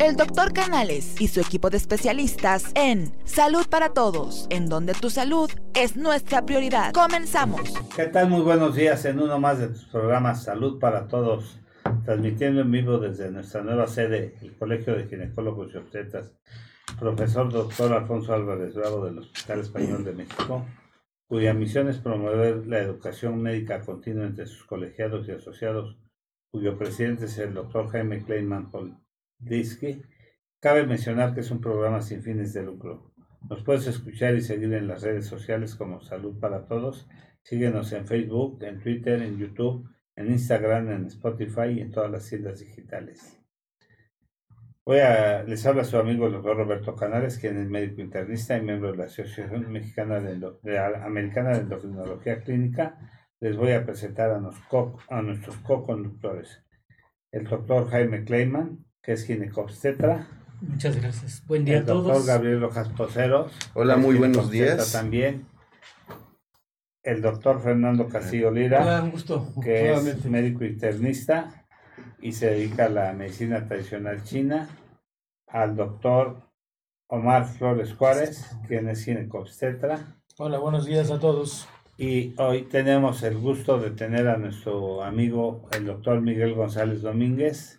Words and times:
el 0.00 0.14
doctor 0.14 0.52
Canales 0.52 1.20
y 1.20 1.26
su 1.26 1.40
equipo 1.40 1.70
de 1.70 1.76
especialistas 1.76 2.70
en 2.76 3.12
Salud 3.24 3.66
para 3.68 3.90
Todos, 3.94 4.46
en 4.48 4.68
donde 4.68 4.94
tu 4.94 5.10
salud 5.10 5.50
es 5.74 5.96
nuestra 5.96 6.46
prioridad. 6.46 6.92
Comenzamos. 6.92 7.74
¿Qué 7.96 8.06
tal? 8.06 8.30
Muy 8.30 8.42
buenos 8.42 8.76
días 8.76 9.04
en 9.06 9.18
uno 9.18 9.40
más 9.40 9.58
de 9.58 9.68
tus 9.68 9.86
programas 9.86 10.44
Salud 10.44 10.78
para 10.78 11.08
Todos, 11.08 11.58
transmitiendo 12.04 12.60
en 12.60 12.70
vivo 12.70 12.98
desde 12.98 13.30
nuestra 13.30 13.62
nueva 13.62 13.88
sede, 13.88 14.36
el 14.40 14.56
Colegio 14.56 14.94
de 14.94 15.08
Ginecólogos 15.08 15.74
y 15.74 15.78
Obstetras, 15.78 16.32
profesor 17.00 17.52
doctor 17.52 17.92
Alfonso 17.92 18.32
Álvarez 18.34 18.74
Bravo 18.74 19.04
del 19.04 19.18
Hospital 19.18 19.60
Español 19.60 20.04
de 20.04 20.12
México, 20.12 20.64
cuya 21.26 21.54
misión 21.54 21.88
es 21.88 21.98
promover 21.98 22.68
la 22.68 22.78
educación 22.78 23.42
médica 23.42 23.80
continua 23.80 24.26
entre 24.26 24.46
sus 24.46 24.64
colegiados 24.64 25.26
y 25.26 25.32
asociados, 25.32 25.98
cuyo 26.52 26.78
presidente 26.78 27.24
es 27.24 27.36
el 27.38 27.52
doctor 27.52 27.88
Jaime 27.90 28.22
Kleinman 28.22 28.70
Disque, 29.38 30.02
cabe 30.60 30.86
mencionar 30.86 31.34
que 31.34 31.40
es 31.40 31.50
un 31.50 31.60
programa 31.60 32.02
sin 32.02 32.22
fines 32.22 32.52
de 32.52 32.62
lucro. 32.62 33.12
Nos 33.48 33.62
puedes 33.62 33.86
escuchar 33.86 34.34
y 34.34 34.40
seguir 34.40 34.72
en 34.74 34.88
las 34.88 35.02
redes 35.02 35.26
sociales 35.26 35.74
como 35.74 36.00
Salud 36.00 36.38
para 36.38 36.66
Todos. 36.66 37.08
Síguenos 37.42 37.92
en 37.92 38.06
Facebook, 38.06 38.62
en 38.62 38.80
Twitter, 38.80 39.22
en 39.22 39.38
YouTube, 39.38 39.88
en 40.16 40.26
Instagram, 40.32 40.90
en 40.90 41.06
Spotify 41.06 41.68
y 41.76 41.80
en 41.80 41.92
todas 41.92 42.10
las 42.10 42.28
tiendas 42.28 42.58
digitales. 42.60 43.38
Voy 44.84 44.98
a, 44.98 45.42
les 45.44 45.64
habla 45.66 45.84
su 45.84 45.98
amigo 45.98 46.26
el 46.26 46.32
doctor 46.32 46.56
Roberto 46.56 46.96
Canales, 46.96 47.38
quien 47.38 47.58
es 47.58 47.68
médico 47.68 48.00
internista 48.00 48.56
y 48.56 48.62
miembro 48.62 48.90
de 48.90 48.96
la 48.96 49.04
Asociación 49.04 49.70
Mexicana 49.70 50.18
de, 50.18 50.78
Americana 50.78 51.50
de 51.50 51.60
Endocrinología 51.60 52.42
Clínica. 52.42 52.98
Les 53.38 53.56
voy 53.56 53.72
a 53.72 53.84
presentar 53.84 54.30
a, 54.30 54.40
a 55.08 55.22
nuestros 55.22 55.56
co-conductores. 55.58 56.64
El 57.30 57.44
doctor 57.44 57.88
Jaime 57.90 58.24
Kleiman, 58.24 58.86
que 59.08 59.14
es 59.14 59.24
ginecobstetra. 59.24 60.26
Muchas 60.60 61.00
gracias. 61.00 61.42
Buen 61.46 61.64
día 61.64 61.78
a 61.78 61.86
todos. 61.86 62.08
Doctor 62.08 62.26
Gabriel 62.26 62.60
Rojas 62.60 62.90
Poceros. 62.90 63.50
Hola, 63.72 63.96
muy 63.96 64.16
buenos 64.16 64.50
días. 64.50 64.92
También. 64.92 65.46
El 67.02 67.22
doctor 67.22 67.62
Fernando 67.62 68.06
Castillo 68.06 68.50
Lira. 68.50 68.82
Hola, 68.82 69.02
un 69.02 69.10
gusto. 69.12 69.50
Que 69.62 69.94
es 69.94 70.26
médico 70.26 70.62
internista 70.62 71.64
y 72.20 72.32
se 72.32 72.50
dedica 72.50 72.84
a 72.84 72.88
la 72.90 73.14
medicina 73.14 73.64
tradicional 73.66 74.22
china. 74.24 74.68
Al 75.46 75.74
doctor 75.74 76.42
Omar 77.06 77.46
Flores 77.46 77.94
Juárez, 77.94 78.44
quien 78.66 78.90
es 78.90 79.06
ginecobstetra. 79.06 80.18
Hola, 80.36 80.58
buenos 80.58 80.84
días 80.84 81.10
a 81.10 81.18
todos. 81.18 81.66
Y 81.96 82.34
hoy 82.36 82.64
tenemos 82.64 83.22
el 83.22 83.38
gusto 83.38 83.78
de 83.80 83.90
tener 83.90 84.28
a 84.28 84.36
nuestro 84.36 85.02
amigo 85.02 85.66
el 85.72 85.86
doctor 85.86 86.20
Miguel 86.20 86.52
González 86.52 87.00
Domínguez, 87.00 87.77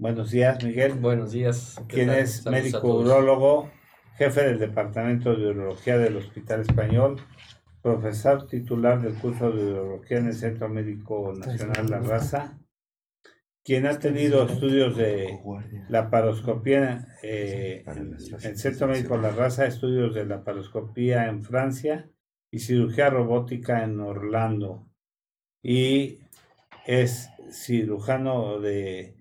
Buenos 0.00 0.30
días, 0.30 0.62
Miguel. 0.62 0.92
Buenos 0.94 1.32
días. 1.32 1.82
Quien 1.88 2.10
es 2.10 2.46
médico 2.46 3.00
urologo, 3.00 3.68
jefe 4.16 4.44
del 4.44 4.60
Departamento 4.60 5.34
de 5.34 5.48
Urología 5.48 5.98
del 5.98 6.18
Hospital 6.18 6.60
Español, 6.60 7.20
profesor 7.82 8.46
titular 8.46 9.02
del 9.02 9.14
curso 9.14 9.50
de 9.50 9.72
Urología 9.72 10.18
en 10.18 10.28
el 10.28 10.34
Centro 10.34 10.68
Médico 10.68 11.34
Nacional 11.36 11.90
La 11.90 11.98
Raza, 11.98 12.60
quien 13.64 13.86
ha 13.86 13.98
tenido 13.98 14.46
estudios 14.46 14.96
de 14.96 15.36
la 15.88 16.10
paroscopía 16.10 17.08
eh, 17.24 17.82
en 17.84 18.14
el 18.14 18.56
Centro 18.56 18.86
Médico 18.86 19.16
La 19.16 19.32
Raza, 19.32 19.66
estudios 19.66 20.14
de 20.14 20.26
la 20.26 20.44
paroscopía 20.44 21.26
en 21.26 21.42
Francia 21.42 22.08
y 22.52 22.60
cirugía 22.60 23.10
robótica 23.10 23.82
en 23.82 23.98
Orlando. 23.98 24.88
Y 25.60 26.20
es 26.86 27.30
cirujano 27.50 28.60
de 28.60 29.17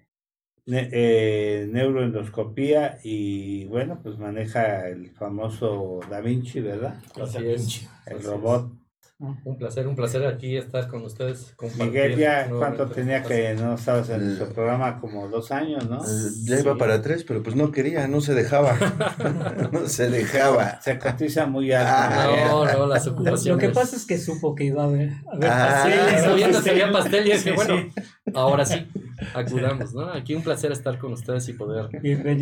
eh, 0.68 1.68
neuroendoscopía 1.72 3.00
y 3.04 3.66
bueno, 3.66 4.00
pues 4.04 4.18
maneja 4.18 4.88
el 4.90 5.12
famoso 5.12 6.02
Da 6.10 6.22
Vinci, 6.22 6.60
¿verdad? 6.60 7.02
Así 7.22 7.46
es. 7.48 7.90
El 8.06 8.24
robot. 8.24 8.72
Un 9.20 9.58
placer, 9.58 9.88
un 9.88 9.96
placer 9.96 10.24
aquí 10.28 10.58
estar 10.58 10.88
con 10.88 11.04
ustedes. 11.04 11.56
Miguel, 11.80 12.18
ya 12.18 12.48
cuánto 12.50 12.86
tenía 12.86 13.24
que 13.24 13.56
no 13.56 13.74
estabas 13.74 14.10
en 14.12 14.24
nuestro 14.24 14.50
programa, 14.50 15.00
como 15.00 15.28
dos 15.28 15.52
años, 15.52 15.90
¿no? 15.90 16.04
Ya 16.44 16.60
iba 16.60 16.78
para 16.78 17.02
tres, 17.02 17.24
pero 17.24 17.42
pues 17.42 17.56
no 17.56 17.72
quería, 17.72 18.08
no 18.08 18.22
se 18.22 18.36
dejaba. 18.36 18.78
no 19.72 19.88
se 19.88 20.12
dejaba. 20.12 20.80
Se 20.82 21.00
cotiza 21.00 21.48
muy 21.48 21.72
alto. 21.72 21.92
Ah, 21.92 22.48
no, 22.48 22.66
no, 22.66 22.86
las 22.86 23.08
ocupaciones. 23.08 23.46
Lo 23.48 23.58
que 23.58 23.70
pasa 23.70 23.96
es 23.96 24.06
que 24.06 24.20
supo 24.20 24.54
que 24.54 24.66
iba 24.66 24.84
a 24.84 24.86
haber, 24.86 25.10
a 25.34 25.38
ver 25.38 25.50
ah, 25.52 25.84
pasteles. 25.84 26.64
Sabía 26.64 26.92
pastel 26.92 27.28
y 27.28 27.32
es 27.32 27.44
que 27.44 27.54
bueno, 27.54 27.92
ahora 28.36 28.66
sí 28.68 28.86
acudamos, 29.34 29.96
¿no? 29.96 30.14
Aquí 30.14 30.36
un 30.36 30.44
placer 30.44 30.72
estar 30.72 31.00
con 31.00 31.14
ustedes 31.14 31.50
y 31.50 31.54
poder 31.54 31.90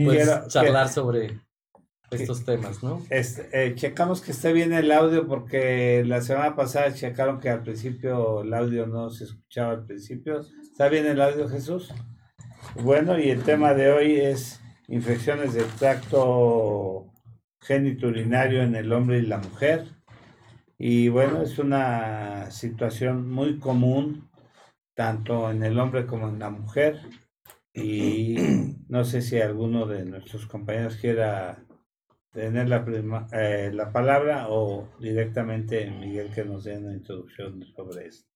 pues, 0.04 0.48
charlar 0.50 0.90
sobre 0.90 1.40
estos 2.12 2.46
temas, 2.46 2.84
¿no? 2.84 3.02
Este, 3.10 3.50
eh, 3.52 3.76
checamos 3.76 4.22
que 4.22 4.32
esté 4.32 4.54
bien 4.54 4.74
el 4.74 4.92
audio 4.92 5.28
porque 5.28 6.04
la 6.06 6.22
semana 6.22 6.56
pasada 6.56 6.94
checaron 6.94 7.40
que 7.40 7.50
al 7.50 7.64
principio 7.64 8.42
el 8.42 8.54
audio 8.54 8.88
no 8.88 9.10
se 9.10 9.26
escuchaba 9.26 9.72
al 9.72 9.86
principio. 9.86 10.42
¿Está 10.62 10.90
bien 10.90 11.06
el 11.06 11.22
audio, 11.22 11.48
Jesús? 11.50 11.94
Bueno, 12.82 13.20
y 13.20 13.30
el 13.30 13.44
tema 13.44 13.74
de 13.74 13.92
hoy 13.92 14.16
es 14.18 14.62
infecciones 14.88 15.54
del 15.54 15.68
tracto 15.80 17.12
geniturinario 17.62 18.62
en 18.62 18.76
el 18.76 18.92
hombre 18.94 19.20
y 19.20 19.26
la 19.26 19.40
mujer. 19.40 19.86
Y 20.78 21.10
bueno, 21.10 21.42
es 21.42 21.58
una 21.58 22.52
situación 22.52 23.30
muy 23.30 23.60
común 23.60 24.30
tanto 24.94 25.52
en 25.52 25.64
el 25.64 25.80
hombre 25.80 26.06
como 26.06 26.30
en 26.30 26.40
la 26.40 26.50
mujer. 26.50 27.00
Y 27.74 28.36
no 28.88 29.04
sé 29.04 29.22
si 29.22 29.40
alguno 29.40 29.86
de 29.86 30.06
nuestros 30.06 30.46
compañeros 30.48 30.98
quiera 30.98 31.65
tener 32.36 32.68
la, 32.68 32.86
eh, 33.32 33.72
la 33.74 33.92
palabra 33.92 34.48
o 34.50 34.90
directamente 35.00 35.90
Miguel 35.90 36.32
que 36.34 36.44
nos 36.44 36.66
dé 36.66 36.78
una 36.78 36.94
introducción 36.94 37.64
sobre 37.74 38.08
esto. 38.08 38.30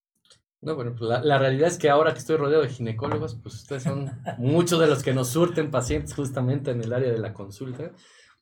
No, 0.61 0.75
bueno, 0.75 0.95
pues 0.97 1.09
la, 1.09 1.21
la, 1.21 1.37
realidad 1.37 1.67
es 1.67 1.77
que 1.77 1.89
ahora 1.89 2.13
que 2.13 2.19
estoy 2.19 2.37
rodeado 2.37 2.63
de 2.63 2.69
ginecólogos, 2.69 3.35
pues 3.35 3.55
ustedes 3.55 3.83
son 3.83 4.09
muchos 4.37 4.79
de 4.79 4.87
los 4.87 5.03
que 5.03 5.13
nos 5.13 5.29
surten 5.29 5.69
pacientes 5.69 6.13
justamente 6.13 6.71
en 6.71 6.81
el 6.81 6.91
área 6.91 7.11
de 7.11 7.19
la 7.19 7.33
consulta, 7.33 7.91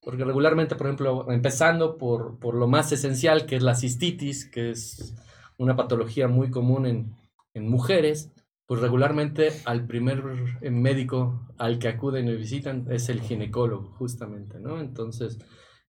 porque 0.02 0.24
regularmente, 0.24 0.76
por 0.76 0.88
ejemplo, 0.88 1.32
empezando 1.32 1.98
por, 1.98 2.40
por 2.40 2.56
lo 2.56 2.68
más 2.68 2.92
esencial, 2.92 3.46
que 3.46 3.56
es 3.56 3.64
la 3.64 3.76
cistitis, 3.76 4.50
que 4.50 4.72
es 4.72 5.16
una 5.58 5.76
patología 5.76 6.28
muy 6.28 6.50
común 6.50 6.86
en, 6.86 7.16
en 7.54 7.68
mujeres, 7.68 8.32
pues 8.68 8.82
regularmente 8.82 9.50
al 9.66 9.88
primer 9.88 10.24
médico 10.70 11.48
al 11.58 11.80
que 11.80 11.88
acuden 11.88 12.28
y 12.28 12.36
visitan 12.36 12.86
es 12.90 13.08
el 13.10 13.22
ginecólogo, 13.22 13.94
justamente, 13.94 14.60
¿no? 14.60 14.80
Entonces, 14.80 15.40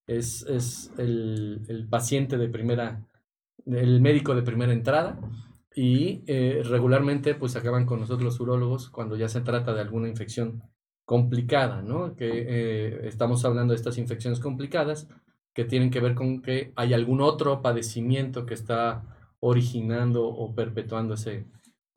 es, 0.07 0.43
es 0.49 0.93
el, 0.97 1.63
el, 1.69 1.89
paciente 1.89 2.39
de 2.39 2.49
primera, 2.49 3.05
el 3.67 4.01
médico 4.01 4.35
de 4.35 4.43
primera 4.43 4.73
entrada 4.73 5.21
y 5.75 6.23
eh, 6.27 6.63
regularmente 6.65 7.35
pues 7.35 7.57
acaban 7.57 7.85
con 7.85 8.01
nosotros 8.01 8.25
los 8.25 8.41
urólogos 8.41 8.89
cuando 8.91 9.17
ya 9.17 9.29
se 9.29 9.43
trata 9.43 9.75
de 9.75 9.81
alguna 9.81 10.09
infección 10.09 10.63
complicada, 11.05 11.83
¿no? 11.83 12.15
Que 12.15 12.29
eh, 12.31 13.09
estamos 13.09 13.45
hablando 13.45 13.73
de 13.73 13.77
estas 13.77 13.99
infecciones 13.99 14.41
complicadas 14.41 15.09
que 15.53 15.65
tienen 15.65 15.91
que 15.91 16.01
ver 16.01 16.15
con 16.15 16.43
que 16.43 16.73
hay 16.77 16.95
algún 16.95 17.21
otro 17.21 17.61
padecimiento 17.61 18.47
que 18.47 18.55
está 18.55 19.35
originando 19.41 20.27
o 20.27 20.55
perpetuando 20.55 21.15
ese, 21.15 21.47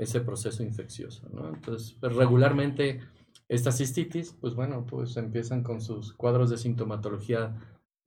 ese 0.01 0.19
proceso 0.21 0.63
infeccioso, 0.63 1.29
¿no? 1.31 1.47
Entonces, 1.49 1.95
pues, 1.99 2.15
regularmente 2.15 3.01
estas 3.47 3.77
cistitis, 3.77 4.35
pues 4.41 4.55
bueno, 4.55 4.85
pues 4.85 5.15
empiezan 5.17 5.61
con 5.61 5.79
sus 5.79 6.13
cuadros 6.13 6.49
de 6.49 6.57
sintomatología 6.57 7.55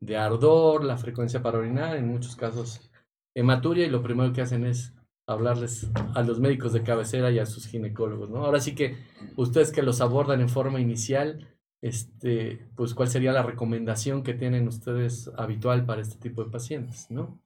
de 0.00 0.16
ardor, 0.16 0.82
la 0.82 0.97
frecuencia 0.97 1.41
para 1.41 1.59
orinar, 1.59 1.97
en 1.97 2.09
muchos 2.09 2.34
casos 2.34 2.91
hematuria, 3.34 3.87
y 3.87 3.91
lo 3.91 4.03
primero 4.03 4.32
que 4.32 4.43
hacen 4.43 4.66
es 4.66 4.93
hablarles 5.27 5.88
a 6.15 6.22
los 6.22 6.41
médicos 6.41 6.72
de 6.72 6.82
cabecera 6.82 7.31
y 7.31 7.38
a 7.38 7.47
sus 7.47 7.66
ginecólogos, 7.66 8.28
¿no? 8.28 8.44
Ahora 8.44 8.61
sí 8.61 8.75
que 8.75 8.97
ustedes 9.37 9.71
que 9.71 9.82
los 9.82 10.00
abordan 10.00 10.41
en 10.41 10.49
forma 10.49 10.81
inicial, 10.81 11.47
este, 11.81 12.66
pues 12.75 12.93
cuál 12.93 13.08
sería 13.08 13.32
la 13.32 13.43
recomendación 13.43 14.23
que 14.25 14.35
tienen 14.35 14.67
ustedes 14.67 15.31
habitual 15.37 15.87
para 15.87 16.02
este 16.02 16.17
tipo 16.17 16.43
de 16.43 16.50
pacientes, 16.50 17.06
¿no? 17.11 17.40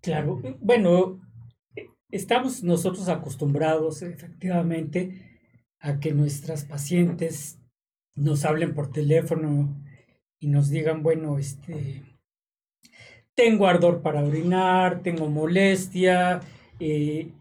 Claro, 0.00 0.40
bueno, 0.60 1.20
estamos 2.10 2.62
nosotros 2.62 3.08
acostumbrados 3.08 4.02
efectivamente 4.02 5.40
a 5.80 6.00
que 6.00 6.12
nuestras 6.12 6.64
pacientes 6.64 7.58
nos 8.14 8.44
hablen 8.44 8.74
por 8.74 8.90
teléfono 8.90 9.76
y 10.40 10.48
nos 10.48 10.70
digan, 10.70 11.02
bueno, 11.02 11.38
este, 11.38 12.02
tengo 13.34 13.66
ardor 13.66 14.02
para 14.02 14.24
orinar, 14.24 15.02
tengo 15.02 15.28
molestia, 15.28 16.40
eh, 16.80 17.32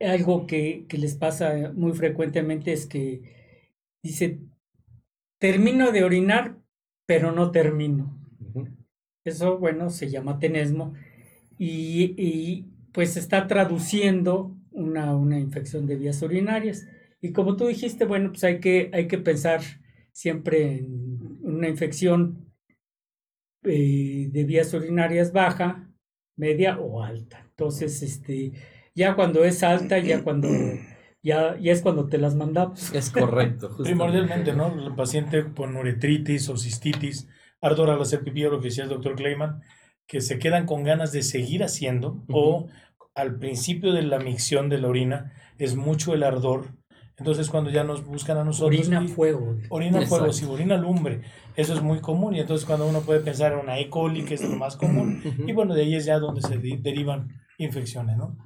algo 0.00 0.46
que, 0.46 0.86
que, 0.88 0.98
les 0.98 1.16
pasa 1.16 1.72
muy 1.74 1.92
frecuentemente 1.92 2.72
es 2.72 2.86
que 2.86 3.22
dice, 4.02 4.38
termino 5.40 5.90
de 5.90 6.04
orinar, 6.04 6.56
pero 7.06 7.32
no 7.32 7.50
termino. 7.50 8.18
Eso, 9.24 9.58
bueno, 9.58 9.90
se 9.90 10.10
llama 10.10 10.40
tenesmo 10.40 10.94
y, 11.58 12.14
y 12.20 12.71
pues 12.92 13.16
está 13.16 13.46
traduciendo 13.46 14.56
una, 14.70 15.14
una 15.16 15.38
infección 15.38 15.86
de 15.86 15.96
vías 15.96 16.22
urinarias. 16.22 16.86
Y 17.20 17.32
como 17.32 17.56
tú 17.56 17.66
dijiste, 17.66 18.04
bueno, 18.04 18.30
pues 18.30 18.44
hay 18.44 18.60
que, 18.60 18.90
hay 18.92 19.08
que 19.08 19.18
pensar 19.18 19.60
siempre 20.12 20.78
en 20.78 21.38
una 21.42 21.68
infección 21.68 22.52
eh, 23.64 24.28
de 24.30 24.44
vías 24.44 24.72
urinarias 24.74 25.32
baja, 25.32 25.88
media 26.36 26.78
o 26.78 27.02
alta. 27.02 27.46
Entonces, 27.50 28.02
este, 28.02 28.52
ya 28.94 29.14
cuando 29.14 29.44
es 29.44 29.62
alta, 29.62 29.98
ya 29.98 30.22
cuando 30.22 30.48
ya, 31.22 31.56
ya 31.58 31.72
es 31.72 31.82
cuando 31.82 32.08
te 32.08 32.18
las 32.18 32.34
mandamos. 32.34 32.92
Es 32.94 33.10
correcto. 33.10 33.68
justamente. 33.68 33.90
Primordialmente, 33.90 34.52
¿no? 34.52 34.86
El 34.86 34.94
paciente 34.94 35.52
con 35.54 35.76
uretritis 35.76 36.48
o 36.48 36.56
cistitis, 36.56 37.28
ardor 37.60 37.90
al 37.90 38.02
hacer 38.02 38.22
pipí, 38.22 38.44
o 38.44 38.50
lo 38.50 38.60
que 38.60 38.68
decía 38.68 38.84
el 38.84 38.90
doctor 38.90 39.14
Kleiman, 39.14 39.62
que 40.12 40.20
se 40.20 40.38
quedan 40.38 40.66
con 40.66 40.84
ganas 40.84 41.10
de 41.10 41.22
seguir 41.22 41.64
haciendo, 41.64 42.22
o 42.28 42.66
al 43.14 43.38
principio 43.38 43.94
de 43.94 44.02
la 44.02 44.18
micción 44.18 44.68
de 44.68 44.76
la 44.76 44.88
orina 44.88 45.32
es 45.58 45.74
mucho 45.74 46.12
el 46.12 46.22
ardor. 46.22 46.66
Entonces, 47.16 47.48
cuando 47.48 47.70
ya 47.70 47.82
nos 47.82 48.04
buscan 48.04 48.36
a 48.36 48.44
nosotros. 48.44 48.78
Orina 48.78 49.02
y- 49.02 49.08
fuego. 49.08 49.56
Orina 49.70 50.02
fuego, 50.02 50.30
si 50.34 50.44
orina 50.44 50.76
lumbre, 50.76 51.22
eso 51.56 51.72
es 51.72 51.80
muy 51.80 52.00
común. 52.00 52.34
Y 52.34 52.40
entonces, 52.40 52.66
cuando 52.66 52.86
uno 52.86 53.00
puede 53.00 53.20
pensar 53.20 53.54
en 53.54 53.60
una 53.60 53.78
E. 53.78 53.88
coli, 53.88 54.22
que 54.22 54.34
es 54.34 54.42
lo 54.42 54.54
más 54.56 54.76
común, 54.76 55.22
y 55.46 55.52
bueno, 55.54 55.72
de 55.74 55.80
ahí 55.84 55.94
es 55.94 56.04
ya 56.04 56.18
donde 56.18 56.42
se 56.42 56.58
de- 56.58 56.78
derivan 56.82 57.28
infecciones, 57.56 58.18
¿no? 58.18 58.36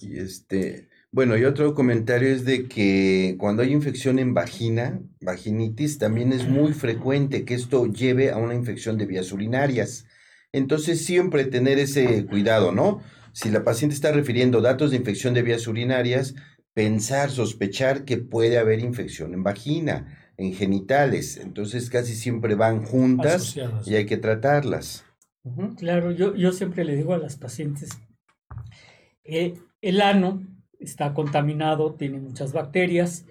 Y 0.00 0.18
este, 0.18 0.88
bueno, 1.12 1.36
y 1.38 1.44
otro 1.44 1.72
comentario 1.74 2.30
es 2.30 2.44
de 2.44 2.66
que 2.66 3.36
cuando 3.38 3.62
hay 3.62 3.72
infección 3.72 4.18
en 4.18 4.34
vagina, 4.34 4.98
vaginitis, 5.20 5.98
también 5.98 6.32
es 6.32 6.48
muy 6.48 6.72
frecuente 6.72 7.44
que 7.44 7.54
esto 7.54 7.86
lleve 7.86 8.32
a 8.32 8.38
una 8.38 8.54
infección 8.56 8.98
de 8.98 9.06
vías 9.06 9.30
urinarias. 9.30 10.04
Entonces, 10.52 11.04
siempre 11.04 11.44
tener 11.44 11.78
ese 11.78 12.26
cuidado, 12.26 12.72
¿no? 12.72 13.00
Si 13.32 13.50
la 13.50 13.64
paciente 13.64 13.94
está 13.94 14.12
refiriendo 14.12 14.60
datos 14.60 14.90
de 14.90 14.98
infección 14.98 15.32
de 15.32 15.42
vías 15.42 15.66
urinarias, 15.66 16.34
pensar, 16.74 17.30
sospechar 17.30 18.04
que 18.04 18.18
puede 18.18 18.58
haber 18.58 18.80
infección 18.80 19.34
en 19.34 19.42
vagina, 19.42 20.32
en 20.36 20.52
genitales. 20.54 21.38
Entonces, 21.38 21.88
casi 21.88 22.14
siempre 22.14 22.54
van 22.54 22.82
juntas 22.82 23.36
Asociadas. 23.36 23.88
y 23.88 23.96
hay 23.96 24.06
que 24.06 24.18
tratarlas. 24.18 25.04
Claro, 25.76 26.12
yo, 26.12 26.36
yo 26.36 26.52
siempre 26.52 26.84
le 26.84 26.94
digo 26.94 27.14
a 27.14 27.18
las 27.18 27.36
pacientes, 27.36 27.90
eh, 29.24 29.54
el 29.80 30.00
ano 30.00 30.46
está 30.78 31.14
contaminado, 31.14 31.94
tiene 31.94 32.18
muchas 32.18 32.52
bacterias, 32.52 33.24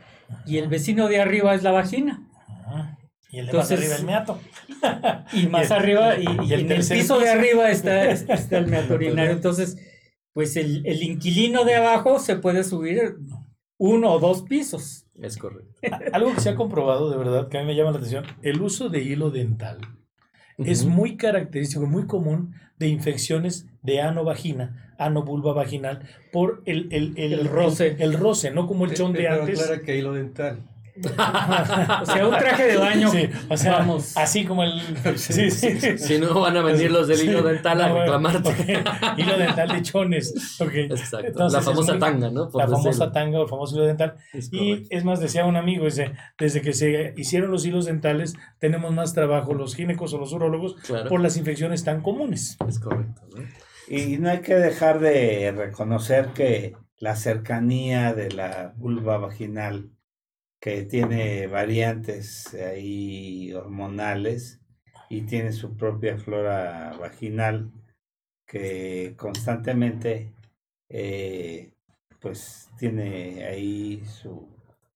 y 0.46 0.58
el 0.58 0.68
vecino 0.68 1.08
de 1.08 1.22
arriba 1.22 1.56
es 1.56 1.64
la 1.64 1.72
vagina. 1.72 2.28
Y 3.32 3.40
el 3.40 3.46
de 3.46 3.52
Entonces- 3.52 3.80
más 3.80 3.90
arriba, 3.92 3.96
el 3.98 4.06
meato. 4.06 4.40
Y 5.34 5.48
más 5.48 5.68
el- 5.72 5.78
arriba, 5.78 6.18
y, 6.18 6.24
y 6.24 6.50
y 6.50 6.54
el 6.54 6.62
en 6.66 6.72
el 6.74 6.88
piso 6.88 7.20
de 7.20 7.30
arriba 7.30 7.70
está, 7.72 8.10
está 8.12 8.58
el 8.58 8.68
meato 8.68 8.94
urinario. 8.96 9.32
Entonces, 9.32 9.78
pues 10.34 10.56
el, 10.58 10.86
el 10.86 11.02
inquilino 11.04 11.64
de 11.66 11.76
abajo 11.76 12.20
se 12.20 12.36
puede 12.36 12.64
subir 12.64 13.16
uno 13.78 14.12
o 14.14 14.20
dos 14.20 14.44
pisos. 14.44 15.06
Es 15.22 15.38
correcto. 15.38 15.74
Algo 16.14 16.34
que 16.34 16.42
se 16.42 16.50
ha 16.50 16.56
comprobado, 16.56 17.10
de 17.10 17.18
verdad, 17.18 17.48
que 17.48 17.58
a 17.58 17.62
mí 17.62 17.68
me 17.68 17.76
llama 17.76 17.92
la 17.92 17.98
atención, 17.98 18.26
el 18.42 18.62
uso 18.62 18.90
de 18.90 19.02
hilo 19.02 19.30
dental 19.32 19.78
es 20.58 20.86
muy 20.86 21.16
característico, 21.18 21.86
muy 21.88 22.06
común 22.06 22.54
de 22.78 22.88
infecciones 22.88 23.66
de 23.82 24.02
ano-vagina, 24.02 24.94
ano-vulva 25.00 25.54
vaginal, 25.54 26.08
por 26.32 26.62
el, 26.66 26.88
el, 26.92 27.14
el, 27.18 27.34
El 27.34 27.48
roce. 27.48 27.96
El, 28.00 28.14
roce, 28.14 28.52
no 28.52 28.68
como 28.68 28.86
el 28.86 28.94
chón 28.94 29.14
de 29.14 29.20
Pero 29.20 29.42
antes. 29.42 29.60
aclara 29.62 29.82
que 29.84 29.98
hilo 29.98 30.14
dental. 30.14 30.60
O 32.02 32.06
sea, 32.06 32.28
un 32.28 32.38
traje 32.38 32.64
de 32.68 32.78
baño. 32.78 33.10
Sí, 33.12 33.30
o 33.50 33.58
sea, 33.58 33.74
vamos. 33.80 34.16
así 34.18 34.46
como 34.46 34.64
el... 34.64 34.82
Sí, 35.18 35.50
sí, 35.52 35.80
sí. 35.80 35.98
Si 35.98 36.18
no, 36.20 36.40
van 36.40 36.58
a 36.58 36.62
venir 36.62 36.92
los 36.92 37.08
del 37.08 37.22
hilo 37.28 37.42
dental 37.42 37.82
a 37.82 37.88
bueno, 37.90 38.02
reclamarte. 38.04 38.50
ok. 38.50 39.18
Hilo 39.18 39.38
dental 39.38 39.70
de 39.70 39.82
chones. 39.82 40.34
Exacto. 40.60 41.28
Entonces, 41.28 41.60
la 41.60 41.62
famosa 41.66 41.92
muy- 41.94 42.00
tanga, 42.00 42.30
¿no? 42.30 42.50
Por 42.50 42.62
La 42.62 42.68
famosa 42.68 43.12
tanga 43.12 43.40
o 43.40 43.44
el 43.44 43.50
famoso 43.50 43.76
hilo 43.76 43.86
dental. 43.86 44.16
Es 44.34 44.50
Y 44.52 44.88
es 44.90 45.04
más, 45.04 45.20
decía 45.20 45.46
un 45.46 45.56
amigo, 45.58 45.86
dice, 45.86 46.12
desde 46.38 46.62
que 46.62 46.74
se 46.74 47.14
hicieron 47.18 47.52
los 47.52 47.66
hilos 47.66 47.86
dentales, 47.86 48.36
tenemos 48.60 48.94
más 48.94 49.14
trabajo 49.14 49.54
los 49.54 49.76
ginecos 49.76 50.14
o 50.14 50.18
los 50.18 50.32
urólogos 50.34 50.76
Claro. 50.86 51.10
por 51.10 51.22
las 51.22 51.38
infecciones 51.38 51.84
tan 51.84 52.02
comunes. 52.02 52.58
Es 52.68 52.80
correcto. 52.80 53.22
¿no? 53.36 53.44
Y 53.88 54.18
no 54.18 54.30
hay 54.30 54.40
que 54.40 54.56
dejar 54.56 55.00
de 55.00 55.52
reconocer 55.56 56.28
que 56.34 56.74
la 56.98 57.16
cercanía 57.16 58.14
de 58.14 58.32
la 58.32 58.74
vulva 58.78 59.18
vaginal, 59.18 59.90
que 60.62 60.84
tiene 60.84 61.48
variantes 61.48 62.54
ahí 62.54 63.52
hormonales 63.52 64.62
y 65.10 65.24
tiene 65.24 65.52
su 65.52 65.76
propia 65.76 66.18
flora 66.18 66.96
vaginal, 67.00 67.72
que 68.46 69.16
constantemente 69.18 70.32
eh, 70.88 71.74
pues 72.20 72.70
tiene 72.78 73.44
ahí 73.46 74.04
su, 74.06 74.48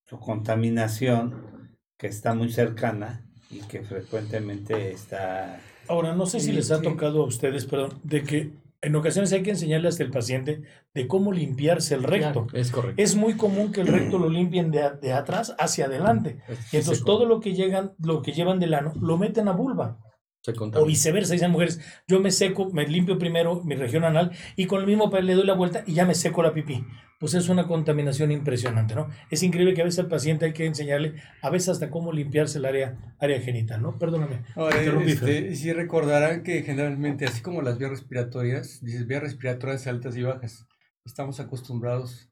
su 0.05 0.19
contaminación 0.19 1.75
que 1.97 2.07
está 2.07 2.35
muy 2.35 2.51
cercana 2.51 3.27
y 3.49 3.59
que 3.61 3.81
frecuentemente 3.81 4.91
está 4.91 5.59
Ahora, 5.87 6.15
no 6.15 6.25
sé 6.25 6.39
si 6.39 6.51
les 6.51 6.71
ha 6.71 6.81
tocado 6.81 7.23
a 7.23 7.27
ustedes, 7.27 7.65
perdón, 7.65 7.99
de 8.03 8.23
que 8.23 8.51
en 8.85 8.95
ocasiones 8.95 9.31
hay 9.33 9.43
que 9.43 9.51
enseñarle 9.51 9.87
hasta 9.87 10.03
el 10.03 10.11
paciente 10.11 10.61
de 10.93 11.07
cómo 11.07 11.31
limpiarse 11.31 11.95
el 11.95 12.03
recto. 12.03 12.47
Es 12.53 12.71
correcto. 12.71 13.01
Es 13.01 13.15
muy 13.15 13.33
común 13.35 13.71
que 13.71 13.81
el 13.81 13.87
recto 13.87 14.17
lo 14.19 14.29
limpien 14.29 14.71
de, 14.71 14.89
de 15.01 15.13
atrás 15.13 15.55
hacia 15.59 15.85
adelante. 15.85 16.39
Es- 16.47 16.73
Y 16.73 16.77
entonces 16.77 16.99
se 16.99 17.05
todo 17.05 17.25
lo 17.25 17.39
que 17.39 17.53
llegan, 17.53 17.93
lo 18.01 18.21
que 18.21 18.31
llevan 18.31 18.59
del 18.59 18.73
ano, 18.73 18.93
lo 19.01 19.17
meten 19.17 19.47
a 19.47 19.51
vulva. 19.53 19.97
Se 20.45 20.53
O 20.59 20.85
viceversa, 20.85 21.33
dicen 21.33 21.49
mujeres, 21.49 21.81
yo 22.07 22.19
me 22.19 22.29
seco, 22.29 22.69
me 22.71 22.87
limpio 22.87 23.17
primero 23.17 23.63
mi 23.63 23.73
región 23.73 24.03
anal 24.03 24.29
y 24.55 24.67
con 24.67 24.79
el 24.79 24.85
mismo 24.85 25.09
papel 25.09 25.25
le 25.25 25.33
doy 25.33 25.43
la 25.43 25.55
vuelta 25.55 25.83
y 25.87 25.95
ya 25.95 26.05
me 26.05 26.13
seco 26.13 26.43
la 26.43 26.53
pipí. 26.53 26.85
Pues 27.19 27.33
es 27.33 27.49
una 27.49 27.65
contaminación 27.65 28.31
impresionante, 28.31 28.93
¿no? 28.93 29.09
Es 29.31 29.41
increíble 29.41 29.73
que 29.73 29.81
a 29.81 29.85
veces 29.85 30.01
al 30.01 30.07
paciente 30.07 30.45
hay 30.45 30.53
que 30.53 30.67
enseñarle, 30.67 31.15
a 31.41 31.49
veces 31.49 31.69
hasta 31.69 31.89
cómo 31.89 32.11
limpiarse 32.11 32.59
el 32.59 32.65
área, 32.65 33.15
área 33.17 33.41
genital, 33.41 33.81
¿no? 33.81 33.97
Perdóname. 33.97 34.43
Ahora, 34.55 34.83
este, 35.03 35.55
si 35.55 35.73
recordarán 35.73 36.43
que 36.43 36.61
generalmente, 36.61 37.25
así 37.25 37.41
como 37.41 37.63
las 37.63 37.79
vías 37.79 37.89
respiratorias, 37.89 38.83
dices 38.83 39.07
vías 39.07 39.23
respiratorias 39.23 39.87
altas 39.87 40.15
y 40.15 40.21
bajas, 40.21 40.67
estamos 41.05 41.39
acostumbrados 41.39 42.29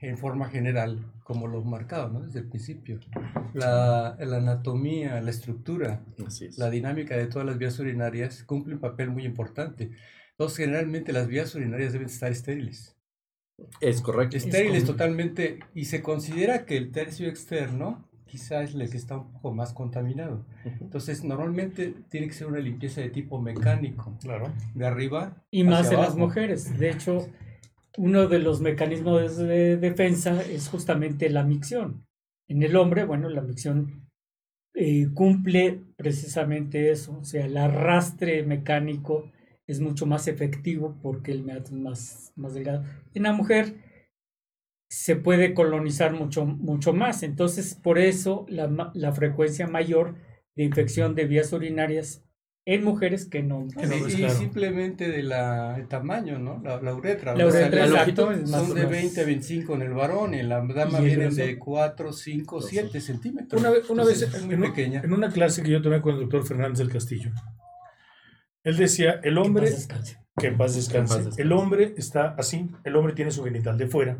en 0.00 0.16
forma 0.16 0.48
general, 0.48 1.12
como 1.24 1.46
lo 1.48 1.62
marcado, 1.64 2.08
¿no? 2.08 2.20
Desde 2.20 2.40
el 2.40 2.48
principio. 2.48 3.00
La, 3.54 4.16
la 4.20 4.36
anatomía, 4.36 5.20
la 5.20 5.30
estructura, 5.30 6.02
es. 6.40 6.56
la 6.56 6.70
dinámica 6.70 7.16
de 7.16 7.26
todas 7.26 7.46
las 7.46 7.58
vías 7.58 7.78
urinarias 7.80 8.44
cumple 8.44 8.74
un 8.74 8.80
papel 8.80 9.10
muy 9.10 9.24
importante. 9.24 9.90
Entonces, 10.32 10.58
generalmente 10.58 11.12
las 11.12 11.26
vías 11.26 11.52
urinarias 11.54 11.92
deben 11.92 12.06
estar 12.06 12.30
estériles. 12.30 12.94
Es 13.80 14.00
correcto. 14.00 14.36
Estériles 14.36 14.84
como- 14.84 14.92
totalmente, 14.92 15.58
y 15.74 15.86
se 15.86 16.00
considera 16.00 16.64
que 16.64 16.76
el 16.76 16.92
tercio 16.92 17.28
externo 17.28 18.08
quizá 18.24 18.62
es 18.62 18.74
el 18.74 18.88
que 18.88 18.96
está 18.98 19.16
un 19.16 19.32
poco 19.32 19.52
más 19.52 19.72
contaminado. 19.72 20.44
Entonces, 20.80 21.24
normalmente 21.24 21.94
tiene 22.08 22.28
que 22.28 22.34
ser 22.34 22.46
una 22.46 22.60
limpieza 22.60 23.00
de 23.00 23.08
tipo 23.10 23.40
mecánico, 23.40 24.16
Claro. 24.20 24.52
de 24.74 24.86
arriba 24.86 25.42
Y 25.50 25.64
más 25.64 25.90
en 25.90 25.98
las 25.98 26.14
mujeres. 26.14 26.78
De 26.78 26.90
hecho, 26.90 27.26
uno 27.98 28.28
de 28.28 28.38
los 28.38 28.60
mecanismos 28.60 29.36
de 29.36 29.76
defensa 29.76 30.40
es 30.42 30.68
justamente 30.68 31.28
la 31.30 31.42
micción. 31.42 32.06
En 32.48 32.62
el 32.62 32.76
hombre, 32.76 33.04
bueno, 33.04 33.28
la 33.28 33.42
micción 33.42 34.08
eh, 34.74 35.08
cumple 35.12 35.82
precisamente 35.96 36.92
eso. 36.92 37.18
O 37.18 37.24
sea, 37.24 37.44
el 37.44 37.56
arrastre 37.56 38.44
mecánico 38.44 39.32
es 39.66 39.80
mucho 39.80 40.06
más 40.06 40.28
efectivo 40.28 40.96
porque 41.02 41.32
el 41.32 41.42
meato 41.42 41.70
es 41.70 41.72
más, 41.72 42.32
más 42.36 42.54
delgado. 42.54 42.84
En 43.14 43.24
la 43.24 43.32
mujer 43.32 43.74
se 44.88 45.16
puede 45.16 45.52
colonizar 45.52 46.12
mucho, 46.12 46.46
mucho 46.46 46.92
más. 46.92 47.24
Entonces, 47.24 47.74
por 47.74 47.98
eso 47.98 48.46
la, 48.48 48.92
la 48.94 49.12
frecuencia 49.12 49.66
mayor 49.66 50.14
de 50.56 50.62
infección 50.62 51.16
de 51.16 51.26
vías 51.26 51.52
urinarias 51.52 52.24
en 52.70 52.84
mujeres 52.84 53.24
que 53.24 53.42
no. 53.42 53.66
Y, 53.82 53.86
no, 53.86 53.96
y 54.08 54.12
claro. 54.12 54.34
simplemente 54.34 55.08
de 55.08 55.22
la, 55.22 55.76
el 55.78 55.88
tamaño, 55.88 56.38
¿no? 56.38 56.60
La, 56.62 56.82
la 56.82 56.94
uretra. 56.94 57.34
La 57.34 57.46
o 57.46 57.50
sea, 57.50 57.62
uretra, 57.62 57.86
exacto, 57.86 58.26
más 58.30 58.50
son 58.50 58.60
o 58.72 58.74
de 58.74 58.80
menos. 58.86 58.90
20 58.90 59.20
a 59.22 59.24
25 59.24 59.74
en 59.74 59.82
el 59.82 59.94
varón 59.94 60.34
y 60.34 60.40
en 60.40 60.50
la 60.50 60.60
dama 60.60 61.00
¿Y 61.00 61.04
vienen 61.06 61.34
de 61.34 61.58
4, 61.58 62.12
5, 62.12 62.60
7 62.60 63.00
centímetros. 63.00 63.58
Una 63.58 63.70
vez, 63.70 63.88
una 63.88 64.04
vez 64.04 64.16
Entonces, 64.22 64.40
es 64.42 64.46
muy 64.46 64.54
en, 64.56 64.60
pequeña. 64.60 65.00
en 65.02 65.12
una 65.14 65.30
clase 65.30 65.62
que 65.62 65.70
yo 65.70 65.80
tomé 65.80 66.02
con 66.02 66.12
el 66.14 66.20
doctor 66.20 66.46
Fernández 66.46 66.76
del 66.78 66.90
Castillo, 66.90 67.30
él 68.64 68.76
decía, 68.76 69.18
el 69.24 69.34
Que 69.34 69.40
hombre, 69.40 69.62
paz 69.64 69.74
descanse. 69.76 70.18
que 70.36 70.46
en 70.48 70.58
paz 70.58 70.74
descanse, 70.76 70.92
Que 70.92 70.98
en 70.98 71.06
paz 71.06 71.16
descanse. 71.24 71.42
el 71.42 71.52
hombre 71.52 71.94
está 71.96 72.34
así, 72.36 72.70
el 72.84 72.96
hombre 72.96 73.14
tiene 73.14 73.30
su 73.30 73.42
genital 73.44 73.78
de 73.78 73.86
fuera, 73.86 74.18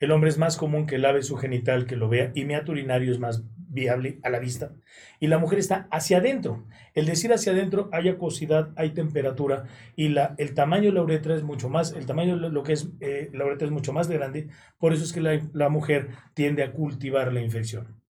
el 0.00 0.10
hombre 0.10 0.30
es 0.30 0.38
más 0.38 0.56
común 0.56 0.86
que 0.86 0.98
lave 0.98 1.22
su 1.22 1.36
genital, 1.36 1.86
que 1.86 1.94
lo 1.96 2.08
vea, 2.08 2.32
y 2.34 2.44
meato 2.44 2.72
urinario 2.72 3.12
es 3.12 3.20
más 3.20 3.44
viable 3.72 4.18
a 4.24 4.30
la 4.30 4.40
vista, 4.40 4.72
y 5.20 5.28
la 5.28 5.38
mujer 5.38 5.60
está 5.60 5.86
hacia 5.92 6.18
adentro. 6.18 6.66
El 6.94 7.06
decir 7.06 7.32
hacia 7.32 7.52
adentro 7.52 7.88
hay 7.92 8.08
acuosidad, 8.08 8.70
hay 8.74 8.90
temperatura, 8.90 9.66
y 9.94 10.08
la, 10.08 10.34
el 10.38 10.54
tamaño 10.54 10.86
de 10.86 10.92
la 10.92 11.02
uretra 11.02 11.36
es 11.36 11.44
mucho 11.44 11.68
más, 11.68 11.92
el 11.92 12.06
tamaño 12.06 12.36
de 12.36 12.50
lo- 12.50 12.62
que 12.64 12.72
es 12.72 12.88
eh, 13.00 13.30
la 13.32 13.44
uretra 13.44 13.66
es 13.66 13.72
mucho 13.72 13.92
más 13.92 14.08
grande, 14.08 14.48
por 14.78 14.92
eso 14.92 15.04
es 15.04 15.12
que 15.12 15.20
la, 15.20 15.40
la 15.52 15.68
mujer 15.68 16.08
tiende 16.34 16.64
a 16.64 16.72
cultivar 16.72 17.32
la 17.32 17.42
infección. 17.42 18.00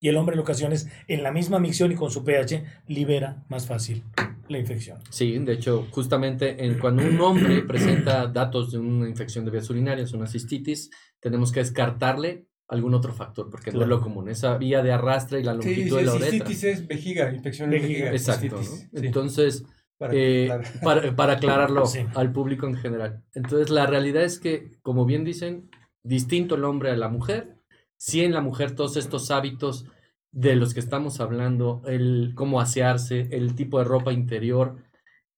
Y 0.00 0.08
el 0.08 0.16
hombre 0.16 0.34
en 0.34 0.40
ocasiones, 0.40 0.88
en 1.06 1.22
la 1.22 1.30
misma 1.30 1.60
micción 1.60 1.92
y 1.92 1.94
con 1.94 2.10
su 2.10 2.24
pH, 2.24 2.64
libera 2.88 3.44
más 3.48 3.68
fácil 3.68 4.02
la 4.48 4.58
infección. 4.58 4.98
Sí, 5.10 5.38
de 5.38 5.52
hecho, 5.52 5.86
justamente 5.90 6.64
en, 6.64 6.78
cuando 6.78 7.02
un 7.04 7.20
hombre 7.20 7.62
presenta 7.62 8.26
datos 8.26 8.72
de 8.72 8.78
una 8.78 9.08
infección 9.08 9.44
de 9.44 9.50
vías 9.50 9.68
urinarias, 9.70 10.12
una 10.12 10.26
cistitis, 10.26 10.90
tenemos 11.20 11.52
que 11.52 11.60
descartarle 11.60 12.46
algún 12.68 12.94
otro 12.94 13.12
factor, 13.12 13.50
porque 13.50 13.70
no 13.72 13.82
es 13.82 13.88
lo 13.88 14.00
común. 14.00 14.28
Esa 14.28 14.56
vía 14.56 14.82
de 14.82 14.92
arrastre 14.92 15.40
y 15.40 15.42
la 15.44 15.52
longitud 15.54 15.82
sí, 15.82 15.90
de 15.96 16.02
la 16.02 16.14
uretra. 16.14 16.30
cistitis 16.30 16.64
es 16.64 16.86
vejiga, 16.86 17.32
infección 17.32 17.70
Vejiga. 17.70 18.10
Exacto, 18.12 18.60
Entonces, 18.92 19.64
para 19.98 20.14
eh, 20.14 20.50
aclarar. 20.50 20.80
para, 20.82 21.16
para 21.16 21.32
aclararlo 21.34 21.86
Sí. 21.86 22.00
al 22.14 22.32
público 22.32 22.66
en 22.66 22.74
general. 22.76 23.22
Entonces, 23.34 23.70
la 23.70 23.86
realidad 23.86 24.22
es 24.24 24.38
que, 24.38 24.70
como 24.82 25.04
bien 25.04 25.24
dicen, 25.24 25.70
distinto 26.02 26.54
el 26.54 26.64
hombre 26.64 26.90
a 26.90 26.96
la 26.96 27.08
mujer. 27.08 27.56
Sí 27.98 28.22
en 28.24 28.32
la 28.32 28.40
mujer 28.40 28.74
todos 28.74 28.96
estos 28.96 29.30
hábitos 29.30 29.86
de 30.32 30.56
los 30.56 30.72
que 30.74 30.80
estamos 30.80 31.20
hablando, 31.20 31.82
el 31.86 32.32
cómo 32.34 32.60
asearse, 32.60 33.28
el 33.32 33.54
tipo 33.54 33.78
de 33.78 33.84
ropa 33.84 34.12
interior, 34.12 34.76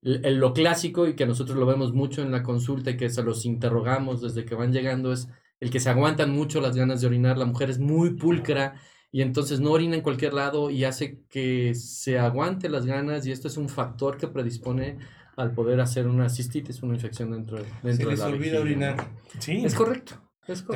el- 0.03 0.25
el- 0.25 0.39
lo 0.39 0.53
clásico 0.55 1.07
y 1.09 1.15
que 1.15 1.27
nosotros 1.27 1.59
lo 1.59 1.67
vemos 1.67 1.93
mucho 1.93 2.23
en 2.23 2.31
la 2.31 2.43
consulta 2.43 2.91
y 2.93 2.97
que 2.97 3.11
se 3.11 3.23
los 3.23 3.45
interrogamos 3.45 4.23
desde 4.23 4.45
que 4.45 4.55
van 4.55 4.73
llegando 4.73 5.13
es 5.13 5.29
el 5.61 5.71
que 5.71 5.81
se 5.81 5.91
aguantan 5.91 6.31
mucho 6.31 6.61
las 6.61 6.77
ganas 6.77 7.01
de 7.01 7.07
orinar. 7.09 7.39
La 7.39 7.45
mujer 7.47 7.71
es 7.71 7.79
muy 7.79 8.11
pulcra 8.15 8.75
y 9.11 9.23
entonces 9.23 9.61
no 9.61 9.71
orina 9.73 9.97
en 9.97 10.03
cualquier 10.03 10.35
lado 10.35 10.71
y 10.71 10.85
hace 10.85 11.21
que 11.29 11.75
se 11.75 12.19
aguante 12.19 12.69
las 12.69 12.85
ganas 12.87 13.27
y 13.27 13.33
esto 13.33 13.49
es 13.49 13.57
un 13.57 13.69
factor 13.69 14.17
que 14.17 14.29
predispone 14.29 14.99
al 15.37 15.53
poder 15.53 15.81
hacer 15.81 16.07
una 16.07 16.29
cistitis, 16.29 16.83
una 16.83 16.95
infección 16.95 17.33
dentro, 17.33 17.57
de- 17.57 17.65
Se 17.65 17.87
dentro 17.89 18.07
de 18.11 18.13
les 18.13 18.21
la 18.21 18.27
olvida 18.27 18.61
orinar. 18.61 18.97
Sí. 19.41 19.65
Es 19.65 19.75
correcto. 19.75 20.21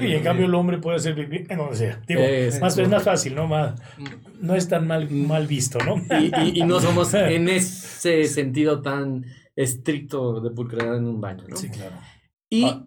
Y 0.01 0.13
en 0.15 0.23
cambio 0.23 0.47
el 0.47 0.55
hombre 0.55 0.79
puede 0.79 0.97
hacer 0.97 1.15
pipí 1.15 1.45
en 1.49 1.59
donde 1.59 1.77
sea. 1.77 2.01
Digo, 2.07 2.21
Es 2.23 2.61
más, 2.61 2.77
es 2.79 2.89
más 2.89 3.03
fácil, 3.03 3.35
¿no? 3.35 3.47
Más, 3.47 3.81
no 4.41 4.55
es 4.55 4.69
tan 4.69 4.87
mal, 4.87 5.11
mal 5.11 5.47
visto, 5.47 5.79
¿no? 5.85 5.97
y, 6.21 6.27
y- 6.49 6.61
y 6.61 6.65
no 6.65 6.81
somos 6.81 7.13
en 7.15 7.49
ese 7.49 8.25
sentido 8.25 8.81
tan 8.83 9.25
estricto 9.57 10.41
de 10.41 10.51
pulcredad 10.51 10.97
en 10.97 11.05
un 11.07 11.21
baño, 11.21 11.45
¿no? 11.49 11.57
Sí, 11.57 11.69
claro. 11.69 11.97
Y, 12.49 12.65
Ah. 12.65 12.85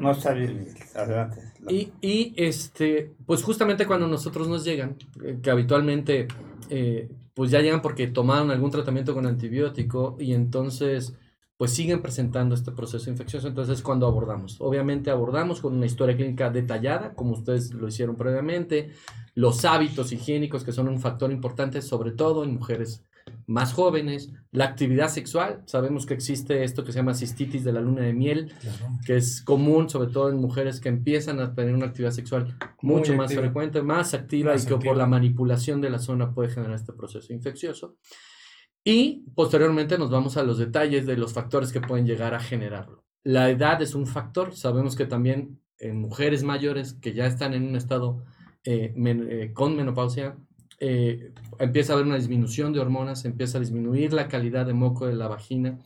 No 0.00 0.10
está 0.12 0.34
bien, 0.34 0.68
adelante. 0.94 1.40
Y, 1.66 1.88
y, 2.02 2.34
este, 2.36 3.10
pues 3.24 3.42
justamente 3.42 3.86
cuando 3.86 4.06
nosotros 4.06 4.46
nos 4.46 4.64
llegan, 4.66 4.96
eh, 5.24 5.38
que 5.42 5.50
habitualmente 5.50 6.28
eh, 6.68 7.08
pues 7.32 7.50
ya 7.50 7.60
llegan 7.62 7.80
porque 7.80 8.06
tomaron 8.06 8.50
algún 8.50 8.70
tratamiento 8.70 9.14
con 9.14 9.24
antibiótico 9.26 10.16
y 10.20 10.34
entonces 10.34 11.14
pues 11.62 11.74
siguen 11.74 12.02
presentando 12.02 12.56
este 12.56 12.72
proceso 12.72 13.08
infeccioso, 13.08 13.46
entonces 13.46 13.76
es 13.76 13.82
cuando 13.84 14.08
abordamos. 14.08 14.56
Obviamente 14.58 15.12
abordamos 15.12 15.60
con 15.60 15.76
una 15.76 15.86
historia 15.86 16.16
clínica 16.16 16.50
detallada, 16.50 17.14
como 17.14 17.34
ustedes 17.34 17.72
lo 17.72 17.86
hicieron 17.86 18.16
previamente, 18.16 18.90
los 19.36 19.64
hábitos 19.64 20.10
higiénicos 20.10 20.64
que 20.64 20.72
son 20.72 20.88
un 20.88 20.98
factor 20.98 21.30
importante, 21.30 21.80
sobre 21.80 22.10
todo 22.10 22.42
en 22.42 22.54
mujeres 22.54 23.04
más 23.46 23.74
jóvenes, 23.74 24.32
la 24.50 24.64
actividad 24.64 25.08
sexual, 25.08 25.62
sabemos 25.66 26.04
que 26.04 26.14
existe 26.14 26.64
esto 26.64 26.82
que 26.82 26.90
se 26.90 26.98
llama 26.98 27.14
cistitis 27.14 27.62
de 27.62 27.72
la 27.72 27.80
luna 27.80 28.02
de 28.02 28.12
miel, 28.12 28.52
claro. 28.60 28.98
que 29.06 29.16
es 29.18 29.40
común, 29.40 29.88
sobre 29.88 30.10
todo 30.10 30.30
en 30.30 30.38
mujeres 30.38 30.80
que 30.80 30.88
empiezan 30.88 31.38
a 31.38 31.54
tener 31.54 31.76
una 31.76 31.86
actividad 31.86 32.10
sexual 32.10 32.58
Muy 32.80 32.96
mucho 32.96 33.14
más 33.14 33.26
activa. 33.26 33.42
frecuente, 33.42 33.82
más 33.82 34.14
activa 34.14 34.52
Más 34.54 34.64
y 34.64 34.66
que 34.66 34.74
activa. 34.74 34.90
por 34.90 34.98
la 34.98 35.06
manipulación 35.06 35.80
de 35.80 35.90
la 35.90 36.00
zona 36.00 36.34
puede 36.34 36.48
generar 36.48 36.74
este 36.74 36.92
proceso 36.92 37.32
infeccioso. 37.32 37.94
Y 38.84 39.24
posteriormente 39.34 39.96
nos 39.98 40.10
vamos 40.10 40.36
a 40.36 40.42
los 40.42 40.58
detalles 40.58 41.06
de 41.06 41.16
los 41.16 41.32
factores 41.32 41.72
que 41.72 41.80
pueden 41.80 42.06
llegar 42.06 42.34
a 42.34 42.40
generarlo. 42.40 43.04
La 43.22 43.48
edad 43.50 43.80
es 43.80 43.94
un 43.94 44.06
factor, 44.06 44.56
sabemos 44.56 44.96
que 44.96 45.06
también 45.06 45.60
en 45.78 46.00
mujeres 46.00 46.42
mayores 46.42 46.94
que 46.94 47.12
ya 47.12 47.26
están 47.26 47.54
en 47.54 47.64
un 47.64 47.76
estado 47.76 48.24
eh, 48.64 48.92
eh, 48.96 49.50
con 49.52 49.76
menopausia, 49.76 50.36
eh, 50.80 51.32
empieza 51.60 51.92
a 51.92 51.94
haber 51.94 52.06
una 52.06 52.16
disminución 52.16 52.72
de 52.72 52.80
hormonas, 52.80 53.24
empieza 53.24 53.58
a 53.58 53.60
disminuir 53.60 54.12
la 54.12 54.26
calidad 54.26 54.66
de 54.66 54.72
moco 54.72 55.06
de 55.06 55.14
la 55.14 55.28
vagina, 55.28 55.78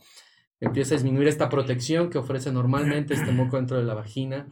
empieza 0.59 0.95
a 0.95 0.97
disminuir 0.97 1.27
esta 1.27 1.49
protección 1.49 2.09
que 2.09 2.17
ofrece 2.17 2.51
normalmente 2.51 3.13
este 3.13 3.31
moco 3.31 3.57
dentro 3.57 3.77
de 3.77 3.83
la 3.83 3.93
vagina. 3.93 4.47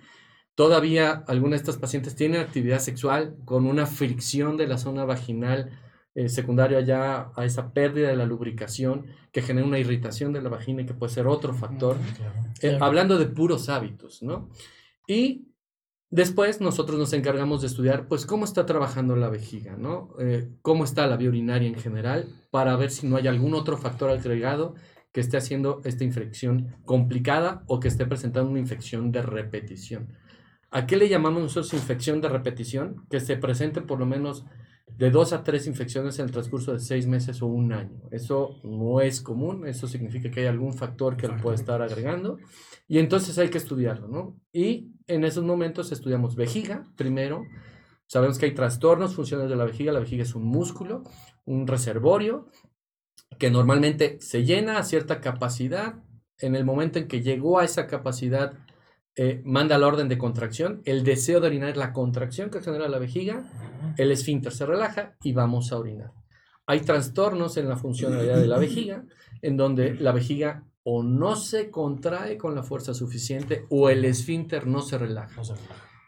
Todavía 0.53 1.23
algunas 1.27 1.59
de 1.59 1.63
estas 1.63 1.77
pacientes 1.77 2.15
tienen 2.15 2.41
actividad 2.41 2.79
sexual 2.79 3.35
con 3.43 3.65
una 3.65 3.87
fricción 3.87 4.55
de 4.55 4.67
la 4.67 4.77
zona 4.77 5.03
vaginal 5.03 5.71
eh, 6.15 6.29
secundaria 6.29 6.79
ya 6.79 7.31
a 7.35 7.43
esa 7.43 7.73
pérdida 7.73 8.07
de 8.07 8.15
la 8.15 8.25
lubricación 8.25 9.07
que 9.33 9.41
genera 9.41 9.67
una 9.67 9.79
irritación 9.79 10.31
de 10.31 10.41
la 10.41 10.47
vagina 10.47 10.81
y 10.81 10.85
que 10.85 10.93
puede 10.93 11.11
ser 11.11 11.27
otro 11.27 11.53
factor. 11.53 11.97
Claro. 12.15 12.33
Eh, 12.61 12.77
hablando 12.79 13.17
de 13.17 13.25
puros 13.25 13.67
hábitos, 13.67 14.23
¿no? 14.23 14.49
Y 15.07 15.49
después 16.09 16.61
nosotros 16.61 16.97
nos 16.97 17.11
encargamos 17.11 17.59
de 17.59 17.67
estudiar, 17.67 18.07
pues, 18.07 18.25
cómo 18.25 18.45
está 18.45 18.65
trabajando 18.65 19.17
la 19.17 19.29
vejiga, 19.29 19.75
¿no? 19.75 20.15
Eh, 20.17 20.49
cómo 20.61 20.85
está 20.85 21.05
la 21.05 21.17
vía 21.17 21.27
urinaria 21.27 21.67
en 21.67 21.75
general, 21.75 22.29
para 22.49 22.77
ver 22.77 22.91
si 22.91 23.07
no 23.07 23.17
hay 23.17 23.27
algún 23.27 23.53
otro 23.53 23.75
factor 23.75 24.09
agregado 24.09 24.75
que 25.11 25.19
esté 25.19 25.35
haciendo 25.35 25.81
esta 25.83 26.05
infección 26.05 26.77
complicada 26.85 27.63
o 27.67 27.81
que 27.81 27.89
esté 27.89 28.05
presentando 28.05 28.49
una 28.49 28.59
infección 28.59 29.11
de 29.11 29.21
repetición. 29.21 30.13
¿A 30.71 30.87
qué 30.87 30.95
le 30.95 31.09
llamamos 31.09 31.41
nosotros 31.41 31.73
infección 31.73 32.21
de 32.21 32.29
repetición? 32.29 33.05
Que 33.09 33.19
se 33.19 33.35
presente 33.35 33.81
por 33.81 33.99
lo 33.99 34.05
menos 34.05 34.45
de 34.97 35.11
dos 35.11 35.33
a 35.33 35.43
tres 35.43 35.67
infecciones 35.67 36.19
en 36.19 36.25
el 36.25 36.31
transcurso 36.31 36.73
de 36.73 36.79
seis 36.79 37.07
meses 37.07 37.41
o 37.41 37.47
un 37.47 37.73
año. 37.73 38.01
Eso 38.11 38.59
no 38.63 39.01
es 39.01 39.21
común, 39.21 39.67
eso 39.67 39.87
significa 39.87 40.31
que 40.31 40.41
hay 40.41 40.45
algún 40.47 40.73
factor 40.73 41.17
que 41.17 41.27
lo 41.27 41.37
puede 41.37 41.55
estar 41.55 41.81
agregando 41.81 42.37
y 42.87 42.99
entonces 42.99 43.37
hay 43.37 43.49
que 43.49 43.57
estudiarlo, 43.57 44.07
¿no? 44.07 44.39
Y 44.53 44.93
en 45.07 45.23
esos 45.23 45.43
momentos 45.43 45.91
estudiamos 45.91 46.35
vejiga 46.35 46.83
primero. 46.95 47.43
Sabemos 48.07 48.37
que 48.37 48.45
hay 48.45 48.53
trastornos 48.53 49.15
funcionales 49.15 49.49
de 49.49 49.55
la 49.55 49.65
vejiga. 49.65 49.91
La 49.91 49.99
vejiga 49.99 50.23
es 50.23 50.35
un 50.35 50.45
músculo, 50.45 51.03
un 51.45 51.65
reservorio 51.67 52.47
que 53.39 53.49
normalmente 53.49 54.17
se 54.21 54.45
llena 54.45 54.77
a 54.77 54.83
cierta 54.83 55.19
capacidad. 55.19 55.95
En 56.39 56.55
el 56.55 56.65
momento 56.65 56.99
en 56.99 57.07
que 57.07 57.21
llegó 57.21 57.59
a 57.59 57.65
esa 57.65 57.87
capacidad, 57.87 58.53
eh, 59.15 59.41
manda 59.45 59.77
la 59.77 59.87
orden 59.87 60.09
de 60.09 60.17
contracción. 60.17 60.81
El 60.85 61.03
deseo 61.03 61.39
de 61.39 61.47
orinar 61.47 61.69
es 61.69 61.77
la 61.77 61.93
contracción 61.93 62.49
que 62.49 62.61
genera 62.61 62.87
la 62.89 62.99
vejiga. 62.99 63.43
El 63.97 64.11
esfínter 64.11 64.51
se 64.51 64.65
relaja 64.65 65.15
y 65.23 65.33
vamos 65.33 65.71
a 65.71 65.77
orinar. 65.77 66.11
Hay 66.67 66.81
trastornos 66.81 67.57
en 67.57 67.69
la 67.69 67.77
funcionalidad 67.77 68.37
de 68.37 68.47
la 68.47 68.57
vejiga, 68.57 69.05
en 69.41 69.55
donde 69.55 69.93
la 69.95 70.11
vejiga 70.11 70.63
o 70.83 71.01
no 71.03 71.35
se 71.35 71.71
contrae 71.71 72.37
con 72.37 72.55
la 72.55 72.63
fuerza 72.63 72.93
suficiente 72.93 73.65
o 73.69 73.89
el 73.89 74.03
esfínter 74.05 74.67
no 74.67 74.81
se 74.81 74.97
relaja. 74.97 75.41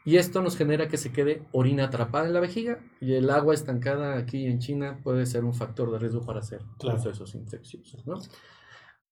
Y 0.05 0.17
esto 0.17 0.41
nos 0.41 0.55
genera 0.55 0.87
que 0.87 0.97
se 0.97 1.11
quede 1.11 1.43
orina 1.51 1.85
atrapada 1.85 2.27
en 2.27 2.33
la 2.33 2.39
vejiga 2.39 2.79
y 3.01 3.13
el 3.13 3.29
agua 3.29 3.53
estancada 3.53 4.17
aquí 4.17 4.45
en 4.45 4.59
China 4.59 4.99
puede 5.03 5.25
ser 5.25 5.43
un 5.43 5.53
factor 5.53 5.91
de 5.91 5.99
riesgo 5.99 6.21
para 6.25 6.39
hacer 6.39 6.61
Claro. 6.79 7.01
procesos 7.01 7.35
infecciosos. 7.35 8.05
¿no? 8.07 8.17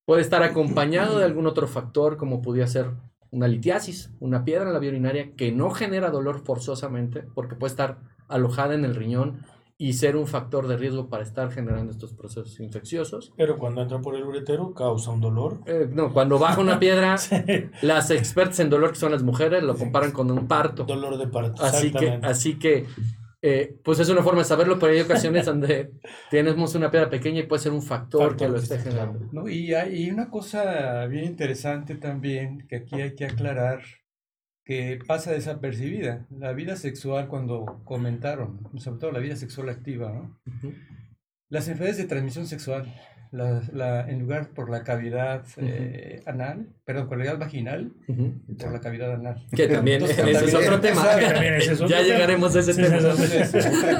Puede 0.05 0.21
estar 0.21 0.41
acompañado 0.43 1.17
de 1.19 1.25
algún 1.25 1.47
otro 1.47 1.67
factor 1.67 2.15
como 2.17 2.41
podría 2.41 2.67
ser 2.67 2.91
una 3.35 3.49
litiasis, 3.49 4.11
una 4.21 4.45
piedra 4.45 4.65
en 4.65 4.73
la 4.73 4.79
vía 4.79 4.91
urinaria 4.91 5.33
que 5.35 5.51
no 5.51 5.69
genera 5.69 6.09
dolor 6.09 6.39
forzosamente 6.39 7.21
porque 7.35 7.55
puede 7.55 7.71
estar 7.71 7.97
alojada 8.29 8.75
en 8.75 8.85
el 8.85 8.95
riñón 8.95 9.41
y 9.77 9.91
ser 9.93 10.15
un 10.15 10.25
factor 10.25 10.69
de 10.69 10.77
riesgo 10.77 11.09
para 11.09 11.23
estar 11.23 11.51
generando 11.51 11.91
estos 11.91 12.13
procesos 12.13 12.61
infecciosos. 12.61 13.33
Pero 13.35 13.57
cuando 13.57 13.81
entra 13.81 13.99
por 13.99 14.15
el 14.15 14.23
uretero 14.23 14.73
causa 14.73 15.11
un 15.11 15.19
dolor. 15.19 15.59
Eh, 15.65 15.89
no, 15.91 16.13
cuando 16.13 16.39
baja 16.39 16.61
una 16.61 16.79
piedra, 16.79 17.17
las 17.81 18.09
expertas 18.09 18.61
en 18.61 18.69
dolor 18.69 18.91
que 18.91 18.95
son 18.99 19.11
las 19.11 19.21
mujeres 19.21 19.63
lo 19.63 19.75
comparan 19.75 20.11
con 20.11 20.31
un 20.31 20.47
parto. 20.47 20.85
dolor 20.85 21.17
de 21.17 21.27
parto. 21.27 21.61
Así 21.61 21.91
que, 21.91 22.19
así 22.23 22.57
que 22.57 22.85
eh, 23.47 23.75
pues 23.83 23.99
es 23.99 24.09
una 24.09 24.23
forma 24.23 24.39
de 24.41 24.45
saberlo, 24.45 24.79
pero 24.79 24.91
hay 24.93 25.01
ocasiones 25.09 25.45
donde 25.45 25.91
tenemos 26.31 26.73
una 26.75 26.89
piedra 26.89 27.09
pequeña 27.09 27.41
y 27.41 27.47
puede 27.47 27.61
ser 27.61 27.71
un 27.73 27.81
factor, 27.83 28.21
Factor 28.29 28.37
que 28.37 28.47
lo 28.51 28.57
esté 28.57 28.79
generando. 28.79 29.29
¿no? 29.31 29.47
Y 29.47 29.73
hay 29.73 30.09
una 30.09 30.29
cosa 30.29 31.05
bien 31.05 31.25
interesante 31.25 31.95
también 31.95 32.65
que 32.67 32.77
aquí 32.77 33.01
hay 33.01 33.13
que 33.15 33.25
aclarar 33.25 33.81
que 34.67 34.97
pasa 35.05 35.31
desapercibida. 35.31 36.25
La 36.31 36.53
vida 36.53 36.75
sexual, 36.75 37.27
cuando 37.27 37.81
comentaron, 37.83 38.61
sobre 38.79 38.99
todo 38.99 39.11
la 39.11 39.19
vida 39.19 39.35
sexual 39.35 39.69
activa. 39.69 40.27
Las 41.49 41.67
enfermedades 41.67 41.97
de 41.97 42.05
transmisión 42.07 42.47
sexual, 42.47 42.91
la, 43.31 43.61
la- 43.71 44.09
en 44.09 44.19
lugar 44.21 44.49
por 44.55 44.69
la 44.71 44.83
cavidad 44.83 45.45
eh, 45.57 46.23
anal, 46.25 46.69
perdón, 46.85 47.09
cavidad 47.09 47.39
vaginal, 47.39 47.91
Ujú. 48.07 48.33
por 48.59 48.71
la 48.71 48.79
cavidad 48.79 49.11
anal. 49.13 49.43
Que 49.55 49.67
también, 49.67 50.01
Entonces, 50.03 50.25
ese 50.27 50.45
es 50.45 50.53
otro 50.53 50.79
tema. 50.79 51.01
Exacto. 51.01 51.33
También 51.33 51.53
ese 51.55 51.71
es 51.73 51.81
otro 51.81 51.87
ya 51.87 51.97
tema. 51.97 52.07
llegaremos 52.13 52.55
a 52.55 52.59
ese 52.59 52.73
Sí, 52.73 52.81
tema. 52.83 52.97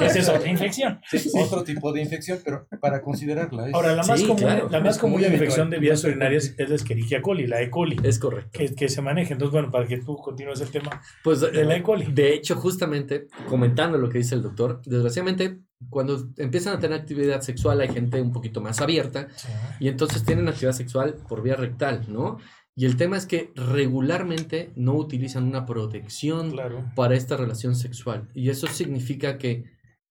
Esa 0.06 0.18
es 0.18 0.28
otra 0.28 0.48
infección. 0.48 1.00
Otro 1.34 1.64
tipo 1.64 1.92
de 1.92 2.02
infección, 2.02 2.38
pero 2.44 2.66
para 2.80 3.02
considerarla. 3.02 3.68
es- 3.68 3.74
Ahora, 3.74 3.94
la 3.96 4.04
más 4.04 4.20
Sí, 4.20 4.26
común, 4.26 4.42
claro. 4.42 4.68
la 4.70 4.80
más 4.80 4.98
común 4.98 5.20
infección 5.24 5.68
de 5.70 5.78
vías 5.78 6.02
urinarias 6.04 6.54
es 6.56 6.68
la 6.68 6.74
Escherichia 6.76 7.20
coli, 7.22 7.46
la 7.46 7.60
E. 7.60 7.70
coli, 7.70 7.96
Es 8.04 8.18
correcto. 8.18 8.50
que, 8.52 8.74
que 8.74 8.88
se 8.88 9.02
maneja. 9.02 9.32
Entonces, 9.32 9.52
bueno, 9.52 9.70
para 9.70 9.86
que 9.86 9.98
tú 9.98 10.16
continúes 10.16 10.60
el 10.60 10.70
tema 10.70 11.00
Pues, 11.24 11.40
de 11.40 11.64
la 11.64 11.76
E. 11.76 11.82
coli. 11.82 12.06
de 12.12 12.34
hecho, 12.34 12.54
justamente 12.56 13.26
comentando 13.48 13.98
lo 13.98 14.08
que 14.08 14.18
dice 14.18 14.34
el 14.36 14.42
doctor, 14.42 14.80
desgraciadamente, 14.84 15.58
cuando 15.90 16.28
empiezan 16.38 16.74
a 16.76 16.78
tener 16.80 16.98
actividad 17.00 17.40
sexual 17.42 17.80
hay 17.80 17.88
gente 17.88 18.20
un 18.22 18.32
poquito 18.32 18.60
más 18.60 18.80
abierta 18.80 19.28
Sí. 19.36 19.48
y 19.80 19.88
entonces 19.88 20.24
tienen 20.24 20.48
actividad 20.48 20.72
sexual 20.72 21.16
por 21.28 21.42
vía 21.42 21.54
rectal, 21.56 22.04
¿no? 22.08 22.38
Y 22.78 22.84
el 22.84 22.96
tema 22.96 23.16
es 23.16 23.24
que 23.24 23.52
regularmente 23.54 24.70
no 24.76 24.94
utilizan 24.94 25.44
una 25.44 25.64
protección 25.64 26.50
Claro. 26.50 26.84
para 26.94 27.16
esta 27.16 27.36
relación 27.36 27.74
sexual. 27.74 28.28
Y 28.34 28.50
eso 28.50 28.66
significa 28.66 29.38
que 29.38 29.64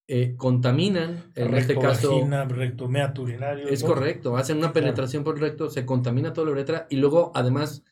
eh, 0.07 0.35
contaminan, 0.35 1.31
en 1.35 1.51
recto, 1.51 1.57
este 1.73 1.75
caso, 1.79 2.15
vagina, 2.15 2.45
recto, 2.45 2.85
urinario. 2.85 3.67
es 3.67 3.81
¿no? 3.81 3.87
correcto, 3.87 4.37
hacen 4.37 4.57
una 4.57 4.71
penetración 4.73 5.23
por 5.23 5.35
el 5.35 5.41
recto, 5.41 5.69
se 5.69 5.85
contamina 5.85 6.31
toda 6.33 6.45
la 6.45 6.51
uretra 6.53 6.87
y 6.91 6.97
luego 6.97 7.31
además 7.33 7.83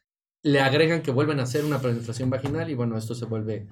le 0.43 0.59
agregan 0.59 1.01
que 1.01 1.09
vuelven 1.11 1.39
a 1.39 1.43
hacer 1.43 1.65
una 1.65 1.79
penetración 1.79 2.29
vaginal 2.29 2.69
y 2.69 2.75
bueno, 2.75 2.97
esto 2.97 3.15
se 3.15 3.25
vuelve 3.25 3.67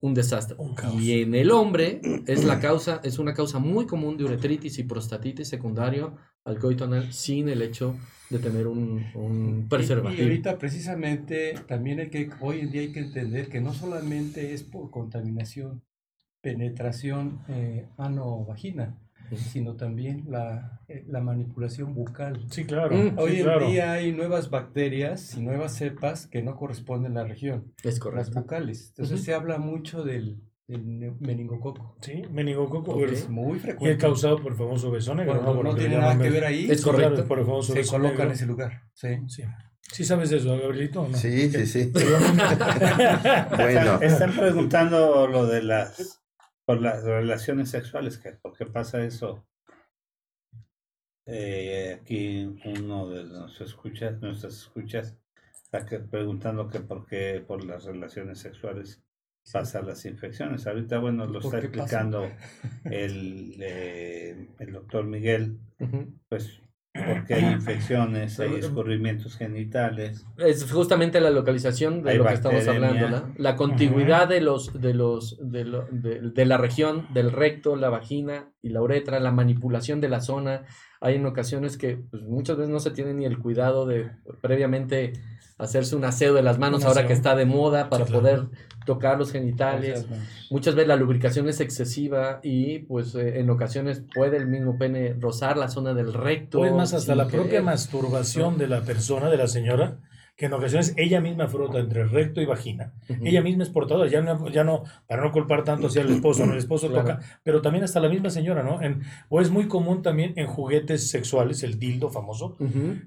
un 0.00 0.14
desastre. 0.14 0.56
Un. 0.58 0.74
Y 1.00 1.22
en 1.22 1.34
el 1.34 1.50
hombre 1.50 2.00
es 2.26 2.44
la 2.44 2.60
causa, 2.60 3.00
es 3.02 3.18
una 3.18 3.34
causa 3.34 3.58
muy 3.58 3.86
común 3.86 4.16
de 4.16 4.24
uretritis 4.24 4.78
y 4.78 4.84
prostatitis 4.84 5.48
secundario 5.48 6.16
al 6.50 6.58
coito 6.58 6.84
anal 6.84 7.12
sin 7.12 7.48
el 7.48 7.62
hecho 7.62 7.96
de 8.28 8.38
tener 8.38 8.66
un, 8.68 9.04
un 9.14 9.66
preservativo. 9.68 10.20
y 10.22 10.24
ahorita 10.24 10.58
precisamente 10.58 11.54
también 11.66 11.98
hay 12.00 12.10
que, 12.10 12.30
hoy 12.40 12.60
en 12.60 12.70
día 12.70 12.82
hay 12.82 12.92
que 12.92 13.00
entender 13.00 13.48
que 13.48 13.60
no 13.60 13.72
solamente 13.74 14.52
es 14.54 14.62
por 14.62 14.90
contaminación, 14.90 15.82
penetración 16.40 17.40
eh, 17.48 17.86
ano-vagina, 17.98 18.96
sino 19.36 19.74
también 19.76 20.24
la, 20.28 20.80
eh, 20.88 21.04
la 21.08 21.20
manipulación 21.20 21.94
bucal. 21.94 22.44
Sí, 22.50 22.64
claro. 22.64 22.96
Mm. 22.96 23.08
sí, 23.08 23.14
Hoy 23.18 23.36
en 23.36 23.42
claro. 23.44 23.68
día 23.68 23.92
hay 23.92 24.12
nuevas 24.12 24.50
bacterias 24.50 25.36
y 25.36 25.40
nuevas 25.42 25.74
cepas 25.76 26.26
que 26.26 26.42
no 26.42 26.56
corresponden 26.56 27.16
a 27.16 27.22
la 27.22 27.28
región, 27.28 27.72
Es 27.78 27.84
las 27.84 27.98
correcto. 28.00 28.40
bucales. 28.40 28.88
Entonces 28.90 29.22
se 29.22 29.34
habla 29.34 29.58
mucho 29.58 30.02
del, 30.02 30.40
ne- 30.78 31.16
meningococo. 31.20 31.96
Sí, 32.00 32.22
meningococo. 32.30 33.04
Es 33.04 33.28
muy 33.28 33.54
Y 33.54 33.56
es 33.56 33.62
frecuente. 33.62 33.98
causado 33.98 34.42
por 34.42 34.52
el 34.52 34.58
famoso 34.58 34.90
beso 34.90 35.14
negro. 35.14 35.34
No 35.62 35.74
tiene 35.74 35.96
nada 35.98 36.18
que 36.18 36.30
ver 36.30 36.44
ahí, 36.44 36.70
Es 36.70 36.82
correcto. 36.82 37.26
por 37.26 37.38
el 37.38 37.44
famoso 37.46 37.72
se 37.72 37.86
coloca 37.86 38.22
en 38.24 38.30
ese 38.32 38.46
lugar. 38.46 38.82
Sí. 38.94 39.08
Sí. 39.28 39.42
¿Sí 39.92 40.04
sabes 40.04 40.30
eso, 40.30 40.56
Gabrielito? 40.56 41.08
no? 41.08 41.16
Sí, 41.16 41.50
sí, 41.50 41.66
sí. 41.66 41.92
Bueno. 43.56 44.00
Están 44.00 44.32
preguntando 44.36 45.26
lo 45.26 45.46
de 45.46 45.62
las 45.62 46.20
por 46.64 46.80
las 46.80 47.02
relaciones 47.02 47.70
sexuales, 47.70 48.18
que 48.18 48.30
por 48.32 48.56
qué 48.56 48.66
pasa 48.66 49.02
eso. 49.04 49.44
Eh, 51.26 51.98
aquí 52.00 52.44
uno 52.64 53.08
de 53.08 53.24
nuestros 53.24 53.70
escuchas, 53.70 54.20
nuestras 54.20 54.54
escuchas, 54.54 55.16
está 55.64 55.84
que- 55.86 55.98
preguntando 56.00 56.68
que 56.68 56.80
por 56.80 57.06
qué 57.06 57.42
por 57.46 57.64
las 57.64 57.84
relaciones 57.84 58.38
sexuales 58.38 59.02
pasan 59.52 59.86
las 59.86 60.04
infecciones. 60.06 60.66
Ahorita, 60.66 60.98
bueno, 60.98 61.26
lo 61.26 61.40
¿Por 61.40 61.54
está 61.54 61.58
explicando 61.58 62.28
el, 62.84 63.56
eh, 63.60 64.48
el 64.58 64.72
doctor 64.72 65.04
Miguel, 65.06 65.58
pues 66.28 66.60
porque 66.92 67.34
hay 67.34 67.44
infecciones, 67.54 68.40
hay 68.40 68.54
escurrimientos 68.56 69.36
genitales. 69.36 70.26
Es 70.38 70.70
justamente 70.70 71.20
la 71.20 71.30
localización 71.30 72.02
de 72.02 72.10
Hay 72.10 72.18
lo 72.18 72.26
que 72.26 72.34
estamos 72.34 72.66
hablando, 72.66 73.08
¿no? 73.08 73.34
La 73.36 73.54
contigüidad 73.56 74.28
de 74.28 74.40
los, 74.40 74.72
de 74.80 74.94
los, 74.94 75.38
de, 75.40 75.64
lo- 75.64 75.86
de- 75.92 76.20
de 76.20 76.44
la 76.46 76.58
región, 76.58 77.06
del 77.14 77.30
recto, 77.30 77.76
la 77.76 77.90
vagina 77.90 78.50
y 78.60 78.70
la 78.70 78.82
uretra, 78.82 79.20
la 79.20 79.30
manipulación 79.30 80.00
de 80.00 80.08
la 80.08 80.20
zona. 80.20 80.64
Hay 81.00 81.14
en 81.14 81.26
ocasiones 81.26 81.76
que 81.78 81.96
pues, 81.96 82.24
muchas 82.24 82.56
veces 82.56 82.70
no 82.72 82.80
se 82.80 82.90
tiene 82.90 83.14
ni 83.14 83.24
el 83.24 83.38
cuidado 83.38 83.86
de 83.86 84.10
previamente 84.42 85.12
hacerse 85.60 85.94
un 85.96 86.04
aseo 86.04 86.34
de 86.34 86.42
las 86.42 86.58
manos 86.58 86.84
ahora 86.84 87.06
que 87.06 87.12
está 87.12 87.36
de 87.36 87.44
moda 87.46 87.88
para 87.88 88.04
Sí, 88.04 88.10
claro. 88.12 88.22
poder 88.22 88.40
tocar 88.86 89.18
los 89.18 89.30
genitales. 89.30 90.06
Muchas 90.50 90.74
veces 90.74 90.88
la 90.88 90.96
lubricación 90.96 91.48
es 91.48 91.60
excesiva 91.60 92.40
y 92.42 92.80
pues 92.80 93.14
eh, 93.14 93.38
en 93.40 93.50
ocasiones 93.50 94.02
puede 94.14 94.36
el 94.38 94.46
mismo 94.46 94.78
pene 94.78 95.14
rozar 95.20 95.56
la 95.56 95.68
zona 95.68 95.94
del 95.94 96.12
recto. 96.12 96.60
O 96.60 96.64
es 96.64 96.72
más, 96.72 96.92
hasta 96.94 97.14
la 97.14 97.28
propia 97.28 97.62
masturbación 97.62 98.58
de 98.58 98.66
la 98.68 98.80
persona, 98.82 99.28
de 99.28 99.36
la 99.36 99.46
señora, 99.46 99.98
que 100.40 100.46
en 100.46 100.54
ocasiones 100.54 100.94
ella 100.96 101.20
misma 101.20 101.48
frota 101.48 101.80
entre 101.80 102.06
recto 102.06 102.40
y 102.40 102.46
vagina. 102.46 102.94
Ella 103.22 103.42
misma 103.42 103.62
es 103.62 103.68
portadora, 103.68 104.08
ya 104.08 104.22
no, 104.22 104.48
ya 104.48 104.64
no, 104.64 104.84
para 105.06 105.22
no 105.22 105.32
culpar 105.32 105.64
tanto 105.64 105.88
hacia 105.88 106.00
el 106.00 106.08
esposo, 106.08 106.46
no, 106.46 106.52
el 106.52 106.58
esposo 106.58 106.88
Claro. 106.88 107.02
toca, 107.08 107.20
pero 107.42 107.60
también 107.60 107.84
hasta 107.84 108.00
la 108.00 108.08
misma 108.08 108.30
señora, 108.30 108.62
¿no? 108.62 108.80
En, 108.80 109.02
o 109.28 109.42
es 109.42 109.50
muy 109.50 109.68
común 109.68 110.00
también 110.00 110.32
en 110.36 110.46
juguetes 110.46 111.10
sexuales, 111.10 111.62
el 111.62 111.78
dildo 111.78 112.08
famoso, 112.08 112.56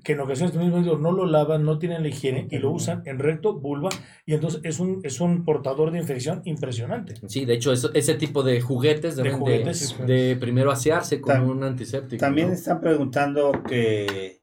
que 0.04 0.12
en 0.12 0.20
ocasiones 0.20 0.54
mismo 0.56 0.78
dildo 0.78 1.00
no 1.00 1.12
lo 1.12 1.26
lavan, 1.26 1.66
no 1.66 1.80
tienen 1.80 2.04
la 2.04 2.10
higiene 2.10 2.48
y 2.52 2.60
lo 2.60 2.70
usan 2.70 3.02
en 3.06 3.18
recto, 3.18 3.56
vulva, 3.60 3.90
y 4.28 4.36
entonces 4.36 4.62
es 4.64 4.80
un, 4.80 5.00
es 5.04 5.20
un 5.20 5.44
portador 5.44 5.90
de 5.90 5.98
infección 5.98 6.44
impresionante. 6.46 7.16
Sí, 7.28 7.46
de 7.46 7.56
hecho, 7.56 7.74
eso- 7.74 7.92
ese 7.96 8.14
tipo 8.14 8.44
de 8.44 8.62
juguetes 8.62 9.16
De 9.16 9.24
deben 9.24 9.40
de, 9.40 9.44
juguetes. 9.44 9.98
de 10.06 10.38
primero 10.40 10.70
asearse 10.72 11.20
con 11.20 11.34
Tam- 11.34 11.50
un 11.50 11.64
antiséptico. 11.64 12.20
También 12.20 12.50
¿no? 12.50 12.54
están 12.54 12.80
preguntando 12.80 13.52
que 13.68 14.06
eh, 14.06 14.43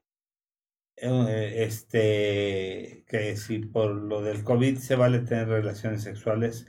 este 1.01 3.03
que 3.07 3.35
si 3.35 3.59
por 3.59 3.91
lo 3.91 4.21
del 4.21 4.43
COVID 4.43 4.77
se 4.77 4.95
vale 4.95 5.19
tener 5.19 5.47
relaciones 5.47 6.03
sexuales 6.03 6.67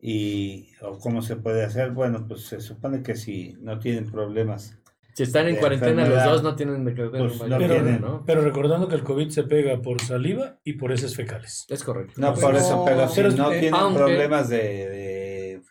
y 0.00 0.68
o 0.82 0.98
cómo 0.98 1.22
se 1.22 1.36
puede 1.36 1.64
hacer. 1.64 1.90
Bueno, 1.90 2.26
pues 2.26 2.46
se 2.46 2.60
supone 2.60 3.02
que 3.02 3.16
si 3.16 3.56
no 3.60 3.78
tienen 3.78 4.10
problemas. 4.10 4.76
Si 5.14 5.24
están 5.24 5.48
en 5.48 5.56
cuarentena 5.56 6.06
los 6.06 6.24
dos 6.24 6.42
no 6.42 6.54
tienen 6.56 6.84
de 6.84 6.94
que 6.94 7.02
ver 7.02 7.20
pues, 7.20 7.40
un 7.40 7.50
no 7.50 7.56
mayor 7.56 7.58
Pero, 7.58 7.74
tienen, 7.74 8.00
¿no? 8.00 8.24
pero 8.24 8.40
recordando 8.42 8.88
que 8.88 8.94
el 8.94 9.02
COVID 9.02 9.28
se 9.28 9.42
pega 9.42 9.82
por 9.82 10.00
saliva 10.00 10.58
y 10.64 10.74
por 10.74 10.92
heces 10.92 11.16
fecales. 11.16 11.66
Es 11.68 11.82
correcto. 11.82 12.14
No, 12.16 12.32
por 12.34 12.54
eso, 12.54 12.84
pero 12.86 13.08
si 13.08 13.20
no 13.22 13.52
eh, 13.52 13.60
tienen 13.60 13.74
aunque- 13.74 13.98
problemas 13.98 14.48
de, 14.48 14.56
de 14.58 15.09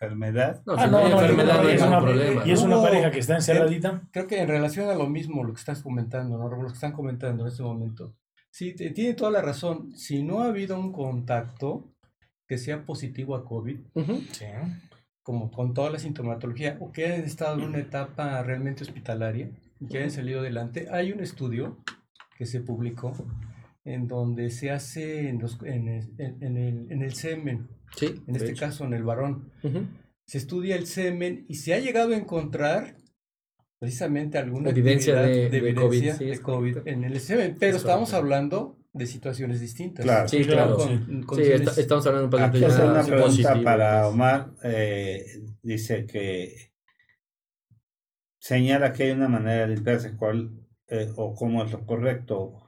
enfermedad. 0.00 0.62
No, 0.66 0.74
Ah, 0.76 0.86
no, 0.86 1.00
enfermedad 1.06 1.56
no, 1.58 1.62
no 1.62 1.68
hay 1.68 1.74
es 1.76 1.82
una- 1.82 2.00
problema. 2.00 2.42
Y 2.46 2.50
es 2.52 2.62
una 2.62 2.80
pareja 2.82 3.10
que 3.10 3.18
está 3.18 3.34
encerradita. 3.36 4.02
Creo 4.12 4.26
que 4.26 4.40
en 4.40 4.48
relación 4.48 4.88
a 4.88 4.94
lo 4.94 5.06
mismo, 5.08 5.44
lo 5.44 5.52
que 5.52 5.60
estás 5.60 5.82
comentando, 5.82 6.38
¿no? 6.38 6.48
Lo 6.48 6.66
que 6.68 6.72
están 6.74 6.92
comentando 6.92 7.44
en 7.44 7.48
este 7.50 7.62
momento. 7.62 8.14
Sí, 8.50 8.74
te- 8.74 8.90
tiene 8.90 9.14
toda 9.14 9.30
la 9.30 9.42
razón. 9.42 9.92
Si 9.96 10.22
no 10.22 10.40
ha 10.40 10.46
habido 10.46 10.78
un 10.78 10.92
contacto 10.92 11.92
que 12.48 12.58
sea 12.58 12.84
positivo 12.84 13.36
a 13.36 13.44
COVID. 13.44 13.78
Sí. 14.32 14.46
como 15.22 15.50
con 15.52 15.74
toda 15.74 15.90
la 15.90 15.98
sintomatología, 16.00 16.76
o 16.80 16.90
que 16.90 17.04
hayan 17.06 17.20
estado 17.24 17.54
en 17.60 17.66
una 17.68 17.78
etapa 17.78 18.42
realmente 18.42 18.82
hospitalaria 18.82 19.50
y 19.78 19.86
que 19.86 19.98
hayan 19.98 20.10
salido 20.10 20.40
adelante, 20.40 20.88
hay 20.90 21.12
un 21.12 21.20
estudio 21.20 21.76
que 22.36 22.46
se 22.46 22.60
publicó 22.60 23.12
en 23.84 24.08
donde 24.08 24.50
se 24.50 24.70
hace 24.72 25.28
en, 25.28 25.38
los- 25.38 25.62
en 25.62 25.88
el, 25.88 26.10
en- 26.18 26.42
en 26.42 26.56
el, 26.56 26.86
en 26.90 27.02
el 27.02 27.14
semen, 27.14 27.68
Sí, 27.96 28.22
en 28.26 28.36
este 28.36 28.50
hecho. 28.52 28.60
caso 28.60 28.84
en 28.84 28.94
el 28.94 29.02
varón. 29.02 29.50
Se 30.26 30.38
estudia 30.38 30.76
el 30.76 30.86
semen 30.86 31.44
y 31.48 31.56
se 31.56 31.74
ha 31.74 31.78
llegado 31.80 32.12
a 32.14 32.16
encontrar 32.16 32.96
precisamente 33.78 34.38
alguna 34.38 34.70
Evidencia 34.70 35.14
de- 35.22 35.48
de 35.50 35.74
COVID, 35.74 36.12
sí, 36.12 36.24
de 36.26 36.82
en 36.84 37.04
el 37.04 37.18
semen, 37.20 37.56
pero 37.58 37.76
Es 37.76 37.82
estamos 37.82 38.10
correcto. 38.10 38.16
hablando 38.16 38.76
de 38.92 39.06
situaciones 39.06 39.60
distintas. 39.60 40.04
Claro. 40.04 40.28
Sí, 40.28 40.44
claro. 40.44 40.76
Con- 40.76 41.22
con 41.22 41.38
Sí, 41.38 41.44
estamos 41.50 42.06
hablando 42.06 42.20
de 42.20 42.24
un 42.24 42.30
paciente 42.30 42.58
Aquí 42.58 42.64
hace 42.66 42.78
ya 42.78 42.90
una 42.90 43.02
pregunta 43.02 43.26
positivo, 43.26 43.64
para 43.64 44.02
pues. 44.02 44.12
Omar. 44.14 44.50
eh, 44.64 45.24
dice 45.62 46.06
que 46.06 46.72
señala 48.38 48.92
que 48.92 49.04
hay 49.04 49.10
una 49.12 49.28
manera 49.28 49.66
de 49.66 49.74
limpiarse 49.74 50.16
cuál 50.16 50.50
eh, 50.88 51.08
o 51.16 51.34
cómo 51.34 51.62
es 51.64 51.70
lo 51.72 51.86
correcto. 51.86 52.64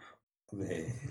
De- 0.52 1.02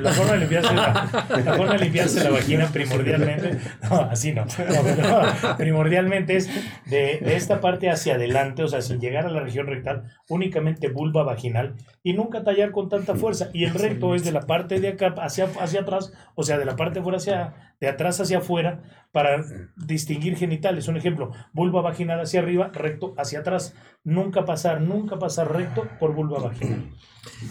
la 0.00 0.12
forma 0.12 0.32
de 0.32 0.38
limpiarse 0.38 0.74
la, 0.74 1.26
la 1.44 1.54
forma 1.54 1.72
de 1.72 1.78
limpiarse 1.80 2.22
la 2.22 2.30
vagina 2.30 2.68
primordialmente, 2.72 3.58
no, 3.90 4.00
así 4.02 4.32
no, 4.32 4.44
no, 4.44 5.22
no, 5.42 5.56
primordialmente 5.56 6.36
es 6.36 6.48
de, 6.86 7.18
de 7.18 7.34
esta 7.36 7.60
parte 7.60 7.90
hacia 7.90 8.14
adelante, 8.14 8.62
o 8.62 8.68
sea, 8.68 8.80
sin 8.80 9.00
llegar 9.00 9.26
a 9.26 9.30
la 9.30 9.40
región 9.40 9.66
rectal, 9.66 10.04
únicamente 10.28 10.88
vulva 10.88 11.24
vaginal 11.24 11.74
y 12.02 12.12
nunca 12.12 12.44
tallar 12.44 12.70
con 12.70 12.88
tanta 12.88 13.16
fuerza. 13.16 13.50
Y 13.52 13.64
el 13.64 13.74
recto 13.74 14.14
es 14.14 14.24
de 14.24 14.32
la 14.32 14.42
parte 14.42 14.80
de 14.80 14.88
acá 14.90 15.14
hacia, 15.18 15.48
hacia 15.60 15.80
atrás, 15.80 16.12
o 16.36 16.42
sea, 16.44 16.56
de 16.58 16.64
la 16.64 16.76
parte 16.76 17.00
de 17.00 17.02
fuera 17.02 17.18
hacia, 17.18 17.54
de 17.80 17.88
atrás 17.88 18.20
hacia 18.20 18.38
afuera, 18.38 18.82
para 19.10 19.44
distinguir 19.76 20.36
genitales. 20.36 20.88
Un 20.88 20.96
ejemplo, 20.96 21.30
vulva 21.52 21.80
vaginal 21.82 22.20
hacia 22.20 22.40
arriba, 22.40 22.70
recto 22.72 23.14
hacia 23.16 23.40
atrás. 23.40 23.74
Nunca 24.02 24.44
pasar, 24.44 24.80
nunca 24.80 25.18
pasar 25.18 25.52
recto 25.52 25.86
por 26.00 26.14
vulva 26.14 26.40
vaginal. 26.40 26.90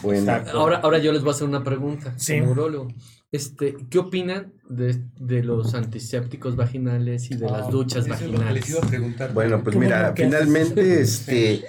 Bueno, 0.04 0.20
Exacto. 0.20 0.60
Ahora, 0.60 0.78
ahora 0.84 1.00
yo 1.04 1.12
les 1.12 1.22
voy 1.22 1.30
a 1.32 1.36
hacer 1.36 1.48
una 1.48 1.64
pregunta 1.64 2.14
Sí. 2.18 2.40
como. 2.40 2.88
Este, 3.32 3.76
¿Qué 3.90 3.98
opinan 3.98 4.54
de, 4.70 5.02
de 5.20 5.44
los 5.44 5.74
antisépticos 5.74 6.56
vaginales 6.56 7.32
y 7.32 7.36
de 7.36 7.50
las 7.50 7.68
Ah, 7.68 7.72
duchas 7.72 8.08
vaginales? 8.08 8.70
iba 8.70 8.80
a 8.80 8.88
preguntar. 8.88 9.34
bueno, 9.34 9.64
pues 9.64 9.76
mira, 9.76 10.14
finalmente, 10.16 11.02
este, 11.02 11.64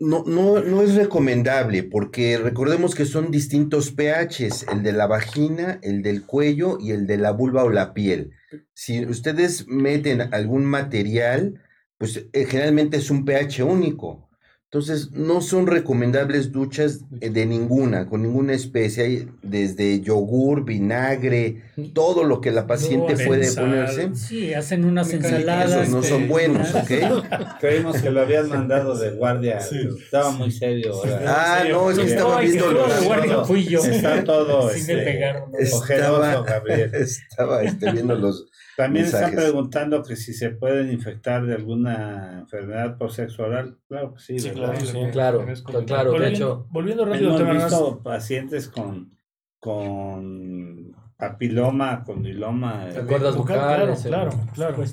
no, 0.00 0.24
no, 0.26 0.60
no 0.60 0.82
es 0.82 0.94
recomendable 0.96 1.84
porque 1.84 2.38
recordemos 2.38 2.94
que 2.96 3.04
son 3.06 3.30
distintos 3.30 3.92
pHs, 3.92 4.66
el 4.72 4.82
de 4.82 4.92
la 4.92 5.06
vagina, 5.06 5.78
el 5.82 6.02
del 6.02 6.24
cuello 6.26 6.78
y 6.80 6.90
el 6.90 7.06
de 7.06 7.18
la 7.18 7.30
vulva 7.32 7.62
o 7.62 7.70
la 7.70 7.94
piel. 7.94 8.32
Si 8.74 9.04
ustedes 9.06 9.68
meten 9.68 10.22
algún 10.34 10.64
material, 10.64 11.60
pues 11.98 12.24
eh, 12.32 12.46
generalmente 12.46 12.96
es 12.96 13.10
un 13.10 13.24
pH 13.24 13.62
único. 13.62 14.29
Entonces, 14.72 15.10
no 15.10 15.40
son 15.40 15.66
recomendables 15.66 16.52
duchas 16.52 17.00
eh, 17.20 17.30
de 17.30 17.44
ninguna, 17.44 18.06
con 18.06 18.22
ninguna 18.22 18.52
especie, 18.52 19.02
Hay 19.02 19.28
desde 19.42 20.00
yogur, 20.00 20.64
vinagre, 20.64 21.64
todo 21.92 22.22
lo 22.22 22.40
que 22.40 22.52
la 22.52 22.68
paciente 22.68 23.14
No, 23.14 23.26
puede 23.26 23.46
sal. 23.46 23.64
ponerse. 23.64 24.10
Sí, 24.14 24.54
hacen 24.54 24.84
unas 24.84 25.08
Me 25.08 25.14
ensaladas. 25.14 25.72
Esos 25.72 25.88
no 25.88 26.04
son 26.04 26.28
buenos, 26.28 26.72
¿ok? 26.72 26.88
Creímos 27.60 28.00
que 28.00 28.12
lo 28.12 28.20
habían 28.20 28.48
mandado 28.48 28.96
de 28.96 29.10
guardia. 29.10 29.60
Sí. 29.60 29.88
Estaba 30.04 30.30
muy 30.30 30.52
serio. 30.52 30.94
ahora. 30.94 31.24
Ah, 31.26 31.64
no, 31.68 31.90
es 31.90 31.98
que 31.98 32.04
Sí, 32.04 32.10
estaba 32.12 32.34
no, 32.36 32.40
viendo 32.40 32.70
los... 32.70 33.00
de 33.00 33.06
guardia 33.06 33.44
fui 33.44 33.64
yo. 33.64 33.84
Está 33.84 34.22
todo 34.22 34.70
Sí 34.70 34.84
me 34.86 34.92
este, 34.92 34.96
pegaron. 35.04 35.50
¿no? 35.50 35.58
ojeroso, 35.58 36.22
Estaba, 36.22 36.42
Gabriel. 36.44 36.94
estaba 36.94 37.62
este, 37.64 37.90
viendo 37.90 38.14
los... 38.14 38.46
También 38.84 39.04
están 39.06 39.20
mensajes. 39.22 39.44
preguntando 39.50 40.02
que 40.02 40.16
si 40.16 40.32
se 40.34 40.50
pueden 40.50 40.90
infectar 40.92 41.44
de 41.46 41.54
alguna 41.54 42.40
enfermedad 42.40 42.96
por 42.98 43.12
sexo 43.12 43.44
oral. 43.44 43.78
Claro 43.88 44.14
que 44.14 44.20
sí, 44.20 44.38
Sí, 44.38 44.50
claro, 44.50 44.78
sí. 44.80 44.92
Claro, 45.12 45.46
claro, 45.86 46.10
de 46.12 46.18
volviendo, 46.18 46.26
hecho, 46.26 46.66
volviendo 46.70 47.04
rápido 47.04 47.20
al 47.30 47.36
Hemos 47.36 47.38
tema 47.38 47.52
nada 47.54 47.64
más. 47.64 47.70
visto 47.72 48.02
pacientes 48.02 48.68
con, 48.68 49.16
con 49.58 50.92
papiloma, 51.16 52.02
condiloma. 52.04 52.88
eh, 52.88 53.02
Cuerdas 53.06 53.36
Vocal, 53.36 53.58
vocales. 53.58 54.02
Claro, 54.02 54.30
claro, 54.54 54.74
claro. 54.76 54.84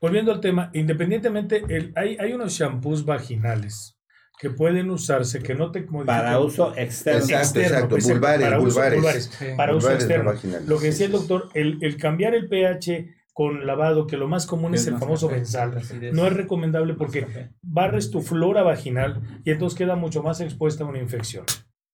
Volviendo 0.00 0.32
al 0.32 0.40
tema, 0.40 0.70
independientemente, 0.74 1.62
el, 1.68 1.92
hay, 1.96 2.16
hay 2.20 2.32
unos 2.32 2.52
shampoos 2.52 3.04
vaginales 3.04 3.98
que 4.38 4.50
pueden 4.50 4.90
usarse, 4.90 5.40
que 5.42 5.54
no 5.54 5.70
te 5.70 5.80
modifican. 5.82 6.06
para 6.06 6.38
uso 6.40 6.74
externo. 6.76 7.20
Exacto, 7.20 7.38
externo, 7.42 7.68
exacto, 7.68 7.88
pues, 7.90 8.08
vulvares, 8.08 8.44
para 8.46 8.58
uso- 8.58 8.66
vulvares. 8.66 8.96
vulvares, 8.98 9.24
Sí. 9.38 9.44
para 9.56 9.74
uso 9.76 9.88
Vulvares 9.88 10.08
no 10.24 10.30
externo. 10.32 10.60
Lo 10.68 10.74
que 10.76 10.80
sí, 10.82 10.86
decía 10.88 11.06
el 11.06 11.12
doctor, 11.12 11.48
el, 11.54 11.78
el 11.82 11.96
cambiar 11.96 12.34
el 12.34 12.48
pH 12.48 13.13
con 13.34 13.66
lavado, 13.66 14.06
que 14.06 14.16
lo 14.16 14.28
más 14.28 14.46
común 14.46 14.74
es 14.74 14.82
Es 14.82 14.86
el 14.86 14.96
famoso 14.96 15.26
café, 15.26 15.40
benzal, 15.40 15.72
no 16.12 16.26
es 16.26 16.32
recomendable 16.32 16.94
porque 16.94 17.26
barres 17.62 18.10
tu 18.10 18.22
flora 18.22 18.62
vaginal 18.62 19.20
y 19.44 19.50
entonces 19.50 19.76
queda 19.76 19.96
mucho 19.96 20.22
más 20.22 20.40
expuesta 20.40 20.84
a 20.84 20.86
una 20.86 21.00
infección. 21.00 21.44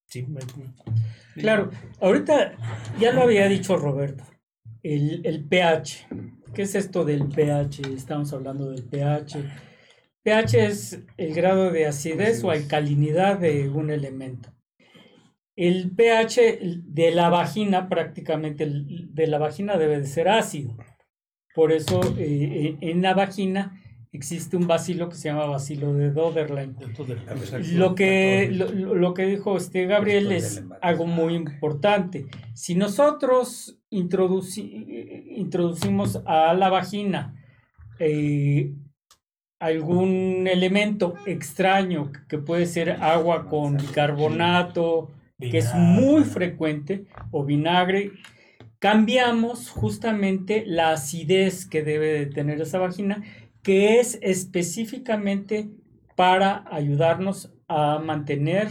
Sí, 0.07 0.27
me- 0.29 0.41
Claro, 1.41 1.71
ahorita 2.01 2.53
ya 3.01 3.13
lo 3.13 3.23
había 3.23 3.49
dicho 3.49 3.77
Roberto, 3.77 4.23
el, 4.83 5.23
el 5.25 5.45
pH. 5.45 6.07
¿Qué 6.55 6.63
es 6.63 6.75
esto 6.75 7.05
del 7.05 7.27
pH? 7.29 7.83
Estamos 7.95 8.33
hablando 8.33 8.71
del 8.71 8.83
pH. 8.85 9.39
pH 10.23 10.67
es 10.67 11.01
el 11.17 11.33
grado 11.33 11.71
de 11.71 11.87
acidez 11.87 12.45
o 12.45 12.51
alcalinidad 12.51 13.39
de 13.39 13.69
un 13.71 13.91
elemento. 13.91 14.53
El 15.57 15.91
pH 15.93 16.59
de 16.63 17.11
la 17.13 17.29
vagina, 17.29 17.89
prácticamente 17.89 18.65
el 18.65 19.15
de 19.15 19.27
la 19.27 19.39
vagina 19.39 19.77
debe 19.79 20.01
de 20.01 20.07
ser 20.07 20.29
ácido. 20.29 20.77
Por 21.55 21.73
eso 21.73 22.01
eh, 22.19 22.77
en 22.81 23.03
la 23.03 23.15
vagina 23.15 23.77
existe 24.13 24.57
un 24.57 24.67
bacilo 24.67 25.09
que 25.09 25.15
se 25.17 25.29
llama 25.29 25.47
bacilo 25.47 25.93
de 25.95 26.11
Doderlein. 26.11 26.77
dentro 26.77 27.05
del- 27.05 27.19
Lo 27.79 27.95
que, 27.95 28.49
lo, 28.53 28.95
lo- 28.97 29.15
que 29.15 29.27
dijo 29.27 29.57
este 29.57 29.87
Gabriel 29.87 30.29
Después 30.29 30.59
es 30.59 30.65
algo 30.83 31.07
muy 31.07 31.35
importante. 31.35 32.27
Si 32.55 32.75
nosotros 32.75 33.79
introduci- 33.91 35.33
introducimos 35.37 36.21
a 36.27 36.55
la 36.55 36.71
vagina 36.71 37.37
eh, 37.99 38.73
algún 39.59 40.47
elemento 40.51 41.15
extraño 41.27 42.11
que 42.29 42.39
puede 42.39 42.67
ser 42.67 42.91
agua 42.93 43.47
con 43.49 43.77
bicarbonato, 43.77 45.11
que 45.39 45.59
es 45.59 45.75
muy 45.75 46.25
frecuente, 46.25 47.05
o 47.31 47.45
vinagre, 47.45 48.13
cambiamos 48.81 49.71
justamente 49.71 50.65
la 50.67 50.93
acidez 50.93 51.67
que 51.67 51.83
debe 51.83 52.09
de 52.09 52.27
tener 52.27 52.61
esa 52.61 52.79
vagina, 52.79 53.23
que 53.63 54.01
es 54.01 54.19
específicamente 54.23 55.71
para 56.17 56.65
ayudarnos 56.71 57.53
a 57.69 57.99
mantener 57.99 58.69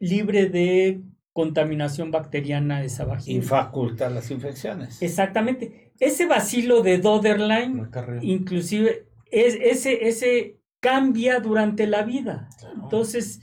libre 0.00 0.46
de 0.46 1.02
contaminación 1.32 2.10
bacteriana 2.10 2.84
esa 2.84 3.04
Y 3.04 3.06
vagina. 3.06 3.42
faculta 3.44 4.10
las 4.10 4.30
infecciones. 4.30 5.00
Exactamente. 5.00 5.92
Ese 5.98 6.26
bacilo 6.26 6.82
de 6.82 6.98
Doderlein, 6.98 7.80
Acarrea. 7.80 8.20
inclusive, 8.22 9.06
es, 9.30 9.54
ese, 9.54 10.08
ese 10.08 10.58
cambia 10.80 11.38
durante 11.40 11.86
la 11.86 12.02
vida. 12.02 12.48
Entonces, 12.82 13.40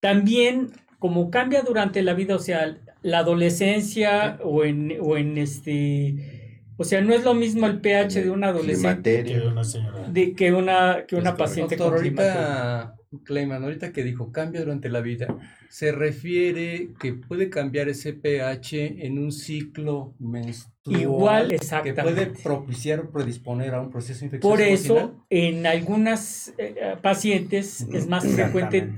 también 0.00 0.72
como 0.98 1.30
cambia 1.30 1.62
durante 1.62 2.02
la 2.02 2.14
vida, 2.14 2.34
o 2.36 2.40
sea, 2.40 2.76
la 3.02 3.18
adolescencia 3.18 4.38
o 4.44 4.64
en, 4.64 4.96
o 5.00 5.16
en 5.16 5.38
este, 5.38 6.62
o 6.76 6.84
sea, 6.84 7.00
no 7.00 7.12
es 7.14 7.24
lo 7.24 7.34
mismo 7.34 7.66
el 7.66 7.80
pH 7.80 8.22
de 8.22 8.30
un 8.30 8.44
adolescente 8.44 9.24
Que 9.24 9.40
una 9.40 9.64
señora. 9.64 10.08
de, 10.08 10.34
que 10.34 10.52
una, 10.52 11.04
que 11.06 11.16
una 11.16 11.36
paciente 11.36 11.76
Doctor, 11.76 11.96
con 11.98 12.04
ahorita, 12.04 12.94
Clayman, 13.24 13.62
ahorita 13.62 13.92
que 13.92 14.02
dijo 14.04 14.32
cambia 14.32 14.60
durante 14.60 14.88
la 14.88 15.00
vida, 15.00 15.36
se 15.68 15.92
refiere 15.92 16.90
que 17.00 17.12
puede 17.14 17.50
cambiar 17.50 17.88
ese 17.88 18.12
pH 18.12 19.04
en 19.06 19.18
un 19.18 19.32
ciclo 19.32 20.14
menstrual. 20.18 20.72
Igual, 21.00 21.48
Que 21.48 21.54
exactamente. 21.56 22.26
puede 22.26 22.42
propiciar 22.42 23.00
o 23.00 23.10
predisponer 23.10 23.74
a 23.74 23.80
un 23.80 23.90
proceso 23.90 24.24
infeccioso. 24.24 24.48
Por 24.56 24.60
eso, 24.60 24.94
vaginal. 24.94 25.16
en 25.30 25.66
algunas 25.66 26.52
eh, 26.58 26.74
pacientes 27.00 27.86
es 27.92 28.06
más 28.08 28.26
frecuente 28.26 28.90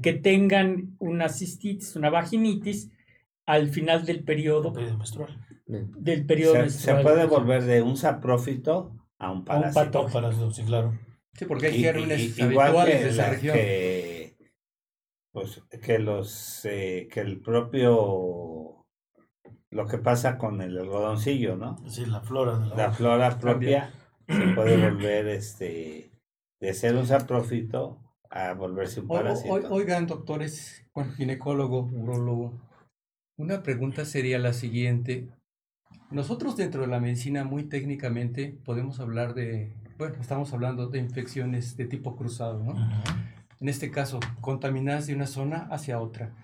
que 0.00 0.12
tengan 0.12 0.94
una 1.00 1.28
cistitis, 1.28 1.96
una 1.96 2.08
vaginitis 2.08 2.90
al 3.46 3.68
final 3.68 4.04
del 4.06 4.24
periodo 4.24 4.72
Periodo 4.72 4.98
menstrual. 4.98 5.46
del 5.66 6.26
periodo 6.26 6.52
Se, 6.54 6.58
se 6.58 6.62
menstrual. 6.92 7.02
puede 7.02 7.26
volver 7.26 7.64
de 7.64 7.82
un 7.82 7.96
saprófito 7.96 8.96
a 9.18 9.30
un 9.30 9.44
parásito. 9.44 9.84
patógeno. 9.84 10.12
Para 10.12 10.30
eso, 10.30 10.50
sí, 10.50 10.62
claro. 10.64 10.98
Sí, 11.34 11.44
porque 11.46 11.66
hay 11.66 11.80
gérmenes 11.80 12.40
habituales 12.40 12.96
que 12.96 13.04
de 13.04 13.10
esa 13.10 13.22
la- 13.22 13.30
región. 13.30 13.54
que, 13.56 14.36
pues, 15.32 15.62
que 15.82 15.98
los 15.98 16.64
eh, 16.64 17.08
que 17.12 17.20
el 17.20 17.40
propio 17.40 18.84
lo 19.70 19.86
que 19.86 19.98
pasa 19.98 20.38
con 20.38 20.60
el 20.62 20.78
algodoncillo, 20.78 21.56
¿no? 21.56 21.76
Sí, 21.88 22.06
la 22.06 22.20
flora 22.20 22.58
de 22.58 22.66
la, 22.68 22.76
La 22.76 22.92
flora 22.92 23.38
propia 23.40 23.92
se 24.28 24.46
puede 24.54 24.76
volver 24.76 25.26
este 25.28 26.12
de 26.60 26.74
ser 26.74 26.94
un 26.94 27.06
saprófito 27.06 27.98
a 28.30 28.54
volverse 28.54 29.00
un 29.00 29.10
O- 29.10 29.14
o- 29.14 29.16
parásito. 29.16 29.52
o- 29.54 29.72
oigan, 29.74 30.06
doctores, 30.06 30.86
bueno, 30.94 31.12
ginecólogo, 31.14 31.90
urologo, 31.92 32.60
una 33.36 33.62
pregunta 33.62 34.04
sería 34.04 34.38
la 34.38 34.52
siguiente. 34.52 35.28
Nosotros 36.10 36.56
dentro 36.56 36.82
de 36.82 36.88
la 36.88 37.00
medicina 37.00 37.44
muy 37.44 37.64
técnicamente 37.64 38.56
podemos 38.64 39.00
hablar 39.00 39.34
de, 39.34 39.74
bueno, 39.98 40.16
estamos 40.20 40.52
hablando 40.52 40.88
de 40.88 41.00
infecciones 41.00 41.76
de 41.76 41.86
tipo 41.86 42.16
cruzado, 42.16 42.62
¿no? 42.62 42.74
En 43.60 43.68
este 43.68 43.90
caso, 43.90 44.20
contaminadas 44.40 45.06
de 45.06 45.14
una 45.14 45.26
zona 45.26 45.68
hacia 45.70 46.00
otra. 46.00 46.36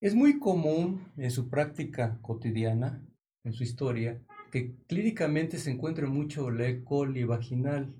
Es 0.00 0.14
muy 0.14 0.38
común 0.38 1.12
en 1.16 1.30
su 1.30 1.48
práctica 1.48 2.18
cotidiana, 2.20 3.00
en 3.44 3.52
su 3.52 3.62
historia, 3.62 4.20
que 4.50 4.74
clínicamente 4.86 5.58
se 5.58 5.70
encuentre 5.70 6.06
mucho 6.06 6.50
la 6.50 6.66
E. 6.66 6.84
coli 6.84 7.24
vaginal. 7.24 7.94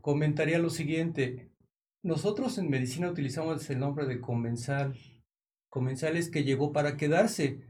Comentaría 0.00 0.58
lo 0.58 0.70
siguiente. 0.70 1.50
Nosotros 2.02 2.58
en 2.58 2.70
medicina 2.70 3.10
utilizamos 3.10 3.68
el 3.70 3.78
nombre 3.78 4.06
de 4.06 4.20
comensal. 4.20 4.96
Comensal 5.68 6.16
es 6.16 6.30
que 6.30 6.44
llegó 6.44 6.72
para 6.72 6.96
quedarse 6.96 7.60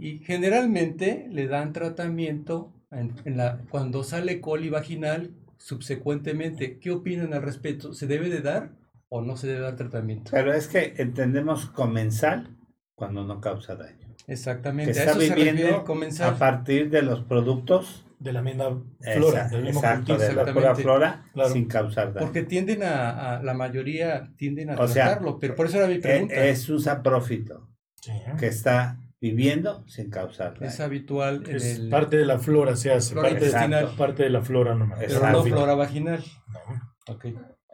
y 0.00 0.18
generalmente 0.20 1.26
le 1.30 1.46
dan 1.46 1.72
tratamiento 1.72 2.72
en, 2.90 3.14
en 3.24 3.36
la, 3.36 3.58
cuando 3.70 4.02
sale 4.02 4.40
coli 4.40 4.68
vaginal 4.70 5.30
subsecuentemente. 5.58 6.78
¿Qué 6.78 6.90
opinan 6.90 7.34
al 7.34 7.42
respecto? 7.42 7.92
¿Se 7.94 8.06
debe 8.06 8.28
de 8.28 8.40
dar 8.40 8.70
o 9.08 9.20
no 9.22 9.36
se 9.36 9.46
debe 9.48 9.60
dar 9.60 9.76
tratamiento? 9.76 10.30
Pero 10.32 10.52
es 10.52 10.68
que 10.68 10.94
entendemos 10.98 11.66
comensal 11.66 12.56
cuando 12.94 13.24
no 13.24 13.40
causa 13.40 13.74
daño. 13.76 14.14
Que 14.26 14.32
Exactamente. 14.34 14.92
está 14.92 15.10
eso 15.12 15.18
refiere 15.20 15.50
el 15.50 15.56
viviendo 15.56 15.84
comensal. 15.84 16.34
a 16.34 16.38
partir 16.38 16.90
de 16.90 17.02
los 17.02 17.24
productos 17.24 18.04
De 18.20 18.32
la 18.34 18.42
misma 18.42 18.82
flora, 19.00 19.46
Esa- 19.46 19.48
del 19.48 19.64
mismo 19.64 19.80
exacto, 19.80 20.14
cultivo. 20.14 20.18
de 20.28 20.34
la 20.44 20.52
pura 20.52 20.74
flora 20.76 21.24
Claro. 21.32 21.50
sin 21.50 21.64
causar 21.66 22.12
daño. 22.12 22.26
Porque 22.26 22.42
tienden 22.42 22.82
a, 22.82 23.36
a- 23.38 23.42
la 23.42 23.54
mayoría 23.54 24.30
tienden 24.36 24.68
a 24.70 24.74
O 24.74 24.86
sea, 24.88 25.06
tratarlo, 25.06 25.38
pero 25.38 25.54
por 25.54 25.64
eso 25.66 25.78
era 25.78 25.86
mi 25.86 25.94
E- 25.94 26.00
pregunta. 26.00 26.34
Es 26.44 26.68
un 26.68 26.80
saprófito 26.80 27.70
Sí. 28.02 28.12
que 28.38 28.46
está 28.48 28.98
viviendo 29.20 29.84
sin 29.86 30.10
causar 30.10 30.54
daño. 30.54 30.66
es 30.66 30.80
habitual 30.80 31.42
en 31.48 31.56
Es 31.56 31.78
el 31.78 31.88
parte 31.90 32.16
de 32.16 32.24
la 32.26 32.38
flora, 32.38 32.74
se 32.76 32.92
hace. 32.92 33.12
Flora 33.12 33.28
parte, 33.30 33.44
intestinal. 33.46 33.90
parte 33.96 34.22
de 34.22 34.30
la 34.30 34.42
flora 34.42 34.74
nomás. 34.74 35.02
Es- 35.02 35.14
pero 35.14 35.30
no 35.32 35.42
flora 35.44 35.74
vaginal. 35.74 36.24
No. 36.48 37.14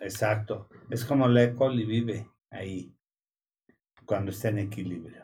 Exacto. 0.00 0.68
Es 0.90 1.04
como 1.04 1.28
la 1.28 1.42
E. 1.44 1.54
coli 1.54 1.84
vive 1.84 2.28
ahí 2.50 2.94
cuando 4.04 4.30
está 4.30 4.48
en 4.48 4.58
equilibrio. 4.58 5.22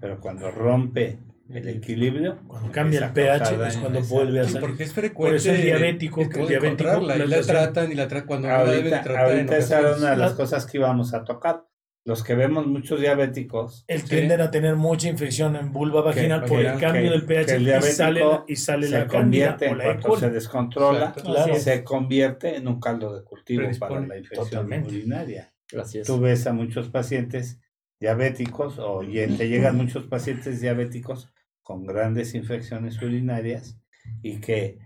Pero 0.00 0.20
cuando 0.20 0.50
rompe 0.50 1.18
el 1.50 1.68
equilibrio, 1.68 2.38
Cuando 2.46 2.70
cambia 2.72 3.06
el 3.06 3.12
pH 3.12 3.66
es 3.66 3.76
cuando 3.76 4.00
vuelve 4.02 4.40
a 4.40 4.44
Sí, 4.44 4.52
salir. 4.52 4.66
porque 4.68 4.82
es 4.84 4.92
Por 4.92 5.00
frecuente. 5.02 5.36
eso 5.36 5.50
el 5.52 5.62
diabético, 5.62 6.20
es 6.22 6.28
que 6.28 6.46
diabético, 6.46 7.00
la 7.00 7.42
tratan 7.42 7.92
y 7.92 7.94
la 7.94 8.08
tratan 8.08 8.26
cuando 8.26 8.48
no 8.48 8.54
la 8.54 8.64
deben 8.64 8.84
de 8.84 8.96
Ahorita, 8.96 9.02
tratar. 9.02 9.30
en 9.30 9.36
ahorita 9.38 9.56
esa 9.58 9.80
era 9.80 9.96
una 9.96 10.10
de 10.10 10.16
las 10.16 10.30
La- 10.32 10.36
cosas 10.36 10.66
que 10.66 10.78
íbamos 10.78 11.14
a 11.14 11.24
tocar. 11.24 11.64
Los 12.06 12.22
que 12.22 12.34
vemos 12.34 12.66
muchos 12.66 13.00
diabéticos, 13.00 13.84
Él 13.88 14.02
Sí. 14.02 14.08
tienden 14.08 14.42
a 14.42 14.50
tener 14.50 14.76
mucha 14.76 15.08
infección 15.08 15.56
en 15.56 15.72
vulva 15.72 16.02
vaginal 16.02 16.42
Que- 16.42 16.48
por 16.48 16.60
el 16.60 16.74
que- 16.74 16.80
cambio 16.80 17.02
que- 17.04 17.10
del 17.10 17.20
que 17.22 17.26
pH 17.26 17.54
el 17.56 17.62
y 17.62 17.82
sale, 17.82 18.20
la- 18.20 18.44
y 18.46 18.56
sale 18.56 18.86
se 18.88 18.98
la 18.98 19.08
convierte, 19.08 19.68
o 19.68 19.72
en 19.72 19.78
la 19.78 19.84
E. 19.84 19.86
cuanto 19.86 20.08
coli. 20.08 20.20
se 20.20 20.30
descontrola. 20.30 21.12
Claro. 21.14 21.54
se 21.56 21.82
convierte 21.82 22.56
en 22.56 22.68
un 22.68 22.78
caldo 22.78 23.14
de 23.16 23.24
cultivo 23.24 23.62
Predispone. 23.62 23.94
para 23.94 24.06
la 24.06 24.18
infección 24.18 24.48
Totalmente. 24.50 24.88
urinaria. 24.94 25.50
Es. 25.72 26.02
Tú 26.06 26.20
ves 26.20 26.46
a 26.46 26.52
muchos 26.52 26.90
pacientes 26.90 27.58
diabéticos 27.98 28.78
o 28.78 29.00
te 29.00 29.48
llegan 29.48 29.76
muchos 29.76 30.04
pacientes 30.04 30.60
diabéticos 30.60 31.30
con 31.62 31.86
grandes 31.86 32.34
infecciones 32.34 33.00
urinarias 33.00 33.80
y 34.22 34.40
que 34.40 34.78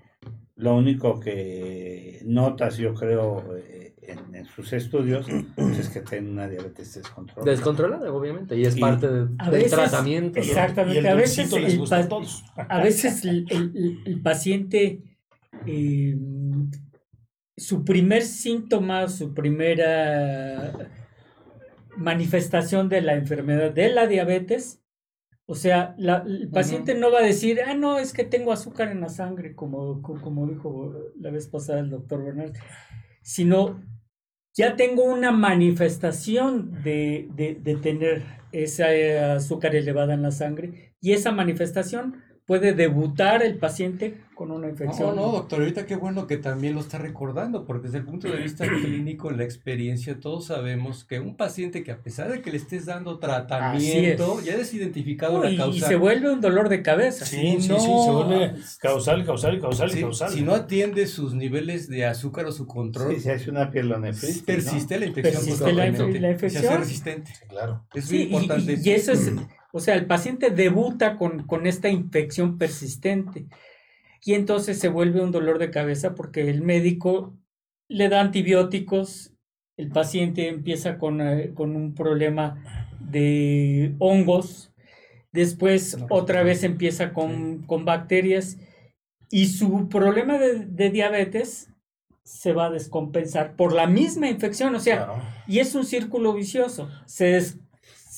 lo 0.54 0.76
único 0.76 1.18
que 1.18 2.20
notas, 2.24 2.76
yo 2.76 2.94
creo, 2.94 3.57
eh, 3.57 3.88
en, 4.09 4.35
en 4.35 4.44
sus 4.47 4.73
estudios 4.73 5.27
pues, 5.55 5.79
es 5.79 5.88
que 5.88 6.01
tienen 6.01 6.33
una 6.33 6.49
diabetes 6.49 6.94
descontrolada. 6.94 7.51
Descontrolada, 7.51 8.12
obviamente, 8.12 8.57
y 8.57 8.64
es 8.64 8.77
Y- 8.77 8.81
parte 8.81 9.09
de- 9.09 9.29
A 9.38 9.51
del 9.51 9.62
veces- 9.62 9.71
tratamiento. 9.73 10.40
¿no? 10.40 10.44
Exactamente. 10.47 10.97
Y 10.97 10.99
el 10.99 11.07
a 11.07 11.14
veces 11.14 11.53
les 11.53 11.73
el 11.75 11.79
gusta 11.81 11.97
a 11.99 12.03
pa- 12.03 12.09
todos. 12.09 12.44
a 12.57 12.83
veces 12.83 13.25
el, 13.25 13.47
el- 13.51 14.03
el 14.07 14.21
paciente, 14.23 15.03
eh, 15.66 16.16
su 17.57 17.85
primer 17.85 18.23
síntoma, 18.23 19.09
su 19.09 19.35
primera 19.35 20.73
manifestación 21.97 22.88
de 22.88 23.01
la 23.03 23.14
enfermedad 23.14 23.73
de 23.73 23.88
la 23.90 24.07
diabetes, 24.07 24.81
O 25.51 25.55
sea, 25.55 25.94
la- 25.97 26.25
el 26.27 26.51
paciente 26.51 26.94
no 26.94 27.11
va 27.11 27.21
a 27.21 27.23
decir, 27.23 27.61
ah, 27.66 27.73
no, 27.73 27.99
es 27.99 28.12
que 28.12 28.23
tengo 28.25 28.53
azúcar 28.53 28.88
en 28.92 29.01
la 29.01 29.09
sangre, 29.09 29.55
como, 29.55 30.03
co- 30.03 30.21
como 30.21 30.47
dijo 30.47 30.92
la 31.18 31.31
vez 31.31 31.47
pasada 31.49 31.81
el 31.81 31.88
doctor 31.88 32.23
Bernal, 32.23 32.53
sino 33.23 33.81
ya 34.59 34.75
tengo 34.75 35.05
una 35.05 35.31
manifestación 35.31 36.83
de, 36.83 37.29
de, 37.37 37.77
tener 37.77 38.25
esa 38.51 38.92
eh, 38.92 39.16
azúcar 39.21 39.77
elevada 39.77 40.14
en 40.14 40.23
la 40.23 40.33
sangre 40.33 40.94
y 41.01 41.12
esa 41.12 41.31
manifestación 41.31 42.16
puede 42.48 42.72
debutar 42.72 43.42
el 43.42 43.58
paciente 43.58 44.14
con 44.34 44.50
una 44.52 44.68
infección. 44.70 45.14
No, 45.16 45.26
no, 45.26 45.32
doctor, 45.32 45.61
ahorita 45.61 45.84
qué 45.84 45.96
bueno 45.96 46.26
que 46.26 46.38
también 46.38 46.74
lo 46.74 46.80
está 46.80 46.96
recordando, 46.96 47.66
porque 47.66 47.88
desde 47.88 47.98
el 47.98 48.04
punto 48.04 48.26
de 48.28 48.38
vista 48.38 48.64
clínico, 48.82 49.30
en 49.30 49.37
la 49.37 49.44
experiencia, 49.44 50.18
todos 50.18 50.46
sabemos 50.46 51.04
que 51.04 51.20
un 51.20 51.37
paciente 51.37 51.82
que 51.84 51.90
a 51.92 51.98
pesar 51.98 52.30
de 52.30 52.40
que 52.40 52.50
le 52.50 52.56
estés 52.56 52.87
dando 52.87 53.18
tratamiento, 53.18 54.38
es. 54.40 54.46
ya 54.46 54.54
has 54.56 54.72
identificado 54.72 55.42
la 55.44 55.54
causa. 55.56 55.76
y 55.76 55.80
se 55.88 55.96
vuelve 55.96 56.30
un 56.32 56.40
dolor 56.40 56.68
de 56.70 56.82
cabeza. 56.82 57.26
Sí, 57.26 57.56
sí, 57.61 57.68
no- 57.68 57.78
sí, 57.80 57.87
se 57.87 58.11
vuelve 58.11 58.54
causal, 58.80 59.26
causal, 59.26 59.61
causal 59.61 59.90
y 59.90 59.92
Sí, 59.92 60.00
causal. 60.00 60.30
si 60.30 60.40
no 60.42 60.54
atiende 60.54 61.06
sus 61.06 61.34
niveles 61.34 61.88
de 61.90 62.06
azúcar 62.06 62.46
o 62.46 62.52
su 62.52 62.66
control, 62.66 63.14
Sí, 63.14 63.20
se 63.20 63.32
hace 63.32 63.50
una 63.50 63.70
pielonefritis. 63.70 64.40
¿no? 64.40 64.46
persiste 64.46 64.98
la 64.98 65.06
infección. 65.06 65.34
Persiste 65.34 65.72
la 65.74 65.87
inf- 65.88 65.96
totalmente. 65.98 66.20
la 66.20 66.30
Y 66.30 66.38
se 66.38 66.46
hace 66.46 66.56
infección. 66.56 66.80
resistente. 66.80 67.32
Claro. 67.48 67.84
Es 67.92 68.06
Sí, 68.06 68.14
muy 68.14 68.22
y- 68.22 68.42
importante. 68.42 68.80
y, 68.82 68.88
y 68.88 68.92
eso 68.92 69.12
es, 69.12 69.32
o 69.72 69.81
sea, 69.81 69.94
el 69.94 70.07
paciente 70.07 70.50
debuta 70.50 71.16
con, 71.16 71.44
con 71.46 71.66
esta 71.66 71.88
infección 71.88 72.59
persistente 72.59 73.46
y 74.24 74.35
entonces 74.35 74.78
se 74.78 74.88
vuelve 74.88 75.20
un 75.20 75.31
dolor 75.31 75.59
de 75.59 75.70
cabeza 75.70 76.14
porque 76.14 76.48
el 76.48 76.62
médico 76.62 77.35
le 77.88 78.09
da 78.09 78.20
antibióticos, 78.20 79.33
el 79.76 79.88
paciente 79.90 80.48
empieza 80.48 80.98
con, 80.98 81.20
eh, 81.20 81.52
con 81.54 81.76
un 81.76 81.94
problema 81.94 82.62
de 83.00 83.94
hongos, 83.98 84.72
después 85.33 85.98
otra 86.11 86.42
vez 86.42 86.64
empieza 86.64 87.12
con, 87.12 87.62
con 87.64 87.85
bacterias 87.85 88.59
y 89.31 89.46
su 89.46 89.88
problema 89.88 90.38
de, 90.38 90.64
de 90.66 90.90
diabetes 90.90 91.70
se 92.24 92.52
va 92.52 92.66
a 92.66 92.70
descompensar 92.70 93.54
por 93.57 93.72
la 93.72 93.87
misma 93.87 94.28
infección, 94.28 94.74
o 94.74 94.81
sea, 94.81 94.96
Claro. 95.07 95.22
y 95.46 95.61
es 95.61 95.74
un 95.74 95.85
círculo 95.87 96.35
vicioso. 96.35 96.90
Se, 97.07 97.24
des- 97.26 97.59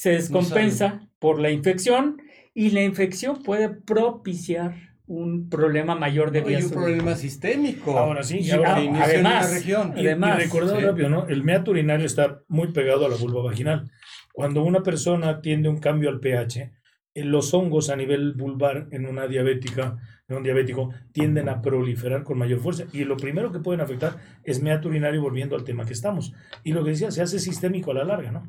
se 0.00 0.12
descompensa 0.12 1.06
por 1.18 1.38
la 1.38 1.50
infección 1.50 2.22
y 2.54 2.70
la 2.70 2.82
infección 2.82 3.42
puede 3.42 3.68
propiciar 3.68 4.74
un 5.06 5.50
problema 5.50 5.94
mayor 5.94 6.30
de 6.30 6.40
No, 6.40 6.46
y 6.46 6.48
vías 6.52 6.64
un 6.64 6.68
urinarias. 6.68 6.88
problema 7.02 7.16
sistémico. 7.16 7.98
Ahora 7.98 8.22
sí, 8.22 8.38
y 8.38 8.50
ahora 8.50 8.76
ah, 8.76 8.82
en 8.82 8.96
además, 8.96 9.46
una 9.46 9.58
región. 9.58 9.92
Y, 9.98 10.06
además, 10.06 10.38
y 10.38 10.42
recordar 10.44 10.78
sí. 10.78 10.86
rápido, 10.86 11.10
¿no? 11.10 11.28
El 11.28 11.44
meato 11.44 11.72
urinario 11.72 12.06
está 12.06 12.40
muy 12.48 12.68
pegado 12.68 13.04
a 13.04 13.10
la 13.10 13.16
vulva 13.16 13.42
vaginal. 13.42 13.90
Cuando 14.32 14.62
una 14.62 14.82
persona 14.82 15.42
tiende 15.42 15.68
un 15.68 15.80
cambio 15.80 16.08
al 16.08 16.18
pH, 16.18 16.72
eh, 17.12 17.24
los 17.24 17.52
hongos 17.52 17.90
a 17.90 17.96
nivel 17.96 18.32
vulvar 18.32 18.88
en 18.92 19.04
una 19.04 19.26
diabética, 19.26 19.98
en 20.28 20.36
un 20.38 20.42
diabético, 20.42 20.94
tienden 21.12 21.50
a 21.50 21.60
proliferar 21.60 22.24
con 22.24 22.38
mayor 22.38 22.60
fuerza. 22.60 22.84
Y 22.94 23.04
lo 23.04 23.18
primero 23.18 23.52
que 23.52 23.58
pueden 23.58 23.82
afectar 23.82 24.16
es 24.44 24.62
meato 24.62 24.88
urinario, 24.88 25.20
volviendo 25.20 25.56
al 25.56 25.64
tema 25.64 25.84
que 25.84 25.92
estamos. 25.92 26.32
Y 26.64 26.72
lo 26.72 26.82
que 26.84 26.92
decía, 26.92 27.10
se 27.10 27.20
hace 27.20 27.38
sistémico 27.38 27.90
a 27.90 27.94
la 27.94 28.04
larga, 28.04 28.32
¿no? 28.32 28.48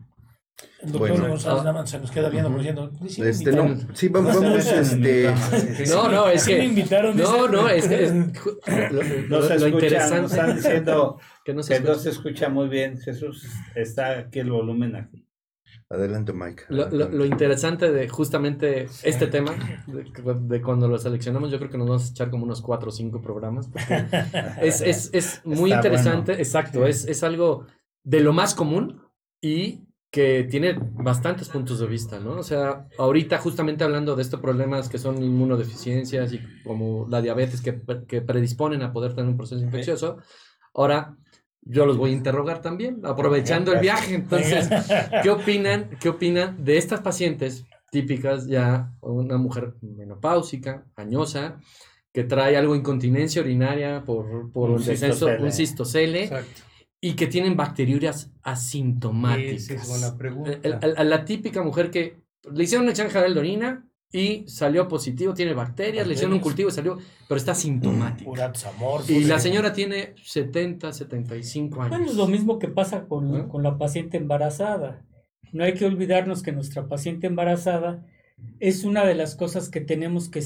El 0.82 0.92
doctor 0.92 1.10
Bueno. 1.12 1.28
González 1.30 1.60
Ah. 1.60 1.64
nada 1.64 1.74
más 1.82 1.90
se 1.90 2.00
nos 2.00 2.12
queda 2.12 2.30
viendo 2.30 2.50
como 2.50 2.58
diciendo, 2.60 2.92
"Sí, 3.08 3.22
Este, 3.24 3.52
no, 3.52 3.64
invitaron". 3.66 3.96
sí, 3.96 4.08
vamos, 4.10 4.36
No 4.36 4.42
vamos, 4.42 4.66
este. 4.68 5.34
No, 5.90 6.08
no, 6.12 6.30
es 6.30 6.46
que. 6.46 6.64
invitaron, 6.64 7.18
No, 7.18 7.48
no, 7.48 7.68
es 7.70 7.88
que. 7.88 8.04
es- 8.04 8.12
lo, 8.92 9.04
No 9.30 9.42
se 9.42 9.60
lo 9.60 9.66
escucha, 9.68 9.68
interesante. 9.86 10.22
nos 10.22 10.32
están 10.32 10.56
diciendo 10.56 11.20
que 11.46 11.54
no 11.54 11.64
se 11.64 11.74
que 11.76 11.80
no 11.80 11.86
escucha. 11.92 12.04
se 12.04 12.10
escucha 12.10 12.50
muy 12.50 12.68
bien. 12.68 13.00
Jesús, 13.00 13.48
está 13.76 14.20
aquí 14.20 14.40
el 14.40 14.52
volumen 14.52 14.96
aquí. 14.96 15.26
adelante, 15.90 16.32
Mike. 16.32 16.64
Lo, 16.70 16.90
lo- 16.90 17.10
lo 17.10 17.26
interesante 17.26 17.92
de 17.92 18.08
justamente 18.08 18.88
este 19.04 19.28
tema, 19.28 19.52
de, 19.88 20.06
de 20.56 20.62
cuando 20.62 20.88
lo 20.88 20.98
seleccionamos, 20.98 21.52
yo 21.52 21.58
creo 21.58 21.70
que 21.72 21.78
nos 21.78 21.88
vamos 21.88 22.08
a 22.08 22.12
echar 22.12 22.30
como 22.30 22.46
unos 22.46 22.62
cuatro 22.62 22.90
o 22.90 22.92
cinco 22.92 23.22
programas. 23.22 23.68
porque 23.68 24.06
es, 24.62 24.82
es, 24.82 25.10
es 25.12 25.42
muy 25.44 25.72
Está 25.72 25.76
interesante, 25.88 26.32
bueno. 26.34 26.44
exacto, 26.44 26.86
es, 26.88 27.06
es 27.08 27.24
algo 27.24 27.66
de 28.06 28.20
lo 28.22 28.32
más 28.32 28.56
común 28.56 29.02
y 29.42 29.82
que 30.12 30.44
tiene 30.44 30.78
bastantes 30.78 31.48
puntos 31.48 31.80
de 31.80 31.88
vista, 31.88 32.20
¿no? 32.20 32.32
O 32.32 32.44
sea, 32.44 32.86
ahorita 32.98 33.38
justamente 33.38 33.86
hablando 33.86 34.14
de 34.18 34.22
estos 34.22 34.42
problemas 34.42 34.90
que 34.90 34.98
son 34.98 35.24
inmunodeficiencias 35.24 36.34
y 36.34 36.42
como 36.66 37.08
la 37.10 37.22
diabetes 37.22 37.62
que, 37.62 37.82
que 38.08 38.22
predisponen 38.22 38.82
a 38.82 38.92
poder 38.92 39.14
tener 39.16 39.30
un 39.30 39.38
proceso 39.38 39.64
infeccioso, 39.64 40.18
ahora 40.74 41.16
yo 41.62 41.86
los 41.86 41.96
voy 41.96 42.10
a 42.10 42.14
interrogar 42.14 42.62
también, 42.62 43.00
aprovechando 43.06 43.72
el 43.72 43.80
viaje. 43.80 44.16
Entonces, 44.16 44.70
¿Qué 45.24 45.30
opinan, 45.30 45.92
¿Qué 46.00 46.10
opinan 46.10 46.62
de 46.62 46.78
estas 46.78 47.00
pacientes 47.00 47.64
típicas 47.90 48.48
ya, 48.48 48.92
una 49.00 49.38
mujer 49.38 49.76
menopáusica, 49.82 50.86
añosa, 50.98 51.60
que 52.12 52.26
trae 52.26 52.58
algo 52.58 52.74
de 52.74 52.80
incontinencia 52.80 53.42
urinaria 53.42 54.04
por, 54.04 54.52
por 54.52 54.72
Un 54.72 54.76
un 54.78 54.86
descenso, 54.86 55.28
un 55.40 55.52
cistocele, 55.54 56.24
Exacto. 56.24 56.71
Y 57.02 57.16
que 57.16 57.28
tienen 57.28 57.58
bacteriurias 57.58 58.32
asintomáticas? 58.44 59.70
Esa 59.70 59.74
es 59.74 59.90
buena 59.90 60.18
pregunta. 60.18 60.60
A 60.98 61.04
la 61.04 61.26
típica 61.26 61.64
mujer 61.64 61.90
que 61.90 62.22
le 62.50 62.64
hicieron 62.64 62.88
examen 62.88 63.12
general 63.12 63.34
de 63.34 63.40
orina 63.40 63.88
y 64.14 64.46
salió 64.48 64.88
positivo, 64.88 65.34
tiene 65.34 65.54
bacterias, 65.54 66.06
le 66.06 66.14
hicieron 66.14 66.34
un 66.34 66.42
cultivo 66.42 66.70
y 66.70 66.74
salió, 66.74 66.98
pero 67.28 67.38
está 67.38 67.54
amor. 68.70 69.04
Y 69.08 69.24
la 69.24 69.40
señora 69.40 69.74
tiene 69.74 70.14
70, 70.24 70.92
75 70.92 71.82
años. 71.82 71.90
Bueno, 71.90 72.12
es 72.12 72.16
lo 72.16 72.28
mismo 72.28 72.60
que 72.60 72.68
pasa 72.68 73.08
con, 73.08 73.36
¿Ah? 73.36 73.48
con 73.48 73.64
la 73.64 73.78
paciente 73.78 74.18
embarazada. 74.18 75.06
No 75.54 75.64
hay 75.64 75.74
que 75.74 75.86
olvidarnos 75.86 76.44
que 76.44 76.52
nuestra 76.52 76.88
paciente 76.88 77.28
embarazada 77.28 78.06
es 78.60 78.84
una 78.84 79.06
de 79.06 79.16
las 79.16 79.36
cosas 79.36 79.70
que 79.70 79.82
tenemos 79.82 80.30
que, 80.30 80.44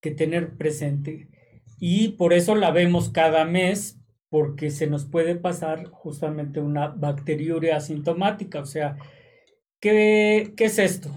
que 0.00 0.12
tener 0.12 0.56
presente. 0.56 1.28
Y 1.78 2.10
por 2.10 2.32
eso 2.32 2.54
la 2.54 2.70
vemos 2.70 3.10
cada 3.10 3.44
mes, 3.44 3.99
porque 4.30 4.70
se 4.70 4.86
nos 4.86 5.04
puede 5.04 5.34
pasar 5.34 5.86
justamente 5.90 6.60
una 6.60 6.88
bacteriuria 6.88 7.76
asintomática. 7.76 8.60
O 8.60 8.66
sea, 8.66 8.96
¿qué, 9.80 10.54
qué 10.56 10.64
es 10.66 10.78
esto? 10.78 11.10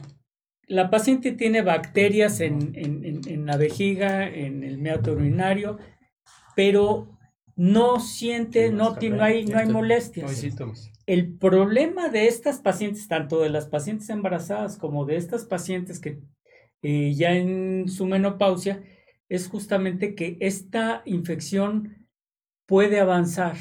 La 0.67 0.89
paciente 0.89 1.31
tiene 1.33 1.61
bacterias 1.61 2.39
en, 2.39 2.71
en- 2.75 3.05
en- 3.05 3.21
en 3.27 3.45
la 3.45 3.57
vejiga, 3.57 4.27
en 4.27 4.63
el 4.63 4.79
meato 4.79 5.13
urinario, 5.13 5.77
pero 6.55 7.17
no 7.55 7.99
siente, 7.99 8.71
no, 8.71 8.95
no 8.95 8.95
hay, 8.95 9.09
no 9.09 9.23
hay 9.23 9.45
No 9.45 9.57
hay 9.59 9.67
molestias. 9.69 10.31
síntomas. 10.35 10.89
El 11.05 11.33
problema 11.37 12.09
de 12.09 12.27
estas 12.27 12.59
pacientes, 12.61 13.07
tanto 13.07 13.41
de 13.41 13.49
las 13.49 13.67
pacientes 13.67 14.09
embarazadas 14.09 14.77
como 14.77 15.05
de 15.05 15.17
estas 15.17 15.45
pacientes 15.45 15.99
que 15.99 16.19
eh, 16.81 17.13
ya 17.13 17.33
en 17.35 17.87
su 17.89 18.05
menopausia, 18.07 18.81
es 19.29 19.47
justamente 19.47 20.15
que 20.15 20.37
esta 20.39 21.01
infección 21.05 22.02
puede 22.65 22.99
avanzar. 22.99 23.55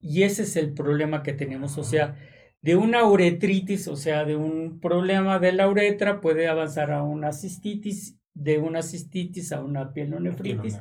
Y 0.00 0.22
ese 0.22 0.42
es 0.42 0.56
el 0.56 0.72
problema 0.72 1.22
que 1.22 1.32
tenemos. 1.32 1.78
O 1.78 1.84
sea, 1.84 2.16
de 2.62 2.76
una 2.76 3.04
uretritis, 3.04 3.88
o 3.88 3.96
sea, 3.96 4.24
de 4.24 4.36
un 4.36 4.80
problema 4.80 5.38
de 5.38 5.52
la 5.52 5.68
uretra, 5.68 6.20
puede 6.20 6.48
avanzar 6.48 6.90
a 6.92 7.02
una 7.02 7.32
cistitis, 7.32 8.15
de 8.38 8.58
una 8.58 8.82
cistitis 8.82 9.50
a 9.52 9.62
una 9.62 9.94
pielonefritis, 9.94 10.78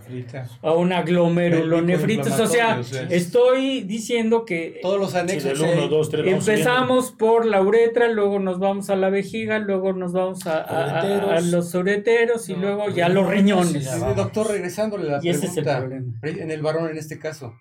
a 0.62 0.74
una 0.74 1.04
glomerulonefritis. 1.04 2.34
O 2.38 2.48
sea, 2.48 2.78
inflamatorio, 2.78 2.82
o 2.82 2.84
sea, 2.84 3.18
estoy 3.18 3.82
diciendo 3.84 4.44
que 4.44 4.80
Todos 4.82 5.00
los 5.00 5.16
anexos. 5.16 5.62
eh, 5.62 5.74
1, 5.78 5.88
2, 5.88 6.10
3, 6.10 6.28
empezamos 6.34 7.14
por 7.14 7.46
la 7.46 7.62
uretra, 7.62 8.10
luego 8.10 8.40
nos 8.40 8.60
vamos 8.60 8.90
a 8.90 8.98
la 8.98 9.10
vejiga, 9.10 9.60
luego 9.60 9.94
nos 9.94 10.12
vamos 10.12 10.46
a, 10.48 10.58
a- 10.62 11.00
a- 11.00 11.36
a 11.38 11.40
los 11.42 11.74
ureteros 11.74 12.50
y 12.50 12.54
No, 12.56 12.60
luego 12.60 12.90
ya 12.90 13.08
los 13.08 13.26
riñones. 13.26 13.86
Sí, 13.90 14.00
doctor, 14.18 14.50
regresándole 14.50 15.06
la 15.10 15.20
Y 15.24 15.30
ese 15.30 15.46
es 15.46 15.56
el 15.58 15.64
pregunta, 15.64 15.80
problema. 15.80 16.14
en 16.44 16.52
el 16.52 16.62
varón 16.62 16.90
en 16.92 16.98
este 16.98 17.18
caso, 17.20 17.54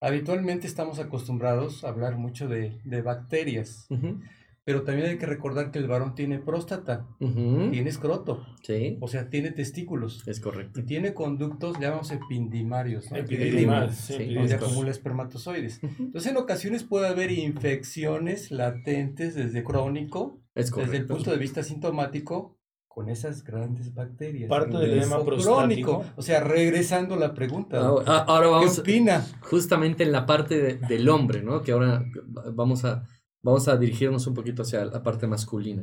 habitualmente 0.00 0.66
estamos 0.66 0.98
acostumbrados 0.98 1.84
a 1.84 1.88
hablar 1.88 2.16
mucho 2.16 2.48
de, 2.48 2.78
de 2.84 3.02
bacterias, 3.02 3.84
Ujú. 3.90 4.20
Pero 4.64 4.82
también 4.82 5.08
hay 5.08 5.18
que 5.18 5.26
recordar 5.26 5.70
que 5.72 5.78
el 5.78 5.88
varón 5.88 6.14
tiene 6.14 6.38
próstata, 6.38 7.06
tiene 7.18 7.88
escroto, 7.90 8.44
Sí, 8.62 8.96
o 9.00 9.08
sea, 9.08 9.28
tiene 9.28 9.50
testículos 9.50 10.22
es 10.28 10.38
correcto. 10.40 10.80
y 10.80 10.84
tiene 10.84 11.14
conductos, 11.14 11.78
llamamos 11.80 12.10
epidimarios, 12.12 13.10
¿no? 13.10 13.16
Epididimal, 13.16 13.84
Epidimos, 13.84 13.94
sí, 13.96 14.14
sí, 14.18 14.34
donde 14.34 14.54
acumula 14.54 14.90
espermatozoides. 14.90 15.80
Entonces, 15.98 16.30
en 16.30 16.36
ocasiones 16.36 16.84
puede 16.84 17.08
haber 17.08 17.30
infecciones 17.32 18.50
latentes 18.50 19.34
desde 19.34 19.64
crónico, 19.64 20.40
Es 20.54 20.70
desde 20.70 20.96
el 20.98 21.06
punto 21.06 21.30
de 21.30 21.38
vista 21.38 21.62
sintomático, 21.62 22.58
con 22.86 23.08
esas 23.08 23.42
grandes 23.42 23.94
bacterias. 23.94 24.50
Parte 24.50 24.76
del 24.76 24.92
edema 24.98 25.24
prostático. 25.24 25.56
crónico. 26.00 26.04
O 26.16 26.20
sea, 26.22 26.40
regresando 26.44 27.14
a 27.14 27.18
la 27.18 27.32
pregunta. 27.32 27.80
Ahora, 27.80 28.18
ahora 28.18 28.46
¿Qué 28.48 28.52
vamos 28.52 28.78
opina? 28.80 29.26
justamente 29.40 30.02
en 30.04 30.12
la 30.12 30.26
parte 30.26 30.60
de- 30.60 30.74
del 30.74 31.08
hombre, 31.08 31.42
¿no? 31.42 31.62
Que 31.62 31.72
ahora 31.72 32.04
vamos 32.52 32.84
a, 32.84 33.06
vamos 33.42 33.66
a 33.68 33.76
dirigirnos 33.76 34.26
un 34.26 34.34
poquito 34.34 34.62
hacia 34.62 34.84
la 34.84 35.02
parte 35.02 35.26
masculina. 35.26 35.82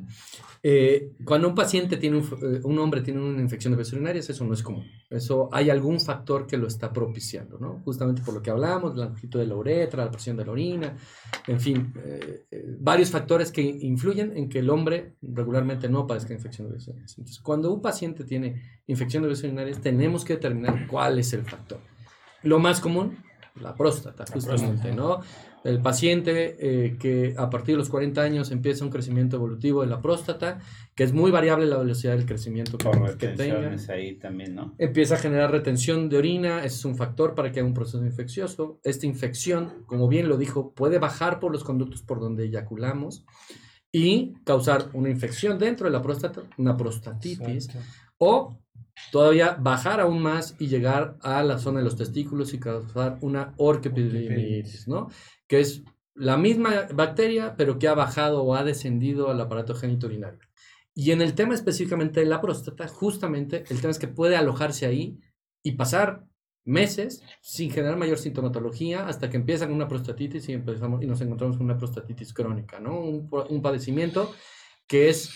Eh, 0.64 1.14
cuando 1.26 1.50
un 1.50 1.56
paciente 1.56 1.98
tiene, 1.98 2.18
un, 2.18 2.24
eh, 2.24 2.62
un 2.64 2.80
hombre 2.80 3.02
tiene 3.02 3.22
una 3.22 3.42
infección 3.42 3.74
de 3.74 3.78
vías 3.78 3.92
urinarias, 3.92 4.30
eso 4.30 4.46
no 4.46 4.54
es 4.54 4.64
común. 4.64 4.86
Eso 5.10 5.50
hay 5.52 5.70
algún 5.70 6.00
factor 6.00 6.48
que 6.48 6.58
lo 6.58 6.68
está 6.68 6.92
propiciando, 6.94 7.58
¿no? 7.60 7.82
Justamente 7.84 8.22
por 8.22 8.34
lo 8.34 8.42
que 8.42 8.50
hablamos, 8.50 8.96
la 8.96 9.06
longitud 9.06 9.40
de 9.40 9.48
la 9.48 9.56
uretra, 9.56 10.06
la 10.06 10.12
presión 10.12 10.38
de 10.38 10.46
la 10.46 10.52
orina, 10.52 10.98
en 11.48 11.60
fin, 11.60 11.94
eh, 12.04 12.46
eh, 12.52 12.78
varios 12.80 13.10
factores 13.10 13.52
que 13.52 13.62
influyen 13.62 14.36
en 14.38 14.48
que 14.50 14.60
el 14.60 14.70
hombre 14.70 15.16
regularmente 15.22 15.90
no 15.90 16.08
padezca 16.08 16.34
infección 16.34 16.68
de 16.68 16.74
vías 16.74 16.88
urinarias. 16.88 17.18
Entonces, 17.18 17.42
cuando 17.42 17.74
un 17.74 17.82
paciente 17.82 18.24
tiene 18.24 18.82
infección 18.88 19.24
de 19.24 19.30
vías 19.30 19.44
urinarias, 19.44 19.82
tenemos 19.82 20.24
que 20.24 20.34
determinar 20.34 20.88
cuál 20.88 21.20
es 21.20 21.34
el 21.34 21.44
factor. 21.44 21.80
Lo 22.44 22.60
más 22.60 22.80
común, 22.80 23.18
la 23.60 23.76
próstata, 23.76 24.26
justamente, 24.32 24.94
¿no? 24.94 25.20
El 25.64 25.82
paciente 25.82 26.56
eh, 26.60 26.98
que 26.98 27.34
a 27.38 27.50
partir 27.50 27.76
de 27.76 27.80
los 27.80 27.90
40 27.90 28.22
años 28.22 28.52
empieza 28.52 28.86
un 28.86 28.92
crecimiento 28.92 29.36
evolutivo 29.36 29.82
de 29.82 29.88
la 29.88 30.02
próstata, 30.02 30.60
que 30.96 31.04
es 31.04 31.14
muy 31.14 31.32
variable 31.32 31.66
la 31.66 31.78
velocidad 31.78 32.16
del 32.16 32.26
crecimiento 32.26 32.78
que, 32.78 32.90
que 33.18 33.28
tenga. 33.30 33.56
retenciones 33.56 33.90
ahí 33.90 34.16
también, 34.16 34.56
¿no? 34.56 34.74
Empieza 34.78 35.16
a 35.16 35.18
generar 35.18 35.52
retención 35.52 36.10
de 36.10 36.18
orina, 36.18 36.60
ese 36.60 36.78
es 36.78 36.86
un 36.86 36.96
factor 36.96 37.36
para 37.36 37.52
que 37.52 37.60
haya 37.60 37.68
un 37.68 37.74
proceso 37.74 38.06
infeccioso. 38.06 38.80
Esta 38.84 39.06
infección, 39.06 39.84
como 39.86 40.08
bien 40.08 40.30
lo 40.30 40.38
dijo, 40.38 40.74
puede 40.74 41.00
bajar 41.00 41.40
por 41.40 41.52
los 41.52 41.64
conductos 41.64 42.02
por 42.04 42.20
donde 42.20 42.46
eyaculamos 42.46 43.26
y 43.92 44.34
causar 44.44 44.90
una 44.94 45.10
infección 45.10 45.58
dentro 45.58 45.88
de 45.88 45.92
la 45.92 46.02
próstata, 46.02 46.44
una 46.58 46.78
prostatitis, 46.78 47.68
Exacto. 47.70 47.80
o 48.20 48.60
todavía 49.12 49.58
bajar 49.60 50.00
aún 50.00 50.22
más 50.22 50.56
y 50.60 50.68
llegar 50.68 51.18
a 51.22 51.42
la 51.44 51.58
zona 51.58 51.80
de 51.80 51.86
los 51.86 51.96
testículos 51.96 52.54
y 52.54 52.60
causar 52.60 53.18
una 53.22 53.54
orquepididimitis, 53.58 54.88
¿no? 54.88 55.10
Que 55.50 55.60
es 55.60 55.84
la 56.16 56.38
misma 56.38 56.88
bacteria, 56.94 57.56
pero 57.58 57.78
que 57.78 57.90
ha 57.90 57.94
bajado 57.94 58.44
o 58.44 58.56
ha 58.56 58.64
descendido 58.64 59.30
al 59.30 59.42
aparato 59.42 59.76
genitourinario. 59.76 60.40
Y 60.94 61.12
en 61.12 61.22
el 61.22 61.34
tema 61.34 61.54
específicamente 61.54 62.22
de 62.22 62.26
la 62.26 62.40
próstata, 62.40 62.88
justamente 62.88 63.66
el 63.70 63.82
tema 63.82 63.92
es 63.92 64.00
que 64.00 64.08
puede 64.08 64.38
alojarse 64.38 64.86
ahí 64.86 65.20
y 65.62 65.74
pasar 65.74 66.26
meses 66.66 67.22
sin 67.42 67.72
generar 67.72 67.98
mayor 67.98 68.18
sintomatología 68.18 69.08
hasta 69.08 69.30
que 69.30 69.38
empieza 69.38 69.66
con 69.66 69.76
una 69.76 69.88
prostatitis 69.88 70.48
y, 70.48 70.54
empezamos, 70.54 71.04
y 71.04 71.08
nos 71.08 71.20
encontramos 71.20 71.58
con 71.58 71.66
una 71.66 71.78
prostatitis 71.78 72.34
crónica, 72.34 72.80
¿no? 72.80 73.00
Un, 73.00 73.30
un 73.50 73.62
padecimiento 73.62 74.34
que 74.88 75.10
es 75.10 75.32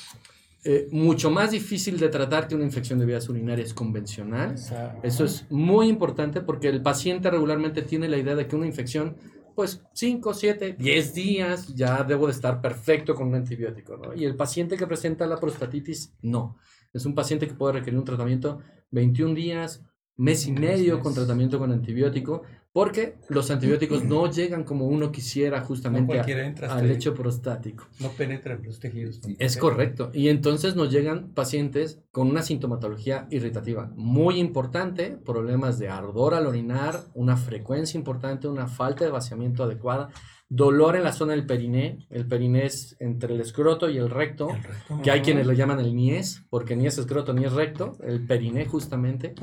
eh, 0.65 0.87
mucho 0.91 1.29
más 1.29 1.51
difícil 1.51 1.99
de 1.99 2.07
tratar 2.07 2.47
que 2.47 2.55
una 2.55 2.63
infección 2.63 2.97
de 2.97 3.05
vías 3.05 3.27
urinarias 3.27 3.73
convencional. 3.73 4.51
Exacto. 4.51 5.05
Eso 5.05 5.25
es 5.25 5.45
muy 5.49 5.89
importante 5.89 6.39
porque 6.39 6.69
el 6.69 6.81
paciente 6.81 7.29
regularmente 7.29 7.81
tiene 7.81 8.07
la 8.07 8.17
idea 8.17 8.33
de 8.33 8.47
que 8.47 8.55
una 8.55 8.65
infección, 8.65 9.17
pues 9.55 9.83
5, 9.93 10.33
7, 10.33 10.75
10 10.77 11.13
días 11.13 11.67
ya 11.75 12.03
debo 12.03 12.27
de 12.27 12.33
estar 12.33 12.61
perfecto 12.61 13.15
con 13.15 13.27
un 13.27 13.35
antibiótico, 13.35 13.97
¿no? 13.97 14.13
Y 14.13 14.25
el 14.25 14.35
paciente 14.35 14.77
que 14.77 14.87
presenta 14.87 15.25
la 15.27 15.39
prostatitis, 15.39 16.13
no. 16.21 16.57
Es 16.93 17.05
un 17.05 17.15
paciente 17.15 17.47
que 17.47 17.53
puede 17.53 17.73
requerir 17.73 17.97
un 17.97 18.05
tratamiento 18.05 18.59
21 18.91 19.33
días, 19.33 19.83
mes 20.15 20.45
y 20.47 20.51
medio 20.51 20.99
con 20.99 21.13
tratamiento 21.13 21.57
con 21.57 21.71
antibiótico, 21.71 22.43
porque 22.73 23.15
los 23.29 23.51
antibióticos 23.51 24.03
no 24.03 24.29
llegan 24.31 24.63
como 24.63 24.87
uno 24.87 25.11
quisiera 25.11 25.59
No 25.59 25.65
justamente 25.67 26.19
a- 26.19 26.23
al 26.23 26.79
ahí. 26.81 26.87
lecho 26.87 27.13
prostático. 27.13 27.85
No 27.99 28.09
penetra 28.09 28.55
en 28.55 28.63
los 28.63 28.79
tejidos. 28.79 29.21
Es 29.37 29.57
correcto. 29.57 30.09
Y 30.11 30.29
entonces 30.29 30.75
nos 30.75 30.91
llegan 30.91 31.29
pacientes 31.35 31.99
con 32.11 32.27
una 32.29 32.41
sintomatología 32.41 33.27
irritativa 33.29 33.91
muy 33.95 34.39
importante, 34.39 35.17
problemas 35.23 35.77
de 35.77 35.89
ardor 35.89 36.33
al 36.33 36.47
orinar, 36.47 36.99
una 37.13 37.37
frecuencia 37.37 37.97
importante, 37.97 38.47
una 38.47 38.67
falta 38.67 39.05
de 39.05 39.11
vaciamiento 39.11 39.63
adecuada, 39.63 40.09
dolor 40.55 40.95
en 40.95 41.03
la 41.03 41.13
zona 41.13 41.33
del 41.33 41.47
periné. 41.47 42.05
El 42.11 42.27
periné 42.27 42.65
es 42.67 42.95
entre 42.99 43.33
el 43.33 43.41
escroto 43.41 43.89
y 43.89 43.97
el 43.97 44.09
recto, 44.09 44.49
El 44.51 44.61
recto. 44.63 45.01
que 45.01 45.09
hay 45.09 45.21
quienes 45.21 45.47
lo 45.47 45.53
llaman 45.53 45.79
el 45.79 45.95
niés, 45.95 46.43
porque 46.51 46.75
ni 46.75 46.85
es 46.85 46.97
escroto 46.99 47.33
ni 47.33 47.43
es 47.43 47.53
recto, 47.53 47.97
el 48.03 48.25
periné 48.27 48.65
justamente 48.65 49.33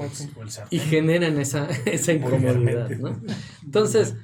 y 0.70 0.78
generan 0.78 1.38
esa, 1.40 1.68
esa 1.84 2.12
incomodidad. 2.12 2.90
¿no? 2.90 3.20
Entonces, 3.64 4.14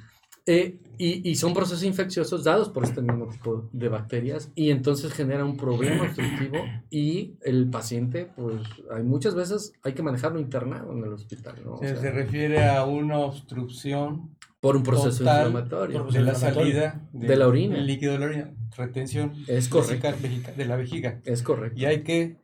eh, 0.45 0.79
y, 0.97 1.29
y 1.29 1.35
son 1.35 1.53
procesos 1.53 1.83
infecciosos 1.83 2.45
dados 2.45 2.69
por 2.69 2.85
este 2.85 3.01
mismo 3.01 3.27
tipo 3.27 3.69
de 3.73 3.89
bacterias 3.89 4.49
y 4.55 4.71
entonces 4.71 5.11
genera 5.11 5.43
un 5.43 5.57
problema 5.57 6.03
obstructivo 6.03 6.57
y 6.89 7.35
el 7.41 7.69
paciente, 7.69 8.31
pues, 8.33 8.61
hay 8.95 9.03
muchas 9.03 9.35
veces 9.35 9.73
hay 9.83 9.91
que 9.93 10.03
manejarlo 10.03 10.39
internado 10.39 10.93
en 10.93 11.03
el 11.03 11.11
hospital, 11.11 11.55
¿no? 11.65 11.73
O 11.73 11.79
Se, 11.79 11.89
sea, 11.89 11.97
se 11.97 12.11
refiere 12.11 12.65
a 12.65 12.85
una 12.85 13.19
obstrucción 13.19 14.36
por 14.59 14.75
un 14.75 14.83
proceso 14.83 15.19
total 15.19 15.47
inflamatorio. 15.47 16.03
por- 16.03 16.13
de 16.13 16.19
la 16.21 16.31
inflamatorio. 16.31 16.71
salida 16.73 17.09
De 17.13 17.35
la 17.35 17.47
orina. 17.47 17.75
del 17.75 17.87
líquido 17.87 18.13
de 18.13 18.19
la 18.19 18.25
orina, 18.25 18.53
retención 18.75 19.33
Es 19.47 19.67
correcto. 19.69 20.07
de 20.55 20.65
la 20.65 20.75
vejiga. 20.75 21.21
Es 21.25 21.43
correcto. 21.43 21.79
Y 21.79 21.85
hay 21.85 22.03
que 22.03 22.37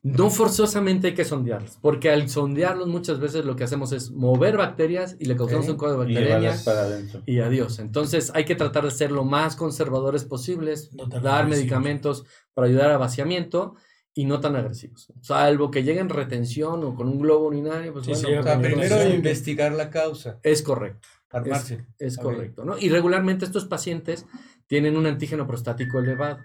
No 0.00 0.30
forzosamente 0.30 1.08
hay 1.08 1.14
que 1.14 1.24
sondearlos, 1.24 1.76
porque 1.82 2.08
al 2.10 2.28
sondearlos 2.30 2.86
muchas 2.86 3.18
veces 3.18 3.44
lo 3.44 3.56
que 3.56 3.64
hacemos 3.64 3.90
es 3.90 4.12
mover 4.12 4.56
bacterias 4.56 5.16
y 5.18 5.24
le 5.24 5.34
causamos 5.36 5.68
un 5.68 5.76
cuadro 5.76 5.98
de 5.98 6.04
Y 6.04 6.14
bacteriemia 6.14 6.38
llevarlas 6.38 6.62
para 6.62 6.82
adentro. 6.82 7.22
y 7.26 7.40
adiós. 7.40 7.80
Entonces 7.80 8.30
hay 8.32 8.44
que 8.44 8.54
tratar 8.54 8.84
de 8.84 8.92
ser 8.92 9.10
lo 9.10 9.24
más 9.24 9.56
conservadores 9.56 10.24
posibles, 10.24 10.92
No 10.94 11.08
tan 11.08 11.20
dar 11.24 11.42
agresivos. 11.42 11.58
medicamentos 11.58 12.24
para 12.54 12.68
ayudar 12.68 12.92
a 12.92 12.96
vaciamiento 12.98 13.74
y 14.14 14.24
no 14.24 14.38
tan 14.38 14.54
agresivos. 14.54 15.12
Salvo 15.20 15.70
que 15.72 15.82
lleguen 15.82 16.08
retención 16.10 16.84
o 16.84 16.94
con 16.94 17.08
un 17.08 17.18
globo 17.18 17.46
urinario, 17.48 17.92
pues 17.92 18.04
Sí, 18.06 18.12
bueno, 18.12 18.28
sí, 18.28 18.34
o 18.36 18.42
sea, 18.44 18.52
Entonces, 18.54 18.72
primero 18.88 19.14
investigar 19.14 19.72
la 19.72 19.90
causa, 19.90 20.38
es 20.44 20.62
correcto. 20.62 21.08
Armarse. 21.30 21.86
Es 21.98 22.16
correcto, 22.16 22.64
¿no? 22.64 22.78
Y 22.78 22.88
regularmente 22.88 23.44
estos 23.44 23.66
pacientes 23.66 24.26
tienen 24.66 24.96
un 24.96 25.06
antígeno 25.06 25.46
prostático 25.46 25.98
elevado. 25.98 26.38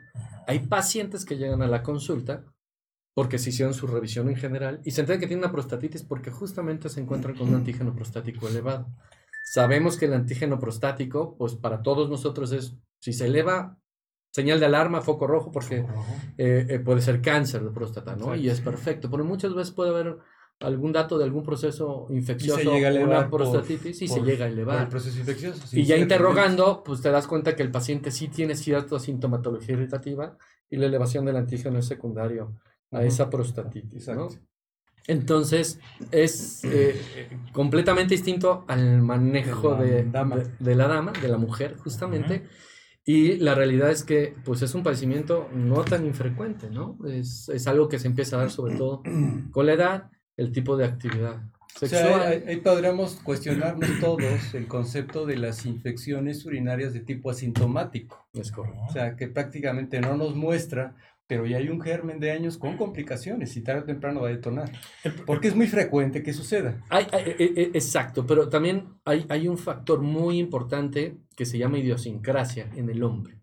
Hay 0.48 0.60
pacientes 0.60 1.26
que 1.26 1.38
llegan 1.38 1.62
a 1.62 1.68
la 1.68 1.84
consulta 1.84 2.44
porque 3.14 3.38
se 3.38 3.52
hicieron 3.52 3.74
su 3.74 3.88
revisión 3.88 4.30
en 4.30 4.36
general 4.36 4.82
y 4.84 4.92
se 4.92 5.02
enteran 5.02 5.20
que 5.20 5.28
tienen 5.28 5.44
una 5.44 5.52
prostatitis 5.52 6.04
porque 6.04 6.32
justamente 6.32 6.90
se 6.90 7.00
encuentran 7.00 7.36
con 7.36 7.50
un 7.50 7.56
antígeno 7.56 7.94
prostático 7.96 8.48
elevado. 8.48 8.88
Sabemos 9.46 9.98
que 9.98 10.06
el 10.06 10.14
antígeno 10.14 10.58
prostático, 10.60 11.36
pues 11.38 11.56
para 11.56 11.82
todos 11.82 12.10
nosotros 12.10 12.52
es, 12.54 12.76
si 13.00 13.14
se 13.14 13.28
eleva, 13.28 13.78
señal 14.32 14.60
de 14.60 14.66
alarma, 14.66 15.02
foco 15.02 15.28
rojo, 15.28 15.52
porque 15.52 15.82
Rojo. 15.82 16.16
eh, 16.38 16.66
eh, 16.70 16.80
puede 16.80 17.02
ser 17.02 17.22
cáncer 17.22 17.64
de 17.64 17.70
próstata, 17.70 18.16
¿no? 18.16 18.36
Y 18.36 18.50
es 18.50 18.62
perfecto, 18.62 19.12
pero 19.12 19.24
muchas 19.24 19.54
veces 19.54 19.74
puede 19.74 19.92
haber 19.92 20.18
algún 20.60 20.92
dato 20.94 21.18
de 21.18 21.26
algún 21.26 21.44
proceso 21.44 22.08
infeccioso, 22.10 22.72
llega 22.74 22.88
a 22.88 22.92
elevar 22.92 23.08
una 23.10 23.30
por- 23.30 23.42
prostatitis 23.42 24.02
y 24.02 24.08
se 24.08 24.22
llega 24.22 24.46
a 24.46 24.48
elevar. 24.48 24.84
el 24.84 24.88
proceso 24.88 25.20
infeccioso. 25.20 25.68
sí, 25.68 25.82
Y 25.82 25.86
ya 25.86 25.98
interrogando, 25.98 26.84
pues 26.84 27.02
te 27.02 27.10
das 27.12 27.28
cuenta 27.28 27.56
que 27.56 27.64
el 27.64 27.72
paciente 27.72 28.12
sí 28.12 28.28
tiene 28.30 28.56
cierta 28.56 28.98
sintomatología 29.00 29.74
irritativa 29.76 30.38
y 30.70 30.78
la 30.78 30.86
elevación 30.86 31.26
del 31.26 31.36
antígeno 31.38 31.80
es 31.80 31.86
secundario 31.86 32.54
a 32.92 33.04
esa 33.04 33.30
prostatitis. 33.30 34.08
Entonces, 35.08 35.80
es 36.12 36.64
eh, 36.64 36.96
completamente 37.52 38.14
distinto 38.16 38.64
al 38.70 39.02
manejo 39.02 39.76
De 39.76 39.78
la 39.78 39.84
de, 39.96 40.04
dama. 40.06 40.36
de- 40.38 40.50
de 40.60 40.76
la 40.76 40.88
dama, 40.88 41.12
de 41.22 41.28
la 41.28 41.38
mujer, 41.38 41.76
justamente. 41.78 42.44
Y 43.06 43.36
la 43.36 43.54
realidad 43.54 43.92
es 43.92 44.06
que, 44.06 44.34
pues, 44.46 44.62
es 44.62 44.74
un 44.76 44.82
padecimiento 44.84 45.50
no 45.54 45.84
tan 45.84 46.06
infrecuente, 46.06 46.70
¿no? 46.70 46.98
Es, 47.06 47.50
es 47.50 47.68
algo 47.68 47.90
que 47.90 48.00
se 48.00 48.08
empieza 48.08 48.38
a 48.38 48.40
dar 48.40 48.50
sobre 48.52 48.78
todo 48.78 49.04
con 49.52 49.66
la 49.66 49.74
edad, 49.74 50.12
el 50.38 50.52
tipo 50.52 50.76
de 50.78 50.86
actividad 50.86 51.36
O 51.76 51.80
sexual. 51.80 52.04
sea, 52.04 52.28
ahí, 52.30 52.44
ahí 52.48 52.58
podríamos 52.58 53.16
cuestionarnos 53.24 53.90
todos 54.00 54.54
el 54.54 54.68
concepto 54.68 55.26
de 55.26 55.38
las 55.38 55.66
infecciones 55.66 56.46
urinarias 56.46 56.94
de 56.94 57.00
tipo 57.02 57.30
asintomático. 57.30 58.26
Es 58.34 58.52
correcto. 58.52 58.80
O 58.90 58.92
sea, 58.92 59.16
que 59.16 59.28
prácticamente 59.28 60.00
no 60.02 60.16
nos 60.18 60.36
muestra, 60.36 60.96
pero 61.28 61.46
ya 61.46 61.58
hay 61.58 61.70
un 61.70 61.80
germen 61.82 62.20
de 62.20 62.32
años 62.32 62.58
con 62.58 62.78
complicaciones 62.78 63.56
y 63.58 63.62
tarde 63.62 63.82
o 63.82 63.86
temprano 63.86 64.22
va 64.22 64.28
a 64.28 64.32
detonar. 64.32 64.72
Porque 65.26 65.48
es 65.48 65.56
muy 65.56 65.68
frecuente 65.68 66.22
que 66.22 66.34
suceda. 66.34 66.84
Hay- 66.90 67.08
hay- 67.12 67.36
e- 67.40 67.54
e- 67.56 67.72
exacto, 67.74 68.26
pero 68.28 68.50
también 68.50 68.86
hay, 69.06 69.26
hay 69.30 69.48
un 69.48 69.58
factor 69.58 70.02
muy 70.02 70.38
importante 70.38 71.18
que 71.36 71.46
se 71.46 71.58
llama 71.58 71.80
idiosincrasia 71.80 72.70
en 72.76 72.90
el 72.90 73.04
hombre. 73.04 73.38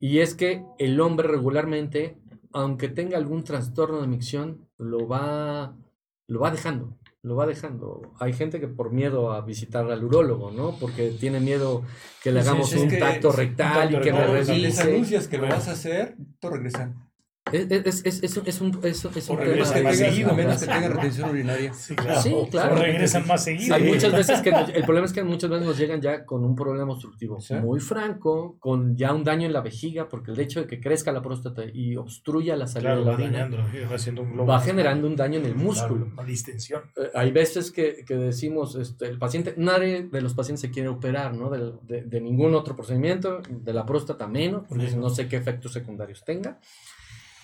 Y 0.00 0.18
es 0.18 0.34
que 0.34 0.64
el 0.78 1.00
hombre 1.00 1.28
regularmente, 1.28 2.18
aunque 2.52 2.88
tenga 2.88 3.16
algún 3.16 3.42
trastorno 3.44 4.00
de 4.02 4.06
micción, 4.08 4.68
lo 4.76 5.06
va, 5.08 5.74
lo 6.26 6.40
va 6.40 6.50
dejando. 6.50 6.96
Lo 7.22 7.36
va 7.36 7.46
dejando. 7.46 8.12
Hay 8.20 8.34
gente 8.34 8.60
que 8.60 8.68
por 8.68 8.92
miedo 8.92 9.32
a 9.32 9.40
visitar 9.40 9.90
al 9.90 10.04
urólogo, 10.04 10.50
¿no? 10.50 10.76
Porque 10.78 11.10
tiene 11.10 11.40
miedo 11.40 11.82
que 12.22 12.32
le 12.32 12.40
hagamos 12.40 12.68
sí, 12.68 12.78
un 12.78 12.88
que- 12.90 12.98
tacto 12.98 13.32
rectal 13.32 13.94
y 13.94 14.00
que 14.00 14.12
me 14.12 14.26
rectal, 14.26 14.56
Si 14.56 14.60
les 14.60 14.76
revise. 14.76 14.94
anuncias 14.94 15.28
que 15.28 15.38
lo 15.38 15.48
vas 15.48 15.68
a 15.68 15.72
hacer, 15.72 16.16
te 16.38 16.50
regresan. 16.50 17.08
Es, 17.54 17.70
es, 17.70 18.04
es, 18.04 18.22
es, 18.22 18.36
es 18.44 18.60
un, 18.60 18.78
es, 18.82 19.04
es 19.04 19.28
un 19.30 19.36
tema 19.38 19.42
que 19.44 19.50
de- 19.78 19.82
más 19.84 19.96
seguido, 19.96 20.30
a 20.30 20.34
menos 20.34 20.60
que 20.60 20.66
tenga 20.66 20.88
retención 20.88 21.30
urinaria. 21.30 21.72
Sí, 21.74 21.94
claro. 21.94 22.20
Sí, 22.22 22.34
claro. 22.50 22.74
O 22.74 22.78
regresan 22.78 23.26
más 23.26 23.44
seguido. 23.44 23.74
Hay 23.74 23.84
muchas 23.84 24.12
veces 24.12 24.40
que 24.40 24.50
el 24.50 24.82
problema 24.84 25.06
es 25.06 25.12
que 25.12 25.22
muchas 25.22 25.50
veces 25.50 25.66
nos 25.66 25.78
llegan 25.78 26.00
ya 26.00 26.24
con 26.24 26.44
un 26.44 26.54
problema 26.56 26.92
obstructivo 26.92 27.40
Sí. 27.40 27.54
muy 27.54 27.80
franco, 27.80 28.56
con 28.58 28.96
ya 28.96 29.12
un 29.12 29.24
daño 29.24 29.46
en 29.46 29.52
la 29.52 29.60
vejiga, 29.60 30.08
porque 30.08 30.30
el 30.32 30.40
hecho 30.40 30.60
de 30.60 30.66
que 30.66 30.80
crezca 30.80 31.12
la 31.12 31.22
próstata 31.22 31.62
y 31.72 31.96
obstruya 31.96 32.56
la 32.56 32.66
salida 32.66 32.94
Claro, 32.94 33.00
de 33.00 33.04
la 33.06 33.10
va 33.12 33.16
orina 33.16 33.32
dañando, 33.38 33.88
va 33.90 33.94
haciendo 33.96 34.22
un 34.22 34.32
globo 34.32 34.48
va 34.48 34.60
generando 34.60 35.06
un 35.06 35.16
daño 35.16 35.38
en 35.38 35.46
el 35.46 35.54
músculo. 35.54 36.04
Claro, 36.06 36.12
una 36.14 36.24
distensión. 36.24 36.82
Eh, 36.96 37.10
hay 37.14 37.30
veces 37.32 37.70
que, 37.70 38.04
que 38.06 38.14
decimos, 38.14 38.74
este, 38.76 39.06
el 39.06 39.18
paciente, 39.18 39.54
nadie 39.56 40.02
de 40.10 40.20
los 40.20 40.34
pacientes 40.34 40.60
se 40.62 40.70
quiere 40.70 40.88
operar, 40.88 41.34
¿no? 41.36 41.50
Del- 41.50 41.74
De, 41.82 42.02
de 42.02 42.20
ningún 42.20 42.54
otro 42.54 42.74
procedimiento, 42.74 43.40
de 43.48 43.72
la 43.72 43.84
próstata 43.86 44.26
menos, 44.26 44.64
porque 44.68 44.88
Sí. 44.88 44.96
no 44.96 45.08
sé 45.10 45.28
qué 45.28 45.36
efectos 45.36 45.72
secundarios 45.72 46.24
tenga. 46.24 46.58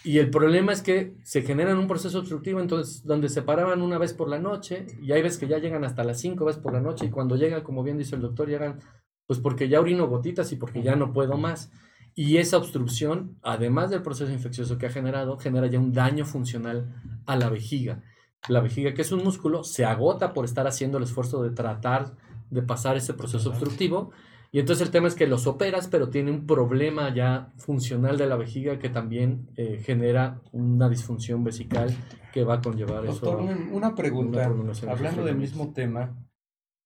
Y 0.03 0.18
el 0.18 0.30
problema 0.30 0.72
es 0.72 0.80
que 0.80 1.14
se 1.24 1.42
generan 1.42 1.78
un 1.78 1.86
proceso 1.86 2.20
obstructivo, 2.20 2.61
entonces, 2.61 3.05
donde 3.05 3.28
se 3.28 3.42
paraban 3.42 3.82
una 3.82 3.98
vez 3.98 4.14
por 4.14 4.28
la 4.28 4.38
noche, 4.38 4.86
y 5.03 5.12
hay 5.12 5.20
veces 5.20 5.38
que 5.38 5.48
ya 5.48 5.59
llegan 5.59 5.84
hasta 5.84 6.05
las 6.05 6.20
cinco 6.20 6.46
veces 6.46 6.62
por 6.62 6.72
la 6.72 6.80
noche, 6.80 7.07
y 7.07 7.11
cuando 7.11 7.36
llegan, 7.36 7.62
como 7.62 7.82
bien 7.82 7.98
dice 7.98 8.16
el 8.16 8.22
doctor, 8.22 8.48
llegan, 8.48 8.80
pues 9.26 9.38
porque 9.40 9.68
ya 9.68 9.80
orino 9.80 10.09
gotitas 10.09 10.53
y 10.53 10.57
porque 10.57 10.82
ya 10.82 10.96
no 10.96 11.12
puedo 11.12 11.36
más. 11.36 11.70
Y 12.14 12.38
esa 12.38 12.57
obstrucción, 12.57 13.38
además 13.42 13.90
del 13.90 14.03
proceso 14.03 14.32
infeccioso 14.32 14.78
que 14.78 14.86
ha 14.86 14.90
generado, 14.90 15.38
genera 15.38 15.66
ya 15.66 15.78
un 15.78 15.92
daño 15.92 16.24
funcional 16.24 16.94
a 17.26 17.36
la 17.36 17.48
vejiga. 17.48 18.03
La 18.48 18.61
vejiga, 18.61 18.94
que 18.94 19.03
es 19.03 19.12
un 19.12 19.22
músculo, 19.22 19.64
se 19.64 19.84
agota 19.84 20.32
por 20.32 20.44
estar 20.44 20.66
haciendo 20.66 20.98
el 20.98 21.05
esfuerzo 21.05 21.42
de 21.42 21.51
tratar 21.51 22.16
de 22.51 22.62
pasar 22.62 22.96
ese 22.96 23.14
proceso 23.14 23.51
obstructivo. 23.51 24.11
Y 24.53 24.59
entonces 24.59 24.84
el 24.86 24.90
tema 24.92 25.07
es 25.07 25.14
que 25.14 25.28
los 25.28 25.46
operas, 25.46 25.86
pero 25.88 26.11
tiene 26.11 26.30
un 26.32 26.44
problema 26.46 27.14
ya 27.14 27.53
funcional 27.57 28.18
de 28.18 28.26
la 28.26 28.36
vejiga 28.36 28.78
que 28.80 28.88
también 28.88 29.48
eh, 29.57 29.80
genera 29.84 30.40
una 30.53 30.88
disfunción 30.88 31.44
vesical 31.44 31.94
que 32.32 32.42
va 32.42 32.55
a 32.55 32.61
conllevar 32.61 33.05
Doctor, 33.07 33.40
eso. 33.42 33.53
un- 33.53 33.72
una 33.72 33.94
pregunta. 33.94 34.51
una 34.51 34.72
Hablando 34.92 35.24
del 35.24 35.36
mismo 35.36 35.72
tema, 35.72 36.16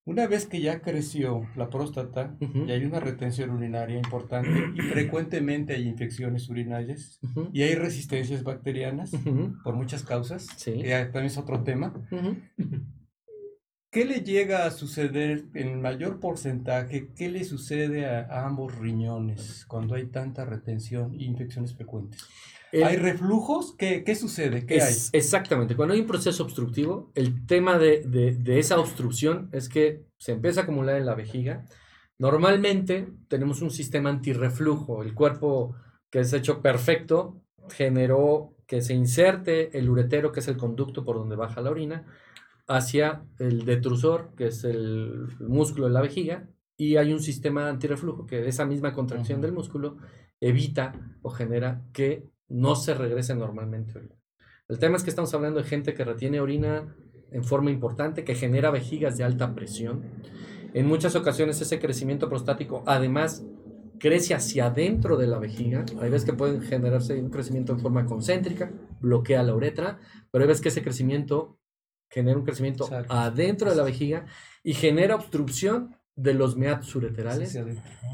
una 0.07 0.27
vez 0.27 0.45
que 0.47 0.61
ya 0.61 0.83
creció 0.83 1.47
la 1.57 1.71
próstata 1.71 2.37
Ujú. 2.39 2.67
y 2.67 2.73
hay 2.73 2.85
una 2.85 3.01
retención 3.01 3.49
urinaria 3.49 3.97
importante 3.97 4.51
y 4.75 4.81
frecuentemente 4.93 5.73
hay 5.75 5.89
infecciones 5.89 6.51
urinarias 6.51 7.19
Ujú, 7.23 7.49
y 7.51 7.63
hay 7.63 7.75
resistencias 7.77 8.43
bacterianas 8.43 9.15
ujú, 9.15 9.55
por 9.65 9.75
muchas 9.75 10.03
causas, 10.03 10.47
Sí. 10.59 10.73
que 10.83 10.91
también 11.05 11.27
es 11.27 11.39
otro 11.39 11.63
tema. 11.63 11.95
¿Qué 13.95 14.05
le 14.05 14.23
llega 14.23 14.67
a 14.67 14.73
suceder 14.73 15.45
en 15.55 15.81
mayor 15.81 16.19
porcentaje? 16.19 17.11
¿Qué 17.17 17.29
le 17.29 17.45
sucede 17.45 18.07
a, 18.07 18.23
a 18.29 18.45
ambos 18.45 18.77
riñones 18.77 19.65
cuando 19.69 19.95
hay 19.95 20.07
tanta 20.07 20.45
retención 20.45 21.15
e 21.15 21.23
infecciones 21.23 21.77
frecuentes? 21.77 22.21
El- 22.73 22.83
¿Hay 22.83 22.97
reflujos? 22.97 23.77
¿Qué, 23.79 24.03
qué 24.03 24.17
sucede? 24.17 24.67
¿Qué 24.67 24.79
Es- 24.79 25.11
Exactamente. 25.13 25.77
Cuando 25.77 25.95
hay 25.95 26.01
un 26.01 26.09
proceso 26.09 26.43
obstructivo, 26.43 27.13
el 27.15 27.47
tema 27.47 27.79
de, 27.79 28.01
de- 28.05 28.35
de 28.35 28.59
esa 28.59 28.81
obstrucción 28.81 29.49
es 29.53 29.69
que 29.69 30.03
se 30.19 30.33
empieza 30.33 30.63
a 30.63 30.63
acumular 30.65 30.97
en 30.97 31.07
la 31.07 31.15
vejiga. 31.15 31.65
Normalmente 32.19 33.07
tenemos 33.29 33.63
un 33.63 33.71
sistema 33.71 34.11
antirreflujo. 34.11 35.05
El 35.05 35.15
cuerpo 35.15 35.77
que 36.11 36.19
es 36.21 36.33
hecho 36.33 36.63
perfecto 36.63 37.41
generó 37.71 38.57
que 38.67 38.83
se 38.83 38.95
inserte 38.95 39.79
el 39.79 39.89
uretero, 39.89 40.33
que 40.33 40.41
es 40.41 40.49
el 40.49 40.57
conducto 40.57 41.05
por 41.05 41.17
donde 41.17 41.37
baja 41.37 41.61
la 41.61 41.71
orina, 41.71 42.07
hacia 42.67 43.25
el 43.39 43.65
detrusor, 43.65 44.33
que 44.37 44.47
es 44.47 44.65
el 44.65 45.29
músculo 45.41 45.87
de 45.87 45.93
la 45.93 46.01
vejiga, 46.01 46.49
y 46.77 46.97
hay 46.97 47.13
un 47.13 47.21
sistema 47.21 47.69
antirreflujo 47.69 48.27
que 48.27 48.47
esa 48.49 48.65
misma 48.65 48.93
contracción 48.93 49.41
del 49.41 49.53
músculo 49.53 49.99
evita 50.41 50.93
o 51.23 51.31
genera 51.31 51.83
que 51.93 52.29
no 52.49 52.75
se 52.75 52.95
regrese 52.95 53.35
normalmente 53.35 53.97
orina. 53.97 54.17
El 54.69 54.79
tema 54.79 54.97
es 54.97 55.05
que 55.05 55.11
estamos 55.11 55.33
hablando 55.35 55.61
de 55.61 55.69
gente 55.69 55.95
que 55.95 56.05
retiene 56.05 56.41
orina 56.41 56.95
en 57.31 57.45
forma 57.45 57.71
importante, 57.71 58.25
que 58.25 58.35
genera 58.35 58.71
vejigas 58.71 59.17
de 59.17 59.25
alta 59.25 59.55
presión. 59.55 60.03
En 60.73 60.87
muchas 60.87 61.17
ocasiones 61.17 61.61
ese 61.61 61.79
crecimiento 61.79 62.29
prostático 62.29 62.83
además 62.87 63.45
crece 63.99 64.35
hacia 64.35 64.67
adentro 64.67 65.17
de 65.17 65.27
la 65.27 65.39
vejiga. 65.39 65.85
Hay 66.01 66.11
veces 66.11 66.25
que 66.25 66.37
pueden 66.37 66.61
generarse 66.63 67.21
un 67.21 67.31
crecimiento 67.31 67.73
en 67.73 67.81
forma 67.81 68.07
concéntrica, 68.07 68.73
bloquea 69.01 69.43
la 69.43 69.55
uretra, 69.55 70.01
pero 70.31 70.45
hay 70.45 70.49
veces 70.49 70.63
que 70.63 70.69
ese 70.69 70.83
crecimiento 70.83 71.59
genera 72.15 72.39
un 72.39 72.45
crecimiento 72.45 72.85
Exacto. 72.85 73.13
adentro 73.13 73.69
de 73.71 73.77
la 73.77 73.83
vejiga 73.83 74.25
y 74.63 74.73
genera 74.75 75.17
obstrucción 75.17 75.97
de 76.17 76.33
los 76.33 76.57
meatos 76.57 76.95
ureterales 76.95 77.59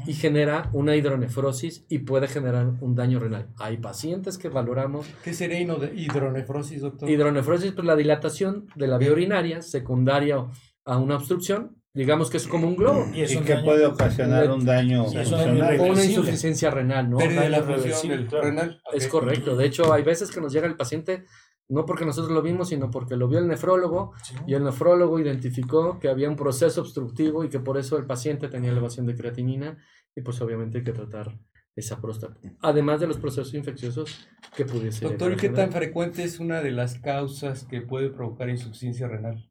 y 0.07 0.13
genera 0.13 0.71
una 0.73 0.95
hidronefrosis 0.95 1.85
y 1.87 1.99
puede 1.99 2.27
generar 2.27 2.71
un 2.81 2.95
daño 2.95 3.19
renal. 3.19 3.49
Hay 3.59 3.77
pacientes 3.77 4.39
que 4.39 4.49
valoramos 4.49 5.05
¿Qué 5.23 5.35
sería 5.35 5.61
hidronefrosis, 5.61 6.81
doctor? 6.81 7.07
hidronefrosis, 7.07 7.73
pues 7.73 7.85
la 7.85 7.95
dilatación 7.95 8.65
de 8.75 8.87
la 8.87 8.97
vía 8.97 9.11
urinaria 9.11 9.61
secundaria 9.61 10.47
a 10.83 10.97
una 10.97 11.17
obstrucción, 11.17 11.77
digamos 11.93 12.31
que 12.31 12.37
es 12.37 12.47
como 12.47 12.67
un 12.67 12.75
globo 12.75 13.05
Y 13.13 13.21
es 13.21 13.33
¿Y 13.33 13.35
daño- 13.39 13.63
puede 13.63 13.85
ocasionar 13.85 14.49
un 14.49 14.65
daño 14.65 15.07
Sí, 15.07 15.17
funcional? 15.17 15.79
o 15.79 15.83
una 15.83 16.03
insuficiencia 16.03 16.71
renal, 16.71 17.07
¿no? 17.07 17.17
Pérdida 17.19 17.41
de 17.43 17.49
la 17.49 17.61
función 17.61 18.27
renal. 18.31 18.81
Es 18.93 19.07
correcto. 19.07 19.55
De 19.55 19.65
hecho, 19.67 19.93
hay 19.93 20.01
veces 20.01 20.31
que 20.31 20.41
nos 20.41 20.51
llega 20.51 20.65
el 20.65 20.75
paciente 20.75 21.25
no 21.71 21.85
porque 21.85 22.05
nosotros 22.05 22.31
lo 22.31 22.41
vimos, 22.41 22.69
sino 22.69 22.91
porque 22.91 23.15
lo 23.15 23.27
vio 23.27 23.39
el 23.39 23.47
nefrólogo 23.47 24.13
Sí. 24.23 24.35
y 24.47 24.53
el 24.53 24.63
nefrólogo 24.63 25.19
identificó 25.19 25.99
que 25.99 26.09
había 26.09 26.29
un 26.29 26.35
proceso 26.35 26.81
obstructivo 26.81 27.43
y 27.43 27.49
que 27.49 27.59
por 27.59 27.77
eso 27.77 27.97
el 27.97 28.05
paciente 28.05 28.47
tenía 28.49 28.71
elevación 28.71 29.05
de 29.05 29.15
creatinina 29.15 29.77
y 30.15 30.21
pues 30.21 30.41
obviamente 30.41 30.79
hay 30.79 30.83
que 30.83 30.91
tratar 30.91 31.39
esa 31.75 32.01
próstata. 32.01 32.37
Además 32.61 32.99
de 32.99 33.07
los 33.07 33.17
procesos 33.17 33.53
infecciosos 33.53 34.27
que 34.55 34.65
pudiese 34.65 35.05
Doctor, 35.05 35.31
¿y 35.31 35.35
llegar 35.35 35.37
a 35.37 35.41
qué 35.41 35.61
tan 35.61 35.71
frecuente 35.71 36.23
es 36.23 36.39
una 36.39 36.61
de 36.61 36.71
las 36.71 36.99
causas 36.99 37.63
que 37.63 37.81
puede 37.81 38.09
provocar 38.09 38.49
insuficiencia 38.49 39.07
renal? 39.07 39.49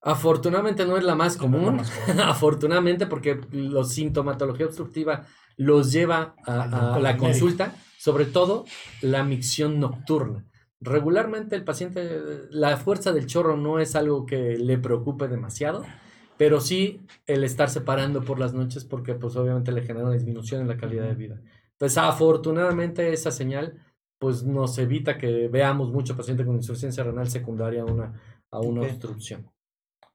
Afortunadamente 0.00 0.86
no 0.86 0.96
es 0.96 1.04
la 1.04 1.14
más 1.14 1.36
No 1.36 1.44
es 1.44 1.52
la 1.52 1.58
común, 1.60 1.80
afortunadamente 2.24 3.06
porque 3.06 3.40
la 3.50 3.84
sintomatología 3.84 4.66
obstructiva 4.66 5.26
los 5.56 5.92
lleva 5.92 6.34
a, 6.46 6.94
a 6.94 6.98
la 7.00 7.16
consulta, 7.16 7.74
sobre 7.98 8.24
todo 8.24 8.64
la 9.02 9.24
micción 9.24 9.80
nocturna. 9.80 10.46
Regularmente 10.80 11.56
el 11.56 11.64
paciente, 11.64 12.20
la 12.50 12.76
fuerza 12.76 13.12
del 13.12 13.26
chorro 13.26 13.56
no 13.56 13.80
es 13.80 13.96
algo 13.96 14.26
que 14.26 14.56
le 14.56 14.78
preocupe 14.78 15.26
demasiado, 15.26 15.84
pero 16.36 16.60
sí 16.60 17.00
el 17.26 17.42
estar 17.42 17.68
separando 17.68 18.22
por 18.22 18.38
las 18.38 18.54
noches 18.54 18.84
porque 18.84 19.14
pues 19.14 19.34
obviamente 19.36 19.72
le 19.72 19.82
genera 19.82 20.06
una 20.06 20.14
disminución 20.14 20.60
en 20.60 20.68
la 20.68 20.76
calidad 20.76 21.08
de 21.08 21.14
vida. 21.14 21.40
Entonces 21.72 21.98
afortunadamente 21.98 23.12
esa 23.12 23.32
señal 23.32 23.84
pues 24.18 24.44
nos 24.44 24.78
evita 24.78 25.18
que 25.18 25.48
veamos 25.48 25.90
mucho 25.92 26.16
paciente 26.16 26.44
con 26.44 26.56
insuficiencia 26.56 27.04
renal 27.04 27.28
secundaria 27.28 27.82
a 27.82 27.84
una, 27.84 28.20
a 28.50 28.60
una 28.60 28.82
obstrucción. 28.82 29.50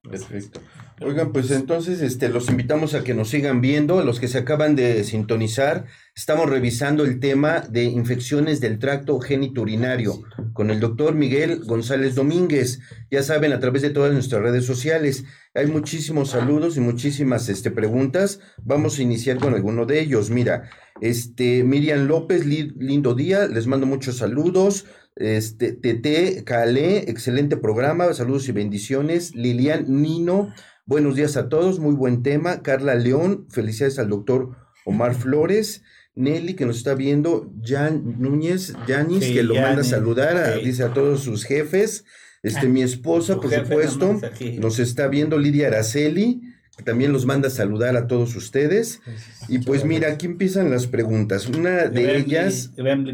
Perfecto. 0.10 0.60
Oigan, 1.02 1.32
pues 1.32 1.50
entonces 1.50 2.02
este, 2.02 2.28
los 2.28 2.50
invitamos 2.50 2.94
a 2.94 3.06
que 3.06 3.14
nos 3.14 3.30
sigan 3.30 3.62
viendo. 3.62 4.00
A 4.00 4.04
los 4.04 4.20
que 4.20 4.28
se 4.28 4.38
acaban 4.38 4.76
de 4.76 5.02
sintonizar, 5.06 5.86
estamos 6.14 6.50
revisando 6.50 7.06
el 7.06 7.22
tema 7.22 7.62
de 7.62 7.86
infecciones 7.86 8.60
del 8.60 8.80
tracto 8.80 9.18
genitourinario 9.22 10.22
con 10.52 10.72
el 10.72 10.82
doctor 10.82 11.16
Miguel 11.16 11.64
González 11.64 12.16
Domínguez. 12.16 12.80
Ya 13.10 13.24
saben, 13.24 13.54
a 13.54 13.62
través 13.62 13.82
de 13.82 13.92
todas 13.92 14.12
nuestras 14.12 14.42
redes 14.42 14.66
sociales. 14.66 15.24
Hay 15.56 15.68
muchísimos 15.68 16.32
saludos 16.32 16.76
y 16.76 16.82
muchísimas 16.82 17.48
este, 17.48 17.72
preguntas. 17.72 18.40
Vamos 18.62 19.00
a 19.00 19.04
iniciar 19.04 19.38
con 19.38 19.54
alguno 19.54 19.86
de 19.86 20.02
ellos. 20.02 20.30
Mira, 20.30 20.70
este, 21.00 21.64
Miriam 21.64 22.08
López, 22.08 22.46
li- 22.46 22.74
lindo 22.78 23.16
día. 23.16 23.48
Les 23.48 23.68
mando 23.68 23.86
muchos 23.86 24.18
saludos. 24.18 24.86
Este, 25.16 25.72
TT, 25.74 26.44
Calé, 26.44 27.10
excelente 27.10 27.58
programa, 27.58 28.12
saludos 28.14 28.48
y 28.50 28.52
bendiciones. 28.52 29.36
Lilian 29.36 29.86
Nino, 30.02 30.54
buenos 30.86 31.16
días 31.16 31.38
a 31.38 31.50
todos, 31.50 31.80
muy 31.80 31.94
buen 31.94 32.24
tema. 32.24 32.62
Carla 32.64 32.96
León, 32.96 33.46
felicidades 33.50 34.00
al 34.00 34.10
doctor 34.10 34.56
Omar 34.86 35.14
Flores. 35.14 35.84
Nelly, 36.16 36.54
que 36.56 36.66
nos 36.68 36.78
está 36.78 36.94
viendo, 36.94 37.52
Jan 37.64 38.20
Núñez, 38.20 38.74
Yanis, 38.88 39.24
Sí, 39.24 39.34
que 39.34 39.44
lo 39.44 39.56
manda 39.56 39.82
a 39.82 39.84
saludar, 39.84 40.38
a- 40.38 40.56
sí. 40.60 40.66
dice 40.66 40.84
a 40.84 40.94
todos 40.94 41.22
sus 41.22 41.44
jefes. 41.44 42.06
Este, 42.44 42.68
mi 42.68 42.82
esposa, 42.84 43.40
por 43.40 43.52
supuesto, 43.52 44.20
nos 44.60 44.78
está 44.80 45.08
viendo 45.08 45.38
Lidia 45.40 45.68
Araceli, 45.68 46.42
también 46.84 47.14
los 47.14 47.26
manda 47.26 47.50
a 47.50 47.52
saludar 47.52 47.96
a 47.96 48.08
todos 48.08 48.36
ustedes. 48.36 49.02
Y 49.48 49.60
pues 49.60 49.86
mira, 49.86 50.10
aquí 50.10 50.26
empiezan 50.26 50.72
las 50.72 50.88
preguntas. 50.88 51.48
Una 51.48 51.88
de 51.88 52.18
ellas, 52.18 52.72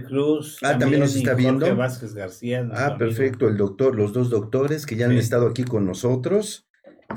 Cruz. 0.07 0.57
Ah, 0.61 0.77
también 0.77 1.01
nos 1.01 1.15
está 1.15 1.31
Jorge 1.31 1.43
viendo. 1.43 1.75
Vázquez 1.75 2.13
García. 2.13 2.67
Ah, 2.71 2.85
amigo. 2.85 2.99
perfecto, 2.99 3.47
el 3.49 3.57
doctor, 3.57 3.95
los 3.95 4.13
dos 4.13 4.29
doctores 4.29 4.85
que 4.85 4.95
ya 4.95 5.07
han 5.07 5.17
estado 5.17 5.47
aquí 5.47 5.63
con 5.63 5.85
nosotros. 5.85 6.67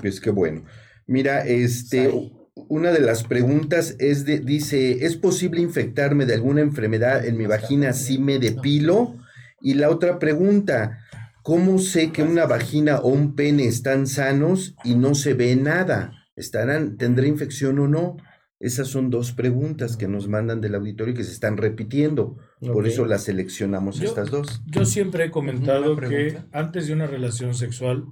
Pues 0.01 0.20
qué 0.20 0.30
bueno. 0.30 0.64
Mira, 1.07 1.47
este, 1.47 2.11
una 2.55 2.90
de 2.90 3.01
las 3.01 3.22
preguntas 3.22 3.95
es 4.01 4.24
de, 4.24 4.40
dice, 4.40 5.05
¿es 5.05 5.16
posible 5.16 5.61
infectarme 5.61 6.26
de 6.26 6.34
alguna 6.34 6.61
enfermedad 6.61 7.24
en 7.24 7.36
mi 7.36 7.47
vagina 7.47 7.93
si 7.93 8.18
me 8.18 8.38
depilo? 8.38 9.16
Y 9.61 9.74
la 9.74 9.90
otra 9.90 10.18
pregunta, 10.18 10.99
¿cómo 11.43 11.78
sé 11.78 12.11
que 12.11 12.24
una 12.24 12.47
vagina 12.47 12.99
o 12.99 13.09
un 13.09 13.36
pene 13.36 13.66
están 13.66 14.09
sanos 14.09 14.74
y 14.82 14.97
no 14.97 15.14
se 15.14 15.34
ve 15.34 15.55
nada? 15.55 16.21
¿Estarán, 16.36 16.96
tendré 16.96 17.28
infección 17.28 17.78
o 17.78 17.88
no? 17.88 18.16
Esas 18.60 18.86
son 18.88 19.10
dos 19.10 19.32
preguntas 19.32 19.96
que 19.96 20.06
nos 20.06 20.28
mandan 20.28 20.60
del 20.60 20.76
auditorio 20.76 21.14
y 21.14 21.16
que 21.16 21.24
se 21.24 21.32
están 21.32 21.56
repitiendo. 21.56 22.36
Por 22.60 22.86
eso 22.86 23.04
las 23.06 23.24
seleccionamos 23.24 23.98
Yo- 23.98 24.08
estas 24.08 24.30
dos. 24.30 24.62
Yo 24.66 24.84
siempre 24.84 25.24
he 25.24 25.30
comentado 25.32 25.96
que 25.96 26.38
antes 26.52 26.86
de 26.86 26.92
una 26.92 27.08
relación 27.08 27.54
sexual, 27.54 28.04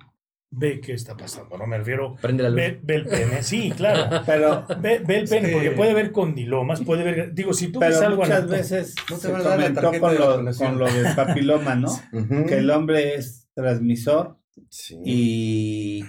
ve 0.52 0.80
qué 0.80 0.92
está 0.94 1.16
pasando. 1.16 1.56
No 1.56 1.68
me 1.68 1.78
refiero. 1.78 2.16
Prende 2.20 2.42
la 2.42 2.48
luz. 2.48 2.56
Ve, 2.56 2.80
ve 2.82 2.94
el 2.96 3.06
pene, 3.06 3.42
sí, 3.44 3.70
claro. 3.76 4.22
Pero, 4.26 4.66
Ve, 4.80 4.98
ve 5.06 5.18
el 5.20 5.28
pene, 5.28 5.48
que- 5.50 5.52
porque 5.54 5.70
puede 5.70 5.94
ver 5.94 6.10
condilomas, 6.10 6.80
puede 6.82 7.04
ver. 7.04 7.32
Digo, 7.32 7.54
si 7.54 7.68
tú 7.68 7.78
ves 7.78 7.94
pero 7.94 8.08
algo 8.08 8.22
muchas 8.24 8.48
veces 8.48 8.94
No 9.08 9.16
te 9.16 9.22
se 9.22 9.30
van 9.32 9.40
a 9.42 9.44
dar 9.44 9.58
la 9.60 9.80
comentó 9.80 10.00
con 10.00 10.12
de 10.12 10.18
lo, 10.18 10.56
con 10.58 10.78
lo 10.80 10.92
del 10.92 11.14
papiloma, 11.14 11.76
¿no? 11.76 11.92
Que 12.48 12.58
el 12.58 12.70
hombre 12.72 13.14
es 13.14 13.48
transmisor 13.54 14.36
Sí. 14.68 14.98
y 15.04 16.04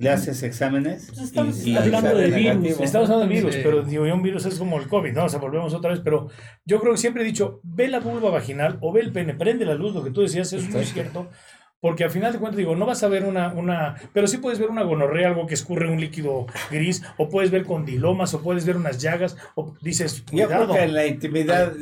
le 0.00 0.10
haces 0.10 0.42
exámenes. 0.42 1.06
Pues 1.08 1.20
estamos 1.20 1.66
y- 1.66 1.72
y 1.72 1.76
hablando 1.76 2.14
de 2.16 2.24
virus. 2.26 2.40
negativo. 2.40 2.84
Estamos 2.84 3.10
hablando 3.10 3.28
de 3.32 3.34
virus, 3.40 3.54
Sí. 3.54 3.60
pero 3.62 3.82
digo, 3.82 4.04
un 4.04 4.22
virus 4.22 4.46
es 4.46 4.58
como 4.58 4.78
el 4.78 4.88
COVID, 4.88 5.12
¿no? 5.12 5.24
O 5.24 5.28
sea, 5.28 5.38
volvemos 5.38 5.74
otra 5.74 5.90
vez, 5.90 6.00
pero 6.02 6.28
yo 6.64 6.80
creo 6.80 6.92
que 6.92 6.98
siempre 6.98 7.22
he 7.22 7.26
dicho, 7.26 7.60
ve 7.62 7.88
la 7.88 8.00
vulva 8.00 8.30
vaginal 8.30 8.78
o 8.80 8.92
ve 8.92 9.00
el 9.02 9.12
pene, 9.12 9.34
prende 9.34 9.64
la 9.64 9.74
luz, 9.74 9.94
lo 9.94 10.02
que 10.02 10.10
tú 10.10 10.22
decías 10.22 10.52
es 10.52 10.68
muy 10.70 10.84
cierto, 10.84 11.28
porque 11.80 12.04
al 12.04 12.10
final 12.10 12.32
de 12.32 12.38
cuentas, 12.38 12.58
digo, 12.58 12.76
no 12.76 12.86
vas 12.86 13.02
a 13.02 13.08
ver 13.08 13.24
una, 13.24 13.52
una, 13.54 13.94
pero 14.12 14.26
sí 14.26 14.36
puedes 14.38 14.58
ver 14.58 14.68
una 14.70 14.82
gonorrea, 14.82 15.28
algo 15.28 15.46
que 15.46 15.54
escurre 15.54 15.88
un 15.90 16.00
líquido 16.00 16.46
gris, 16.70 17.02
o 17.16 17.28
puedes 17.28 17.50
ver 17.50 17.64
condilomas, 17.64 18.34
o 18.34 18.42
puedes 18.42 18.66
ver 18.66 18.76
unas 18.76 18.98
llagas, 18.98 19.36
o 19.54 19.74
dices, 19.80 20.24
Yo 20.26 20.46
creo 20.46 20.48
cuidado. 20.48 20.74
que 20.74 20.82
en 20.82 20.94
la 20.94 21.06
intimidad 21.06 21.72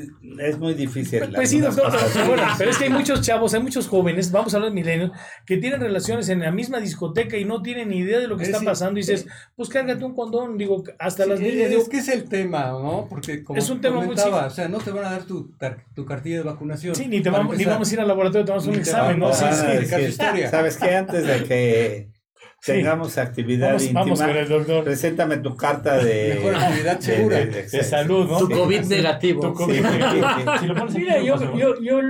es 0.41 0.59
muy 0.59 0.75
difícil. 0.75 1.23
Pues 1.35 1.51
sí, 1.51 1.61
doctor, 1.61 1.87
algunas 1.87 2.03
pero, 2.05 2.13
cosas. 2.13 2.29
bueno, 2.29 2.43
pero 2.59 2.71
es 2.71 2.79
que 2.79 2.85
hay 2.85 2.91
muchos 2.91 3.21
chavos, 3.23 3.55
hay 3.55 3.63
muchos 3.63 3.89
jóvenes, 3.89 4.31
vamos 4.31 4.55
a 4.55 4.59
hablar 4.59 4.71
de 4.71 4.75
milenios, 4.75 5.11
que 5.45 5.57
tienen 5.57 5.81
relaciones 5.81 6.29
en 6.29 6.41
la 6.41 6.51
misma 6.53 6.79
discoteca 6.81 7.37
y 7.37 7.45
no 7.45 7.63
tienen 7.63 7.89
ni 7.89 7.99
idea 7.99 8.19
de 8.21 8.29
lo 8.29 8.37
que 8.37 8.45
Es 8.45 8.49
está 8.51 8.61
sí, 8.61 8.65
pasando 8.67 8.99
y 8.99 9.03
dices, 9.03 9.27
pues 9.57 9.69
cárgate 9.69 10.05
un 10.05 10.15
condón, 10.15 10.57
digo, 10.59 10.85
hasta 10.99 11.27
las 11.27 11.39
Sí, 11.39 11.45
niñas, 11.45 11.63
es, 11.65 11.71
digo, 11.71 11.89
que 11.89 11.99
es 11.99 12.09
el 12.09 12.29
tema, 12.29 12.67
¿no? 12.69 13.07
Porque 13.09 13.43
como 13.43 13.59
Es 13.59 13.69
un 13.69 13.81
tema 13.81 14.01
muy 14.01 14.17
sí. 14.17 14.23
o 14.29 14.51
sea, 14.51 14.69
no 14.69 14.79
te 14.79 14.91
van 14.91 15.05
a 15.07 15.11
dar 15.11 15.25
tu, 15.25 15.51
tu 15.95 16.05
cartilla 16.07 16.37
de 16.37 16.43
vacunación. 16.43 16.95
Sí, 16.95 17.07
ni, 17.09 17.21
te 17.21 17.31
vamos, 17.31 17.57
ni 17.57 17.65
vamos 17.65 17.91
a 17.91 17.95
ir 17.95 18.01
al 18.01 18.09
laboratorio, 18.09 18.45
tomamos 18.45 18.65
un 18.67 18.71
Ni 18.73 18.77
te 18.79 18.83
examen, 18.83 19.19
¿no? 19.19 19.25
vamos 19.27 19.39
Sí, 19.39 19.45
a 19.45 19.49
a 19.49 19.53
sí. 19.55 19.88
Explicar 19.97 20.01
su 20.01 20.09
historia. 20.11 20.51
¿Sabes 20.51 20.77
qué? 20.77 20.95
Antes 20.97 21.27
de 21.27 21.45
que 21.45 22.09
Sí. 22.61 22.73
tengamos 22.73 23.17
actividad 23.19 23.69
Vamos, 23.69 23.83
íntima, 23.83 24.01
vamos 24.01 24.21
con 24.21 24.31
el 24.37 24.49
doctor. 24.49 24.85
preséntame 24.85 25.37
tu 25.37 25.55
carta 25.57 25.97
de, 26.03 26.35
Mejor 26.35 26.57
actividad 26.57 26.97
de- 26.97 27.03
segura. 27.03 27.37
de- 27.39 27.63
De 27.63 27.85
salud, 27.85 28.27
¿no? 28.29 28.39
Tu 28.41 28.47
Sí. 28.49 28.53
COVID 28.53 28.85
negativo. 28.87 29.41
Tu 29.43 29.55
COVID. 29.55 29.75
Sí, 29.77 29.83
sí, 29.83 30.21
sí. 30.21 30.51
Si 30.61 30.67
lo 30.67 30.75
pones 30.75 30.95
Mira, 30.97 31.23
yo, 31.23 31.57
yo, 31.57 31.81
yo 31.81 32.01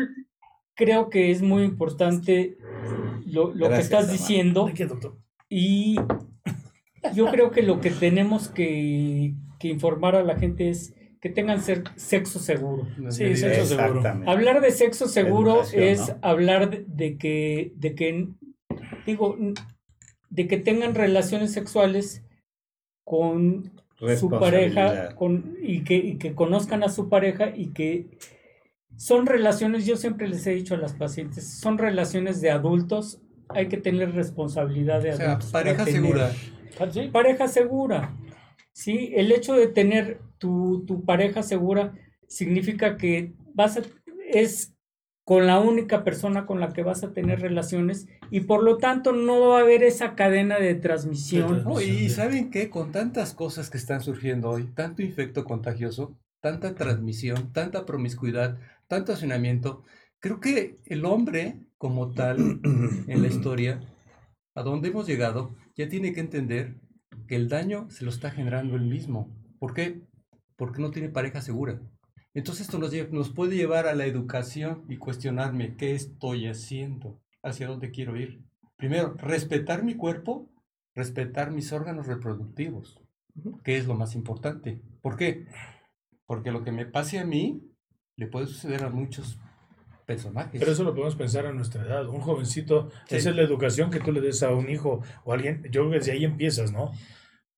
creo 0.75 1.11
que 1.11 1.31
es 1.31 1.43
muy 1.43 1.65
importante 1.65 2.57
lo, 3.27 3.49
lo 3.49 3.53
que 3.53 3.59
Gracias, 3.59 3.85
estás 3.85 3.99
Amanda. 4.05 4.13
diciendo 4.13 4.65
¿De 4.67 4.73
qué, 4.73 4.87
doctor? 4.87 5.19
y 5.51 5.97
yo 7.15 7.27
creo 7.31 7.51
que 7.51 7.63
lo 7.63 7.81
que 7.81 7.91
tenemos 7.91 8.49
que, 8.49 9.35
que 9.59 9.69
informar 9.69 10.17
a 10.17 10.23
la 10.25 10.37
gente 10.39 10.71
es 10.71 10.95
que 11.21 11.29
tengan 11.31 11.61
ser- 11.63 11.85
sexo 11.97 12.39
seguro. 12.39 12.87
Sí, 13.11 13.35
sexo 13.37 13.65
seguro. 13.67 14.03
Hablar 14.27 14.61
de 14.61 14.71
sexo 14.71 15.09
seguro 15.09 15.63
es 15.73 16.09
¿no? 16.09 16.19
hablar 16.23 16.71
de, 16.87 17.17
que, 17.19 17.73
de 17.77 17.95
que, 17.95 18.29
digo, 19.07 19.37
de 20.31 20.47
que 20.47 20.57
tengan 20.59 20.95
relaciones 20.95 21.53
sexuales 21.53 22.23
con 23.05 23.73
su 24.19 24.31
pareja 24.31 25.15
con, 25.17 25.57
y, 25.63 25.83
que, 25.83 25.97
y 25.97 26.19
que 26.19 26.35
conozcan 26.35 26.85
a 26.85 26.89
su 26.89 27.09
pareja 27.09 27.53
y 27.57 27.69
que 27.69 28.07
son 28.97 29.27
relaciones, 29.27 29.87
yo 29.87 29.97
siempre 29.97 30.29
les 30.29 30.47
he 30.47 30.51
dicho 30.55 30.75
a 30.75 30.79
las 30.79 30.93
pacientes, 30.93 31.49
son 31.59 31.79
relaciones 31.79 32.41
de 32.41 32.51
adultos, 32.51 33.21
hay 33.49 33.69
que 33.69 33.77
tener 33.77 34.15
responsabilidad 34.15 35.01
de 35.03 35.13
O 35.13 35.17
sea, 35.17 35.27
adultos. 35.31 35.51
para 35.51 35.65
pareja 35.77 35.85
segura. 35.87 36.33
Sí. 36.93 37.09
Pareja 37.13 37.49
segura. 37.49 38.13
Sí, 38.73 39.13
el 39.17 39.33
hecho 39.33 39.55
de 39.55 39.67
tener 39.67 40.21
tu, 40.39 40.85
tu 40.87 41.05
pareja 41.05 41.43
segura 41.43 41.95
significa 42.27 42.97
que 42.97 43.35
vas 43.55 43.77
a, 43.77 43.83
es 44.31 44.75
con 45.29 45.47
la 45.47 45.61
única 45.61 46.05
persona 46.05 46.47
con 46.47 46.59
la 46.59 46.73
que 46.73 46.83
vas 46.83 47.05
a 47.05 47.13
tener 47.13 47.41
relaciones 47.41 48.07
y 48.31 48.41
por 48.41 48.63
lo 48.63 48.79
tanto 48.79 49.13
no 49.13 49.49
va 49.49 49.59
a 49.59 49.61
haber 49.61 49.83
esa 49.83 50.15
cadena 50.15 50.59
de 50.59 50.75
transmisión. 50.75 51.65
No, 51.65 51.83
y 51.83 52.09
saben 52.09 52.51
qué, 52.51 52.71
con 52.71 52.93
tantas 52.93 53.35
cosas 53.35 53.69
que 53.69 53.77
están 53.77 54.01
surgiendo 54.01 54.49
hoy, 54.49 54.65
tanto 54.75 55.03
infecto 55.03 55.45
contagioso, 55.45 56.17
tanta 56.41 56.75
transmisión, 56.75 57.53
tanta 57.53 57.85
promiscuidad, 57.85 58.59
tanto 58.87 59.13
hacinamiento, 59.13 59.85
creo 60.19 60.41
que 60.41 60.77
el 60.87 61.05
hombre 61.05 61.61
como 61.77 62.13
tal 62.13 62.61
en 63.07 63.21
la 63.21 63.29
historia, 63.29 63.81
a 64.55 64.63
donde 64.63 64.89
hemos 64.89 65.07
llegado, 65.07 65.55
ya 65.77 65.91
tiene 65.91 66.15
que 66.15 66.21
entender 66.21 66.77
que 67.27 67.37
el 67.37 67.51
daño 67.51 67.91
se 67.91 68.05
lo 68.05 68.11
está 68.11 68.31
generando 68.31 68.77
él 68.77 68.87
mismo. 68.87 69.31
¿Por 69.59 69.75
qué? 69.75 70.08
Porque 70.59 70.83
no 70.83 70.91
tiene 70.91 71.09
pareja 71.09 71.41
segura. 71.41 71.81
Entonces 72.35 72.67
esto 72.67 72.79
nos, 72.79 73.31
puede 73.31 73.57
llevar 73.57 73.87
a 73.87 73.95
la 73.95 74.05
educación 74.05 74.85
y 74.89 74.97
cuestionarme 74.97 75.77
qué 75.77 75.95
estoy 75.95 76.47
haciendo, 76.47 77.21
hacia 77.43 77.69
dónde 77.69 77.91
quiero 77.91 78.17
ir. 78.17 78.43
Primero, 78.77 79.15
respetar 79.17 79.83
mi 79.83 79.95
cuerpo, 79.95 80.51
respetar 80.95 81.53
mis 81.53 81.73
órganos 81.73 82.07
reproductivos, 82.07 83.01
que 83.65 83.77
es 83.79 83.87
lo 83.87 83.95
más 83.95 84.15
importante. 84.15 84.83
¿Por 85.01 85.17
qué? 85.17 85.47
Porque 86.27 86.51
lo 86.51 86.65
que 86.65 86.73
me 86.73 86.87
pase 86.87 87.19
a 87.19 87.25
mí 87.25 87.63
le 88.17 88.27
puede 88.27 88.47
suceder 88.47 88.85
a 88.85 88.91
muchos 88.91 89.39
personajes. 90.07 90.59
Pero 90.59 90.73
eso 90.73 90.85
lo 90.85 90.93
podemos 90.95 91.17
pensar 91.17 91.47
a 91.47 91.53
nuestra 91.53 91.85
edad. 91.85 92.09
Un 92.09 92.21
jovencito, 92.21 92.91
Sí. 93.07 93.17
esa 93.17 93.31
es 93.31 93.37
la 93.37 93.43
educación 93.43 93.91
que 93.91 94.01
tú 94.01 94.11
le 94.11 94.21
des 94.21 94.43
a 94.43 94.53
un 94.53 94.69
hijo 94.69 95.03
o 95.25 95.33
a 95.33 95.35
alguien. 95.37 95.63
Yo 95.65 95.83
creo 95.83 95.91
que 95.91 95.99
desde 95.99 96.13
ahí 96.13 96.25
empiezas, 96.25 96.73
¿no? 96.73 96.93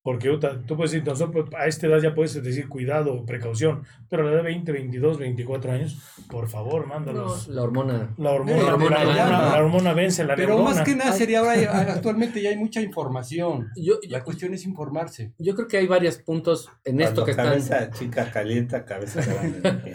Porque 0.03 0.30
tú 0.66 0.76
puedes 0.76 0.92
decir, 0.92 1.07
nosotros 1.07 1.51
a 1.59 1.66
esta 1.66 1.86
edad 1.86 1.98
ya 2.01 2.14
puedes 2.14 2.32
decir 2.42 2.70
cuidado, 2.70 3.26
precaución, 3.26 3.82
pero 4.09 4.22
a 4.22 4.26
la 4.26 4.32
edad 4.32 4.38
de 4.38 4.44
20, 4.44 4.72
22, 4.72 5.18
24 5.18 5.72
años, 5.72 5.98
por 6.30 6.48
favor, 6.48 6.88
No, 6.88 6.94
mándalos. 6.94 7.48
la 7.48 7.62
hormona. 7.62 8.14
La 8.16 8.30
hormona, 8.30 8.57
La 8.57 8.62
la 8.64 8.72
hormona 8.74 8.96
hormona, 9.01 9.14
gana. 9.14 9.42
la 9.57 9.62
hormona 9.62 9.92
vence 9.92 10.24
la 10.24 10.36
Pero 10.36 10.55
neurona. 10.57 10.74
más 10.76 10.84
que 10.86 10.96
nada 10.96 11.12
sería 11.12 11.40
ahora, 11.40 11.53
actualmente 11.92 12.40
ya 12.40 12.48
hay 12.48 12.57
mucha 12.57 12.80
información. 12.80 13.68
Yo, 13.76 13.94
La 14.09 14.24
cuestión 14.24 14.55
es 14.55 14.64
informarse. 14.64 15.34
yo 15.38 15.55
creo 15.55 15.68
que 15.68 15.76
hay 15.76 15.86
varios 15.86 16.16
puntos 16.16 16.70
en 16.86 17.03
esto 17.03 17.16
Cuando 17.22 17.24
que 17.26 17.30
están. 17.32 17.46
cabeza 17.46 17.90
chica 17.90 18.30
calienta, 18.32 18.84
cabeza 18.86 19.20
grande. 19.26 19.92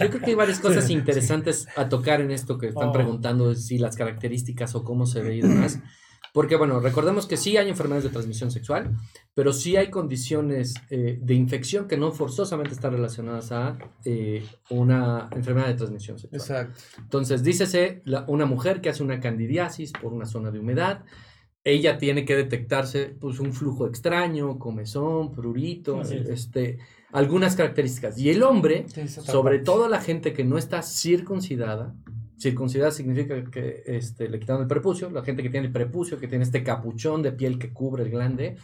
Yo 0.00 0.08
creo 0.10 0.20
que 0.20 0.26
hay 0.26 0.34
varias 0.34 0.60
cosas 0.60 0.90
interesantes 0.90 1.66
a 1.76 1.88
tocar 1.88 2.20
en 2.20 2.30
esto 2.30 2.58
que 2.58 2.68
están 2.68 2.90
Oh. 2.90 2.92
preguntando, 2.92 3.54
si 3.54 3.78
las 3.78 3.96
características 3.96 4.74
o 4.74 4.84
cómo 4.84 5.06
se 5.06 5.22
ve 5.22 5.36
y 5.36 5.40
demás. 5.40 5.80
Porque, 6.34 6.56
bueno, 6.56 6.80
recordemos 6.80 7.26
que 7.28 7.36
sí 7.36 7.56
hay 7.56 7.68
enfermedades 7.68 8.02
de 8.02 8.10
transmisión 8.10 8.50
sexual, 8.50 8.90
pero 9.34 9.52
sí 9.52 9.76
hay 9.76 9.88
condiciones 9.88 10.74
eh, 10.90 11.16
de 11.22 11.34
infección 11.34 11.86
que 11.86 11.96
no 11.96 12.10
forzosamente 12.10 12.72
están 12.74 12.90
relacionadas 12.92 13.52
a 13.52 13.78
eh, 14.04 14.44
una 14.70 15.28
enfermedad 15.30 15.68
de 15.68 15.74
transmisión 15.74 16.18
sexual. 16.18 16.40
Exacto. 16.40 16.80
Entonces, 16.98 17.44
dícese 17.44 18.02
la- 18.04 18.24
una 18.26 18.46
mujer 18.46 18.80
que 18.80 18.88
hace 18.88 19.04
una 19.04 19.20
candidiasis 19.20 19.92
por 19.92 20.12
una 20.12 20.26
zona 20.26 20.50
de 20.50 20.58
humedad, 20.58 21.04
ella 21.62 21.98
tiene 21.98 22.24
que 22.24 22.34
detectarse 22.34 23.14
pues, 23.20 23.38
un 23.38 23.52
flujo 23.52 23.86
extraño, 23.86 24.58
comezón, 24.58 25.30
prurito, 25.30 26.02
es. 26.02 26.10
este, 26.10 26.78
algunas 27.12 27.54
características. 27.54 28.18
Y 28.18 28.30
el 28.30 28.42
hombre, 28.42 28.86
sobre 29.08 29.60
todo 29.60 29.88
la 29.88 30.00
gente 30.00 30.32
que 30.32 30.42
no 30.42 30.58
está 30.58 30.82
circuncidada, 30.82 31.94
circuncidada 32.38 32.90
significa 32.90 33.42
que 33.50 33.82
este, 33.86 34.28
le 34.28 34.38
quitaron 34.40 34.62
el 34.62 34.68
prepucio, 34.68 35.10
la 35.10 35.22
gente 35.22 35.42
que 35.42 35.50
tiene 35.50 35.66
el 35.68 35.72
prepucio, 35.72 36.18
que 36.18 36.28
tiene 36.28 36.44
este 36.44 36.62
capuchón 36.62 37.22
de 37.22 37.32
piel 37.32 37.58
que 37.58 37.72
cubre 37.72 38.02
el 38.02 38.10
glande, 38.10 38.56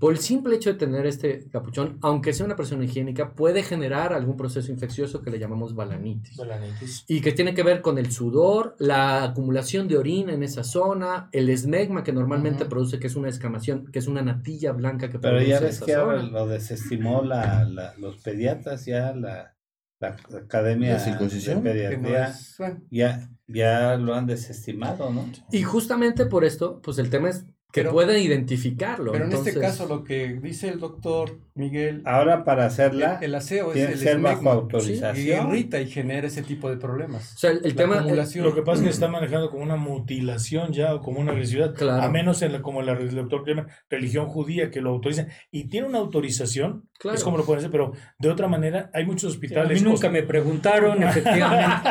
por 0.00 0.12
el 0.12 0.18
simple 0.18 0.56
hecho 0.56 0.72
de 0.72 0.78
tener 0.78 1.06
este 1.06 1.48
capuchón, 1.50 1.98
aunque 2.02 2.32
sea 2.32 2.44
una 2.46 2.56
persona 2.56 2.84
higiénica, 2.84 3.34
puede 3.34 3.62
generar 3.62 4.12
algún 4.12 4.36
proceso 4.36 4.72
infeccioso 4.72 5.22
que 5.22 5.30
le 5.30 5.38
llamamos 5.38 5.74
balanitis. 5.76 6.36
Balanitis. 6.36 7.04
Y 7.06 7.20
que 7.20 7.30
tiene 7.32 7.54
que 7.54 7.62
ver 7.62 7.82
con 7.82 7.98
el 7.98 8.10
sudor, 8.10 8.74
la 8.80 9.22
acumulación 9.24 9.86
de 9.86 9.96
orina 9.96 10.32
en 10.32 10.42
esa 10.42 10.64
zona, 10.64 11.28
el 11.32 11.48
esmegma 11.50 12.02
que 12.02 12.12
normalmente 12.12 12.64
produce, 12.64 12.98
que 12.98 13.06
es 13.06 13.16
una 13.16 13.28
escamación, 13.28 13.86
que 13.92 13.98
es 14.00 14.08
una 14.08 14.22
natilla 14.22 14.72
blanca 14.72 15.08
que 15.10 15.18
Pero 15.18 15.34
produce 15.36 15.50
ya 15.50 15.60
ves 15.60 15.76
esa 15.76 15.86
que 15.86 15.92
zona. 15.94 16.22
lo 16.22 16.46
desestimó 16.48 17.22
la, 17.22 17.64
la- 17.64 17.94
los 17.98 18.16
pediatras, 18.16 18.86
ya 18.86 19.14
la, 19.14 19.54
la 19.98 20.16
Academia 20.38 20.94
¿La 20.94 20.98
circuncisión? 20.98 21.62
de 21.62 21.70
no 21.70 21.74
Pediatría, 21.74 22.28
es- 22.28 22.54
bueno, 22.58 22.82
ya, 22.90 23.30
ya 23.46 23.96
lo 23.96 24.14
han 24.14 24.26
desestimado, 24.26 25.10
¿no? 25.10 25.24
Y 25.50 25.62
justamente 25.62 26.26
por 26.26 26.44
esto, 26.44 26.80
pues 26.82 26.98
el 26.98 27.08
tema 27.10 27.30
es 27.30 27.46
que 27.76 27.82
Pero- 27.82 27.92
pueden 27.92 28.22
identificarlo. 28.22 29.12
pero 29.12 29.26
en 29.26 29.32
este 29.32 29.52
caso 29.60 29.86
lo 29.86 30.02
que 30.02 30.28
dice 30.40 30.68
el 30.70 30.80
doctor 30.80 31.38
Miguel, 31.54 32.00
Ahora 32.06 32.42
para 32.42 32.62
el, 32.62 32.68
hacerla 32.68 33.18
el 33.20 33.34
aseo 33.34 33.68
es 33.68 33.74
tiene 33.74 33.92
el 33.92 33.98
que 33.98 34.04
ser 34.04 34.18
bajo 34.18 34.36
esmegma, 34.36 34.50
y 34.50 34.54
autorización. 34.60 35.48
irrita 35.48 35.80
y 35.80 35.86
genera 35.90 36.26
ese 36.26 36.42
tipo 36.42 36.70
de 36.70 36.76
problemas. 36.78 37.34
O 37.34 37.38
sea, 37.38 37.50
el, 37.50 37.60
el 37.64 37.74
tema... 37.74 37.96
acumulación. 37.98 38.44
Lo 38.46 38.54
que 38.54 38.62
pasa 38.62 38.78
es 38.80 38.84
que 38.84 38.90
está 38.90 39.08
manejando 39.08 39.50
como 39.50 39.62
una 39.62 39.76
mutilación 39.76 40.72
ya 40.72 40.94
o 40.94 41.00
como 41.02 41.20
una 41.20 41.32
agresividad, 41.32 41.74
Claro. 41.74 42.02
a 42.02 42.08
menos 42.10 42.40
en 42.42 42.52
la, 42.52 42.62
como 42.62 42.80
la 42.82 42.92
el 42.92 43.14
doctor 43.14 43.46
llama 43.46 43.66
religión 43.90 44.26
judía 44.26 44.70
que 44.70 44.80
lo 44.80 44.90
autoriza 44.90 45.26
y 45.50 45.68
tiene 45.68 45.86
una 45.86 45.98
autorización, 45.98 46.88
Claro. 46.98 47.16
es 47.18 47.24
como 47.24 47.36
lo 47.36 47.44
pueden 47.44 47.58
hacer, 47.58 47.70
pero 47.70 47.92
de 48.18 48.30
otra 48.30 48.48
manera 48.48 48.90
hay 48.94 49.04
muchos 49.04 49.24
A 49.32 49.34
hospitales. 49.34 49.82
mí 49.82 49.88
nunca 49.90 50.08
me 50.08 50.22
preguntaron, 50.22 51.02
efectivamente. 51.02 51.88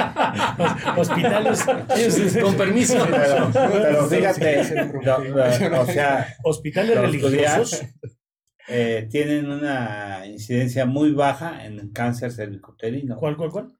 hos- 0.58 0.98
hospitales. 1.10 1.64
Con 2.42 2.56
permiso. 2.56 2.98
Pero, 3.10 3.50
pero 3.54 4.08
fíjate, 4.08 4.62
o 5.82 5.86
sea, 5.94 6.36
hospitales 6.44 7.00
religiosos 7.00 7.82
eh, 8.68 9.08
tienen 9.12 9.50
una 9.52 10.26
incidencia 10.26 10.86
muy 10.86 11.12
baja 11.12 11.66
en 11.66 11.80
el 11.80 11.92
cáncer 11.92 12.32
cervicuterino. 12.32 13.18
¿Cuál, 13.18 13.38
cuál, 13.38 13.52
cuál? 13.52 13.78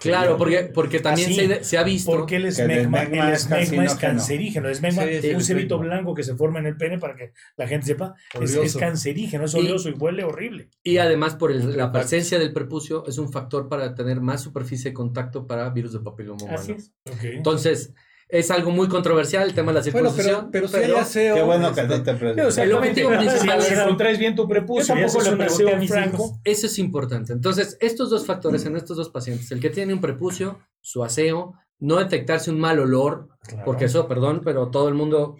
Claro, 0.00 0.36
porque, 0.36 0.72
porque 0.74 0.98
también 0.98 1.30
Ah, 1.30 1.34
se, 1.34 1.62
se 1.64 1.78
ha 1.78 1.84
visto. 1.84 2.10
Porque 2.10 2.34
el 2.34 2.42
que 2.42 2.62
el 2.62 2.70
esmegma, 2.70 3.02
el 3.04 3.32
es 3.32 3.44
esmegma 3.44 3.84
es 3.84 3.94
cancerígeno. 3.94 4.66
El 4.66 4.72
esmegma 4.72 5.04
Sí, 5.04 5.20
sí, 5.22 5.30
un 5.34 5.40
cebito 5.44 5.78
blanco 5.78 6.14
que 6.14 6.24
se 6.24 6.34
forma 6.34 6.58
en 6.58 6.66
el 6.66 6.76
pene 6.76 6.98
para 6.98 7.14
que 7.14 7.32
la 7.56 7.68
gente 7.68 7.86
sepa. 7.86 8.16
Es, 8.40 8.56
es 8.56 8.74
cancerígeno, 8.74 9.44
es 9.44 9.54
oleoso 9.54 9.88
y 9.88 9.92
huele 9.92 10.24
horrible. 10.24 10.68
Y 10.82 10.98
además 10.98 11.36
por 11.36 11.52
el- 11.52 11.76
la 11.76 11.92
presencia 11.92 12.40
del 12.40 12.52
prepucio 12.52 13.06
es 13.06 13.18
un 13.18 13.30
factor 13.30 13.68
para 13.68 13.94
tener 13.94 14.20
más 14.20 14.40
superficie 14.42 14.90
de 14.90 14.94
contacto 14.94 15.46
para 15.46 15.70
virus 15.70 15.92
de 15.92 16.00
papiloma 16.00 16.42
humano. 16.42 16.58
Así 16.58 16.72
es. 16.72 16.92
Entonces, 17.22 17.94
es 18.30 18.50
algo 18.50 18.70
muy 18.70 18.88
controversial 18.88 19.44
el 19.48 19.54
tema 19.54 19.72
de 19.72 19.78
la 19.80 19.90
Bueno, 19.92 20.10
circuncisión. 20.10 20.50
pero, 20.50 20.68
pero 20.70 20.84
si 20.84 20.90
hay 20.92 20.98
aseo. 20.98 21.34
Qué 21.34 21.42
bueno 21.42 21.72
que 21.72 21.80
este, 21.80 21.96
no 21.98 22.02
te 22.02 22.14
pregunté. 22.14 22.42
O 22.44 22.50
sea, 22.50 22.64
El 22.64 22.72
objetivo 22.74 23.08
principal 23.10 23.62
si 23.62 23.72
es- 23.74 23.80
contraes 23.80 24.18
bien 24.18 24.34
tu 24.36 24.46
prepucio, 24.46 24.94
Yo 24.94 25.00
tampoco 25.00 25.24
le 25.24 25.30
un 25.30 25.38
pregunté 25.38 25.62
a 25.64 25.66
aseo 25.68 25.78
mis 25.80 25.90
franco. 25.90 26.16
hijos. 26.16 26.32
Eso 26.44 26.66
es 26.66 26.78
importante. 26.78 27.32
Entonces, 27.32 27.76
estos 27.80 28.10
dos 28.10 28.26
factores 28.26 28.66
en 28.66 28.76
estos 28.76 28.96
dos 28.98 29.08
pacientes, 29.10 29.50
el 29.50 29.60
que 29.60 29.70
tiene 29.70 29.94
un 29.94 30.00
prepucio, 30.00 30.58
su 30.82 31.02
aseo, 31.02 31.54
no 31.80 31.96
detectarse 31.96 32.50
un 32.50 32.60
mal 32.60 32.78
olor, 32.80 33.28
Claro. 33.48 33.64
porque 33.64 33.86
eso, 33.86 34.06
perdón, 34.06 34.42
pero 34.44 34.68
todo 34.68 34.88
el 34.88 34.94
mundo, 34.94 35.36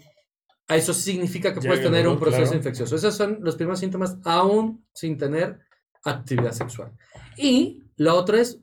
a 0.68 0.76
eso 0.76 0.95
significa 0.95 1.53
que 1.53 1.61
Ya 1.61 1.68
puedes 1.68 1.84
tener 1.84 2.09
un 2.09 2.18
proceso 2.18 2.43
claro. 2.43 2.57
infeccioso. 2.57 2.97
Esos 2.97 3.14
son 3.14 3.39
los 3.43 3.57
primeros 3.57 3.80
síntomas 3.80 4.16
aún 4.24 4.86
sin 4.95 5.18
tener 5.18 5.59
actividad 6.05 6.53
sexual. 6.53 6.93
Y 7.36 7.82
la 7.97 8.14
otra 8.14 8.41
es, 8.41 8.61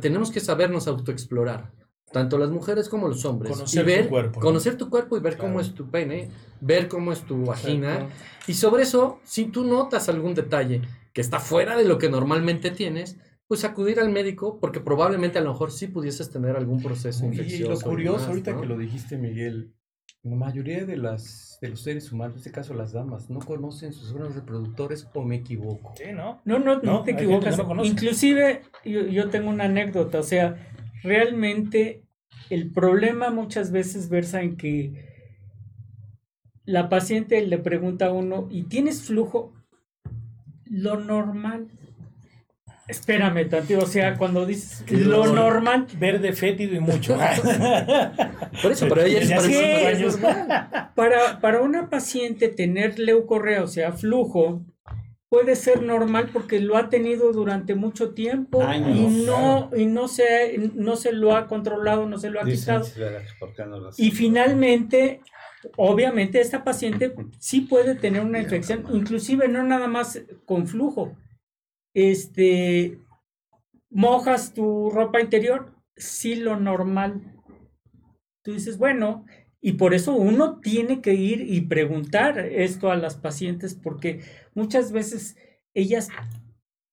tenemos 0.00 0.30
que 0.30 0.40
sabernos 0.40 0.86
autoexplorar, 0.88 1.72
tanto 2.14 2.38
las 2.38 2.48
mujeres 2.50 2.88
como 2.88 3.08
los 3.08 3.24
hombres. 3.26 3.52
Conocer 3.52 3.82
y 3.82 3.86
ver, 3.86 4.04
tu 4.04 4.08
cuerpo, 4.10 4.40
¿no? 4.40 4.46
Conocer 4.46 4.76
tu 4.78 4.88
cuerpo 4.88 5.16
y 5.16 5.20
ver 5.20 5.36
cómo 5.36 5.60
es 5.60 5.74
tu 5.74 5.90
pene, 5.90 6.30
ver 6.60 6.88
cómo 6.88 7.12
es 7.12 7.20
tu 7.22 7.44
vagina. 7.44 8.06
Y 8.46 8.54
sobre 8.54 8.84
eso, 8.84 9.18
si 9.24 9.46
tú 9.46 9.64
notas 9.64 10.08
algún 10.08 10.32
detalle 10.34 10.80
que 11.12 11.20
está 11.20 11.40
fuera 11.40 11.76
de 11.76 11.84
lo 11.84 11.98
que 11.98 12.08
normalmente 12.08 12.70
tienes, 12.70 13.18
pues 13.48 13.64
acudir 13.64 13.98
al 14.00 14.10
médico 14.10 14.58
porque 14.60 14.80
probablemente 14.80 15.38
a 15.38 15.42
lo 15.42 15.50
mejor 15.52 15.70
sí 15.72 15.88
pudieses 15.88 16.30
tener 16.30 16.56
algún 16.56 16.80
proceso 16.82 17.24
Y 17.24 17.28
infeccioso. 17.28 17.72
lo 17.72 17.80
curioso, 17.90 18.28
ahorita 18.28 18.52
¿no? 18.52 18.60
que 18.60 18.66
lo 18.66 18.78
dijiste, 18.78 19.18
Miguel, 19.18 19.74
la 20.22 20.36
mayoría 20.36 20.84
de, 20.86 20.96
las, 20.96 21.58
de 21.60 21.68
los 21.68 21.80
seres 21.82 22.10
humanos, 22.10 22.34
en 22.36 22.38
este 22.38 22.52
caso 22.52 22.72
las 22.74 22.92
damas, 22.92 23.28
no 23.28 23.40
conocen 23.40 23.92
sus 23.92 24.12
órganos 24.12 24.36
reproductores 24.36 25.06
o 25.12 25.22
me 25.22 25.36
equivoco. 25.36 25.92
Sí, 25.96 26.12
¿no? 26.14 26.40
No, 26.44 26.58
no, 26.58 26.76
no, 26.76 26.82
No, 26.82 27.02
te 27.02 27.10
equivocas. 27.10 27.58
no. 27.58 27.84
Inclusive, 27.84 28.62
yo, 28.84 29.02
yo 29.02 29.28
tengo 29.28 29.50
una 29.50 29.64
anécdota, 29.64 30.20
o 30.20 30.22
sea, 30.22 30.56
realmente 31.02 32.03
el 32.50 32.70
problema 32.70 33.30
muchas 33.30 33.70
veces 33.70 34.08
versa 34.08 34.42
en 34.42 34.56
que 34.56 35.14
la 36.64 36.88
paciente 36.88 37.40
le 37.46 37.58
pregunta 37.58 38.06
a 38.06 38.12
uno, 38.12 38.48
¿y 38.50 38.64
tienes 38.64 39.02
flujo? 39.02 39.52
Lo 40.64 40.98
normal. 40.98 41.68
Espérame 42.86 43.48
tantito, 43.48 43.80
o 43.80 43.86
sea, 43.86 44.18
cuando 44.18 44.44
dices 44.44 44.84
lo 44.90 45.26
normal, 45.26 45.86
Verde, 45.98 46.34
fétido 46.34 46.74
y 46.74 46.80
mucho. 46.80 47.16
Por 48.62 48.72
eso, 48.72 48.88
pero 48.88 49.02
ella 49.02 49.20
es 49.20 49.28
Ya 49.28 50.68
para 50.70 50.92
para, 50.94 51.40
para 51.40 51.62
una 51.62 51.88
paciente 51.88 52.48
tener 52.48 52.98
leucorrea, 52.98 53.62
o 53.62 53.68
sea, 53.68 53.92
flujo, 53.92 54.62
puede 55.34 55.56
ser 55.56 55.82
normal 55.82 56.30
porque 56.32 56.60
lo 56.60 56.76
ha 56.76 56.88
tenido 56.88 57.32
durante 57.32 57.74
mucho 57.74 58.14
tiempo 58.14 58.62
Años, 58.62 58.96
y 58.96 59.26
no 59.26 59.68
y 59.76 59.86
no 59.86 60.06
se 60.06 60.70
no 60.74 60.94
se 60.94 61.10
lo 61.12 61.34
ha 61.34 61.48
controlado, 61.48 62.06
no 62.06 62.18
se 62.18 62.30
lo 62.30 62.40
ha 62.40 62.44
Dicen, 62.44 62.60
quitado. 62.60 62.84
sí, 62.84 63.00
¿verdad? 63.00 63.22
¿por 63.40 63.52
qué 63.52 63.66
no 63.66 63.80
lo 63.80 63.90
Y 63.96 64.12
finalmente, 64.12 65.22
obviamente 65.76 66.40
esta 66.40 66.62
paciente 66.62 67.16
sí 67.40 67.62
puede 67.62 67.96
tener 67.96 68.22
una 68.22 68.38
infección, 68.38 68.84
inclusive 68.92 69.48
no 69.48 69.64
nada 69.64 69.88
más 69.88 70.22
con 70.44 70.68
flujo. 70.68 71.16
Este 71.94 73.00
mojas 73.90 74.54
tu 74.54 74.90
ropa 74.90 75.20
interior, 75.20 75.74
sí 75.96 76.36
lo 76.36 76.60
normal. 76.60 77.22
Tú 78.44 78.52
dices, 78.52 78.78
bueno, 78.78 79.24
y 79.66 79.72
por 79.72 79.94
eso 79.94 80.14
uno 80.14 80.60
tiene 80.60 81.00
que 81.00 81.14
ir 81.14 81.40
y 81.40 81.62
preguntar 81.62 82.38
esto 82.38 82.90
a 82.90 82.96
las 82.96 83.16
pacientes 83.16 83.74
porque 83.74 84.20
muchas 84.54 84.92
veces 84.92 85.38
ellas 85.72 86.10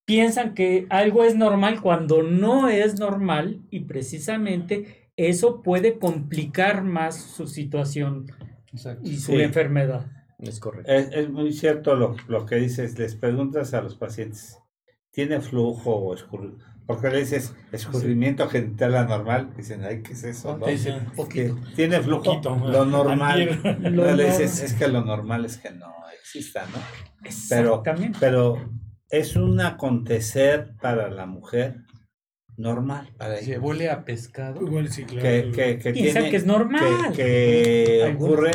piensan 0.06 0.54
que 0.54 0.86
algo 0.88 1.22
es 1.22 1.36
normal 1.36 1.82
cuando 1.82 2.22
no 2.22 2.70
es 2.70 2.98
normal 2.98 3.60
y 3.70 3.80
precisamente 3.80 5.10
eso 5.18 5.62
puede 5.62 5.98
complicar 5.98 6.82
más 6.82 7.20
su 7.20 7.46
situación 7.46 8.32
Exacto. 8.72 9.06
y 9.06 9.18
su 9.18 9.32
Sí. 9.32 9.42
enfermedad. 9.42 10.10
Es 10.38 10.58
correcto. 10.58 10.90
Es, 10.90 11.12
es 11.12 11.28
muy 11.28 11.52
cierto 11.52 11.94
lo, 11.94 12.16
lo 12.26 12.46
que 12.46 12.56
dices. 12.56 12.98
Les 12.98 13.14
preguntas 13.14 13.74
a 13.74 13.82
los 13.82 13.96
pacientes, 13.96 14.58
¿tiene 15.10 15.42
flujo 15.42 15.94
o 15.94 16.14
escurrimiento? 16.14 16.64
Porque 16.94 17.10
le 17.10 17.18
dices 17.20 17.54
escurrimiento 17.72 18.48
genital 18.48 18.94
anormal. 18.96 19.50
Dicen, 19.56 19.84
ay, 19.84 20.02
¿qué 20.02 20.12
es 20.12 20.24
eso? 20.24 20.56
no? 20.58 20.64
Te 20.64 20.72
dicen, 20.72 21.00
Que 21.00 21.10
poquito. 21.16 21.58
tiene 21.76 22.00
flujo. 22.00 22.24
Poquito. 22.24 22.56
Lo 22.68 22.84
normal. 22.84 23.60
Lo 23.82 24.14
le 24.14 24.24
dices, 24.26 24.60
es 24.62 24.74
que 24.74 24.88
lo 24.88 25.04
normal 25.04 25.44
es 25.44 25.56
que 25.58 25.70
no 25.70 25.92
exista, 26.20 26.64
¿no? 26.66 26.78
Pero, 27.48 27.76
Exactamente. 27.76 28.18
pero 28.20 28.70
es 29.10 29.36
un 29.36 29.60
acontecer 29.60 30.72
para 30.80 31.08
la 31.10 31.26
mujer 31.26 31.76
normal, 32.56 33.08
para 33.16 33.36
Se 33.38 33.52
ella. 33.52 33.60
huele 33.60 33.90
a 33.90 34.04
pescado. 34.04 34.60
Igual 34.62 34.88
sí, 34.90 35.04
claro. 35.04 35.22
Que, 35.22 35.50
que, 35.52 35.78
que 35.78 35.92
Piensa 35.92 36.14
tiene, 36.20 36.30
que 36.30 36.36
es 36.36 36.46
normal. 36.46 37.12
que, 37.14 38.02
que 38.04 38.14
ocurre. 38.16 38.50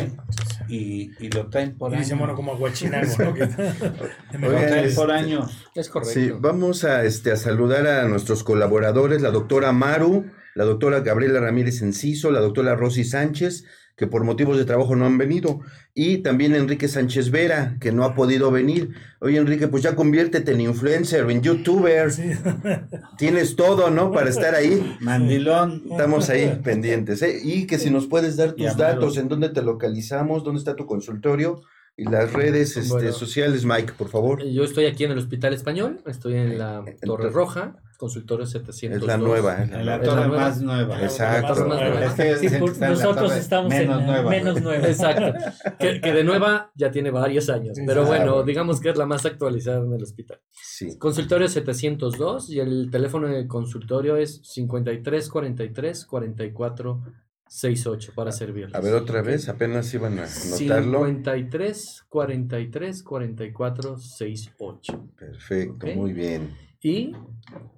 Y, 0.67 1.11
y 1.19 1.29
lo 1.29 1.47
traen 1.47 1.77
por 1.77 1.93
Y 1.93 1.97
dice, 1.97 2.15
bueno, 2.15 2.35
como 2.35 2.53
aguachinango, 2.53 3.15
¿no? 3.19 3.33
Que- 3.33 3.41
Lo 4.39 4.49
traen 4.49 4.85
este- 4.85 4.95
por 4.95 5.11
años. 5.11 5.67
Es 5.75 5.89
correcto. 5.89 6.13
Sí, 6.13 6.31
vamos 6.39 6.83
a, 6.83 7.03
este, 7.05 7.31
a 7.31 7.37
saludar 7.37 7.87
a 7.87 8.07
nuestros 8.07 8.43
colaboradores, 8.43 9.21
la 9.21 9.31
doctora 9.31 9.71
Maru, 9.71 10.25
la 10.55 10.63
doctora 10.65 11.01
Gabriela 11.01 11.39
Ramírez 11.39 11.81
Enciso, 11.81 12.31
la 12.31 12.39
doctora 12.39 12.75
Rosy 12.75 13.03
Sánchez, 13.03 13.65
que 13.97 14.05
por 14.07 14.23
motivos 14.23 14.57
de 14.57 14.63
trabajo 14.65 14.95
no 14.95 15.05
han 15.07 15.17
venido, 15.17 15.59
y 15.95 16.19
también 16.19 16.53
Enrique 16.55 16.87
Sánchez 16.87 17.31
Vera, 17.31 17.77
que 17.81 17.91
no 17.91 18.03
ha 18.05 18.13
podido 18.13 18.51
venir. 18.51 18.91
Oye, 19.19 19.37
Enrique, 19.37 19.67
pues 19.67 19.81
ya 19.83 19.95
conviértete 19.95 20.51
en 20.51 20.61
influencer, 20.61 21.29
en 21.29 21.41
youtuber, 21.41 22.11
Sí. 22.11 22.29
tienes 23.17 23.55
todo, 23.55 23.89
¿no? 23.89 24.11
Para 24.11 24.29
estar 24.29 24.53
ahí. 24.55 24.95
Mandilón. 25.01 25.83
Estamos 25.89 26.29
ahí 26.29 26.59
pendientes, 26.63 27.21
¿eh? 27.23 27.39
Y 27.43 27.65
que 27.65 27.79
si 27.79 27.89
nos 27.89 28.05
puedes 28.07 28.37
dar 28.37 28.53
tus 28.53 28.77
datos, 28.77 29.17
en 29.17 29.27
dónde 29.27 29.49
te 29.49 29.61
localizamos, 29.63 30.43
dónde 30.43 30.59
está 30.59 30.75
tu 30.75 30.85
consultorio 30.85 31.63
y 31.95 32.03
las 32.03 32.31
redes 32.33 32.77
este, 32.77 32.93
Bueno. 32.93 33.11
sociales, 33.13 33.65
Mike, 33.65 33.93
por 33.97 34.09
favor. 34.09 34.43
Yo 34.45 34.63
estoy 34.63 34.85
aquí 34.85 35.05
en 35.05 35.11
el 35.11 35.17
Hospital 35.17 35.53
Español, 35.55 36.01
estoy 36.05 36.35
en 36.35 36.59
la 36.59 36.85
Torre 37.03 37.31
Roja, 37.31 37.77
consultorio 37.97 38.45
700. 38.45 39.01
Es 39.01 39.07
la 39.07 39.17
nueva, 39.17 39.57
¿eh? 39.59 39.63
En 39.63 39.71
la 39.71 39.79
Es 39.79 39.85
la 39.85 40.01
torre 40.01 40.27
nueva. 40.27 40.41
más 40.43 40.61
nueva. 40.61 41.01
Exacto. 41.01 41.49
Más 41.49 41.59
nueva. 41.67 42.05
Es 42.05 42.13
que 42.13 42.35
Sí, 42.49 42.55
por- 42.57 42.69
en 42.73 42.79
la 42.79 42.89
nosotros 42.89 43.35
estamos 43.35 43.73
en 43.73 43.79
menos 43.79 43.99
la 44.01 44.05
nueva. 44.05 44.29
menos 44.29 44.61
nueva. 44.61 44.87
Exacto. 44.87 45.39
Que, 45.79 45.99
que 45.99 46.11
de 46.13 46.23
nueva 46.23 46.71
ya 46.75 46.91
tiene 46.91 47.11
varios 47.11 47.49
años, 47.49 47.77
pero 47.85 48.03
Exacto. 48.03 48.05
bueno, 48.31 48.43
digamos 48.43 48.79
que 48.79 48.89
es 48.89 48.97
la 48.97 49.05
más 49.05 49.25
actualizada 49.25 49.83
en 49.83 49.91
el 49.93 50.03
hospital. 50.03 50.39
Sí. 50.51 50.97
Consultorio 50.97 51.47
702 51.47 52.49
y 52.49 52.59
el 52.59 52.89
teléfono 52.91 53.27
de 53.27 53.47
consultorio 53.47 54.15
es 54.17 54.39
53 54.43 55.29
43 55.29 56.05
44 56.05 57.01
68 57.49 58.11
para 58.13 58.31
servirles. 58.33 58.75
A 58.75 58.81
ver, 58.81 58.93
otra 58.93 59.21
vez, 59.21 59.47
apenas 59.47 59.93
iban 59.93 60.19
a 60.19 60.23
anotarlo. 60.25 61.05
53 61.05 62.03
43 62.09 63.03
44 63.03 63.97
68. 63.97 65.09
Perfecto, 65.17 65.87
Ok. 65.87 65.95
muy 65.95 66.11
bien. 66.13 66.66
Y 66.81 67.13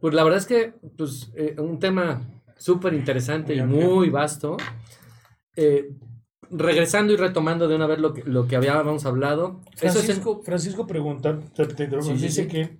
pues 0.02 0.14
la 0.14 0.24
verdad 0.24 0.39
es 0.39 0.45
que 0.45 0.74
pues 0.97 1.32
eh, 1.36 1.56
un 1.60 1.80
tema 1.80 2.22
súper 2.58 2.93
interesante 2.93 3.56
y 3.56 3.62
Muy 3.62 4.10
vasto. 4.10 4.58
Eh, 5.56 5.89
regresando 6.52 7.14
y 7.14 7.16
retomando 7.18 7.68
de 7.68 7.76
una 7.76 7.86
vez 7.88 8.00
lo 8.00 8.14
que, 8.14 8.24
lo 8.24 8.47
que 8.47 8.56
habíamos 8.56 9.06
hablado. 9.06 9.62
Eso 9.76 9.88
es 9.88 9.95
en- 9.95 10.02
Francisco, 10.02 10.41
Francisco 10.43 10.88
pregunta, 10.88 11.39
te- 11.54 11.68
te 11.68 11.84
interrumpo, 11.84 12.12
Sí, 12.14 12.18
sí, 12.20 12.26
dice 12.26 12.43
sí. 12.43 12.47
que 12.50 12.78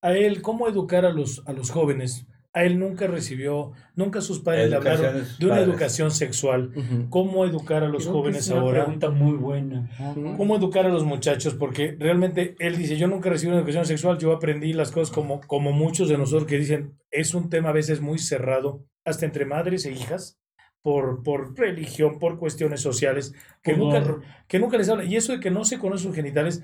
a 0.00 0.12
él, 0.16 0.42
¿cómo 0.42 0.66
educar 0.68 1.04
a 1.06 1.12
los, 1.12 1.42
a 1.46 1.52
los 1.52 1.70
jóvenes? 1.70 2.26
A 2.54 2.64
él 2.64 2.78
nunca 2.78 3.06
recibió, 3.06 3.72
nunca 3.96 4.20
sus 4.20 4.40
padres 4.40 4.68
le 4.68 4.76
hablaron 4.76 5.24
de 5.38 5.46
una 5.46 5.54
padres. 5.54 5.68
educación 5.68 6.10
sexual. 6.10 6.70
¿Cómo 7.08 7.46
educar 7.46 7.82
a 7.82 7.88
los 7.88 8.02
Creo 8.02 8.12
que 8.14 8.18
jóvenes 8.20 8.40
es 8.44 8.50
una 8.50 8.60
ahora? 8.60 8.82
pregunta 8.84 9.08
muy 9.10 9.36
buena. 9.38 9.88
¿Cómo 10.36 10.56
educar 10.56 10.84
a 10.84 10.90
los 10.90 11.04
muchachos? 11.04 11.54
Porque 11.54 11.96
realmente 11.98 12.54
él 12.58 12.76
dice, 12.76 12.98
yo 12.98 13.08
nunca 13.08 13.30
recibí 13.30 13.50
una 13.52 13.58
educación 13.60 13.86
sexual, 13.86 14.18
yo 14.18 14.32
aprendí 14.32 14.74
las 14.74 14.90
cosas 14.92 15.14
como, 15.14 15.40
como 15.40 15.72
muchos 15.72 16.10
de 16.10 16.18
nosotros 16.18 16.46
que 16.46 16.58
dicen, 16.58 16.98
es 17.10 17.32
un 17.32 17.48
tema 17.48 17.70
a 17.70 17.72
veces 17.72 18.02
muy 18.02 18.18
cerrado, 18.18 18.84
hasta 19.04 19.24
entre 19.24 19.46
madres 19.46 19.86
e 19.86 19.92
hijas, 19.92 20.38
por, 20.82 21.22
por 21.22 21.56
religión, 21.56 22.18
por 22.18 22.38
cuestiones 22.38 22.80
sociales, 22.80 23.32
que 23.62 23.76
nunca, 23.76 24.02
que 24.48 24.58
nunca 24.58 24.76
les 24.76 24.88
habla. 24.88 25.04
Y 25.04 25.16
eso 25.16 25.32
de 25.32 25.38
que 25.40 25.50
no 25.52 25.64
se 25.64 25.78
conocen 25.78 26.08
sus 26.08 26.16
genitales, 26.16 26.62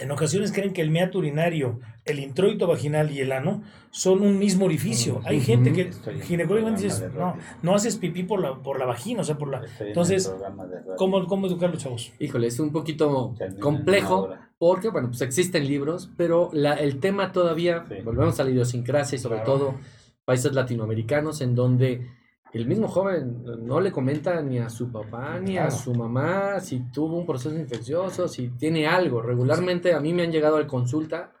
en 0.00 0.10
ocasiones 0.10 0.52
creen 0.52 0.72
que 0.72 0.82
el 0.82 0.90
meato 0.90 1.18
urinario, 1.18 1.80
el 2.04 2.18
introito 2.20 2.66
vaginal 2.66 3.10
y 3.10 3.20
el 3.20 3.32
ano 3.32 3.62
son 3.90 4.20
un 4.22 4.38
mismo 4.38 4.66
orificio. 4.66 5.20
Hay 5.24 5.38
Ujú. 5.38 5.46
gente 5.46 5.72
que 5.72 5.84
dices, 5.86 7.00
de 7.00 7.08
no, 7.10 7.36
no 7.62 7.74
haces 7.74 7.96
pipí 7.96 8.22
por 8.22 8.40
la, 8.40 8.62
por 8.62 8.78
la 8.78 8.84
vagina, 8.84 9.22
o 9.22 9.24
sea, 9.24 9.38
por 9.38 9.48
la... 9.48 9.64
Estoy 9.64 9.88
Entonces. 9.88 10.32
¿Cómo, 10.98 11.26
cómo 11.26 11.46
educar 11.46 11.70
a 11.70 11.72
los 11.72 11.82
chavos? 11.82 12.12
Híjole, 12.18 12.46
es 12.48 12.60
un 12.60 12.72
poquito 12.72 13.34
complejo 13.60 14.30
porque, 14.58 14.88
bueno, 14.90 15.08
pues 15.08 15.20
existen 15.22 15.66
libros, 15.66 16.10
pero 16.16 16.50
la, 16.52 16.74
el 16.74 17.00
tema 17.00 17.32
todavía, 17.32 17.84
Sí. 17.88 17.94
volvemos 18.04 18.38
a 18.40 18.44
la 18.44 18.50
idiosincrasia 18.50 19.16
y 19.16 19.18
sobre 19.18 19.36
Claro. 19.42 19.52
todo 19.52 19.74
países 20.24 20.52
latinoamericanos 20.52 21.40
en 21.40 21.54
donde 21.54 22.06
el 22.56 22.66
mismo 22.66 22.88
joven 22.88 23.44
no 23.62 23.80
le 23.80 23.92
comenta 23.92 24.40
ni 24.42 24.58
a 24.58 24.68
su 24.70 24.90
papá 24.90 25.38
ni 25.40 25.58
a 25.58 25.70
su 25.70 25.94
mamá 25.94 26.60
si 26.60 26.80
tuvo 26.92 27.18
un 27.18 27.26
proceso 27.26 27.56
infeccioso, 27.56 28.28
si 28.28 28.48
tiene 28.50 28.86
algo. 28.86 29.20
Regularmente 29.20 29.94
a 29.94 30.00
mí 30.00 30.12
me 30.12 30.22
han 30.22 30.32
llegado 30.32 30.56
a 30.56 30.66
consulta 30.66 31.32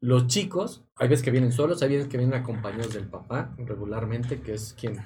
los 0.00 0.26
chicos, 0.26 0.84
hay 0.96 1.08
veces 1.08 1.24
que 1.24 1.30
vienen 1.30 1.52
solos, 1.52 1.82
hay 1.82 1.90
veces 1.90 2.08
que 2.08 2.18
vienen 2.18 2.38
acompañados 2.38 2.92
del 2.94 3.08
papá, 3.08 3.54
regularmente, 3.58 4.40
que 4.40 4.54
es 4.54 4.74
quien, 4.78 4.98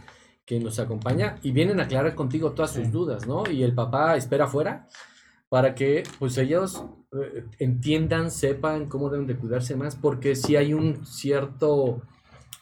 quien 0.44 0.64
nos 0.64 0.78
acompaña, 0.78 1.36
y 1.42 1.52
vienen 1.52 1.80
a 1.80 1.84
aclarar 1.84 2.14
contigo 2.14 2.52
todas 2.52 2.72
sus 2.72 2.90
dudas, 2.90 3.26
¿no? 3.26 3.48
Y 3.48 3.62
el 3.62 3.74
papá 3.74 4.16
espera 4.16 4.44
afuera 4.44 4.88
para 5.48 5.74
que 5.74 6.02
pues 6.18 6.38
ellos 6.38 6.84
eh, 7.12 7.44
entiendan, 7.58 8.30
sepan 8.30 8.86
cómo 8.86 9.10
deben 9.10 9.26
de 9.26 9.36
cuidarse 9.36 9.76
más, 9.76 9.96
porque 9.96 10.34
si 10.34 10.56
hay 10.56 10.74
un 10.74 11.06
cierto 11.06 12.02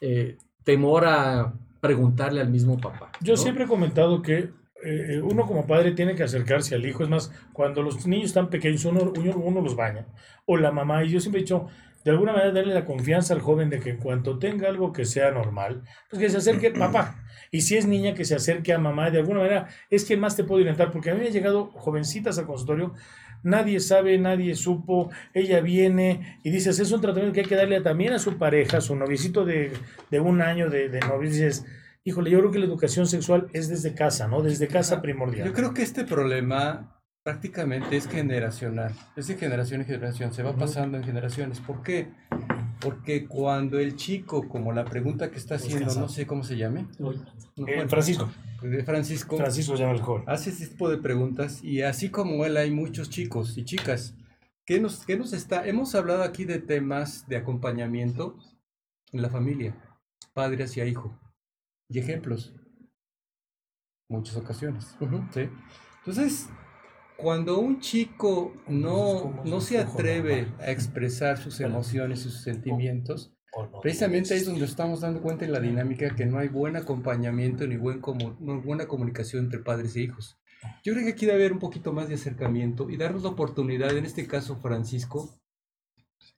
eh, 0.01 0.39
temor 0.65 1.07
a 1.07 1.55
preguntarle 1.81 2.41
al 2.41 2.51
mismo 2.51 2.79
papá. 2.79 3.11
Yo 3.21 3.37
siempre 3.37 3.65
he 3.65 3.67
comentado 3.69 4.23
que 4.23 4.51
eh, 4.85 5.21
uno 5.23 5.45
como 5.47 5.67
padre 5.67 5.93
tiene 5.93 6.15
que 6.15 6.23
acercarse 6.23 6.75
al 6.75 6.87
hijo. 6.87 7.03
Es 7.03 7.09
más, 7.09 7.33
cuando 7.53 7.83
los 7.83 8.07
niños 8.07 8.27
están 8.27 8.49
pequeños, 8.49 8.85
uno, 8.85 9.13
uno, 9.17 9.37
uno 9.37 9.61
los 9.61 9.77
baña. 9.77 10.07
O 10.47 10.57
la 10.57 10.71
mamá. 10.71 11.05
Y 11.05 11.09
yo 11.09 11.21
siempre 11.21 11.41
he 11.41 11.45
dicho, 11.45 11.67
de 12.05 12.13
alguna 12.13 12.33
manera, 12.33 12.53
darle 12.53 12.75
la 12.75 12.85
confianza 12.85 13.35
al 13.35 13.41
joven 13.41 13.71
de 13.71 13.81
que 13.81 13.91
en 13.91 13.97
cuanto 13.99 14.39
tenga 14.39 14.69
algo 14.69 14.93
que 14.93 15.05
sea 15.05 15.31
normal, 15.31 15.83
pues 16.09 16.23
que 16.23 16.31
se 16.31 16.39
acerque 16.39 16.71
papá. 16.71 17.25
Y 17.51 17.63
si 17.63 17.77
es 17.77 17.87
niña, 17.87 18.15
que 18.15 18.25
se 18.25 18.35
acerque 18.35 18.73
a 18.73 18.79
mamá. 18.79 19.11
De 19.11 19.19
alguna 19.19 19.41
manera, 19.41 19.69
es 19.91 20.05
quien 20.05 20.21
más 20.21 20.37
te 20.37 20.45
puede 20.45 20.63
orientar. 20.63 20.91
Porque 20.91 21.11
a 21.11 21.15
mí 21.15 21.21
me 21.21 21.27
han 21.27 21.33
llegado 21.33 21.71
jovencitas 21.73 22.39
al 22.39 22.47
consultorio. 22.47 22.95
Nadie 23.43 23.81
sabe, 23.81 24.19
nadie 24.19 24.55
supo. 24.55 25.11
Ella 25.35 25.61
viene 25.61 26.39
y 26.43 26.51
dices, 26.51 26.79
es 26.79 26.93
un 26.93 27.01
tratamiento 27.01 27.35
que 27.35 27.41
hay 27.41 27.47
que 27.47 27.57
darle 27.57 27.81
también 27.81 28.13
a 28.13 28.19
su 28.19 28.39
pareja, 28.39 28.79
a 28.79 28.81
su 28.81 28.97
noviecito 28.97 29.45
de, 29.45 29.73
de 30.11 30.21
un 30.21 30.41
año 30.43 30.71
de, 30.71 30.89
de 30.89 31.01
novio. 31.01 31.29
Dices, 31.29 31.65
híjole, 32.05 32.31
yo 32.31 32.39
creo 32.39 32.51
que 32.51 32.59
la 32.59 32.67
educación 32.67 33.07
sexual 33.07 33.49
es 33.53 33.69
desde 33.69 33.95
casa, 33.95 34.29
¿no? 34.29 34.43
Desde 34.43 34.69
casa 34.69 35.03
primordial. 35.03 35.47
Yo 35.47 35.55
creo 35.55 35.75
que 35.75 35.83
este 35.83 36.05
problema 36.05 36.95
prácticamente 37.23 37.97
es 37.97 38.09
generacional, 38.09 38.95
es 39.15 39.27
de 39.27 39.35
generación 39.37 39.83
en 39.83 39.87
generación, 39.87 40.33
se 40.33 40.43
va 40.43 40.57
pasando 40.57 40.97
en 40.97 41.05
generaciones. 41.05 41.61
¿Por 41.61 41.83
qué? 41.83 42.09
Porque 42.81 43.27
cuando 43.27 43.79
el 43.79 43.97
chico, 43.97 44.49
como 44.49 44.73
la 44.73 44.85
pregunta 44.85 45.31
que 45.31 45.39
está 45.39 45.57
haciendo, 45.57 45.93
no 45.95 46.09
sé 46.09 46.27
cómo 46.27 46.45
se 46.45 46.57
llame, 46.57 46.87
no, 46.99 47.13
Eh, 47.67 47.89
Francisco. 47.89 48.31
de 48.63 48.85
Francisco, 48.85 49.37
Francisco 49.37 49.75
llama 49.75 49.93
el 49.93 50.01
joven. 50.01 50.23
hace 50.29 50.51
este 50.51 50.67
tipo 50.69 50.89
de 50.89 50.99
preguntas 50.99 51.63
y 51.65 51.83
así 51.83 52.09
como 52.09 52.45
él 52.45 52.57
hay 52.57 52.71
muchos 52.71 53.11
chicos 53.11 53.59
y 53.59 53.65
chicas 53.65 54.15
que 54.65 54.79
nos, 54.81 55.05
que 55.05 55.17
nos 55.17 55.33
está, 55.33 55.67
hemos 55.67 55.95
hablado 55.97 56.23
aquí 56.23 56.45
de 56.45 56.59
temas 56.61 57.27
de 57.27 57.37
acompañamiento 57.37 58.37
en 59.13 59.23
la 59.23 59.31
familia, 59.31 59.75
padre 60.35 60.65
hacia 60.65 60.85
hijo 60.87 61.19
y 61.89 61.99
ejemplos, 61.99 62.53
muchas 64.09 64.37
ocasiones. 64.37 64.95
¿sí? 65.33 65.49
Entonces, 65.99 66.49
cuando 67.19 67.59
un 67.59 67.81
chico 67.81 68.53
no, 68.69 69.43
no 69.45 69.61
se 69.61 69.79
atreve 69.79 70.47
a 70.61 70.71
expresar 70.71 71.37
sus 71.39 71.61
emociones, 71.61 72.21
sus 72.21 72.43
sentimientos, 72.43 73.33
precisamente 73.83 74.33
ahí 74.35 74.41
es 74.41 74.47
donde 74.47 74.65
estamos 74.65 75.01
dando 75.01 75.21
cuenta 75.21 75.45
en 75.45 75.53
la 75.53 75.59
dinámica 75.61 76.15
que 76.15 76.27
no 76.27 76.39
hay 76.39 76.49
buen 76.49 76.77
acompañamiento 76.77 77.67
ni 77.67 77.77
buen 77.77 78.01
comu- 78.01 78.37
no 78.39 78.61
buena 78.63 78.87
comunicación 78.87 79.45
entre 79.47 79.59
padres 79.61 79.97
e 79.97 80.03
hijos. 80.03 80.39
Yo 80.85 80.93
creo 80.93 81.05
que 81.05 81.13
aquí 81.13 81.27
debe 81.27 81.39
haber 81.39 81.53
un 81.53 81.59
poquito 81.59 81.93
más 81.93 82.09
de 82.09 82.15
acercamiento 82.15 82.89
y 82.89 82.97
darnos 82.97 83.25
la 83.25 83.31
oportunidad, 83.31 83.97
en 83.97 84.05
este 84.05 84.27
caso 84.27 84.57
Francisco, 84.57 85.29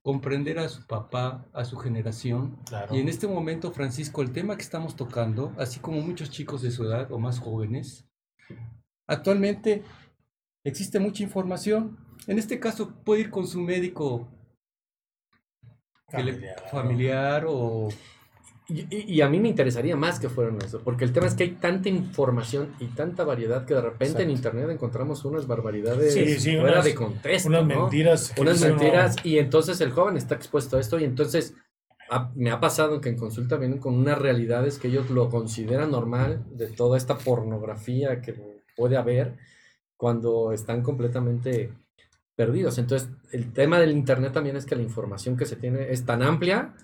comprender 0.02 0.58
a 0.58 0.68
su 0.70 0.86
papá, 0.86 1.46
a 1.52 1.64
su 1.66 1.76
generación, 1.76 2.56
Claro. 2.64 2.94
y 2.94 3.00
en 3.00 3.08
este 3.10 3.26
momento, 3.26 3.70
Francisco, 3.72 4.22
el 4.22 4.32
tema 4.32 4.56
que 4.56 4.62
estamos 4.62 4.96
tocando, 4.96 5.52
así 5.58 5.78
como 5.78 6.00
muchos 6.00 6.30
chicos 6.30 6.62
de 6.62 6.70
su 6.70 6.84
edad 6.84 7.12
o 7.12 7.18
más 7.18 7.38
jóvenes, 7.38 8.06
actualmente 9.06 9.82
existe 10.64 10.98
mucha 10.98 11.22
información. 11.22 11.96
En 12.26 12.38
este 12.38 12.60
caso 12.60 12.92
puede 13.04 13.22
ir 13.22 13.30
con 13.30 13.46
su 13.46 13.60
médico 13.60 14.28
le- 16.12 16.32
Familiar. 16.32 16.64
familiar 16.70 17.44
o... 17.48 17.88
Y, 18.72 19.20
a 19.20 19.28
mí 19.28 19.40
me 19.40 19.48
interesaría 19.48 19.96
más 19.96 20.20
que 20.20 20.28
fueran 20.28 20.56
eso, 20.64 20.80
porque 20.84 21.04
el 21.04 21.12
tema 21.12 21.26
es 21.26 21.34
que 21.34 21.42
hay 21.42 21.50
tanta 21.56 21.88
información 21.88 22.72
y 22.78 22.86
tanta 22.86 23.24
variedad 23.24 23.64
que 23.66 23.74
de 23.74 23.80
repente 23.80 24.22
en 24.22 24.30
internet 24.30 24.70
encontramos 24.70 25.24
unas 25.24 25.48
barbaridades 25.48 26.14
Sí, 26.14 26.38
sí, 26.38 26.52
fuera 26.56 26.74
unas- 26.74 26.84
de 26.84 26.94
contexto. 26.94 27.48
Unas 27.48 27.66
¿no? 27.66 27.80
mentiras. 27.82 28.32
Unas 28.38 28.60
mentiras 28.60 29.16
y 29.24 29.38
entonces 29.38 29.80
el 29.80 29.90
joven 29.90 30.16
está 30.16 30.36
expuesto 30.36 30.76
a 30.76 30.80
esto 30.80 31.00
y 31.00 31.04
entonces 31.04 31.54
ha- 32.10 32.30
me 32.36 32.52
ha 32.52 32.60
pasado 32.60 33.00
que 33.00 33.08
en 33.08 33.16
consulta 33.16 33.56
vienen 33.56 33.78
con 33.80 33.94
unas 33.96 34.18
realidades 34.20 34.78
que 34.78 34.86
ellos 34.86 35.10
lo 35.10 35.30
consideran 35.30 35.90
normal 35.90 36.44
de 36.52 36.68
toda 36.68 36.96
esta 36.96 37.18
pornografía 37.18 38.20
que 38.20 38.36
puede 38.76 38.96
haber 38.96 39.36
cuando 40.00 40.52
están 40.52 40.82
completamente 40.82 41.74
perdidos. 42.34 42.78
Entonces 42.78 43.10
el 43.32 43.52
tema 43.52 43.78
del 43.78 43.90
internet 43.90 44.32
también 44.32 44.56
es 44.56 44.64
que 44.64 44.74
la 44.74 44.80
información 44.80 45.36
que 45.36 45.44
se 45.44 45.56
tiene 45.56 45.92
es 45.92 46.06
tan 46.06 46.22
amplia 46.22 46.74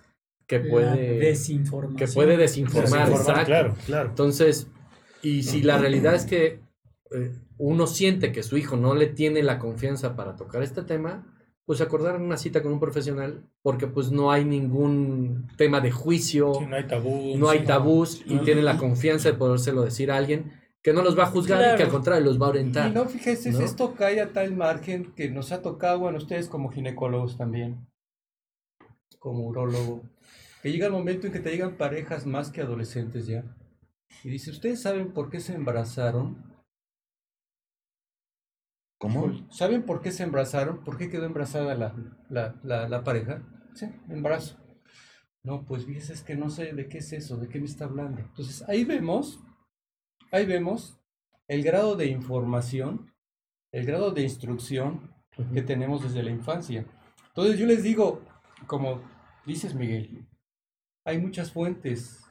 que 0.46 0.60
puede, 0.60 1.18
desinformación. 1.18 1.96
que 1.96 2.12
puede 2.12 2.36
desinformar. 2.36 3.08
exacto. 3.08 3.46
Claro, 3.46 3.74
claro. 3.86 4.10
Entonces, 4.10 4.66
y 5.22 5.44
si 5.44 5.62
la 5.62 5.78
realidad 5.78 6.14
es 6.14 6.26
que 6.26 6.60
eh, 7.10 7.32
uno 7.56 7.86
siente 7.86 8.32
que 8.32 8.42
su 8.42 8.58
hijo 8.58 8.76
no 8.76 8.94
le 8.94 9.06
tiene 9.06 9.42
la 9.42 9.58
confianza 9.58 10.14
para 10.14 10.36
tocar 10.36 10.62
este 10.62 10.82
tema, 10.82 11.26
pues 11.64 11.80
acordar 11.80 12.20
una 12.20 12.36
cita 12.36 12.62
con 12.62 12.74
un 12.74 12.80
profesional, 12.80 13.48
porque 13.62 13.86
pues 13.86 14.12
no 14.12 14.30
hay 14.30 14.44
ningún 14.44 15.48
tema 15.56 15.80
de 15.80 15.90
juicio, 15.90 16.52
Sí, 16.52 16.66
no 16.66 16.76
hay 16.76 16.86
tabú. 16.86 17.38
no 17.38 17.48
hay 17.48 17.60
sí, 17.60 17.64
tabús 17.64 18.22
y 18.26 18.34
no. 18.34 18.42
tiene 18.42 18.60
la 18.60 18.76
confianza 18.76 19.30
de 19.30 19.38
podérselo 19.38 19.82
decir 19.82 20.10
a 20.10 20.18
alguien 20.18 20.52
que 20.86 20.92
no 20.92 21.02
los 21.02 21.18
va 21.18 21.24
a 21.24 21.26
juzgar 21.26 21.74
y 21.74 21.76
que 21.76 21.82
al 21.82 21.90
contrario 21.90 22.24
los 22.24 22.40
va 22.40 22.46
a 22.46 22.50
orientar. 22.50 22.88
Y 22.88 22.94
no, 22.94 23.06
fíjese, 23.06 23.50
¿no? 23.50 23.58
esto 23.58 23.96
cae 23.96 24.20
a 24.20 24.32
tal 24.32 24.54
margen 24.54 25.12
que 25.16 25.28
nos 25.28 25.50
ha 25.50 25.60
tocado, 25.60 25.98
bueno, 25.98 26.18
ustedes 26.18 26.48
como 26.48 26.70
ginecólogos 26.70 27.36
también, 27.36 27.88
como 29.18 29.48
urólogo, 29.48 30.04
que 30.62 30.70
llega 30.70 30.86
el 30.86 30.92
momento 30.92 31.26
en 31.26 31.32
que 31.32 31.40
te 31.40 31.50
llegan 31.50 31.76
parejas 31.76 32.24
más 32.24 32.52
que 32.52 32.60
adolescentes 32.60 33.26
ya. 33.26 33.42
Y 34.22 34.28
dice, 34.28 34.52
¿ustedes 34.52 34.80
saben 34.80 35.12
por 35.12 35.28
qué 35.28 35.40
se 35.40 35.56
embarazaron? 35.56 36.54
¿Cómo? 39.00 39.44
¿Saben 39.50 39.82
por 39.82 40.02
qué 40.02 40.12
se 40.12 40.22
embarazaron? 40.22 40.84
¿Por 40.84 40.98
qué 40.98 41.10
quedó 41.10 41.24
embarazada 41.26 41.74
la, 41.74 41.96
la, 42.30 42.60
la, 42.62 42.88
la 42.88 43.02
pareja? 43.02 43.42
Sí, 43.74 43.86
embarazo. 44.08 44.56
No, 45.42 45.64
pues 45.64 45.84
fíjese, 45.84 46.12
es 46.12 46.22
que 46.22 46.36
no 46.36 46.48
sé 46.48 46.72
de 46.74 46.86
qué 46.86 46.98
es 46.98 47.12
eso, 47.12 47.38
de 47.38 47.48
qué 47.48 47.58
me 47.58 47.66
está 47.66 47.86
hablando. 47.86 48.20
Entonces, 48.20 48.62
ahí 48.68 48.84
vemos, 48.84 49.40
ahí 50.36 50.46
vemos 50.46 50.98
el 51.48 51.62
grado 51.62 51.96
de 51.96 52.06
información, 52.06 53.12
el 53.72 53.86
grado 53.86 54.10
de 54.10 54.22
instrucción 54.22 55.14
que 55.52 55.62
tenemos 55.62 56.02
desde 56.02 56.22
la 56.22 56.30
infancia. 56.30 56.86
Entonces, 57.28 57.58
yo 57.58 57.66
les 57.66 57.82
digo, 57.82 58.22
como 58.66 59.02
dices, 59.44 59.74
Miguel, 59.74 60.26
hay 61.04 61.18
muchas 61.18 61.52
fuentes 61.52 62.25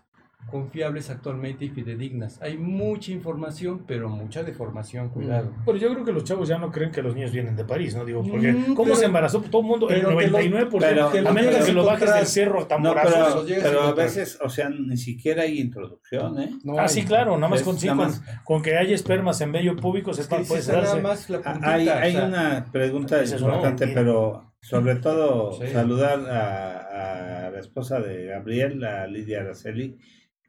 confiables 0.49 1.09
actualmente 1.09 1.65
y 1.65 1.69
fidedignas. 1.69 2.41
Hay 2.41 2.57
mucha 2.57 3.11
información, 3.11 3.83
pero 3.87 4.09
mucha 4.09 4.43
deformación, 4.43 5.09
cuidado. 5.09 5.51
Pero 5.65 5.77
yo 5.77 5.91
creo 5.91 6.05
que 6.05 6.11
los 6.13 6.23
chavos 6.23 6.47
ya 6.47 6.57
no 6.57 6.71
creen 6.71 6.91
que 6.91 7.01
los 7.01 7.15
niños 7.15 7.31
vienen 7.31 7.55
de 7.55 7.65
París, 7.65 7.95
¿no? 7.95 8.05
Digo, 8.05 8.23
porque 8.23 8.53
Mm, 8.53 8.65
¿cómo 8.75 8.83
pero- 8.85 8.95
se 8.95 9.05
embarazó? 9.05 9.41
Todo 9.41 9.61
el 9.61 9.67
mundo, 9.67 9.89
el 9.89 9.95
pero 9.95 10.09
que 10.09 10.13
los- 10.27 10.31
99%, 10.31 10.79
pero- 11.11 11.29
a 11.29 11.33
menos 11.33 11.65
que 11.65 11.73
lo 11.73 11.83
bajes 11.85 12.13
del 12.13 12.25
cerro 12.27 12.57
a 12.59 12.61
No, 12.61 12.67
tamborazos. 12.67 13.11
pero, 13.47 13.59
a 13.59 13.63
pero 13.63 13.79
a 13.79 13.83
encontrar. 13.83 13.95
veces, 14.05 14.39
o 14.41 14.49
sea, 14.49 14.69
ni 14.69 14.97
siquiera 14.97 15.43
hay 15.43 15.59
introducción, 15.59 16.39
¿eh? 16.39 16.51
No 16.63 16.77
ah, 16.77 16.83
hay. 16.83 16.89
sí, 16.89 17.03
claro, 17.05 17.35
nada 17.37 17.49
más 17.49 17.63
con, 17.63 17.77
sí, 17.77 17.87
nada 17.87 17.97
con, 17.97 18.07
más- 18.07 18.21
con 18.43 18.61
que 18.61 18.77
haya 18.77 18.93
espermas 18.95 19.41
en 19.41 19.51
vello 19.51 19.75
público 19.75 20.13
se 20.13 20.23
puede 20.25 20.43
darse. 20.61 21.01
más 21.01 21.29
la 21.29 21.37
Ah, 21.39 21.53
puntita, 21.53 21.73
Hay, 21.73 21.89
hay 21.89 22.15
o 22.15 22.19
sea, 22.19 22.27
una 22.27 22.65
pregunta 22.71 23.23
importante, 23.25 23.87
pero 23.87 24.53
sobre 24.61 24.95
todo 24.95 25.53
Sí. 25.53 25.67
saludar 25.73 26.19
a, 26.29 27.47
a 27.47 27.49
la 27.51 27.59
esposa 27.59 27.99
de 27.99 28.25
Gabriel, 28.25 28.83
a 28.83 29.05
Lidia 29.07 29.41
Araceli, 29.41 29.97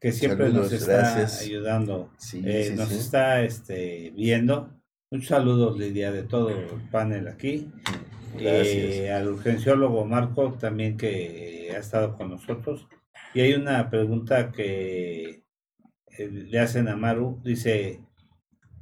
que 0.01 0.13
siempre 0.13 0.47
Saludos, 0.47 0.73
nos 0.73 0.81
está 0.81 0.97
gracias. 0.99 1.43
ayudando, 1.43 2.11
Sí, 2.19 2.43
eh, 2.45 2.65
sí, 2.71 2.75
nos 2.75 2.89
sí. 2.89 2.99
está 2.99 3.43
este, 3.43 4.13
viendo. 4.15 4.71
Muchos 5.11 5.29
saludos, 5.29 5.79
Lidia, 5.79 6.13
de 6.13 6.23
todo 6.25 6.51
el 6.51 6.67
panel 6.91 7.29
aquí. 7.29 7.71
Gracias. 8.35 8.95
Eh, 8.95 9.13
al 9.13 9.29
urgenciólogo 9.29 10.05
Marco 10.05 10.53
también 10.55 10.97
que 10.97 11.73
ha 11.75 11.79
estado 11.79 12.17
con 12.17 12.31
nosotros. 12.31 12.87
Y 13.35 13.41
hay 13.41 13.55
una 13.55 13.89
pregunta 13.91 14.51
que 14.51 15.43
eh, 16.19 16.29
le 16.31 16.59
hacen 16.59 16.89
a 16.89 16.97
Maru, 16.97 17.41
dice 17.45 18.01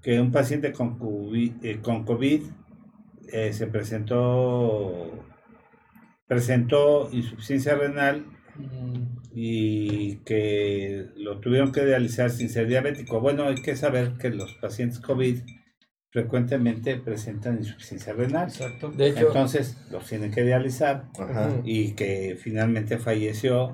que 0.02 0.20
un 0.20 0.30
paciente 0.30 0.72
con 0.72 0.98
COVID, 0.98 1.64
eh, 1.64 1.80
con 1.80 2.04
COVID 2.04 2.42
eh, 3.32 3.52
se 3.52 3.66
presentó 3.66 5.10
presentó 6.26 7.08
insuficiencia 7.12 7.74
renal 7.74 8.26
mm, 8.56 9.13
y 9.36 10.18
que 10.18 11.08
lo 11.16 11.40
tuvieron 11.40 11.72
que 11.72 11.84
dializar 11.84 12.30
sin 12.30 12.48
ser 12.48 12.68
diabético. 12.68 13.20
Bueno, 13.20 13.44
hay 13.48 13.56
que 13.56 13.74
saber 13.74 14.12
que 14.16 14.30
los 14.30 14.54
pacientes 14.54 15.00
COVID 15.00 15.40
frecuentemente 16.10 16.96
presentan 16.96 17.58
insuficiencia 17.58 18.12
renal. 18.12 18.48
Exacto. 18.48 18.90
De 18.90 19.08
hecho, 19.08 19.26
Entonces 19.26 19.76
los 19.90 20.06
tienen 20.06 20.30
que 20.30 20.44
dializar 20.44 21.06
Ajá. 21.18 21.50
Y 21.64 21.92
que 21.92 22.38
finalmente 22.40 22.98
falleció. 22.98 23.72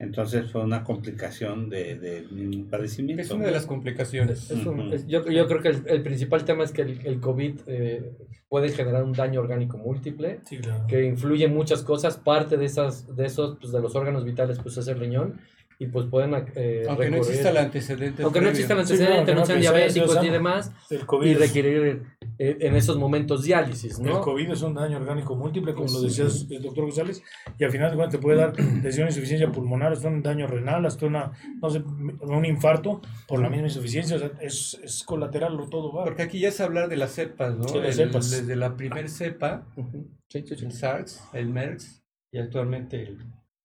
Entonces 0.00 0.50
fue 0.50 0.62
una 0.64 0.82
complicación 0.82 1.68
de, 1.68 1.94
del 1.96 2.30
mismo 2.32 2.64
padecimiento. 2.70 3.22
Es 3.22 3.30
una 3.30 3.44
de 3.46 3.52
las 3.52 3.66
complicaciones. 3.66 4.50
es 4.50 4.64
un- 4.64 4.80
Ujú. 4.80 4.94
es- 4.94 5.06
yo, 5.06 5.24
yo 5.28 5.46
creo 5.46 5.60
que 5.60 5.68
el, 5.68 5.82
el 5.86 6.02
principal 6.02 6.44
tema 6.46 6.64
es 6.64 6.72
que 6.72 6.80
el, 6.82 7.06
el 7.06 7.20
COVID 7.20 7.60
eh, 7.66 8.10
puede 8.48 8.70
generar 8.70 9.04
un 9.04 9.12
daño 9.12 9.40
orgánico 9.40 9.76
múltiple 9.76 10.40
Sí, 10.46 10.56
claro. 10.58 10.86
que 10.88 11.04
influye 11.04 11.44
en 11.44 11.54
muchas 11.54 11.82
cosas. 11.82 12.16
Parte 12.16 12.56
de 12.56 12.64
esas, 12.64 13.14
de 13.14 13.26
esos, 13.26 13.58
pues, 13.60 13.72
de 13.72 13.80
los 13.80 13.94
órganos 13.94 14.24
vitales, 14.24 14.58
pues 14.58 14.76
es 14.78 14.88
el 14.88 14.98
riñón 14.98 15.38
y 15.82 15.86
pues 15.86 16.06
pueden 16.10 16.34
eh, 16.56 16.84
Aunque 16.88 17.10
no 17.10 17.16
exista 17.16 17.48
el 17.48 17.56
antecedente. 17.56 18.22
aunque 18.22 18.42
no 18.42 18.50
exista 18.50 18.74
el 18.74 18.80
antecedente, 18.80 19.32
no 19.34 19.40
no, 19.40 19.46
sean 19.46 19.60
diabéticos 19.60 20.22
ni 20.22 20.28
demás, 20.28 20.70
El 20.90 21.06
COVID, 21.06 21.26
y 21.26 21.34
requerir 21.34 22.02
eh, 22.38 22.56
en 22.60 22.76
esos 22.76 22.98
momentos 22.98 23.44
diálisis, 23.44 23.98
el 23.98 24.04
¿no? 24.04 24.20
COVID 24.20 24.50
es 24.50 24.60
un 24.60 24.74
daño 24.74 24.98
orgánico 24.98 25.34
múltiple, 25.34 25.72
como 25.72 25.86
lo 25.90 25.98
sí. 26.00 26.22
decía 26.22 26.26
el 26.56 26.62
doctor 26.62 26.84
González, 26.84 27.22
y 27.58 27.64
al 27.64 27.70
final 27.70 27.90
de 27.90 27.96
cuentas 27.96 28.20
te 28.20 28.22
puede 28.22 28.36
dar 28.38 28.52
lesión 28.84 29.06
de 29.06 29.12
insuficiencia 29.12 29.50
pulmonar, 29.50 29.92
hasta 29.94 30.08
un 30.08 30.22
daño 30.22 30.46
renal, 30.46 30.84
hasta 30.84 31.06
una, 31.06 31.32
no 31.62 31.70
sé, 31.70 31.78
un 32.20 32.44
infarto 32.44 33.00
por 33.26 33.40
la 33.40 33.48
misma 33.48 33.68
insuficiencia. 33.68 34.16
O 34.16 34.18
sea, 34.18 34.30
es, 34.42 34.78
es 34.84 35.02
colateral, 35.04 35.56
lo 35.56 35.66
todo 35.70 35.94
va. 35.94 36.04
Porque 36.04 36.20
aquí 36.22 36.40
ya 36.40 36.48
es 36.48 36.60
hablar 36.60 36.90
de 36.90 36.96
las 36.98 37.12
cepas, 37.12 37.56
¿no? 37.56 37.66
Sí, 37.66 37.78
las 37.78 37.98
El- 37.98 38.08
cepas. 38.08 38.30
Desde 38.30 38.54
la 38.54 38.76
primer 38.76 39.08
cepa, 39.08 39.66
Ujú. 39.76 40.06
Sí, 40.28 40.44
sí, 40.46 40.54
sí. 40.56 40.64
el 40.66 40.72
SARS, 40.72 41.22
el 41.32 41.48
MERS 41.48 42.02
y 42.32 42.38
actualmente 42.38 43.02
el- 43.02 43.18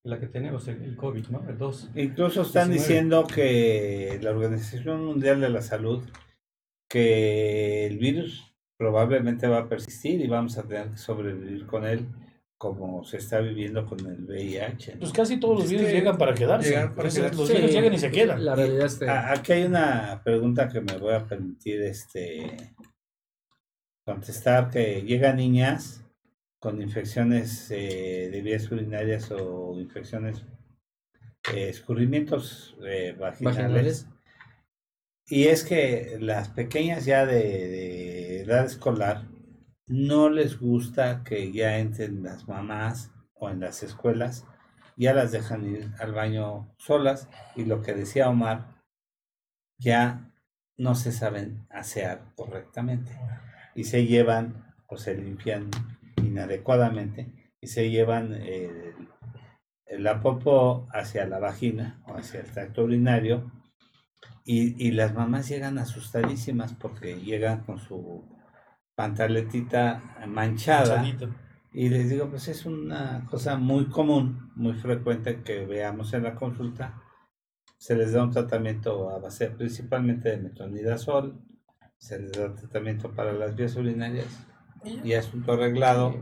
la 0.06 0.20
que 0.20 0.28
tenemos, 0.28 0.68
el, 0.68 0.82
el 0.84 0.95
COVID, 0.95 1.28
¿no? 1.28 1.43
El 1.49 1.58
2. 1.58 1.89
Incluso 1.95 2.43
están 2.43 2.70
19. 2.70 2.74
diciendo 2.74 3.28
que 3.28 4.20
la 4.22 4.32
Organización 4.32 5.03
Mundial 5.03 5.41
de 5.41 5.49
la 5.49 5.62
Salud 5.62 6.03
que 6.88 7.88
el 7.88 7.97
virus 7.97 8.53
probablemente 8.78 9.47
va 9.47 9.60
a 9.60 9.70
persistir 9.70 10.22
y 10.22 10.28
vamos 10.28 10.58
a 10.58 10.64
tener 10.64 10.91
que 10.91 10.97
sobrevivir 10.97 11.66
con 11.66 11.86
él 11.86 12.08
como 12.58 13.03
se 13.03 13.18
está 13.18 13.39
viviendo 13.39 13.86
con 13.86 13.99
el 13.99 14.24
VIH. 14.24 14.97
Pues 14.99 15.12
casi 15.12 15.39
todos 15.39 15.60
los 15.60 15.70
virus 15.70 15.88
llegan 15.88 16.18
para 16.18 16.34
quedarse. 16.34 16.70
llegan 16.70 16.95
para 16.95 17.10
quedarse. 17.10 17.38
los 17.38 17.47
Sí, 17.47 17.56
virus 17.56 17.72
llegan 17.72 17.93
y 17.93 17.99
se 17.99 18.12
quedan. 18.12 18.45
La 18.45 18.56
realidad 18.56 18.86
es 18.86 18.95
que 18.95 19.10
Aquí 19.10 19.51
hay 19.53 19.64
una 19.64 20.22
pregunta 20.24 20.70
que 20.70 20.82
me 20.82 20.97
voy 20.97 21.14
a 21.14 21.26
permitir 21.26 21.82
este 21.82 22.76
contestar 24.06 24.70
que 24.70 25.01
llegan 25.01 25.38
niñas 25.38 26.05
con 26.66 26.82
infecciones 26.82 27.70
eh, 27.70 28.28
de 28.32 28.41
vías 28.41 28.72
urinarias 28.72 29.30
o 29.30 29.80
infecciones 29.80 30.43
eh, 31.53 31.70
escurrimientos 31.70 32.76
eh, 32.84 33.16
vaginales. 33.20 33.57
vaginales. 33.57 34.07
Y 35.28 35.43
es 35.43 35.63
que 35.63 36.18
las 36.20 36.49
pequeñas 36.49 37.05
ya 37.05 37.28
de, 37.28 37.36
de 37.36 38.41
edad 38.41 38.66
escolar 38.66 39.28
no 39.86 40.32
les 40.32 40.59
gusta 40.59 41.24
que 41.24 41.51
ya 41.51 41.78
entren 41.78 42.24
las 42.24 42.47
mamás 42.47 43.11
o 43.36 43.51
en 43.51 43.59
las 43.59 43.84
escuelas, 43.84 44.47
ya 44.97 45.13
las 45.13 45.32
dejan 45.32 45.70
ir 45.70 45.91
al 45.99 46.13
baño 46.13 46.74
solas 46.80 47.30
y 47.55 47.66
lo 47.66 47.84
que 47.84 47.93
decía 47.93 48.28
Omar, 48.28 48.82
ya 49.78 50.34
no 50.78 50.95
se 50.95 51.11
saben 51.11 51.68
asear 51.70 52.34
correctamente 52.36 53.16
y 53.76 53.84
se 53.84 54.07
llevan 54.07 54.74
o 54.88 54.97
se 54.97 55.13
limpian 55.13 55.70
inadecuadamente 56.36 57.31
y 57.61 57.67
se 57.67 57.89
llevan 57.89 58.33
el, 58.33 58.93
la 59.88 60.19
popó 60.19 60.88
hacia 60.91 61.25
la 61.25 61.39
vagina 61.39 62.01
o 62.07 62.15
hacia 62.15 62.41
el 62.41 62.51
tracto 62.51 62.83
urinario 62.83 63.51
y, 64.43 64.86
y 64.86 64.91
las 64.91 65.13
mamás 65.13 65.47
llegan 65.47 65.77
asustadísimas 65.77 66.73
porque 66.73 67.21
llegan 67.21 67.63
con 67.63 67.79
su 67.79 68.25
pantaletita 68.95 70.17
manchada 70.27 71.03
y 71.73 71.89
les 71.89 72.09
digo 72.09 72.29
pues 72.29 72.47
es 72.49 72.65
una 72.65 73.25
cosa 73.29 73.57
muy 73.57 73.86
común 73.86 74.51
muy 74.55 74.73
frecuente 74.73 75.41
que 75.41 75.65
veamos 75.65 76.13
en 76.13 76.23
la 76.23 76.36
consulta. 76.36 77.01
Se 77.77 77.95
les 77.95 78.13
da 78.13 78.23
un 78.23 78.31
tratamiento 78.31 79.09
a 79.09 79.19
base 79.19 79.49
principalmente 79.49 80.29
de 80.29 80.38
metronidazol 80.38 81.41
se 81.97 82.19
les 82.19 82.31
da 82.33 82.53
tratamiento 82.53 83.11
para 83.13 83.33
las 83.33 83.55
vías 83.55 83.75
urinarias 83.75 84.27
y 85.03 85.13
asunto 85.13 85.53
arreglado 85.53 86.15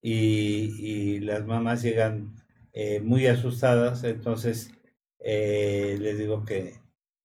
y, 0.00 0.74
y 0.78 1.20
las 1.20 1.46
mamás 1.46 1.82
llegan 1.82 2.34
eh, 2.72 3.00
muy 3.00 3.26
asustadas, 3.26 4.04
entonces 4.04 4.70
eh, 5.20 5.96
les 6.00 6.18
digo 6.18 6.44
que 6.44 6.74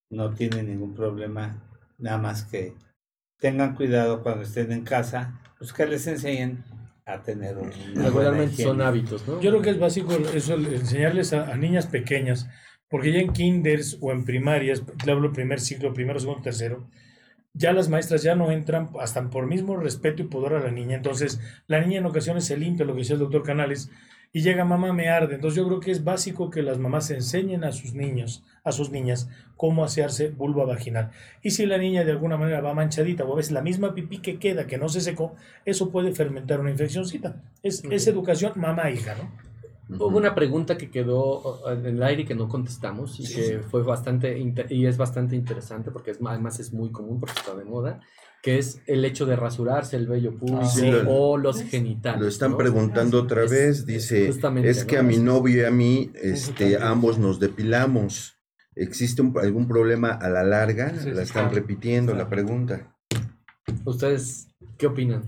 no 0.09 0.34
tienen 0.34 0.67
ningún 0.67 0.93
problema, 0.93 1.63
nada 1.97 2.17
más 2.17 2.43
que 2.43 2.73
tengan 3.38 3.75
cuidado 3.75 4.23
cuando 4.23 4.43
estén 4.43 4.71
en 4.71 4.84
casa, 4.84 5.41
pues 5.57 5.73
que 5.73 5.86
les 5.86 6.07
enseñen 6.07 6.63
a 7.05 7.21
tener 7.21 7.57
un 7.57 7.71
Regularmente 7.95 8.63
son 8.63 8.82
hábitos, 8.82 9.27
¿no? 9.27 9.41
Yo 9.41 9.49
creo 9.51 9.61
que 9.61 9.71
es 9.71 9.80
básico 9.80 10.13
eso, 10.34 10.55
enseñarles 10.55 11.34
a, 11.34 11.51
a 11.51 11.55
niñas 11.57 11.88
pequeñas, 11.88 12.47
porque 12.88 13.11
ya 13.11 13.19
en 13.19 13.34
kinders 13.34 13.97
o 14.01 14.11
en 14.11 14.25
primarias, 14.25 14.84
te 15.03 15.11
hablo 15.11 15.32
primer 15.32 15.59
ciclo, 15.59 15.93
primero, 15.93 16.19
segundo, 16.19 16.41
tercero, 16.41 16.89
ya 17.54 17.74
las 17.74 17.89
maestras 17.89 18.24
ya 18.24 18.36
no 18.36 18.52
entran 18.52 18.89
hasta 19.00 19.30
por 19.30 19.47
mismo 19.47 19.76
respeto 19.78 20.22
y 20.22 20.28
pudor 20.28 20.54
a 20.54 20.60
la 20.60 20.72
niña. 20.72 20.95
Entonces, 20.95 21.39
la 21.68 21.80
niña 21.82 22.00
en 22.00 22.06
ocasiones 22.06 22.45
se 22.45 22.58
limpia, 22.58 22.86
lo 22.86 22.93
que 22.93 23.00
decía 23.00 23.16
el 23.16 23.20
doctor 23.20 23.43
Canales, 23.43 23.89
y 24.32 24.41
llega 24.41 24.64
mamá 24.64 24.93
me 24.93 25.10
arde. 25.10 25.36
Entonces, 25.36 25.58
yo 25.58 25.68
creo 25.68 25.80
que 25.80 25.91
es 25.91 26.04
básico 26.04 26.52
que 26.52 26.62
las 26.62 26.78
mamás 26.78 27.10
enseñen 27.10 27.64
a 27.64 27.72
sus 27.72 27.93
niños, 27.93 28.43
a 28.64 28.72
sus 28.72 28.91
niñas, 28.91 29.30
cómo 29.58 29.84
asearse 29.84 30.30
vulva 30.30 30.66
vaginal. 30.66 31.12
Y 31.41 31.52
si 31.52 31.66
la 31.66 31.78
niña 31.78 32.04
de 32.04 32.12
alguna 32.12 32.38
manera 32.38 32.62
va 32.62 32.74
manchadita 32.74 33.24
o 33.24 33.34
a 33.34 33.38
veces 33.38 33.52
la 33.52 33.62
misma 33.62 33.93
pipí 33.93 34.20
que 34.20 34.38
queda, 34.38 34.68
que 34.68 34.78
no 34.78 34.88
se 34.88 35.02
secó, 35.02 35.36
eso 35.66 35.89
puede 35.89 36.14
fermentar 36.14 36.60
una 36.60 36.72
infeccióncita. 36.72 37.41
Es, 37.64 37.84
es 37.89 38.08
educación 38.08 38.54
mamá-hija, 38.56 39.16
¿no? 39.16 39.49
Hubo 39.90 40.18
una 40.18 40.36
pregunta 40.36 40.78
que 40.78 40.92
quedó 40.92 41.68
en 41.72 41.86
el 41.86 42.04
aire 42.04 42.22
y 42.22 42.26
que 42.26 42.36
no 42.36 42.48
contestamos 42.48 43.20
y 43.20 43.26
Sí, 43.26 43.36
que 43.36 43.44
sí. 43.44 43.54
fue 43.70 43.82
bastante 43.82 44.38
y 44.70 44.86
es 44.86 44.98
bastante 44.98 45.36
interesante 45.36 45.90
porque 45.90 46.12
es, 46.12 46.20
además 46.24 46.60
es 46.60 46.72
muy 46.74 46.92
común 46.92 47.20
porque 47.20 47.34
está 47.40 47.56
de 47.56 47.66
moda, 47.66 48.00
que 48.44 48.60
es 48.60 48.82
el 48.86 49.04
hecho 49.04 49.26
de 49.26 49.36
rasurarse 49.36 49.96
el 49.98 50.06
vello 50.08 50.36
público 50.38 50.66
Sí, 50.66 50.92
lo- 50.92 51.10
o 51.12 51.38
los 51.38 51.64
genitales. 51.64 52.22
Lo 52.22 52.28
están 52.28 52.52
¿no? 52.52 52.58
preguntando 52.58 53.20
otra 53.22 53.44
Es- 53.46 53.52
vez, 53.52 53.86
dice, 53.88 54.28
es 54.30 54.86
que 54.86 54.96
¿no? 54.96 55.00
a 55.00 55.04
mi 55.04 55.18
novio 55.18 55.64
y 55.64 55.66
a 55.66 55.72
mí, 55.72 56.12
este, 56.14 56.78
ambos 56.78 57.18
nos 57.18 57.40
depilamos. 57.40 58.36
¿Existe 58.76 59.22
un- 59.24 59.36
algún 59.40 59.68
problema 59.68 60.12
a 60.12 60.30
la 60.30 60.44
larga? 60.44 60.92
Sí, 61.00 61.10
la 61.10 61.16
sí. 61.18 61.22
están 61.24 61.52
repitiendo 61.54 62.14
la 62.14 62.24
Ah. 62.24 62.30
pregunta. 62.30 62.96
¿Ustedes 63.86 64.48
qué 64.78 64.88
opinan? 64.88 65.24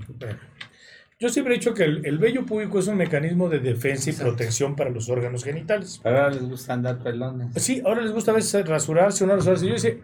Yo 1.22 1.30
siempre 1.30 1.54
he 1.54 1.58
dicho 1.60 1.76
que 1.76 1.84
el, 1.84 2.04
el 2.04 2.18
vello 2.18 2.48
púbico 2.48 2.80
es 2.80 2.88
un 2.88 2.98
mecanismo 2.98 3.48
de 3.48 3.60
defensa 3.60 4.10
y 4.10 4.14
Exacto. 4.14 4.32
protección 4.32 4.76
para 4.76 4.90
los 4.90 5.08
órganos 5.08 5.44
genitales. 5.44 6.02
Ahora 6.04 6.32
les 6.32 6.42
gusta 6.42 6.74
andar 6.74 6.98
pelones. 6.98 7.50
Sí, 7.64 7.80
ahora 7.86 8.02
les 8.02 8.12
gusta 8.12 8.32
a 8.32 8.34
veces 8.34 8.68
rasurarse 8.68 9.24
o 9.24 9.28
no 9.28 9.36
rasurarse. 9.36 9.68
Yo 9.68 9.78
sé, 9.78 10.00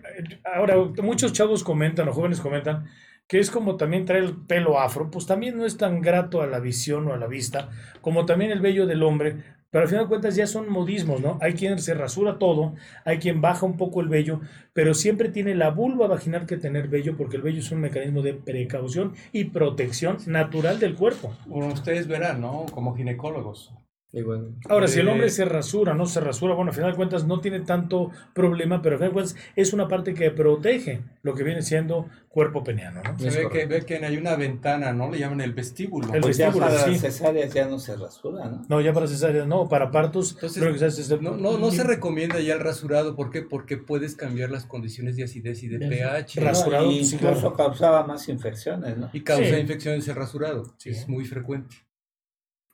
ahora 0.45 0.75
muchos 1.01 1.33
chavos 1.33 1.63
comentan 1.63 2.07
o 2.07 2.13
jóvenes 2.13 2.39
comentan 2.39 2.85
que 3.27 3.39
es 3.39 3.49
como 3.49 3.77
también 3.77 4.05
traer 4.05 4.25
el 4.25 4.35
pelo 4.35 4.79
afro, 4.79 5.09
pues 5.09 5.25
también 5.25 5.57
no 5.57 5.65
es 5.65 5.75
tan 5.75 6.01
grato 6.01 6.41
a 6.43 6.47
la 6.47 6.59
visión 6.59 7.07
o 7.07 7.13
a 7.13 7.17
la 7.17 7.27
vista 7.27 7.69
como 8.01 8.25
también 8.27 8.51
el 8.51 8.61
vello 8.61 8.85
del 8.85 9.01
hombre, 9.01 9.37
pero 9.69 9.83
al 9.83 9.89
final 9.89 10.05
de 10.05 10.09
cuentas 10.09 10.35
ya 10.35 10.47
son 10.47 10.69
modismos, 10.69 11.21
¿no? 11.21 11.37
Hay 11.41 11.53
quien 11.53 11.79
se 11.79 11.93
rasura 11.93 12.37
todo, 12.37 12.73
hay 13.05 13.19
quien 13.19 13.41
baja 13.41 13.65
un 13.65 13.77
poco 13.77 14.01
el 14.01 14.07
vello, 14.07 14.41
pero 14.73 14.93
siempre 14.93 15.29
tiene 15.29 15.55
la 15.55 15.69
vulva 15.71 16.07
vaginal 16.07 16.45
que 16.45 16.57
tener 16.57 16.87
vello 16.87 17.17
porque 17.17 17.37
el 17.37 17.43
vello 17.43 17.59
es 17.59 17.71
un 17.71 17.81
mecanismo 17.81 18.21
de 18.21 18.33
precaución 18.33 19.13
y 19.31 19.45
protección 19.45 20.17
natural 20.25 20.79
del 20.79 20.95
cuerpo. 20.95 21.33
Ustedes 21.47 22.07
verán, 22.07 22.41
¿no? 22.41 22.65
Como 22.71 22.95
ginecólogos. 22.95 23.73
Y 24.13 24.21
bueno, 24.21 24.55
Ahora, 24.69 24.87
si 24.87 24.99
el 25.01 25.07
Eh, 25.07 25.11
hombre 25.11 25.29
se 25.29 25.43
rasura, 25.43 25.93
no 25.93 26.05
se 26.05 26.21
rasura, 26.21 26.53
bueno, 26.55 26.71
al 26.71 26.75
final 26.75 26.91
de 26.91 26.95
cuentas 26.95 27.25
no 27.27 27.41
tiene 27.41 27.59
tanto 27.59 28.09
problema, 28.33 28.81
pero 28.81 28.95
al 28.95 28.99
final 28.99 29.09
de 29.09 29.13
cuentas 29.13 29.35
es 29.55 29.73
una 29.73 29.87
parte 29.89 30.13
que 30.13 30.31
protege 30.31 31.01
lo 31.23 31.33
que 31.35 31.43
viene 31.43 31.61
siendo 31.61 32.07
cuerpo 32.29 32.63
peneano, 32.63 33.01
¿no? 33.03 33.19
Se 33.19 33.29
ve 33.29 33.49
que, 33.51 33.65
ve 33.65 33.85
que 33.85 33.97
hay 33.97 34.15
una 34.15 34.35
ventana, 34.37 34.93
¿no? 34.93 35.11
Le 35.11 35.19
llaman 35.19 35.41
el 35.41 35.51
vestíbulo. 35.53 36.13
El 36.13 36.21
Pues 36.21 36.37
ya 36.37 36.45
vestíbulo, 36.47 36.71
para 36.71 36.85
sí. 36.85 36.91
las 36.91 37.01
cesáreas 37.01 37.53
ya 37.53 37.67
no 37.67 37.79
se 37.79 37.97
rasura, 37.97 38.45
¿no? 38.45 38.65
No, 38.69 38.79
ya 38.79 38.93
para 38.93 39.07
cesárea, 39.07 39.45
no, 39.45 39.67
para 39.67 39.91
partos, 39.91 40.33
Entonces, 40.35 40.61
creo 40.61 40.71
que 40.73 40.79
se 40.79 40.85
hace- 40.85 41.17
No, 41.21 41.35
no, 41.35 41.57
no 41.57 41.71
se 41.71 41.83
recomienda 41.83 42.39
ya 42.39 42.53
el 42.53 42.61
rasurado. 42.61 43.13
¿Por 43.15 43.29
qué? 43.29 43.41
Porque 43.41 43.75
puedes 43.77 44.15
cambiar 44.15 44.51
las 44.51 44.65
condiciones 44.65 45.17
de 45.17 45.25
acidez 45.25 45.63
y 45.63 45.67
de 45.67 45.79
Ya, 45.79 45.89
pH. 45.89 46.39
Ras- 46.39 46.59
Rasurado, 46.59 46.91
Y 46.91 47.03
sí, 47.03 47.15
incluso 47.15 47.41
claro. 47.41 47.55
causaba 47.57 48.07
más 48.07 48.29
infecciones, 48.29 48.97
¿no? 48.97 49.09
Y 49.11 49.21
causa 49.21 49.43
Sí. 49.49 49.55
infecciones 49.55 50.07
el 50.07 50.15
rasurado. 50.15 50.63
Sí. 50.77 50.91
Es 50.91 51.09
muy 51.09 51.25
frecuente. 51.25 51.75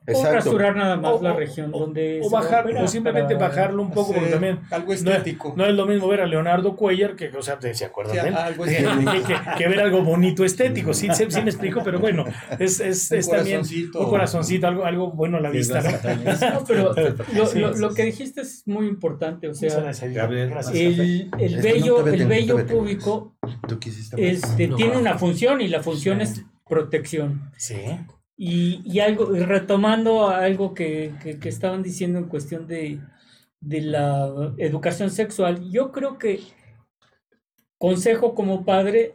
O 0.06 0.24
rasurar 0.26 0.76
nada 0.76 0.97
más 0.97 1.14
O- 1.14 1.22
la 1.22 1.32
región 1.34 1.72
o- 1.74 1.80
donde 1.80 2.20
o 2.22 2.28
se 2.30 2.36
bajar, 2.36 2.68
o 2.76 2.88
simplemente 2.88 3.36
para- 3.36 3.47
bajarlo 3.47 3.82
un 3.82 3.91
poco, 3.91 4.14
porque 4.14 4.30
también 4.30 4.60
Algo 4.70 4.91
estético. 4.93 5.54
no 5.56 5.66
es 5.66 5.74
lo 5.74 5.86
mismo 5.86 6.08
ver 6.10 6.20
a 6.22 6.26
Leonardo 6.26 6.76
Cuellar 6.76 7.16
que, 7.16 7.30
o 7.30 7.41
sea, 7.41 7.58
¿se 7.74 7.86
acuerdan 7.86 8.16
Sí, 8.16 8.22
de 8.22 8.28
él? 8.28 8.36
algo 8.36 8.64
que, 8.66 8.72
estético. 8.78 9.12
que- 9.28 9.58
que 9.64 9.68
ver 9.70 9.80
algo 9.80 10.04
bonito 10.04 10.43
estético, 10.43 10.93
sí, 10.93 11.08
sí, 11.14 11.26
sí 11.30 11.41
me 11.41 11.49
explico, 11.51 11.82
pero 11.86 11.99
bueno, 11.99 12.26
es, 12.60 12.80
es, 12.82 13.12
Un 13.12 13.18
es 13.18 13.30
también 13.30 13.58
corazoncito. 13.60 13.99
un 14.01 14.10
corazoncito, 14.10 14.68
algo, 14.68 14.84
algo 14.86 15.12
bueno 15.12 15.38
a 15.38 15.39
la 15.41 15.49
vista, 15.49 15.82
¿no? 15.82 15.89
No, 16.54 16.64
pero 16.68 16.93
lo, 17.56 17.74
lo- 17.78 17.93
que 17.93 18.04
dijiste 18.04 18.41
es 18.41 18.64
muy 18.68 18.88
importante, 18.88 19.47
o 19.47 19.54
sea, 19.54 19.70
el, 19.70 21.30
el 21.39 21.56
vete, 21.62 21.70
el 21.78 21.86
no 21.88 22.04
te 22.04 22.26
vello 22.26 22.56
vete. 22.58 22.74
púbico 22.74 23.36
¿Tú 23.68 23.80
quisiste 23.80 24.16
más? 24.18 24.26
este, 24.26 24.68
tiene 24.70 24.97
una 24.97 25.18
función 25.18 25.62
y 25.62 25.68
la 25.68 25.82
función 25.82 26.20
es 26.22 26.43
protección. 26.68 27.51
Sí. 27.58 27.76
Y, 28.36 28.82
y 28.86 29.00
algo, 29.00 29.36
y 29.36 29.40
retomando 29.42 30.28
algo 30.30 30.74
que, 30.74 31.14
que- 31.22 31.40
que 31.40 31.50
estaban 31.50 31.84
diciendo 31.84 32.20
en 32.20 32.26
cuestión 32.26 32.68
de, 32.68 33.00
de 33.62 33.82
la 33.82 34.54
educación 34.58 35.12
sexual, 35.12 35.70
yo 35.72 35.92
creo 35.92 36.18
que 36.18 36.42
consejo 37.78 38.34
como 38.34 38.66
padre 38.66 39.14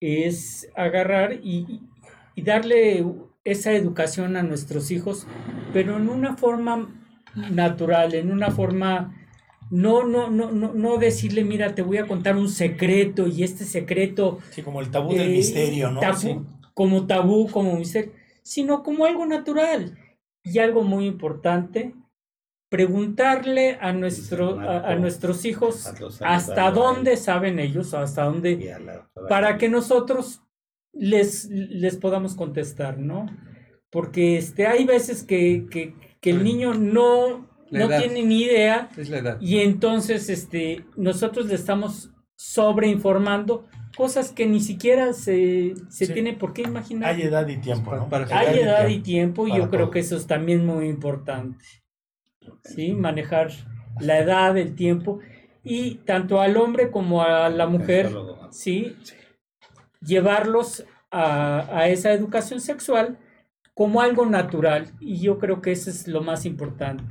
es 0.00 0.68
agarrar 0.76 1.34
y, 1.42 1.80
y 2.34 2.42
darle 2.42 3.04
esa 3.44 3.72
educación 3.72 4.36
a 4.36 4.42
nuestros 4.42 4.90
hijos, 4.90 5.26
pero 5.72 5.96
en 5.96 6.08
una 6.08 6.36
forma 6.36 6.88
natural, 7.50 8.14
en 8.14 8.30
una 8.30 8.50
forma 8.50 9.14
no, 9.70 10.04
no, 10.04 10.30
no, 10.30 10.50
no, 10.52 10.72
no 10.74 10.98
decirle, 10.98 11.44
mira, 11.44 11.74
te 11.74 11.82
voy 11.82 11.98
a 11.98 12.06
contar 12.06 12.36
un 12.36 12.48
secreto 12.48 13.26
y 13.26 13.42
este 13.42 13.64
secreto 13.64 14.38
Sí, 14.50 14.62
como 14.62 14.80
el 14.80 14.90
tabú 14.90 15.12
del 15.12 15.28
eh, 15.28 15.36
misterio, 15.36 15.90
¿no? 15.90 16.00
tabú, 16.00 16.16
Sí. 16.18 16.36
Como 16.76 17.06
tabú, 17.06 17.48
como 17.50 17.74
misterio, 17.76 18.12
sino 18.42 18.82
como 18.84 19.06
algo 19.06 19.24
natural. 19.26 19.98
Y 20.44 20.60
algo 20.60 20.84
muy 20.84 21.06
importante, 21.06 21.94
preguntarle 22.68 23.78
a, 23.80 23.92
nuestro, 23.92 24.60
a, 24.60 24.94
nuestros 24.96 25.44
hijos 25.44 25.92
hasta 26.20 26.70
dónde 26.70 27.16
saben 27.16 27.58
ellos, 27.58 27.94
hasta 27.94 28.24
dónde, 28.24 28.76
para 29.28 29.56
que 29.56 29.68
nosotros 29.68 30.42
les, 30.92 31.48
les 31.50 31.96
podamos 31.96 32.34
contestar, 32.34 32.98
¿no? 32.98 33.26
Porque 33.90 34.36
este, 34.36 34.66
hay 34.66 34.84
veces 34.84 35.22
que, 35.22 35.66
que, 35.70 35.94
que 36.20 36.30
el 36.30 36.42
niño 36.42 36.74
no, 36.74 37.48
no 37.70 37.88
tiene 37.88 38.24
ni 38.24 38.42
idea 38.42 38.90
Es 38.96 39.08
la 39.08 39.18
edad. 39.18 39.40
y 39.40 39.60
entonces 39.60 40.28
este, 40.28 40.84
nosotros 40.96 41.46
le 41.46 41.54
estamos 41.54 42.10
sobreinformando 42.36 43.66
cosas 43.96 44.30
que 44.32 44.46
ni 44.46 44.60
siquiera 44.60 45.12
se, 45.12 45.74
se 45.88 46.06
Sí. 46.06 46.12
tiene 46.12 46.34
por 46.34 46.52
qué 46.52 46.62
imaginar. 46.62 47.14
Hay 47.14 47.22
edad 47.22 47.46
y 47.48 47.56
tiempo, 47.56 47.94
¿no? 47.96 48.08
Para- 48.08 48.26
para- 48.26 48.40
Hay 48.40 48.58
edad 48.58 48.86
y 48.88 49.00
tiempo. 49.00 49.48
y 49.48 49.56
yo 49.56 49.70
creo 49.70 49.90
que 49.90 50.00
eso 50.00 50.16
es 50.16 50.26
también 50.26 50.64
muy 50.66 50.86
importante. 50.88 51.64
¿sí? 52.62 52.92
Manejar 52.92 53.50
la 54.00 54.18
edad, 54.18 54.56
el 54.58 54.74
tiempo 54.74 55.20
y 55.64 55.96
tanto 56.04 56.40
al 56.40 56.56
hombre 56.56 56.90
como 56.90 57.22
a 57.22 57.48
la 57.48 57.66
mujer, 57.66 58.06
Sexólogo. 58.06 58.52
¿sí? 58.52 58.96
llevarlos 60.00 60.84
a, 61.10 61.66
a 61.76 61.88
esa 61.88 62.12
educación 62.12 62.60
sexual 62.60 63.18
como 63.74 64.00
algo 64.00 64.26
natural 64.26 64.92
y 65.00 65.18
yo 65.20 65.38
creo 65.38 65.60
que 65.60 65.72
eso 65.72 65.90
es 65.90 66.06
lo 66.08 66.22
más 66.22 66.44
importante. 66.46 67.04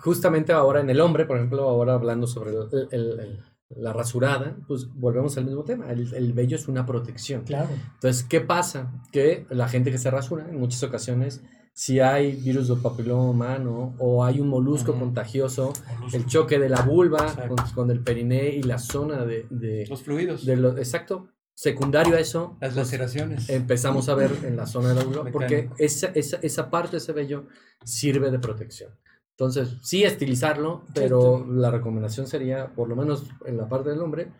Justamente 0.00 0.52
ahora 0.52 0.80
en 0.80 0.90
el 0.90 1.00
hombre, 1.00 1.24
por 1.24 1.36
ejemplo, 1.36 1.62
ahora 1.68 1.94
hablando 1.94 2.26
sobre 2.26 2.50
el- 2.52 2.88
el- 2.92 3.20
el- 3.20 3.44
la 3.70 3.92
rasurada, 3.92 4.56
pues 4.66 4.88
volvemos 4.94 5.36
al 5.36 5.44
mismo 5.44 5.64
tema. 5.64 5.90
El, 5.90 6.12
el 6.14 6.32
vello 6.32 6.56
es 6.56 6.68
una 6.68 6.86
protección. 6.86 7.44
Claro. 7.44 7.68
Entonces, 7.94 8.24
¿qué 8.24 8.40
pasa? 8.40 8.92
Que 9.12 9.46
la 9.50 9.68
gente 9.68 9.90
que 9.90 9.98
se 9.98 10.10
rasura, 10.10 10.48
en 10.48 10.58
muchas 10.58 10.82
ocasiones, 10.82 11.42
si 11.78 12.00
hay 12.00 12.32
virus 12.32 12.66
del 12.66 12.78
papiloma 12.78 13.30
humano 13.30 13.94
o 13.98 14.24
hay 14.24 14.40
un 14.40 14.48
molusco 14.48 14.98
contagioso, 14.98 15.72
Molusco. 15.94 16.16
el 16.16 16.26
choque 16.26 16.58
de 16.58 16.68
la 16.68 16.82
vulva 16.82 17.32
con, 17.46 17.56
con 17.72 17.90
el 17.92 18.00
periné 18.00 18.48
y 18.48 18.64
la 18.64 18.78
zona 18.78 19.24
de, 19.24 19.46
de, 19.48 19.86
Los 19.88 20.02
fluidos, 20.02 20.44
de 20.44 20.56
lo 20.56 20.76
exacto, 20.76 21.28
secundario 21.54 22.16
a 22.16 22.20
eso, 22.20 22.56
las 22.60 22.74
pues, 22.74 22.76
laceraciones. 22.76 23.48
empezamos 23.48 24.08
a 24.08 24.16
ver 24.16 24.32
en 24.44 24.56
la 24.56 24.66
zona 24.66 24.88
de 24.88 24.94
la 24.96 25.04
vulva, 25.04 25.30
porque 25.30 25.70
esa, 25.78 26.08
esa, 26.16 26.38
esa 26.42 26.68
parte 26.68 26.92
de 26.92 26.96
ese 26.98 27.12
vello 27.12 27.46
sirve 27.84 28.32
de 28.32 28.40
protección. 28.40 28.90
Entonces, 29.38 29.76
sí 29.82 30.02
estilizarlo, 30.02 30.82
pero 30.94 31.46
la 31.48 31.70
recomendación 31.70 32.26
sería, 32.26 32.74
por 32.74 32.88
lo 32.88 32.96
menos 32.96 33.24
en 33.46 33.56
la 33.56 33.68
parte 33.68 33.90
del 33.90 34.00
hombre, 34.00 34.32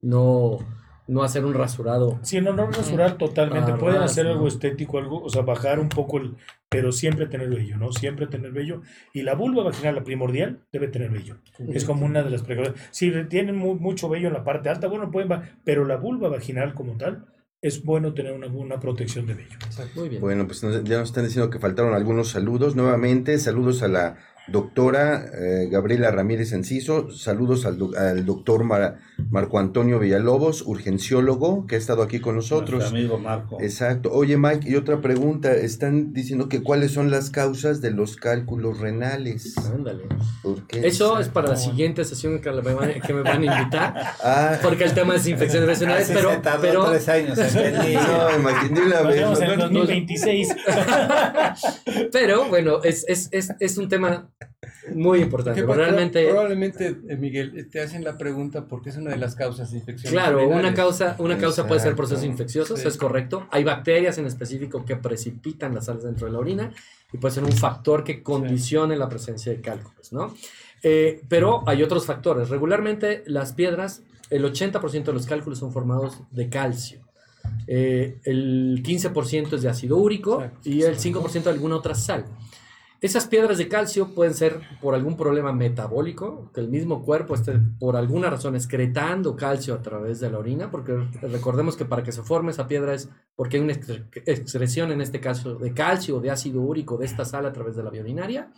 no, 0.00 0.58
no 1.08 1.24
hacer 1.24 1.44
un 1.44 1.54
rasurado. 1.54 2.20
Sí, 2.22 2.40
no, 2.40 2.52
no 2.52 2.70
rasurar 2.70 3.18
totalmente. 3.18 3.72
Ah, 3.72 3.76
Pueden 3.78 4.00
ras, 4.00 4.12
hacer 4.12 4.26
¿no? 4.26 4.32
algo 4.32 4.46
estético, 4.46 4.98
algo, 4.98 5.20
o 5.24 5.28
sea, 5.28 5.42
bajar 5.42 5.80
un 5.80 5.88
poco 5.88 6.18
el, 6.18 6.36
pero 6.68 6.92
siempre 6.92 7.26
tener 7.26 7.48
vello, 7.50 7.76
¿no? 7.78 7.90
Siempre 7.90 8.28
tener 8.28 8.52
vello. 8.52 8.82
Y 9.12 9.22
la 9.22 9.34
vulva 9.34 9.64
vaginal, 9.64 9.96
la 9.96 10.04
primordial, 10.04 10.60
debe 10.72 10.86
tener 10.86 11.10
vello. 11.10 11.38
Es 11.72 11.84
como 11.84 12.06
una 12.06 12.22
de 12.22 12.30
las 12.30 12.42
precauciones. 12.42 12.80
Si 12.92 13.10
tienen 13.28 13.56
mu- 13.56 13.74
mucho 13.74 14.08
vello 14.08 14.28
en 14.28 14.34
la 14.34 14.44
parte 14.44 14.68
alta, 14.68 14.86
bueno, 14.86 15.10
pueden, 15.10 15.30
pero 15.64 15.84
la 15.84 15.96
vulva 15.96 16.28
vaginal 16.28 16.74
como 16.74 16.96
tal, 16.96 17.26
es 17.60 17.82
bueno 17.82 18.14
tener 18.14 18.34
una, 18.34 18.46
una 18.46 18.78
protección 18.78 19.26
de 19.26 19.34
vello. 19.34 19.58
Muy 19.96 20.10
bien. 20.10 20.20
Bueno, 20.20 20.46
pues 20.46 20.62
nos- 20.62 20.84
ya 20.84 20.98
nos 20.98 21.08
están 21.08 21.24
diciendo 21.24 21.50
que 21.50 21.58
faltaron 21.58 21.92
algunos 21.94 22.28
saludos. 22.28 22.76
Nuevamente, 22.76 23.36
saludos 23.38 23.82
a 23.82 23.88
la 23.88 24.16
doctora 24.46 25.24
eh, 25.34 25.68
Gabriela 25.70 26.10
Ramírez 26.10 26.52
Enciso, 26.52 27.10
saludos 27.10 27.64
al, 27.66 27.78
doc- 27.78 27.96
al 27.96 28.24
doctor 28.26 28.64
Mar- 28.64 28.98
Marco 29.30 29.58
Antonio 29.58 29.98
Villalobos, 29.98 30.62
urgenciólogo, 30.66 31.66
que 31.66 31.76
ha 31.76 31.78
estado 31.78 32.02
aquí 32.02 32.20
con 32.20 32.36
nosotros. 32.36 32.80
Nuestro 32.80 32.98
amigo 32.98 33.18
Marco. 33.18 33.60
Exacto. 33.60 34.10
Oye, 34.12 34.36
Mike, 34.36 34.68
y 34.68 34.74
otra 34.76 35.00
pregunta. 35.00 35.52
Están 35.54 36.12
diciendo 36.12 36.48
que 36.48 36.62
cuáles 36.62 36.92
son 36.92 37.10
las 37.10 37.30
causas 37.30 37.80
de 37.80 37.90
los 37.90 38.16
cálculos 38.16 38.80
renales. 38.80 39.54
Ándale. 39.58 40.04
¿Por 40.42 40.66
qué? 40.66 40.86
Eso 40.86 41.18
es 41.20 41.28
para 41.28 41.48
la 41.48 41.56
siguiente 41.56 42.04
sesión 42.04 42.40
que 42.40 42.50
me 42.50 42.74
van, 42.74 43.00
que 43.00 43.14
me 43.14 43.22
van 43.22 43.42
a 43.48 43.58
invitar, 43.58 43.94
Ah, 44.22 44.58
porque 44.62 44.84
el 44.84 44.92
tema 44.94 45.14
es 45.16 45.26
infecciones 45.26 45.80
Así 45.82 46.12
pero, 46.14 46.30
se 46.30 46.36
tardó 46.38 46.60
pero 46.62 46.84
tres 46.90 47.08
años 47.08 47.38
no, 47.38 48.38
imagínate 48.38 48.82
una 48.82 48.96
Nos 49.00 49.06
vez. 49.08 49.16
vemos 49.16 49.40
en 49.40 49.50
el 49.50 49.58
¿no? 49.58 49.64
2026. 49.68 50.48
Pero 52.12 52.48
bueno, 52.48 52.82
es, 52.82 53.04
es, 53.08 53.28
es, 53.32 53.50
es 53.60 53.78
un 53.78 53.88
tema 53.88 54.30
muy 54.94 55.20
importante. 55.20 55.60
Que 55.60 55.66
pero 55.66 55.74
pro- 55.74 55.84
realmente, 55.84 56.26
Probablemente, 56.28 56.96
eh, 57.08 57.16
Miguel, 57.16 57.68
te 57.70 57.80
hacen 57.80 58.04
la 58.04 58.18
pregunta 58.18 58.66
porque 58.66 58.90
es 58.90 58.96
una 58.96 59.10
de 59.12 59.16
las 59.18 59.34
causas 59.34 59.70
de 59.70 59.78
infección. 59.78 60.12
claro, 60.12 60.46
una 60.48 60.74
causa, 60.74 61.16
una 61.18 61.38
causa 61.38 61.66
puede 61.66 61.80
ser 61.80 61.94
procesos 61.96 62.24
infecciosos, 62.24 62.80
Sí. 62.80 62.88
es 62.88 62.96
correcto. 62.96 63.46
Hay 63.50 63.64
bacterias 63.64 64.18
en 64.18 64.26
específico 64.26 64.84
que 64.84 64.96
precipitan 64.96 65.74
las 65.74 65.86
sales 65.86 66.04
dentro 66.04 66.26
de 66.26 66.32
la 66.32 66.38
orina 66.38 66.72
y 67.12 67.18
puede 67.18 67.34
ser 67.34 67.44
un 67.44 67.52
factor 67.52 68.04
que 68.04 68.22
condicione 68.22 68.96
la 68.96 69.08
presencia 69.08 69.52
de 69.52 69.60
cálculos, 69.60 70.12
¿no? 70.12 70.34
Eh, 70.82 71.22
pero 71.28 71.62
hay 71.66 71.82
otros 71.82 72.04
factores. 72.04 72.50
Regularmente 72.50 73.22
las 73.26 73.52
piedras, 73.54 74.02
el 74.30 74.44
80% 74.44 75.12
de 75.12 75.12
los 75.12 75.26
cálculos 75.26 75.58
son 75.60 75.72
formados 75.72 76.18
de 76.30 76.48
calcio. 76.50 77.00
Eh, 77.66 78.18
el 78.24 78.82
15% 78.84 79.56
es 79.56 79.62
de 79.62 79.68
ácido 79.68 79.96
úrico 79.96 80.42
Exacto. 80.42 80.68
y 80.68 80.82
el 80.82 80.96
5% 80.98 81.44
de 81.44 81.50
alguna 81.50 81.76
otra 81.76 81.94
sal. 81.94 82.24
Esas 83.00 83.26
piedras 83.26 83.58
de 83.58 83.68
calcio 83.68 84.14
pueden 84.14 84.32
ser 84.32 84.60
por 84.80 84.94
algún 84.94 85.16
problema 85.16 85.52
metabólico, 85.52 86.50
que 86.54 86.60
el 86.60 86.68
mismo 86.68 87.02
cuerpo 87.02 87.34
esté 87.34 87.52
por 87.78 87.96
alguna 87.96 88.30
razón 88.30 88.54
excretando 88.56 89.36
calcio 89.36 89.74
a 89.74 89.82
través 89.82 90.20
de 90.20 90.30
la 90.30 90.38
orina, 90.38 90.70
porque 90.70 90.94
recordemos 91.20 91.76
que 91.76 91.84
para 91.84 92.02
que 92.02 92.12
se 92.12 92.22
forme 92.22 92.52
esa 92.52 92.66
piedra 92.66 92.94
es 92.94 93.10
porque 93.36 93.58
hay 93.58 93.62
una 93.62 93.74
excre- 93.74 94.06
excreción, 94.26 94.90
en 94.92 95.00
este 95.02 95.20
caso, 95.20 95.56
de 95.56 95.74
calcio 95.74 96.16
o 96.16 96.20
de 96.20 96.30
ácido 96.30 96.62
úrico 96.62 96.96
de 96.96 97.04
esta 97.06 97.24
sal 97.24 97.44
a 97.44 97.52
través 97.52 97.76
de 97.76 97.82
la 97.82 97.90
vía 97.90 98.00
urinaria. 98.02 98.50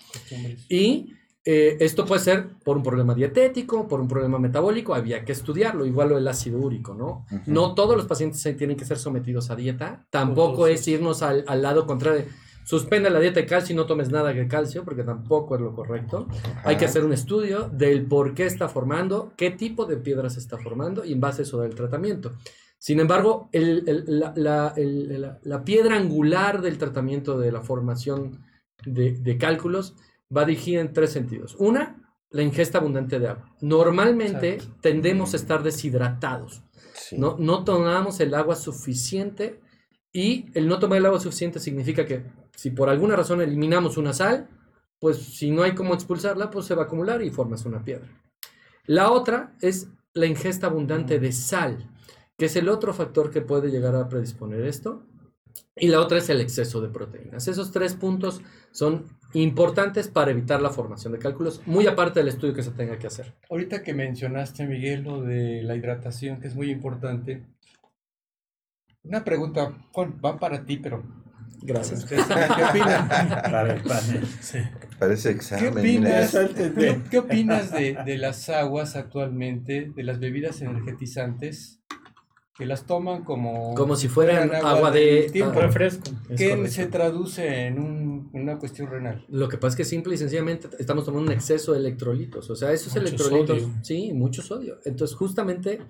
Y 0.69 1.13
eh, 1.45 1.77
esto 1.81 2.05
puede 2.05 2.21
ser 2.21 2.49
por 2.65 2.77
un 2.77 2.83
problema 2.83 3.15
dietético, 3.15 3.89
por 3.89 4.01
un 4.01 4.09
problema 4.09 4.39
metabólico, 4.39 4.95
había 4.95 5.25
que 5.25 5.33
estudiarlo, 5.33 5.87
igual 5.87 6.11
lo 6.11 6.15
del 6.17 6.29
ácido 6.29 6.59
úrico, 6.59 6.93
¿no? 6.95 7.25
No 7.47 7.75
todos 7.75 7.97
los 7.97 8.07
pacientes 8.07 8.43
tienen 8.57 8.77
que 8.77 8.85
ser 8.85 8.99
sometidos 8.99 9.51
a 9.51 9.57
dieta, 9.57 10.07
tampoco 10.11 10.67
es 10.69 10.87
irnos 10.89 11.23
al, 11.23 11.45
al 11.49 11.63
lado 11.63 11.87
contrario. 11.87 12.25
Suspende 12.67 13.11
la 13.11 13.21
dieta 13.21 13.39
de 13.39 13.47
calcio 13.47 13.73
y 13.73 13.77
no 13.77 13.87
tomes 13.87 14.11
nada 14.11 14.33
de 14.33 14.49
calcio, 14.49 14.83
porque 14.85 15.05
tampoco 15.05 15.55
es 15.55 15.61
lo 15.61 15.73
correcto. 15.73 16.27
Hay 16.65 16.77
que 16.77 16.85
hacer 16.87 17.05
un 17.05 17.13
estudio 17.13 17.69
del 17.69 18.05
por 18.07 18.35
qué 18.35 18.45
está 18.47 18.69
formando, 18.69 19.33
qué 19.37 19.53
tipo 19.53 19.87
de 19.87 19.97
piedras 19.99 20.37
está 20.37 20.59
formando 20.59 21.05
y 21.05 21.13
en 21.13 21.21
base 21.21 21.43
a 21.43 21.45
eso 21.45 21.61
del 21.61 21.77
tratamiento. 21.77 22.33
Sin 22.77 22.99
embargo, 22.99 23.49
el- 23.53 23.85
el- 23.89 24.05
la, 24.21 24.33
la- 24.35 24.73
el- 24.77 25.21
la- 25.21 25.39
la 25.45 25.65
piedra 25.65 25.97
angular 25.97 26.61
del 26.61 26.77
tratamiento 26.77 27.39
de 27.39 27.53
la 27.53 27.61
formación 27.63 28.43
de, 28.85 29.13
de 29.13 29.39
cálculos 29.39 29.95
va 30.37 30.45
dirigida 30.45 30.81
en 30.81 30.93
tres 30.93 31.11
sentidos. 31.13 31.55
Una, 31.61 32.03
la 32.31 32.43
ingesta 32.43 32.79
abundante 32.79 33.21
de 33.21 33.29
agua. 33.29 33.55
Normalmente 33.61 34.55
Exacto. 34.55 34.77
tendemos 34.81 35.33
a 35.35 35.37
estar 35.37 35.63
deshidratados. 35.63 36.65
Sí. 36.95 37.17
No, 37.17 37.37
no 37.39 37.63
tomamos 37.63 38.19
el 38.19 38.35
agua 38.35 38.57
suficiente 38.57 39.61
y 40.13 40.47
el 40.55 40.67
no 40.67 40.79
tomar 40.81 40.99
el 40.99 41.07
agua 41.07 41.21
suficiente 41.21 41.61
significa 41.61 42.05
que 42.07 42.25
si 42.57 42.71
por 42.71 42.89
alguna 42.89 43.15
razón 43.15 43.41
eliminamos 43.43 43.97
una 43.99 44.13
sal, 44.13 44.49
pues 44.99 45.19
si 45.19 45.51
no 45.51 45.63
hay 45.63 45.75
cómo 45.75 45.95
expulsarla, 45.95 46.51
pues 46.51 46.67
se 46.67 46.75
va 46.75 46.83
a 46.83 46.85
acumular 46.87 47.23
y 47.23 47.31
formas 47.31 47.65
una 47.67 47.85
piedra. 47.85 48.09
La 48.87 49.11
otra 49.13 49.55
es 49.61 49.89
la 50.15 50.27
ingesta 50.27 50.67
abundante 50.67 51.21
de 51.21 51.33
sal, 51.33 51.91
que 52.39 52.47
es 52.47 52.57
el 52.57 52.69
otro 52.69 52.95
factor 52.95 53.31
que 53.31 53.43
puede 53.43 53.71
llegar 53.71 53.95
a 53.95 54.09
predisponer 54.09 54.65
esto. 54.65 55.07
Y 55.75 55.89
la 55.89 56.01
otra 56.01 56.19
es 56.19 56.31
el 56.31 56.41
exceso 56.41 56.81
de 56.81 56.89
proteínas. 56.89 57.49
Esos 57.49 57.73
tres 57.73 57.95
puntos 57.95 58.41
son 58.71 59.05
importantes 59.35 60.09
para 60.09 60.31
evitar 60.31 60.63
la 60.63 60.71
formación 60.71 61.13
de 61.13 61.19
cálculos, 61.19 61.61
muy 61.67 61.87
aparte 61.87 62.21
del 62.21 62.29
estudio 62.29 62.55
que 62.55 62.63
se 62.63 62.71
tenga 62.71 62.99
que 62.99 63.07
hacer. 63.07 63.35
Ahorita 63.51 63.83
que 63.83 63.93
mencionaste, 63.93 64.67
Miguel, 64.67 65.03
lo 65.03 65.21
de 65.21 65.63
la 65.63 65.77
hidratación, 65.77 66.41
que 66.41 66.49
es 66.49 66.55
muy 66.55 66.71
importante. 66.71 67.45
Una 69.03 69.23
pregunta, 69.25 69.77
Juan, 69.93 70.19
va 70.25 70.39
para 70.39 70.65
ti, 70.65 70.79
pero 70.79 71.03
Gracias. 71.63 72.05
¿Ustedes 72.05 72.25
¿Qué 72.27 72.65
opinan? 72.65 73.09
Para 73.43 73.73
el 73.75 73.83
panel. 73.83 74.27
Sí. 74.41 74.59
Parece 74.99 75.31
¿Qué 75.31 75.35
examen. 75.37 75.75
mira. 75.75 76.27
opinas. 76.27 76.39
¿qué, 76.77 77.01
qué 77.11 77.19
opinas 77.19 77.73
de, 77.73 77.97
de 78.05 78.19
las 78.19 78.49
aguas 78.49 78.97
actualmente, 78.97 79.93
de 79.95 80.03
las 80.03 80.21
bebidas 80.21 80.61
energetizantes, 80.63 81.81
que 82.57 82.65
las 82.65 82.87
toman 82.87 83.23
como, 83.25 83.75
Como 83.75 83.97
si 83.97 84.09
fueran 84.09 84.55
agua 84.55 84.91
de- 84.91 85.01
del 85.23 85.33
tiempo? 85.33 85.59
ah, 85.59 85.63
refresco. 85.63 86.11
Es 86.31 86.39
¿Qué 86.39 86.51
correcto. 86.51 86.71
se 86.73 86.87
traduce 86.87 87.67
en 87.67 87.79
un- 87.79 88.31
una 88.33 88.59
cuestión 88.59 88.89
renal? 88.91 89.25
Lo 89.29 89.49
que 89.49 89.59
pasa 89.59 89.73
es 89.75 89.77
que 89.77 89.85
simple 89.85 90.15
y 90.15 90.19
sencillamente 90.19 90.69
estamos 90.79 91.05
tomando 91.05 91.27
un 91.31 91.33
exceso 91.37 91.73
de 91.73 91.81
electrolitos. 91.81 92.49
O 92.49 92.57
sea, 92.57 92.73
esos 92.73 92.95
Mucho 92.95 93.07
electrolitos. 93.07 93.61
sodio. 93.63 93.75
Sí, 93.83 94.13
mucho 94.15 94.41
sodio. 94.43 94.79
Entonces, 94.87 95.15
justamente 95.17 95.81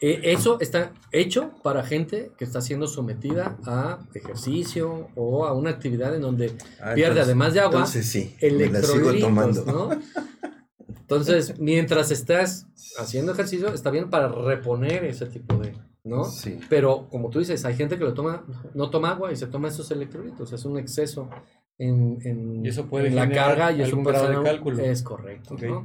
eh, 0.00 0.20
eso 0.32 0.58
está 0.60 0.92
hecho 1.12 1.50
para 1.62 1.82
gente 1.84 2.32
que 2.38 2.44
está 2.44 2.60
siendo 2.62 2.86
sometida 2.86 3.58
a 3.66 3.98
ejercicio 4.14 5.08
o 5.14 5.44
a 5.44 5.52
una 5.52 5.70
actividad 5.70 6.14
en 6.14 6.22
donde 6.22 6.52
Ah, 6.80 6.94
pierde, 6.94 7.02
entonces- 7.20 7.24
además 7.24 7.54
de 7.54 7.60
agua, 7.60 7.74
Entonces 7.80 8.06
sí, 8.06 8.34
electrolitos, 8.40 9.20
tomando. 9.20 9.64
¿no? 9.66 9.90
Entonces, 10.88 11.58
mientras 11.58 12.10
estás 12.10 12.66
haciendo 12.98 13.32
ejercicio, 13.32 13.68
está 13.74 13.90
bien 13.90 14.10
para 14.10 14.28
reponer 14.28 15.04
ese 15.04 15.26
tipo 15.26 15.56
de, 15.56 15.74
¿no? 16.04 16.24
Sí. 16.24 16.58
Pero 16.68 17.08
como 17.10 17.30
tú 17.30 17.40
dices, 17.40 17.64
hay 17.64 17.74
gente 17.74 17.98
que 17.98 18.04
lo 18.04 18.14
toma, 18.14 18.44
no 18.74 18.90
toma 18.90 19.10
agua 19.10 19.32
y 19.32 19.36
se 19.36 19.46
toma 19.48 19.68
esos 19.68 19.90
electrolitos, 19.90 20.52
es 20.52 20.64
un 20.64 20.78
exceso 20.78 21.28
en, 21.78 22.18
en- 22.24 22.64
Y 22.64 22.68
eso 22.68 22.86
puede 22.86 23.08
en 23.08 23.16
la 23.16 23.28
carga 23.28 23.72
y 23.72 23.82
eso 23.82 23.96
puede 24.02 24.18
grado 24.18 24.28
de 24.28 24.34
generar 24.34 24.38
un- 24.38 24.44
cálculo. 24.44 24.82
Es 24.84 25.02
correcto. 25.02 25.54
Ok. 25.54 25.62
¿no? 25.62 25.84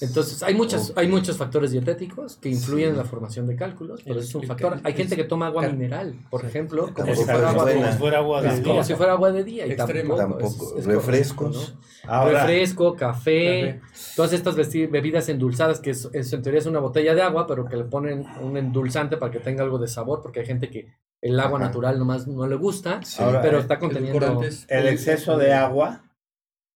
Entonces, 0.00 0.42
hay, 0.42 0.54
muchas, 0.54 0.92
hay 0.96 1.08
muchos 1.08 1.36
factores 1.36 1.72
dietéticos 1.72 2.36
que 2.36 2.48
influyen 2.48 2.90
en 2.90 2.96
la 2.96 3.04
formación 3.04 3.46
de 3.46 3.56
cálculos, 3.56 4.00
pero 4.04 4.16
El- 4.20 4.24
es 4.24 4.34
un 4.34 4.42
el- 4.42 4.48
factor. 4.48 4.80
Hay 4.84 4.92
gente 4.94 5.16
que 5.16 5.24
toma 5.24 5.46
agua 5.48 5.66
mineral, 5.68 6.14
por 6.30 6.44
ejemplo, 6.44 6.92
como 6.94 7.14
si 7.14 7.24
fuera 7.24 7.50
agua 7.50 7.64
buena. 7.64 7.80
Como 7.80 7.92
si 7.92 7.98
fuera 7.98 8.18
agua 8.18 8.42
de 8.42 8.48
es 8.48 8.60
como 8.60 8.74
día. 8.74 8.84
si 8.84 8.94
fuera 8.94 9.12
agua 9.12 9.32
de 9.32 9.44
día 9.44 9.66
y 9.66 9.72
Extremo. 9.72 10.14
tampoco. 10.16 10.42
Tampoco. 10.42 10.72
es- 10.74 10.78
es 10.80 10.86
Refrescos. 10.86 11.56
correcto, 11.56 11.80
¿no? 12.06 12.10
Ahora, 12.12 12.40
Refresco, 12.46 12.94
café, 12.94 13.80
Café. 13.82 14.12
todas 14.16 14.32
estas 14.32 14.54
bebidas 14.56 15.28
endulzadas, 15.28 15.80
que 15.80 15.90
es, 15.90 16.08
es- 16.12 16.32
en 16.32 16.42
teoría 16.42 16.60
es 16.60 16.66
una 16.66 16.78
botella 16.78 17.14
de 17.14 17.22
agua, 17.22 17.46
pero 17.46 17.64
que 17.64 17.76
le 17.76 17.84
ponen 17.84 18.24
un 18.40 18.56
endulzante 18.56 19.16
para 19.16 19.32
que 19.32 19.40
tenga 19.40 19.64
algo 19.64 19.78
de 19.78 19.88
sabor, 19.88 20.22
porque 20.22 20.40
hay 20.40 20.46
gente 20.46 20.70
que 20.70 20.92
el 21.20 21.40
agua 21.40 21.58
Ajá. 21.58 21.66
natural 21.68 21.98
nomás 21.98 22.28
no 22.28 22.46
le 22.46 22.54
gusta, 22.54 23.00
Sí. 23.02 23.20
Ahora, 23.20 23.42
pero 23.42 23.58
eh, 23.58 23.60
está 23.62 23.78
conteniendo... 23.80 24.40
El 24.68 24.86
exceso 24.86 25.36
de 25.36 25.52
agua, 25.52 26.02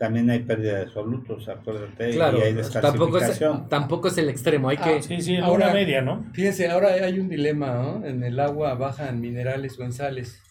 también 0.02 0.28
hay 0.30 0.40
pérdida 0.40 0.80
de 0.80 0.88
solutos, 0.88 1.48
acuérdate, 1.48 2.10
Claro, 2.10 2.38
y 2.38 2.40
hay 2.40 2.56
tampoco 2.80 3.18
es, 3.18 3.40
tampoco 3.68 4.08
es 4.08 4.18
el 4.18 4.28
extremo, 4.30 4.68
hay 4.68 4.76
Ah, 4.80 4.84
que... 4.84 5.00
Sí, 5.02 5.20
sí, 5.22 5.36
Ahora- 5.36 5.66
una 5.66 5.74
media, 5.74 6.02
¿no? 6.02 6.24
Fíjense, 6.32 6.68
ahora 6.68 6.88
hay 6.94 7.20
un 7.20 7.28
dilema, 7.28 7.72
¿no? 7.74 8.04
En 8.04 8.24
el 8.24 8.40
agua 8.40 8.74
bajan 8.74 9.20
minerales 9.20 9.78
o 9.78 9.84
en 9.84 9.92
sales. 9.92 10.42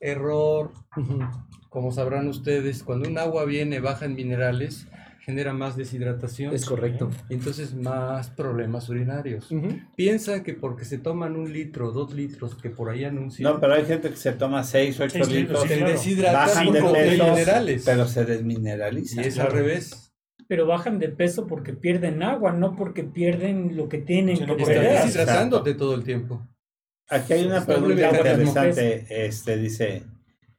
Error, 0.00 0.72
como 1.70 1.92
sabrán 1.92 2.26
ustedes, 2.26 2.82
cuando 2.82 3.08
un 3.08 3.18
agua 3.18 3.44
viene 3.44 3.78
baja 3.78 4.04
en 4.04 4.16
minerales, 4.16 4.88
genera 5.28 5.52
más 5.52 5.76
deshidratación. 5.76 6.54
Es 6.54 6.64
correcto. 6.64 7.10
Y 7.28 7.34
entonces 7.34 7.74
más 7.74 8.30
problemas 8.30 8.88
urinarios. 8.88 9.50
Ujú. 9.52 9.68
Piensan 9.94 10.42
que 10.42 10.54
porque 10.54 10.86
se 10.86 10.96
toman 10.96 11.36
un 11.36 11.52
litro, 11.52 11.92
dos 11.92 12.14
litros, 12.14 12.54
que 12.54 12.70
por 12.70 12.88
ahí 12.88 13.04
anuncian, 13.04 13.52
No, 13.52 13.60
pero 13.60 13.74
hay 13.74 13.84
gente 13.84 14.08
que 14.08 14.16
se 14.16 14.32
toma 14.32 14.64
6, 14.64 14.98
8 14.98 15.10
Seis 15.10 15.28
litros, 15.30 15.68
litros, 15.68 16.00
sí, 16.00 16.14
te 16.16 16.20
claro. 16.22 16.50
por 16.64 16.72
de 16.72 16.80
falta 16.80 16.98
de 16.98 17.08
peso, 17.10 17.24
minerales. 17.26 17.82
pero 17.84 18.06
se 18.08 18.24
desmineralizan. 18.24 19.22
y 19.22 19.26
es 19.28 19.38
al 19.38 19.52
revés. 19.52 20.14
Pero 20.46 20.66
bajan 20.66 20.98
de 20.98 21.10
peso 21.10 21.46
porque 21.46 21.74
pierden 21.74 22.22
agua, 22.22 22.52
no 22.52 22.74
porque 22.74 23.04
pierden 23.04 23.76
lo 23.76 23.86
que 23.90 23.98
tienen 23.98 24.38
Sí, 24.38 24.46
no 24.46 24.56
que 24.56 24.62
porque- 24.64 24.78
Estás 24.82 25.04
deshidratándote 25.04 25.74
todo 25.74 25.94
el 25.94 26.04
tiempo. 26.04 26.48
Aquí 27.10 27.34
hay 27.34 27.44
una 27.44 27.58
Está 27.58 27.74
pregunta 27.74 28.08
interesante, 28.10 29.26
este 29.26 29.56
dice, 29.58 30.04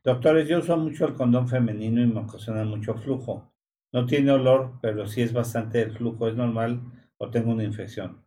doctores, 0.04 0.48
yo 0.48 0.60
uso 0.60 0.78
mucho 0.78 1.08
el 1.08 1.16
condón 1.16 1.48
femenino 1.48 2.04
y 2.04 2.06
me 2.06 2.20
ocasiona 2.20 2.64
mucho 2.66 2.94
flujo. 2.94 3.52
No 3.92 4.06
tiene 4.06 4.32
olor, 4.32 4.74
pero 4.82 5.08
sí 5.08 5.22
es 5.22 5.34
bastante 5.34 5.82
el 5.82 5.92
flujo, 5.92 6.28
¿es 6.28 6.36
normal 6.36 6.82
o 7.18 7.30
tengo 7.30 7.52
una 7.52 7.64
infección? 7.64 8.24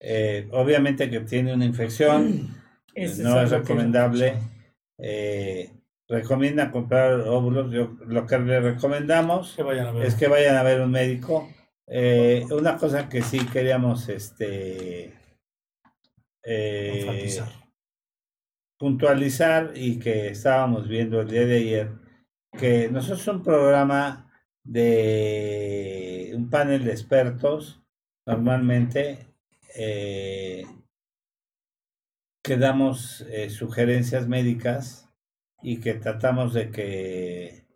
Eh, 0.00 0.48
obviamente 0.52 1.10
que 1.10 1.20
tiene 1.20 1.54
una 1.54 1.64
infección, 1.64 2.54
no 3.18 3.40
es 3.40 3.50
recomendable. 3.50 4.34
Eh, 4.98 5.70
recomienda 6.08 6.70
comprar 6.70 7.20
óvulos, 7.20 7.70
yo, 7.70 7.96
lo 8.06 8.26
que 8.26 8.38
le 8.38 8.60
recomendamos 8.60 9.56
Que 9.56 10.06
es 10.06 10.14
que 10.14 10.28
vayan 10.28 10.56
a 10.56 10.62
ver 10.62 10.80
un 10.80 10.90
médico. 10.90 11.48
Eh, 11.88 12.44
una 12.50 12.76
cosa 12.76 13.08
que 13.08 13.22
sí 13.22 13.38
queríamos 13.46 14.08
este 14.08 15.14
eh, 16.44 17.42
puntualizar 18.78 19.72
y 19.74 19.98
que 19.98 20.28
estábamos 20.28 20.88
viendo 20.88 21.20
el 21.20 21.28
día 21.28 21.46
de 21.46 21.56
ayer, 21.56 21.92
que 22.58 22.88
nosotros 22.88 23.20
es 23.20 23.28
un 23.28 23.42
programa 23.42 24.25
de 24.66 26.32
un 26.34 26.50
panel 26.50 26.84
de 26.84 26.90
expertos, 26.92 27.80
normalmente 28.26 29.26
eh, 29.74 30.64
que 32.42 32.56
damos 32.56 33.22
eh, 33.30 33.50
sugerencias 33.50 34.28
médicas 34.28 35.08
y 35.62 35.80
que 35.80 35.94
tratamos 35.94 36.52
de 36.52 36.70
que 36.70 37.66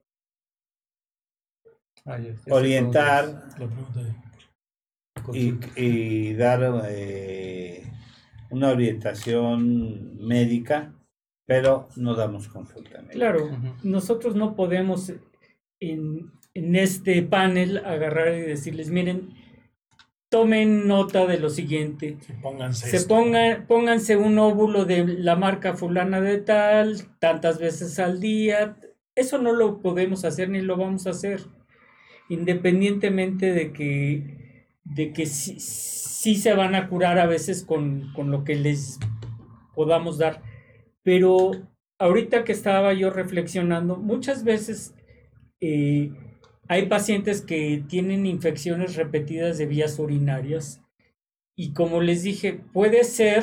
Ah, 2.05 2.19
ya, 2.19 2.31
ya 2.31 2.37
sé 2.37 2.53
orientar 2.53 3.45
y, 5.77 6.35
dar 6.35 6.83
eh, 6.89 7.85
una 8.51 8.71
orientación 8.71 10.17
médica, 10.17 10.95
pero 11.47 11.89
no 11.97 12.15
damos 12.15 12.49
consulta 12.49 13.03
médica. 13.03 13.13
Claro, 13.13 13.51
nosotros 13.83 14.35
no 14.35 14.57
podemos 14.57 15.13
en, 15.79 16.33
en 16.61 16.77
este 16.77 17.23
panel 17.23 17.79
agarrar 17.79 18.35
y 18.35 18.43
decirles, 18.43 18.91
miren, 18.91 19.31
tomen 20.29 20.87
nota 20.87 21.27
de 21.27 21.39
lo 21.39 21.51
siguiente. 21.51 22.19
Sí, 22.21 22.33
pónganse 22.41 22.89
Se 22.89 22.97
esto. 22.99 23.15
pongan, 23.15 23.67
pónganse 23.67 24.17
un 24.17 24.39
óvulo 24.39 24.85
de 24.85 25.07
la 25.07 25.37
marca 25.37 25.75
fulana 25.75 26.21
de 26.21 26.39
tal, 26.39 27.03
tantas 27.19 27.59
veces 27.59 27.99
al 27.99 28.21
día. 28.21 28.77
Eso 29.15 29.39
no 29.39 29.53
lo 29.53 29.81
podemos 29.81 30.25
hacer 30.25 30.51
ni 30.51 30.61
lo 30.61 30.77
vamos 30.77 31.07
a 31.07 31.11
hacer. 31.11 31.41
Independientemente 32.29 33.53
de 33.53 33.73
que, 33.73 34.67
de 34.85 35.13
que 35.13 35.27
sí, 35.27 35.59
sí 35.59 36.37
se 36.37 36.55
van 36.55 36.75
a 36.75 36.89
curar 36.89 37.19
a 37.19 37.27
veces 37.27 37.65
con, 37.65 38.13
con 38.15 38.31
lo 38.31 38.45
que 38.45 38.55
les 38.55 38.99
podamos 39.75 40.19
dar. 40.19 40.43
Pero 41.03 41.53
ahorita 41.99 42.45
que 42.45 42.53
estaba 42.53 42.93
yo 42.93 43.11
reflexionando, 43.11 43.97
muchas 43.97 44.45
veces 44.45 44.95
eh, 45.61 46.13
hay 46.71 46.87
pacientes 46.87 47.43
que 47.43 47.83
tienen 47.89 48.27
infecciones 48.27 48.95
repetidas 48.95 49.59
de 49.59 49.67
vías 49.67 49.99
urinarias 49.99 50.81
y 51.57 51.73
como 51.73 52.01
les 52.01 52.23
dije, 52.23 52.61
puede 52.73 53.03
ser 53.03 53.43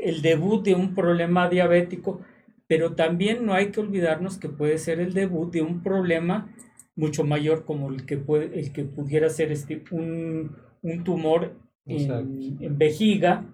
el 0.00 0.22
debut 0.22 0.64
de 0.64 0.76
un 0.76 0.94
problema 0.94 1.48
diabético, 1.48 2.20
pero 2.68 2.94
también 2.94 3.44
no 3.44 3.52
hay 3.52 3.72
que 3.72 3.80
olvidarnos 3.80 4.38
que 4.38 4.48
puede 4.48 4.78
ser 4.78 5.00
el 5.00 5.12
debut 5.12 5.52
de 5.52 5.62
un 5.62 5.82
problema 5.82 6.54
mucho 6.94 7.24
mayor 7.24 7.64
como 7.64 7.90
el 7.90 8.06
que 8.06 8.16
puede, 8.16 8.56
el 8.56 8.72
que 8.72 8.84
pudiera 8.84 9.28
ser 9.28 9.50
este 9.50 9.82
un, 9.90 10.56
un 10.82 11.02
tumor 11.02 11.56
en, 11.84 12.60
en 12.60 12.78
vejiga, 12.78 13.44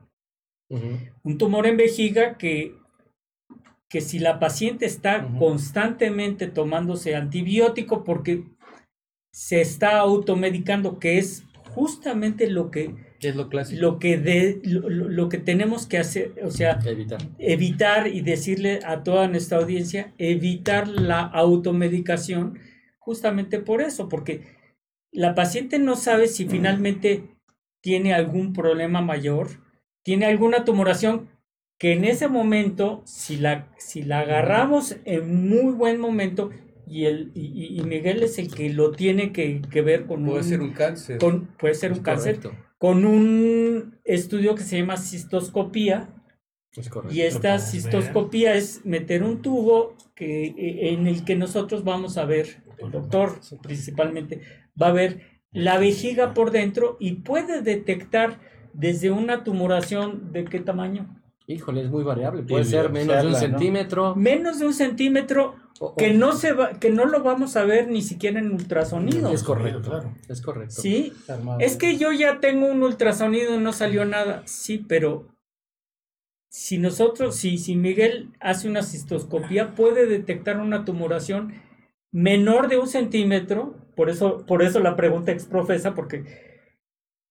un 1.22 1.38
tumor 1.38 1.66
en 1.66 1.78
vejiga 1.78 2.36
que, 2.36 2.74
que 3.88 4.02
si 4.02 4.18
la 4.18 4.38
paciente 4.38 4.84
está 4.84 5.26
constantemente 5.38 6.46
tomándose 6.46 7.16
antibiótico 7.16 8.04
porque 8.04 8.44
se 9.30 9.60
está 9.60 9.98
automedicando, 9.98 10.98
que 10.98 11.18
es 11.18 11.44
justamente 11.74 12.48
lo 12.50 12.70
que, 12.70 12.94
Es 13.20 13.36
lo 13.36 13.48
clásico. 13.48 13.80
lo 13.80 13.98
que, 13.98 14.18
de, 14.18 14.60
lo, 14.64 14.88
lo- 14.88 15.28
que 15.28 15.38
tenemos 15.38 15.86
que 15.86 15.98
hacer, 15.98 16.34
o 16.42 16.50
sea, 16.50 16.78
Evitar. 16.84 17.20
evitar 17.38 18.06
y 18.08 18.20
decirle 18.22 18.80
a 18.84 19.02
toda 19.02 19.28
nuestra 19.28 19.58
audiencia, 19.58 20.12
evitar 20.18 20.88
la 20.88 21.20
automedicación, 21.20 22.58
justamente 22.98 23.58
por 23.60 23.80
eso, 23.82 24.08
porque 24.08 24.42
la 25.12 25.34
paciente 25.34 25.78
no 25.78 25.96
sabe 25.96 26.28
si 26.28 26.46
finalmente 26.46 27.24
tiene 27.80 28.12
algún 28.14 28.52
problema 28.52 29.00
mayor, 29.02 29.48
tiene 30.02 30.26
alguna 30.26 30.64
tumoración 30.64 31.28
que 31.78 31.92
en 31.92 32.04
ese 32.04 32.28
momento, 32.28 33.02
si 33.04 33.36
la, 33.36 33.68
si 33.78 34.02
la 34.02 34.20
agarramos 34.20 34.96
en 35.04 35.48
muy 35.48 35.72
buen 35.72 36.00
momento, 36.00 36.50
y, 36.90 37.06
el, 37.06 37.30
y, 37.34 37.78
y- 37.78 37.82
Miguel 37.84 38.22
es 38.22 38.38
el 38.38 38.52
que 38.54 38.70
lo 38.70 38.92
tiene 38.92 39.32
que, 39.32 39.62
que 39.70 39.82
ver 39.82 40.06
con 40.06 40.24
Puede 40.24 40.38
un, 40.38 40.44
ser 40.44 40.60
un 40.60 40.72
cáncer. 40.72 41.18
con- 41.18 41.46
puede 41.58 41.74
ser 41.74 41.92
Es 41.92 41.98
un 41.98 42.04
cáncer, 42.04 42.40
con 42.78 43.04
un 43.04 43.98
estudio 44.04 44.54
que 44.54 44.62
se 44.62 44.78
llama 44.78 44.96
cistoscopía, 44.96 46.08
es 46.76 46.90
y 47.10 47.22
esta 47.22 47.58
cistoscopía 47.58 48.54
es 48.54 48.84
meter 48.84 49.22
un 49.22 49.42
tubo 49.42 49.96
que, 50.14 50.46
eh, 50.46 50.90
en 50.92 51.06
el 51.06 51.24
que 51.24 51.34
nosotros 51.36 51.82
vamos 51.84 52.18
a 52.18 52.24
ver, 52.24 52.62
el 52.78 52.90
doctor 52.90 53.40
principalmente, 53.62 54.40
va 54.80 54.88
a 54.88 54.92
ver 54.92 55.20
la 55.52 55.78
vejiga 55.78 56.34
por 56.34 56.50
dentro 56.50 56.96
y 57.00 57.12
puede 57.14 57.62
detectar 57.62 58.40
desde 58.74 59.10
una 59.10 59.42
tumoración 59.44 60.32
de 60.32 60.44
qué 60.44 60.60
tamaño. 60.60 61.17
Híjole, 61.50 61.80
es 61.82 61.90
muy 61.90 62.04
variable. 62.04 62.42
Puede 62.42 62.64
ser 62.66 62.90
menos 62.90 63.22
de 63.22 63.26
un 63.28 63.34
centímetro. 63.34 64.14
Menos 64.14 64.58
de 64.58 64.66
un 64.66 64.74
centímetro 64.74 65.54
o- 65.80 65.94
que 65.96 66.12
no 66.12 66.32
se 66.32 66.52
va, 66.52 66.78
que 66.78 66.90
no 66.90 67.06
lo 67.06 67.22
vamos 67.22 67.56
a 67.56 67.64
ver 67.64 67.88
ni 67.88 68.02
siquiera 68.02 68.38
en 68.38 68.52
ultrasonido. 68.52 69.32
Es 69.32 69.42
correcto. 69.42 69.80
Claro. 69.90 70.14
Es 70.28 70.42
correcto. 70.42 70.74
Sí, 70.82 71.14
es 71.58 71.76
que 71.76 71.96
yo 71.96 72.12
ya 72.12 72.40
tengo 72.40 72.66
un 72.70 72.82
ultrasonido 72.82 73.54
y 73.54 73.58
no 73.58 73.72
salió 73.72 74.04
nada. 74.04 74.42
Sí, 74.44 74.84
pero 74.86 75.26
si 76.50 76.76
nosotros, 76.76 77.34
si, 77.36 77.56
si 77.56 77.76
Miguel 77.76 78.28
hace 78.40 78.68
una 78.68 78.82
cistoscopía, 78.82 79.74
puede 79.74 80.04
detectar 80.06 80.60
una 80.60 80.84
tumoración 80.84 81.54
menor 82.12 82.68
de 82.68 82.76
un 82.78 82.88
centímetro. 82.88 83.74
Por 83.96 84.10
eso, 84.10 84.44
por 84.44 84.62
eso 84.62 84.80
la 84.80 84.96
pregunta 84.96 85.32
exprofesa, 85.32 85.94
porque 85.94 86.24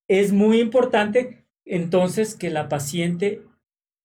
es 0.08 0.32
muy 0.32 0.60
importante 0.60 1.44
entonces 1.64 2.34
que 2.34 2.50
la 2.50 2.68
paciente 2.68 3.42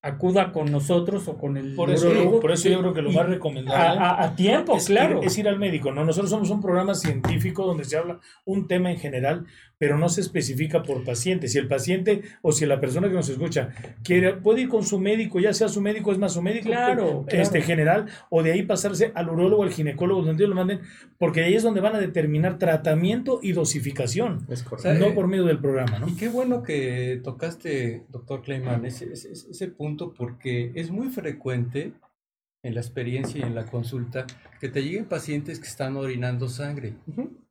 acuda 0.04 0.52
con 0.52 0.70
nosotros 0.70 1.26
o 1.28 1.38
con 1.38 1.56
el 1.56 1.74
Por 1.74 1.90
eso, 1.90 2.06
neurólogo 2.08 2.40
por 2.40 2.52
eso 2.52 2.68
yo 2.68 2.80
creo 2.80 2.92
que 2.92 3.00
lo 3.02 3.10
más 3.10 3.24
a, 3.24 3.28
recomendable 3.28 3.98
a- 3.98 4.22
a 4.22 4.36
tiempo, 4.36 4.76
es, 4.76 4.86
claro. 4.86 5.20
ir, 5.22 5.26
es 5.26 5.38
ir 5.38 5.48
al 5.48 5.58
médico. 5.58 5.92
¿no? 5.92 6.04
Nosotros 6.04 6.30
somos 6.30 6.50
un 6.50 6.60
programa 6.60 6.94
científico 6.94 7.64
donde 7.66 7.84
se 7.84 7.96
habla 7.96 8.20
un 8.44 8.68
tema 8.68 8.90
en 8.90 8.98
general, 8.98 9.46
pero 9.78 9.98
no 9.98 10.08
se 10.08 10.20
especifica 10.20 10.82
por 10.82 11.04
paciente. 11.04 11.48
Si 11.48 11.58
el 11.58 11.68
paciente 11.68 12.22
o 12.42 12.52
si 12.52 12.64
la 12.66 12.80
persona 12.80 13.08
que 13.08 13.14
nos 13.14 13.28
escucha 13.28 13.70
quiere, 14.02 14.34
puede 14.34 14.62
ir 14.62 14.68
con 14.68 14.84
su 14.84 14.98
médico, 15.00 15.40
ya 15.40 15.52
sea 15.52 15.68
su 15.68 15.80
médico, 15.80 16.12
es 16.12 16.18
más 16.18 16.32
su 16.32 16.42
médico 16.42 16.66
Claro, 16.66 17.24
que- 17.28 17.40
este, 17.40 17.58
claro. 17.58 17.66
general, 17.66 18.06
o 18.30 18.42
de 18.42 18.52
ahí 18.52 18.62
pasarse 18.62 19.12
al 19.14 19.28
urólogo, 19.30 19.62
al 19.64 19.70
ginecólogo, 19.72 20.22
donde 20.22 20.42
ellos 20.44 20.50
lo 20.50 20.56
manden, 20.56 20.80
porque 21.18 21.42
ahí 21.42 21.54
es 21.54 21.62
donde 21.62 21.80
van 21.80 21.96
a 21.96 22.00
determinar 22.00 22.58
tratamiento 22.58 23.40
y 23.42 23.52
dosificación, 23.52 24.46
Es 24.48 24.62
O 24.62 24.70
correcto. 24.70 24.82
sea, 24.82 24.94
no 25.08 25.14
por 25.14 25.26
medio 25.26 25.44
del 25.44 25.58
programa. 25.58 25.98
¿no? 25.98 26.08
Y 26.08 26.14
qué 26.16 26.28
bueno 26.28 26.62
que 26.62 27.20
tocaste, 27.22 28.04
doctor 28.10 28.42
Kleiman, 28.42 28.84
ese, 28.84 29.12
ese- 29.12 29.32
ese 29.32 29.68
punto, 29.68 30.14
porque 30.14 30.72
es 30.74 30.90
muy 30.90 31.08
frecuente 31.08 31.92
en 32.62 32.74
la 32.74 32.80
experiencia 32.80 33.40
y 33.40 33.42
en 33.42 33.54
la 33.54 33.66
consulta 33.66 34.26
que 34.60 34.68
te 34.68 34.82
lleguen 34.82 35.04
pacientes 35.04 35.58
que 35.60 35.66
están 35.66 35.96
orinando 35.96 36.48
sangre. 36.48 36.94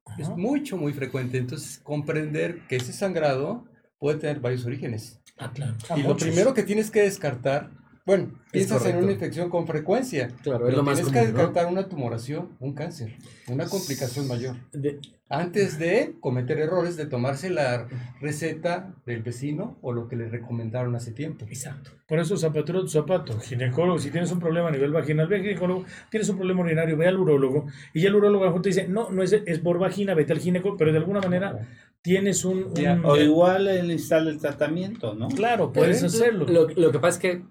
Ajá. 0.06 0.36
mucho, 0.36 0.78
muy 0.78 0.94
frecuente. 0.94 1.38
Entonces, 1.38 1.80
comprender 1.80 2.68
que 2.68 2.76
ese 2.78 2.94
sangrado 2.94 3.66
puede 4.00 4.20
tener 4.20 4.40
varios 4.40 4.66
orígenes. 4.66 5.20
Ah, 5.38 5.52
claro. 5.52 5.76
A 5.90 5.98
y 5.98 6.04
lo 6.04 6.10
muchos. 6.10 6.28
primero 6.28 6.54
que 6.54 6.64
tienes 6.64 6.92
que 6.92 7.02
descartar, 7.02 7.72
bueno, 8.06 8.32
piensas 8.52 8.86
en 8.86 8.98
una 8.98 9.12
infección 9.14 9.50
con 9.50 9.66
frecuencia, 9.66 10.28
Claro, 10.44 10.66
es 10.68 10.72
pero 10.72 10.78
lo 10.78 10.84
más 10.84 10.96
tienes 10.96 11.14
común, 11.14 11.26
que 11.28 11.32
¿no? 11.32 11.38
descartar 11.38 11.72
una 11.72 11.88
tumoración, 11.88 12.50
un 12.60 12.74
cáncer, 12.74 13.16
una 13.48 13.66
complicación 13.66 14.28
mayor. 14.28 14.56
De- 14.72 15.00
Antes 15.30 15.80
de 15.80 16.14
cometer 16.20 16.60
errores 16.60 16.96
de 16.96 17.08
tomarse 17.08 17.50
la 17.50 17.88
receta 18.22 18.94
del 19.08 19.24
vecino 19.24 19.78
o 19.82 19.92
lo 19.92 20.08
que 20.08 20.16
le 20.16 20.30
recomendaron 20.30 20.96
hace 20.96 21.12
tiempo. 21.12 21.46
Exacto. 21.48 21.90
Por 22.08 22.20
eso 22.20 22.38
zapatero 22.38 22.82
tu 22.82 22.90
zapato. 22.90 23.40
Ginecólogo, 23.40 23.98
si 23.98 24.12
tienes 24.12 24.32
un 24.32 24.40
problema 24.40 24.68
a 24.68 24.72
nivel 24.72 24.92
vaginal, 24.92 25.28
ve 25.28 25.38
al 25.38 25.42
ginecólogo, 25.42 25.86
tienes 26.12 26.30
un 26.30 26.38
problema 26.38 26.62
urinario, 26.62 26.98
ve 26.98 27.08
al 27.08 27.18
urólogo. 27.18 27.66
Y 27.96 28.02
ya 28.02 28.10
el 28.10 28.16
urólogo 28.16 28.44
a 28.44 28.48
lo 28.48 28.52
mejor 28.52 28.62
te 28.62 28.70
dice, 28.70 28.88
no, 28.88 29.10
no 29.10 29.24
es, 29.24 29.34
es 29.34 29.58
por 29.60 29.80
vagina, 29.80 30.14
vete 30.14 30.34
al 30.34 30.40
ginecólogo, 30.40 30.78
pero 30.78 30.92
de 30.92 31.00
alguna 31.00 31.22
manera 31.22 31.68
tienes 32.04 32.46
un... 32.46 32.66
un- 32.66 32.74
Ya. 32.76 33.00
O 33.04 33.18
igual 33.18 33.68
él 33.70 33.90
instala 33.92 34.30
el 34.30 34.38
tratamiento, 34.40 35.16
¿no? 35.16 35.30
Claro, 35.30 35.72
puedes 35.72 36.04
hacerlo. 36.04 36.46
Lo, 36.48 36.68
lo 36.70 36.92
que 36.92 37.00
pasa 37.00 37.18
es 37.18 37.22
que, 37.22 37.42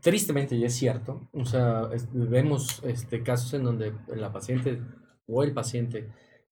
tristemente, 0.00 0.54
y 0.56 0.64
es 0.64 0.74
cierto, 0.74 1.28
o 1.32 1.44
sea, 1.44 1.88
es- 1.92 2.08
vemos 2.12 2.80
este, 2.84 3.22
casos 3.22 3.54
en 3.54 3.64
donde 3.64 3.92
la 4.14 4.32
paciente 4.32 4.80
o 5.26 5.42
el 5.42 5.52
paciente 5.52 6.08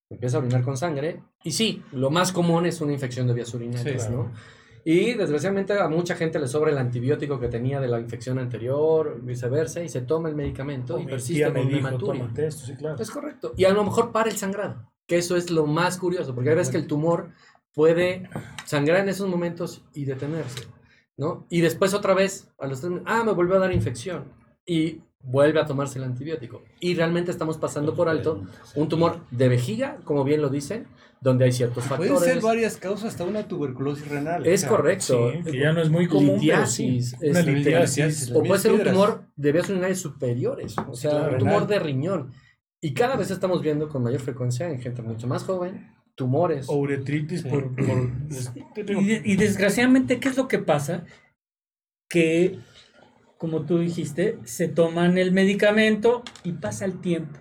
empieza 0.09 0.37
a 0.37 0.41
orinar 0.41 0.63
con 0.63 0.77
sangre, 0.77 1.21
y 1.43 1.51
sí, 1.53 1.83
lo 1.93 2.11
más 2.11 2.33
común 2.33 2.67
es 2.67 2.81
una 2.81 2.93
infección 2.93 3.27
de 3.27 3.35
vías 3.35 3.53
urinarias, 3.55 4.05
Sí, 4.05 4.13
¿no? 4.13 4.33
Y 4.87 5.15
desgraciadamente 5.15 5.73
a 5.73 5.89
mucha 5.89 6.15
gente 6.15 6.39
le 6.39 6.47
sobra 6.47 6.71
el 6.71 6.77
antibiótico 6.77 7.41
que 7.41 7.49
tenía 7.49 7.81
de 7.81 7.89
la 7.89 7.99
infección 7.99 8.39
anterior, 8.39 9.19
viceversa, 9.23 9.83
y 9.83 9.89
se 9.89 10.03
toma 10.03 10.29
el 10.29 10.35
medicamento 10.37 10.99
y 10.99 11.07
persiste 11.07 11.51
con 11.51 11.57
hematuria. 11.75 12.51
sí, 12.51 12.75
claro. 12.77 13.01
Es 13.03 13.11
correcto. 13.11 13.55
Y 13.57 13.65
a 13.65 13.73
lo 13.73 13.83
mejor 13.83 14.13
para 14.13 14.29
el 14.31 14.37
sangrado, 14.37 14.93
que 15.07 15.17
eso 15.17 15.37
es 15.37 15.51
lo 15.51 15.67
más 15.67 15.97
curioso, 15.97 16.35
porque 16.35 16.51
hay 16.51 16.57
veces 16.57 16.71
que 16.71 16.77
el 16.79 16.87
tumor 16.87 17.31
puede 17.73 18.29
sangrar 18.67 19.01
en 19.01 19.09
esos 19.09 19.27
momentos 19.29 19.83
y 19.95 20.05
detenerse, 20.05 20.67
¿no? 21.17 21.47
Y 21.51 21.61
después 21.61 21.95
otra 21.95 22.15
vez, 22.15 22.49
a 22.59 22.67
los 22.67 22.81
tres 22.81 22.93
meses, 22.93 23.07
ah, 23.09 23.23
me 23.25 23.33
volvió 23.33 23.57
a 23.57 23.61
dar 23.61 23.73
infección 23.73 24.25
y 24.67 25.01
vuelve 25.23 25.61
a 25.61 25.67
tomarse 25.67 25.99
el 25.99 26.05
antibiótico. 26.05 26.63
Y 26.81 26.95
realmente 26.95 27.31
estamos 27.31 27.59
pasando 27.59 27.95
por 27.95 28.09
alto 28.09 28.43
un 28.75 28.89
tumor 28.89 29.21
de 29.31 29.49
vejiga, 29.49 29.99
como 30.05 30.25
bien 30.25 30.43
lo 30.43 30.49
dicen, 30.49 30.87
donde 31.21 31.47
hay 31.47 31.53
ciertos 31.53 31.87
Pueden 31.87 32.13
factores. 32.13 32.35
ser 32.35 32.43
varias 32.43 32.77
causas, 32.77 33.13
hasta 33.13 33.25
una 33.25 33.49
tuberculosis 33.49 34.07
renal. 34.09 34.47
Es 34.47 34.61
O 34.61 34.63
sea, 34.63 34.69
correcto. 34.69 35.33
Sí, 35.33 35.51
que 35.53 35.59
ya 35.59 35.73
no 35.73 35.81
es 35.81 35.89
muy 35.89 36.07
común, 36.07 36.39
sí. 36.39 36.47
Litiasis, 36.47 37.17
Una 37.23 37.41
este, 37.41 37.53
litiasis. 37.53 38.31
O 38.35 38.43
puede 38.43 38.61
ser 38.61 38.73
un 38.73 38.83
tumor 38.83 39.25
de 39.35 39.53
vías 39.53 39.71
urinarias 39.71 39.99
superiores, 40.01 40.77
o 40.79 40.95
sea, 40.95 41.11
claro, 41.13 41.33
un 41.33 41.39
tumor 41.39 41.55
renal. 41.63 41.69
de 41.69 41.79
riñón. 41.79 42.31
Y 42.83 42.93
cada 42.93 43.17
vez 43.17 43.31
estamos 43.31 43.63
viendo 43.63 43.89
con 43.89 44.03
mayor 44.03 44.21
frecuencia 44.21 44.69
en 44.69 44.79
gente 44.79 45.01
mucho 45.01 45.27
más 45.27 45.45
joven 45.45 45.94
tumores. 46.15 46.67
O 46.69 46.77
uretritis 46.77 47.43
Sí. 47.43 47.49
por... 47.49 47.75
por- 47.75 49.03
Y, 49.03 49.21
y 49.33 49.37
desgraciadamente, 49.37 50.21
¿qué 50.21 50.29
es 50.29 50.37
lo 50.37 50.49
que 50.49 50.59
pasa? 50.59 51.05
Que, 52.09 52.59
como 53.39 53.63
tú 53.67 53.79
dijiste, 53.79 54.39
se 54.45 54.69
toman 54.69 55.19
el 55.19 55.33
medicamento 55.33 56.23
y 56.45 56.53
pasa 56.53 56.85
el 56.85 57.01
tiempo. 57.01 57.39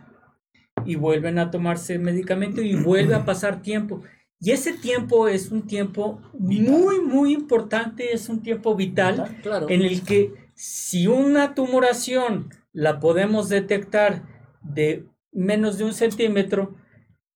Y 0.86 0.96
vuelven 0.96 1.40
a 1.40 1.52
tomarse 1.52 1.94
el 1.94 2.00
medicamento 2.02 2.62
y 2.62 2.76
vuelve 2.76 3.16
a 3.16 3.26
pasar 3.26 3.62
tiempo. 3.62 4.02
Y 4.40 4.52
ese 4.52 4.74
tiempo 4.74 5.28
es 5.30 5.52
un 5.52 5.68
tiempo 5.68 6.22
muy, 6.38 7.00
muy 7.00 7.34
importante, 7.34 8.14
es 8.14 8.28
un 8.28 8.42
tiempo 8.42 8.76
vital 8.76 9.38
Claro. 9.42 9.70
en 9.70 9.84
el 9.84 10.04
que 10.04 10.34
si 10.54 11.08
una 11.08 11.56
tumoración 11.56 12.50
la 12.74 13.00
podemos 13.00 13.48
detectar 13.48 14.24
de 14.62 15.06
menos 15.32 15.78
de 15.78 15.86
un 15.86 15.94
centímetro, 15.94 16.76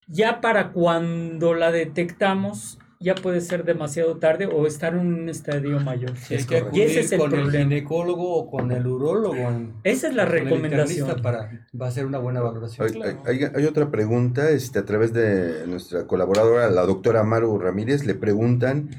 ya 0.07 0.41
para 0.41 0.71
cuando 0.71 1.53
la 1.53 1.71
detectamos 1.71 2.79
ya 2.99 3.13
puede 3.13 3.41
ser 3.41 3.63
demasiado 3.63 4.17
tarde 4.17 4.47
o 4.47 4.65
estar 4.65 4.95
en 4.95 4.99
un 5.01 5.29
estadio 5.29 5.79
mayor. 5.79 6.17
Sí, 6.17 6.34
hay 6.34 6.43
que. 6.45 6.63
Y 6.73 6.81
ese 6.81 7.01
es 7.01 7.11
el 7.11 7.19
con 7.19 7.31
el 7.35 7.51
ginecólogo 7.51 8.34
o 8.34 8.49
con 8.49 8.71
el 8.71 8.88
urólogo. 8.88 9.35
Esa 9.84 10.07
es 10.07 10.15
la 10.15 10.25
recomendación. 10.25 11.21
para 11.21 11.67
va 11.79 11.88
a 11.88 11.91
ser 11.91 12.07
una 12.07 12.17
buena 12.17 12.41
valoración. 12.41 12.88
Hay, 12.88 13.01
hay- 13.25 13.43
hay- 13.43 13.51
hay 13.53 13.65
otra 13.65 13.91
pregunta, 13.91 14.49
este, 14.49 14.79
a 14.79 14.85
través 14.85 15.13
de 15.13 15.67
nuestra 15.67 16.07
colaboradora, 16.07 16.71
la 16.71 16.88
doctora 16.88 17.23
Maru 17.23 17.59
Ramírez, 17.59 18.03
le 18.03 18.15
preguntan, 18.15 18.89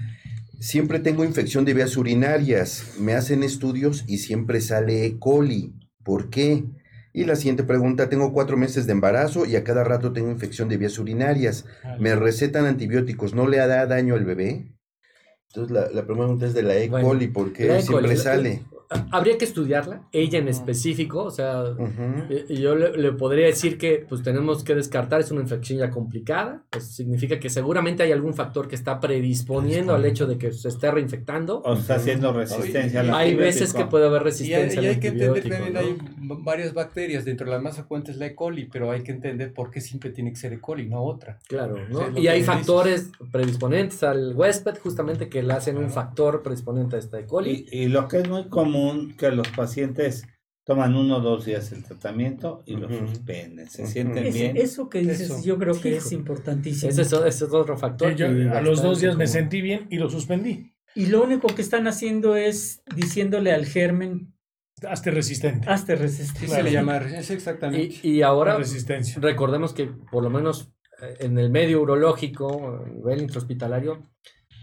siempre 0.60 1.00
tengo 1.00 1.24
infección 1.24 1.64
de 1.64 1.74
vías 1.74 1.96
urinarias, 1.96 2.94
me 3.00 3.14
hacen 3.14 3.42
estudios 3.42 4.04
y 4.06 4.18
siempre 4.18 4.60
sale 4.60 5.06
E. 5.06 5.18
coli, 5.18 5.74
¿por 6.04 6.30
qué? 6.30 6.62
Y 7.18 7.24
la 7.24 7.34
siguiente 7.34 7.64
pregunta, 7.64 8.08
tengo 8.08 8.32
cuatro 8.32 8.56
meses 8.56 8.86
de 8.86 8.92
embarazo 8.92 9.44
y 9.44 9.56
a 9.56 9.64
cada 9.64 9.82
rato 9.82 10.12
tengo 10.12 10.30
infección 10.30 10.68
de 10.68 10.76
vías 10.76 11.00
urinarias, 11.00 11.64
me 11.98 12.14
recetan 12.14 12.64
antibióticos, 12.64 13.34
¿no 13.34 13.48
le 13.48 13.56
da 13.56 13.86
daño 13.86 14.14
al 14.14 14.24
bebé? 14.24 14.72
Entonces 15.48 15.72
la, 15.72 15.90
la 15.90 16.06
pregunta 16.06 16.46
es 16.46 16.54
de 16.54 16.62
la 16.62 16.76
E. 16.76 16.88
Bueno, 16.88 17.08
coli, 17.08 17.26
¿por 17.26 17.52
qué 17.52 17.78
E. 17.78 17.82
siempre 17.82 18.10
coli, 18.10 18.16
sale? 18.16 18.62
Ha- 18.90 19.06
Habría 19.10 19.36
que 19.38 19.44
estudiarla, 19.44 20.02
ella 20.12 20.38
en 20.38 20.48
específico, 20.48 21.22
o 21.24 21.30
sea, 21.30 21.62
Ujú. 21.62 22.24
eh, 22.30 22.46
yo 22.60 22.74
le, 22.74 22.96
le 22.96 23.12
podría 23.12 23.46
decir 23.46 23.78
que 23.78 24.04
pues 24.08 24.22
tenemos 24.22 24.64
que 24.64 24.74
descartar, 24.74 25.20
es 25.20 25.30
una 25.30 25.40
infección 25.42 25.78
ya 25.78 25.90
complicada, 25.90 26.62
pues 26.70 26.84
significa 26.94 27.38
que 27.38 27.50
seguramente 27.50 28.02
hay 28.02 28.12
algún 28.12 28.34
factor 28.34 28.68
que 28.68 28.74
está 28.74 29.00
predisponiendo 29.00 29.94
al 29.94 30.04
hecho 30.04 30.26
de 30.26 30.38
que 30.38 30.52
se 30.52 30.68
esté 30.68 30.90
reinfectando. 30.90 31.60
O 31.64 31.74
está 31.74 31.96
haciendo 31.96 32.32
resistencia 32.32 33.00
al 33.00 33.14
Hay 33.14 33.34
veces 33.34 33.72
que 33.74 33.84
puede 33.84 34.06
haber 34.06 34.22
Y 34.22 34.24
hay, 34.24 34.30
resistencia 34.30 34.82
y 34.82 34.86
hay 34.86 35.00
que 35.00 35.08
entender 35.08 35.48
también 35.48 35.72
¿no? 35.74 35.80
hay 35.80 35.96
varias 36.42 36.72
bacterias, 36.74 37.24
dentro 37.24 37.46
de 37.46 37.52
la 37.52 37.58
más 37.60 37.76
frecuente 37.76 38.10
es 38.10 38.16
la 38.18 38.26
E. 38.26 38.34
coli, 38.34 38.66
pero 38.70 38.90
hay 38.90 39.02
que 39.02 39.12
entender 39.12 39.52
por 39.52 39.70
qué 39.70 39.80
siempre 39.80 40.10
tiene 40.10 40.30
que 40.30 40.36
ser 40.36 40.52
E. 40.52 40.60
coli, 40.60 40.86
no 40.88 41.02
otra. 41.02 41.38
Claro, 41.48 41.76
¿no? 41.88 42.18
Y 42.18 42.28
hay 42.28 42.40
dices. 42.40 42.54
factores 42.54 43.10
predisponentes 43.32 44.02
al 44.02 44.34
huésped, 44.34 44.78
justamente 44.82 45.28
que 45.28 45.42
le 45.42 45.52
hacen 45.52 45.76
un 45.78 45.90
factor 45.90 46.42
predisponente 46.42 46.96
a 46.96 46.98
esta 46.98 47.18
E. 47.18 47.26
coli. 47.26 47.66
Y, 47.70 47.84
y 47.84 47.88
lo 47.88 48.08
que 48.08 48.18
es 48.18 48.28
muy 48.28 48.48
común 48.48 48.77
que 49.18 49.30
los 49.30 49.48
pacientes 49.48 50.24
toman 50.64 50.94
uno 50.94 51.16
o 51.16 51.20
dos 51.20 51.46
días 51.46 51.72
el 51.72 51.82
tratamiento 51.82 52.62
y 52.66 52.76
lo 52.76 52.88
suspenden. 52.90 53.70
Se 53.70 53.86
sienten 53.86 54.26
Es- 54.26 54.34
bien. 54.34 54.56
eso 54.56 54.88
que 54.90 54.98
dices, 55.00 55.22
Eso. 55.22 55.42
yo 55.42 55.58
creo 55.58 55.80
que 55.80 55.96
es 55.96 56.12
importantísimo. 56.12 56.90
Ese 56.90 57.02
es, 57.02 57.12
ese 57.12 57.44
es 57.46 57.52
otro 57.52 57.76
factor. 57.78 58.14
Yo 58.14 58.26
a 58.26 58.60
los 58.60 58.82
dos 58.82 59.00
días 59.00 59.16
me 59.16 59.26
sentí 59.26 59.62
bien 59.62 59.86
y 59.90 59.96
lo 59.96 60.10
suspendí. 60.10 60.72
Y 60.94 61.06
lo 61.06 61.22
único 61.22 61.46
que 61.48 61.62
están 61.62 61.86
haciendo 61.86 62.36
es 62.36 62.82
diciéndole 62.94 63.52
al 63.52 63.64
germen, 63.66 64.34
Hasta 64.82 65.10
resistente. 65.10 65.68
hazte 65.70 65.96
Sí, 65.96 66.02
resistir. 66.02 66.48
se 66.48 66.62
le 66.62 66.70
llama, 66.72 66.98
es 66.98 67.30
exactamente. 67.30 68.00
Y, 68.02 68.16
y 68.16 68.22
ahora 68.22 68.52
La 68.54 68.58
resistencia. 68.58 69.20
recordemos 69.22 69.72
que 69.72 69.86
por 69.86 70.22
lo 70.22 70.28
menos 70.30 70.70
eh, 71.00 71.16
en 71.20 71.38
el 71.38 71.48
medio 71.50 71.80
urológico, 71.80 72.82
a 72.84 72.88
nivel 72.88 73.22
intrahospitalario, 73.22 74.02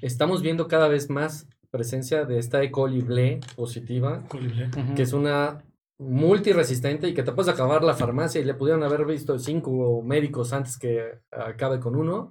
estamos 0.01 0.41
viendo 0.41 0.67
cada 0.67 0.87
vez 0.87 1.09
más 1.09 1.47
presencia 1.75 2.25
de 2.25 2.35
esta 2.39 2.57
E. 2.63 2.69
coli 2.71 3.01
ble 3.01 3.39
positiva, 3.55 4.11
Ujú. 4.33 4.95
que 4.95 5.01
es 5.03 5.13
una 5.13 5.63
multiresistente 5.97 7.07
y 7.07 7.13
que 7.13 7.23
te 7.23 7.31
puedes 7.31 7.51
acabar 7.53 7.83
la 7.83 7.93
farmacia 7.95 8.39
y 8.41 8.45
le 8.45 8.53
pudieron 8.53 8.83
haber 8.83 9.05
visto 9.05 9.37
cinco 9.39 10.01
médicos 10.03 10.53
antes 10.53 10.77
que 10.77 11.19
acabe 11.31 11.79
con 11.79 11.95
uno. 11.95 12.29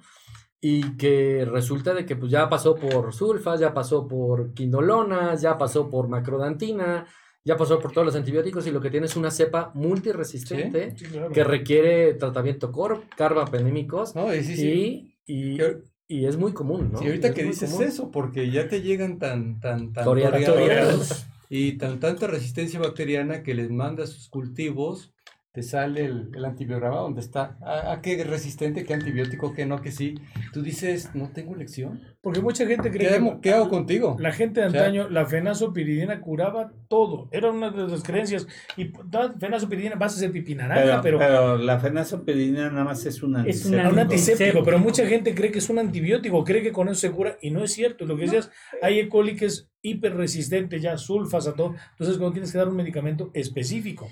y 0.67 0.97
que 0.97 1.45
resulta 1.45 1.93
de 1.93 2.07
que 2.07 2.17
pues 2.17 2.31
ya 2.33 2.49
pasó 2.49 2.75
por 2.75 3.13
sulfas, 3.13 3.61
ya 3.61 3.75
pasó 3.75 4.09
por 4.09 4.55
quinolonas, 4.55 5.43
ya 5.43 5.59
pasó 5.59 5.91
por 5.91 6.09
macrodantina, 6.09 7.05
ya 7.45 7.55
pasó 7.59 7.79
por 7.79 7.93
todos 7.93 8.07
los 8.07 8.17
antibióticos 8.17 8.67
y 8.67 8.71
lo 8.71 8.81
que 8.81 8.89
tiene 8.89 9.05
es 9.05 9.15
una 9.15 9.31
cepa 9.31 9.73
multiresistente 9.75 10.95
Sí, 10.97 11.05
claro. 11.05 11.31
que 11.35 11.45
requiere 11.45 12.15
tratamiento 12.15 12.73
carbapenémicos 13.15 14.15
No, 14.17 14.35
y 14.35 14.43
sí, 14.43 14.57
sí. 14.57 15.17
y, 15.27 15.35
y, 15.57 15.59
y 16.07 16.27
es 16.27 16.37
muy 16.37 16.53
común, 16.53 16.91
¿no? 16.93 16.99
Sí, 16.99 17.07
ahorita 17.07 17.29
Es 17.29 17.35
que 17.35 17.45
dices 17.45 17.71
común. 17.71 17.87
eso, 17.89 18.11
porque 18.11 18.51
ya 18.51 18.69
te 18.69 18.83
llegan 18.83 19.19
tan, 19.19 19.61
tan, 19.61 19.93
tan 19.93 20.05
toreados 20.05 21.27
y 21.49 21.73
tan 21.79 22.01
tanta 22.01 22.27
resistencia 22.27 22.81
bacteriana 22.81 23.43
que 23.43 23.55
les 23.55 23.71
manda 23.71 24.07
sus 24.07 24.29
cultivos, 24.29 25.14
te 25.55 25.63
sale 25.63 26.05
el, 26.05 26.31
el 26.35 26.45
antibiograma 26.45 26.97
donde 26.97 27.21
está, 27.21 27.57
ah, 27.63 28.01
qué 28.03 28.25
resistente, 28.25 28.83
qué 28.85 28.93
antibiótico, 28.95 29.53
qué 29.55 29.65
no, 29.65 29.81
que 29.81 29.93
sí. 29.93 30.17
Tú 30.53 30.63
dices, 30.63 31.11
no 31.15 31.29
tengo 31.31 31.55
lección. 31.55 32.01
Porque 32.21 32.41
mucha 32.41 32.67
gente 32.67 32.91
¿Qué, 32.91 32.99
cree 32.99 33.21
que 33.21 33.37
qué 33.41 33.53
hago 33.53 33.69
contigo? 33.69 34.17
la 34.19 34.33
gente 34.33 34.61
de 34.63 34.67
O 34.67 34.71
sea- 34.71 34.81
antaño, 34.81 35.09
la 35.11 35.27
fenazopiridina 35.27 36.21
curaba 36.21 36.73
todo. 36.89 37.29
Era 37.31 37.53
una 37.53 37.71
de 37.71 37.87
las 37.87 38.03
creencias. 38.03 38.49
Y 38.77 38.91
da 39.09 39.33
fenazopiridina, 39.39 39.95
vas 39.95 40.15
a 40.15 40.17
hacer 40.17 40.33
pipi 40.33 40.57
naranja, 40.57 41.01
Pero, 41.01 41.03
pero, 41.03 41.19
pero 41.21 41.57
la 41.59 41.79
fenazopirina 41.79 42.69
nada 42.71 42.85
más 42.87 43.07
es 43.07 43.23
un 43.23 43.37
Es 43.37 43.65
antiséptico. 43.65 43.75
una- 43.81 43.89
un 43.91 43.99
antiséptico. 44.01 44.33
antiséptico. 44.33 44.65
Pero 44.65 44.79
mucha 44.81 45.07
gente 45.07 45.35
cree 45.37 45.53
que 45.53 45.59
es 45.61 45.71
un 45.71 45.79
antibiótico, 45.79 46.43
cree 46.43 46.63
que 46.63 46.73
con 46.73 46.89
eso 46.89 46.97
se 46.97 47.13
cura. 47.13 47.39
Y 47.41 47.53
no 47.53 47.63
es 47.63 47.73
cierto. 47.73 48.07
Lo 48.07 48.17
que 48.17 48.23
decías, 48.23 48.51
hay 48.83 48.99
E. 48.99 49.09
coli 49.09 49.37
que 49.37 49.47
es 49.47 49.71
hiperresistente 49.83 50.81
ya, 50.81 50.99
sulfas 50.99 51.47
a 51.47 51.55
todo. 51.55 51.77
Entonces, 51.93 52.17
cuando 52.17 52.33
tienes 52.33 52.51
que 52.51 52.59
dar 52.59 52.69
un 52.69 52.75
medicamento 52.75 53.31
específico. 53.35 54.11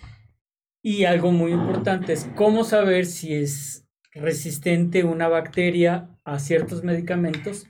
Y 0.83 1.05
algo 1.05 1.31
muy 1.31 1.53
importante 1.53 2.13
es 2.13 2.29
cómo 2.35 2.65
saber 2.65 3.07
si 3.07 3.35
es 3.35 3.87
resistente 4.13 5.05
una 5.05 5.29
bacteria 5.29 6.11
a 6.25 6.39
ciertos 6.39 6.83
medicamentos. 6.83 7.69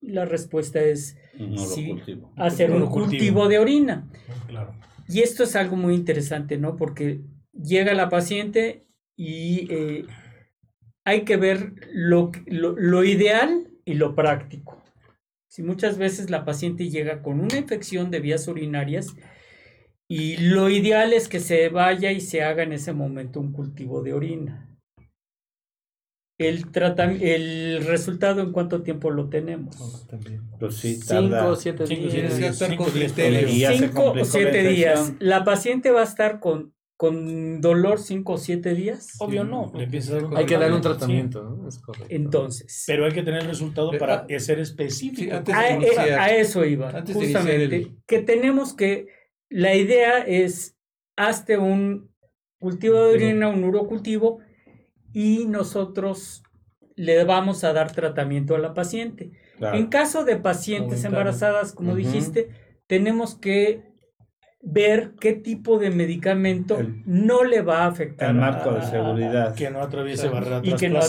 La 0.00 0.24
respuesta 0.24 0.80
es 0.80 1.16
Sí. 1.56 1.96
hacer 2.36 2.70
un 2.72 2.86
cultivo 2.86 3.48
de 3.48 3.58
orina. 3.58 4.08
Claro. 4.48 4.74
Y 5.08 5.20
esto 5.20 5.44
es 5.44 5.56
algo 5.56 5.76
muy 5.76 5.94
interesante, 5.94 6.58
¿no? 6.58 6.76
Porque 6.76 7.20
llega 7.52 7.94
la 7.94 8.08
paciente 8.10 8.86
y 9.16 9.66
eh, 9.72 10.04
hay 11.04 11.22
que 11.22 11.36
ver 11.36 11.72
lo, 11.92 12.30
lo 12.46 13.04
ideal 13.04 13.68
y 13.84 13.94
lo 13.94 14.14
práctico. 14.14 14.82
Si 15.48 15.62
muchas 15.62 15.98
veces 15.98 16.30
la 16.30 16.44
paciente 16.44 16.88
llega 16.90 17.22
con 17.22 17.40
una 17.40 17.56
infección 17.58 18.10
de 18.10 18.20
vías 18.20 18.46
urinarias 18.48 19.14
y 20.14 20.36
lo 20.38 20.68
ideal 20.68 21.12
es 21.12 21.28
que 21.28 21.40
se 21.40 21.68
vaya 21.68 22.10
y 22.12 22.20
se 22.20 22.42
haga 22.42 22.62
en 22.62 22.72
ese 22.72 22.92
momento 22.92 23.40
un 23.40 23.52
cultivo 23.52 24.02
de 24.02 24.12
orina. 24.12 24.68
El, 26.38 26.72
tratam- 26.72 27.18
el 27.20 27.84
resultado 27.86 28.40
en 28.42 28.50
cuánto 28.52 28.82
tiempo 28.82 29.10
lo 29.10 29.28
tenemos. 29.28 29.76
Pues 30.58 30.74
sí. 30.76 30.96
Cinco 30.96 31.46
o 31.48 31.56
siete 31.56 31.86
Cinco, 31.86 32.08
días. 32.08 32.58
cinco 32.58 32.84
o 34.12 34.24
siete 34.24 34.62
días. 34.68 35.12
La 35.20 35.44
paciente 35.44 35.90
va 35.92 36.00
a 36.00 36.04
estar 36.04 36.40
con, 36.40 36.74
con 36.96 37.60
dolor 37.60 38.00
cinco 38.00 38.32
o 38.32 38.38
siete 38.38 38.74
días. 38.74 39.14
Obvio 39.20 39.44
no. 39.44 39.72
Dar 39.72 40.24
un 40.24 40.36
Hay 40.36 40.46
que 40.46 40.56
darle 40.58 40.74
un 40.76 40.82
tratamiento. 40.82 41.44
¿no? 41.44 41.68
Es 41.68 41.78
correcto. 41.78 42.08
Entonces, 42.10 42.84
Pero 42.88 43.04
hay 43.04 43.12
que 43.12 43.22
tener 43.22 43.42
el 43.42 43.48
resultado 43.48 43.90
Pero, 43.90 44.00
para 44.00 44.14
ah, 44.28 44.40
ser 44.40 44.58
específico. 44.58 45.22
sí, 45.22 45.30
antes 45.30 45.54
a, 45.54 45.62
de 45.62 45.86
eh, 46.08 46.14
a 46.14 46.34
eso 46.36 46.64
iba. 46.64 46.90
antes 46.90 47.14
de 47.16 47.22
justamente, 47.22 47.76
el- 47.76 47.96
que 48.06 48.18
tenemos 48.22 48.74
que, 48.74 49.06
la 49.52 49.74
idea 49.74 50.18
es, 50.18 50.76
hazte 51.16 51.58
un 51.58 52.10
cultivo 52.58 53.04
de 53.04 53.14
orina, 53.14 53.48
un 53.48 53.64
urocultivo, 53.64 54.38
y 55.12 55.44
nosotros 55.46 56.42
le 56.96 57.24
vamos 57.24 57.64
a 57.64 57.72
dar 57.72 57.92
tratamiento 57.92 58.54
a 58.54 58.58
la 58.58 58.74
paciente. 58.74 59.30
Claro. 59.58 59.76
En 59.76 59.86
caso 59.86 60.24
de 60.24 60.36
pacientes 60.36 61.04
embarazadas, 61.04 61.72
como 61.72 61.94
dijiste, 61.94 62.48
tenemos 62.86 63.34
que 63.38 63.82
ver 64.64 65.14
qué 65.20 65.32
tipo 65.32 65.78
de 65.78 65.90
medicamento 65.90 66.78
El- 66.78 67.02
no 67.04 67.42
le 67.44 67.62
va 67.62 67.84
a 67.84 67.86
afectar. 67.88 68.30
El 68.30 68.36
marco 68.36 68.70
de 68.72 68.78
a- 68.78 68.90
seguridad. 68.90 69.54
Que 69.56 69.70
no 69.70 69.80
atraviese 69.80 70.28
Claro. 70.28 70.34
barrera 70.50 70.60
Y 70.62 70.76
que 70.76 70.88
no- 70.88 71.00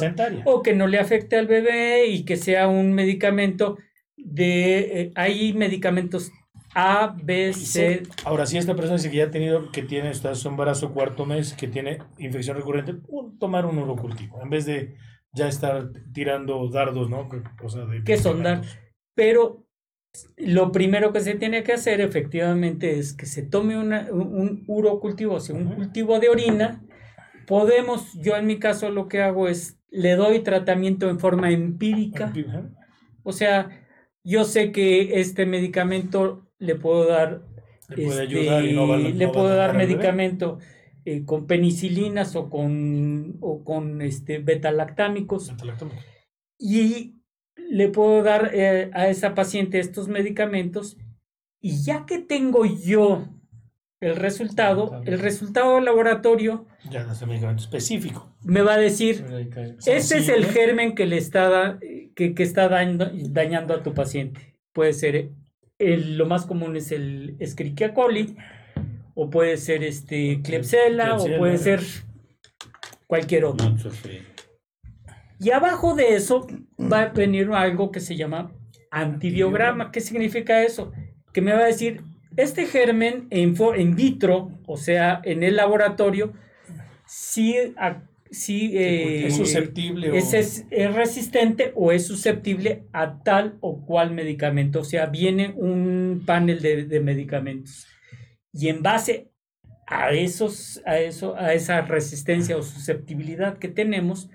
o 0.46 0.64
que 0.64 0.74
no 0.76 0.88
le 0.88 1.00
afecte 1.00 1.36
al 1.38 1.48
bebé 1.48 2.08
y 2.08 2.26
que 2.26 2.36
sea 2.36 2.68
un 2.68 2.94
medicamento 2.94 3.78
de... 4.18 5.02
eh, 5.02 5.12
hay 5.16 5.54
medicamentos 5.54 6.32
A, 6.76 7.16
B, 7.22 7.54
C. 7.54 8.04
Ahora, 8.26 8.46
si 8.46 8.58
esta 8.58 8.76
persona 8.76 8.98
dice 8.98 9.12
que 9.12 9.18
ya 9.18 9.26
ha 9.26 9.32
tenido, 9.32 9.72
que 9.72 9.84
tiene, 9.84 10.10
está 10.10 10.30
en 10.30 10.36
su 10.36 10.48
embarazo 10.48 10.94
cuarto 10.94 11.26
mes, 11.26 11.54
que 11.54 11.68
tiene 11.68 12.00
infección 12.18 12.58
recurrente, 12.58 12.96
tomar 13.40 13.66
un 13.66 13.78
urocultivo, 13.78 14.42
en 14.42 14.50
vez 14.50 14.66
de 14.66 14.96
ya 15.34 15.48
estar 15.48 15.90
tirando 16.14 16.68
dardos, 16.70 17.10
¿no? 17.10 17.30
Que- 17.30 17.42
O 17.64 17.70
sea, 17.70 17.86
de 17.86 18.04
¿Qué 18.04 18.18
son 18.18 18.44
dar? 18.44 18.62
Pero 19.16 19.66
lo 20.38 20.72
primero 20.72 21.12
que 21.12 21.22
se 21.22 21.36
tiene 21.36 21.64
que 21.64 21.74
hacer 21.74 22.00
efectivamente 22.02 23.00
es 23.00 23.14
que 23.14 23.26
se 23.26 23.42
tome 23.44 23.78
una- 23.78 24.08
un, 24.12 24.36
un 24.36 24.64
urocultivo, 24.68 25.36
o 25.36 25.40
sea, 25.40 25.56
un 25.56 25.74
cultivo 25.76 26.20
de 26.20 26.30
orina. 26.30 26.84
Podemos, 27.48 28.14
yo 28.22 28.36
en 28.38 28.46
mi 28.46 28.58
caso 28.60 28.90
lo 28.90 29.08
que 29.08 29.22
hago 29.22 29.48
es, 29.48 29.80
le 29.90 30.16
doy 30.16 30.40
tratamiento 30.40 31.10
en 31.10 31.20
forma 31.20 31.52
empírica. 31.52 32.32
O 33.24 33.32
sea, 33.32 33.70
yo 34.24 34.44
sé 34.46 34.72
que 34.72 35.20
este 35.20 35.46
medicamento 35.46 36.43
le 36.64 36.76
puedo 36.76 37.06
dar, 37.08 37.42
Le 37.90 38.06
puede 38.06 38.24
este, 38.24 38.38
ayudar 38.38 38.66
y 38.66 38.74
no 38.74 38.88
va, 38.88 38.98
no 38.98 39.10
le 39.10 39.28
puedo 39.28 39.50
dar 39.56 39.76
medicamento 39.76 40.60
eh, 41.06 41.26
con 41.26 41.48
penicilinas 41.48 42.36
o 42.36 42.50
con, 42.50 43.38
o 43.42 43.64
con 43.64 44.02
este, 44.02 44.40
betalactámicos. 44.40 45.52
Y 46.60 47.16
le 47.70 47.90
puedo 47.90 48.24
dar 48.24 48.52
eh, 48.54 48.90
a 48.94 49.08
esa 49.10 49.34
paciente 49.36 49.80
estos 49.80 50.08
medicamentos 50.08 50.98
y 51.62 51.84
ya 51.84 52.06
que 52.06 52.20
tengo 52.20 52.66
yo 52.66 53.28
el 54.00 54.16
resultado, 54.18 55.02
el 55.06 55.20
resultado. 55.20 55.76
del 55.76 55.86
laboratorio 55.86 56.66
Ya 56.90 57.06
no 57.06 57.14
es 57.14 57.22
el 57.22 57.30
medicamento 57.30 57.64
específico. 57.64 58.36
me 58.44 58.62
va 58.62 58.74
a 58.74 58.78
decir, 58.78 59.26
este 59.86 60.18
es 60.18 60.30
el 60.30 60.46
germen 60.46 60.94
que 60.94 61.06
le 61.06 61.18
está, 61.18 61.50
da- 61.50 61.80
que, 62.16 62.34
que 62.36 62.44
está 62.44 62.68
dañando, 62.68 63.10
dañando 63.30 63.74
a 63.74 63.82
tu 63.84 63.94
paciente. 63.94 64.58
Puede 64.74 64.92
ser, 64.94 65.30
el- 65.84 66.18
lo 66.18 66.26
más 66.26 66.46
común 66.46 66.76
es 66.76 66.92
el 66.92 67.36
Escherichia 67.40 67.94
coli, 67.94 68.36
o 69.16 69.30
puede 69.30 69.58
ser 69.58 69.84
este 69.84 70.42
Klebsiella, 70.42 71.16
o 71.16 71.38
puede 71.38 71.58
ser 71.58 71.82
cualquier 73.08 73.46
otro. 73.46 73.78
Sí. 73.78 74.20
Y 75.40 75.52
abajo 75.52 75.96
de 75.96 76.16
eso 76.16 76.48
va 76.80 77.02
a 77.02 77.10
venir 77.10 77.50
algo 77.52 77.92
que 77.92 78.00
se 78.00 78.16
llama 78.16 78.52
antibiograma. 78.92 79.92
¿Qué 79.92 80.00
significa 80.02 80.64
eso? 80.64 80.92
Que 81.34 81.42
me 81.42 81.52
va 81.54 81.60
a 81.60 81.66
decir, 81.66 82.02
este 82.38 82.66
germen 82.66 83.28
en 83.30 83.96
vitro, 83.96 84.52
o 84.66 84.78
sea, 84.78 85.22
en 85.24 85.44
el 85.44 85.56
laboratorio, 85.58 86.34
sí, 87.06 87.56
a- 87.78 88.04
sí, 88.34 88.72
eh, 88.78 89.28
es 89.28 89.38
susceptible 89.38 90.12
o- 90.12 90.16
es, 90.16 90.34
es- 90.34 90.66
es 90.72 90.94
resistente 90.94 91.72
o 91.76 91.92
es 91.92 92.06
susceptible 92.08 92.84
a 92.92 93.24
tal 93.24 93.58
o 93.62 93.86
cual 93.86 94.12
medicamento. 94.12 94.82
O 94.82 94.84
sea, 94.84 95.06
viene 95.06 95.54
un 95.56 96.24
panel 96.26 96.62
de, 96.62 96.86
de 96.86 97.00
medicamentos. 97.00 97.88
Y 98.52 98.68
en 98.68 98.84
base 98.84 99.30
a, 99.88 100.12
esos, 100.12 100.82
a, 100.86 101.00
eso, 101.00 101.36
a 101.38 101.54
esa 101.54 101.82
resistencia 101.82 102.58
o 102.58 102.64
susceptibilidad 102.64 103.58
que 103.58 103.68
tenemos, 103.70 104.30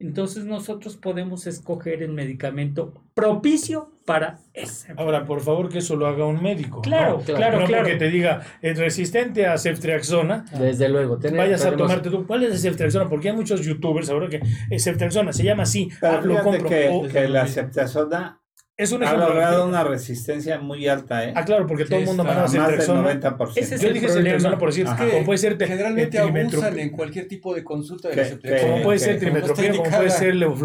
entonces 0.00 0.44
nosotros 0.44 0.96
podemos 0.96 1.46
escoger 1.46 2.02
el 2.02 2.12
medicamento 2.12 2.94
propicio 3.14 3.90
para 4.04 4.38
ese. 4.54 4.94
Ahora, 4.96 5.24
por 5.26 5.40
favor, 5.40 5.68
que 5.68 5.78
eso 5.78 5.96
lo 5.96 6.06
haga 6.06 6.24
un 6.24 6.42
médico. 6.42 6.80
Claro, 6.80 7.18
¿no? 7.18 7.34
claro, 7.34 7.60
no 7.60 7.66
claro. 7.66 7.82
porque 7.84 7.98
te 7.98 8.08
diga, 8.10 8.42
es 8.62 8.78
resistente 8.78 9.46
a 9.46 9.58
ceftriaxona, 9.58 10.44
Desde 10.58 10.88
luego. 10.88 11.18
tiene- 11.18 11.36
vayas 11.36 11.64
a 11.66 11.76
tomarte 11.76 12.08
tú. 12.10 12.26
¿Cuál 12.26 12.44
es 12.44 12.50
la 12.50 12.56
ceftriaxona? 12.58 13.08
Porque 13.08 13.28
hay 13.30 13.36
muchos 13.36 13.60
youtubers 13.66 14.08
ahora 14.08 14.28
que 14.28 14.40
es 14.70 14.84
ceftriaxona, 14.84 15.32
se 15.32 15.42
llama 15.44 15.64
así, 15.64 15.90
Pero 16.00 16.12
ah, 16.18 16.20
lo 16.22 16.42
compro. 16.42 16.68
que, 16.68 16.88
O- 16.90 17.06
que 17.08 17.28
la 17.28 17.46
ceftazona 17.46 18.40
es 18.78 18.92
un 18.92 19.02
ha 19.02 19.06
ejemplo. 19.06 19.28
logrado 19.28 19.66
una 19.66 19.84
resistencia 19.84 20.58
muy 20.60 20.86
alta, 20.88 21.24
¿eh? 21.28 21.32
Ah, 21.36 21.44
claro, 21.44 21.66
porque 21.66 21.84
todo 21.84 21.96
el 21.96 22.02
Sí, 22.04 22.08
mundo 22.08 22.24
manda 22.24 22.42
más 22.42 22.52
del 22.52 22.62
ceftriaxona. 22.62 23.02
90%. 23.02 23.60
Ese 23.60 23.74
es 23.74 23.80
Yo 23.82 23.88
el 23.88 23.94
dije 23.94 24.06
problema. 24.06 24.24
ceftriaxona 24.30 24.58
por 24.58 24.68
decir, 24.70 24.86
Ajá. 24.86 25.06
como 25.10 25.24
puede 25.26 25.38
ser 25.38 25.58
te- 25.58 25.66
Generalmente 25.66 26.18
abusan 26.18 26.78
en 26.78 26.90
cualquier 26.90 27.28
tipo 27.28 27.54
de 27.54 27.62
consulta 27.64 28.08
de 28.08 28.16
la 28.16 28.24
ceftriaxona. 28.24 28.72
como 28.72 28.84
puede 28.84 28.98
ser 29.00 29.18
trimetropina, 29.18 29.76
como 29.76 29.90
puede 29.90 30.10
ser 30.10 30.34
lo 30.36 30.46
como 30.54 30.58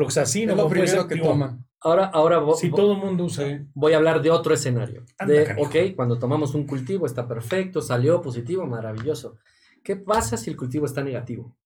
puede 0.69 0.69
primero 0.69 1.01
ser 1.01 1.07
que 1.09 1.15
toman. 1.23 1.65
Ahora, 1.85 2.05
ahora 2.05 2.39
Si 2.55 2.69
todo 2.71 2.93
el 2.93 2.99
mundo 2.99 3.25
usa. 3.25 3.43
voy 3.73 3.91
a 3.91 3.97
hablar 3.97 4.21
de 4.21 4.29
otro 4.29 4.53
escenario. 4.53 5.03
Anda, 5.17 5.33
De, 5.33 5.43
canijo. 5.43 5.67
ok, 5.67 5.75
cuando 5.97 6.17
tomamos 6.17 6.55
un 6.55 6.65
cultivo 6.65 7.05
está 7.05 7.27
perfecto, 7.27 7.81
salió 7.81 8.21
positivo, 8.21 8.65
maravilloso. 8.65 9.35
¿Qué 9.83 9.97
pasa 9.97 10.37
si 10.37 10.49
el 10.49 10.55
cultivo 10.55 10.85
está 10.85 11.03
negativo? 11.03 11.57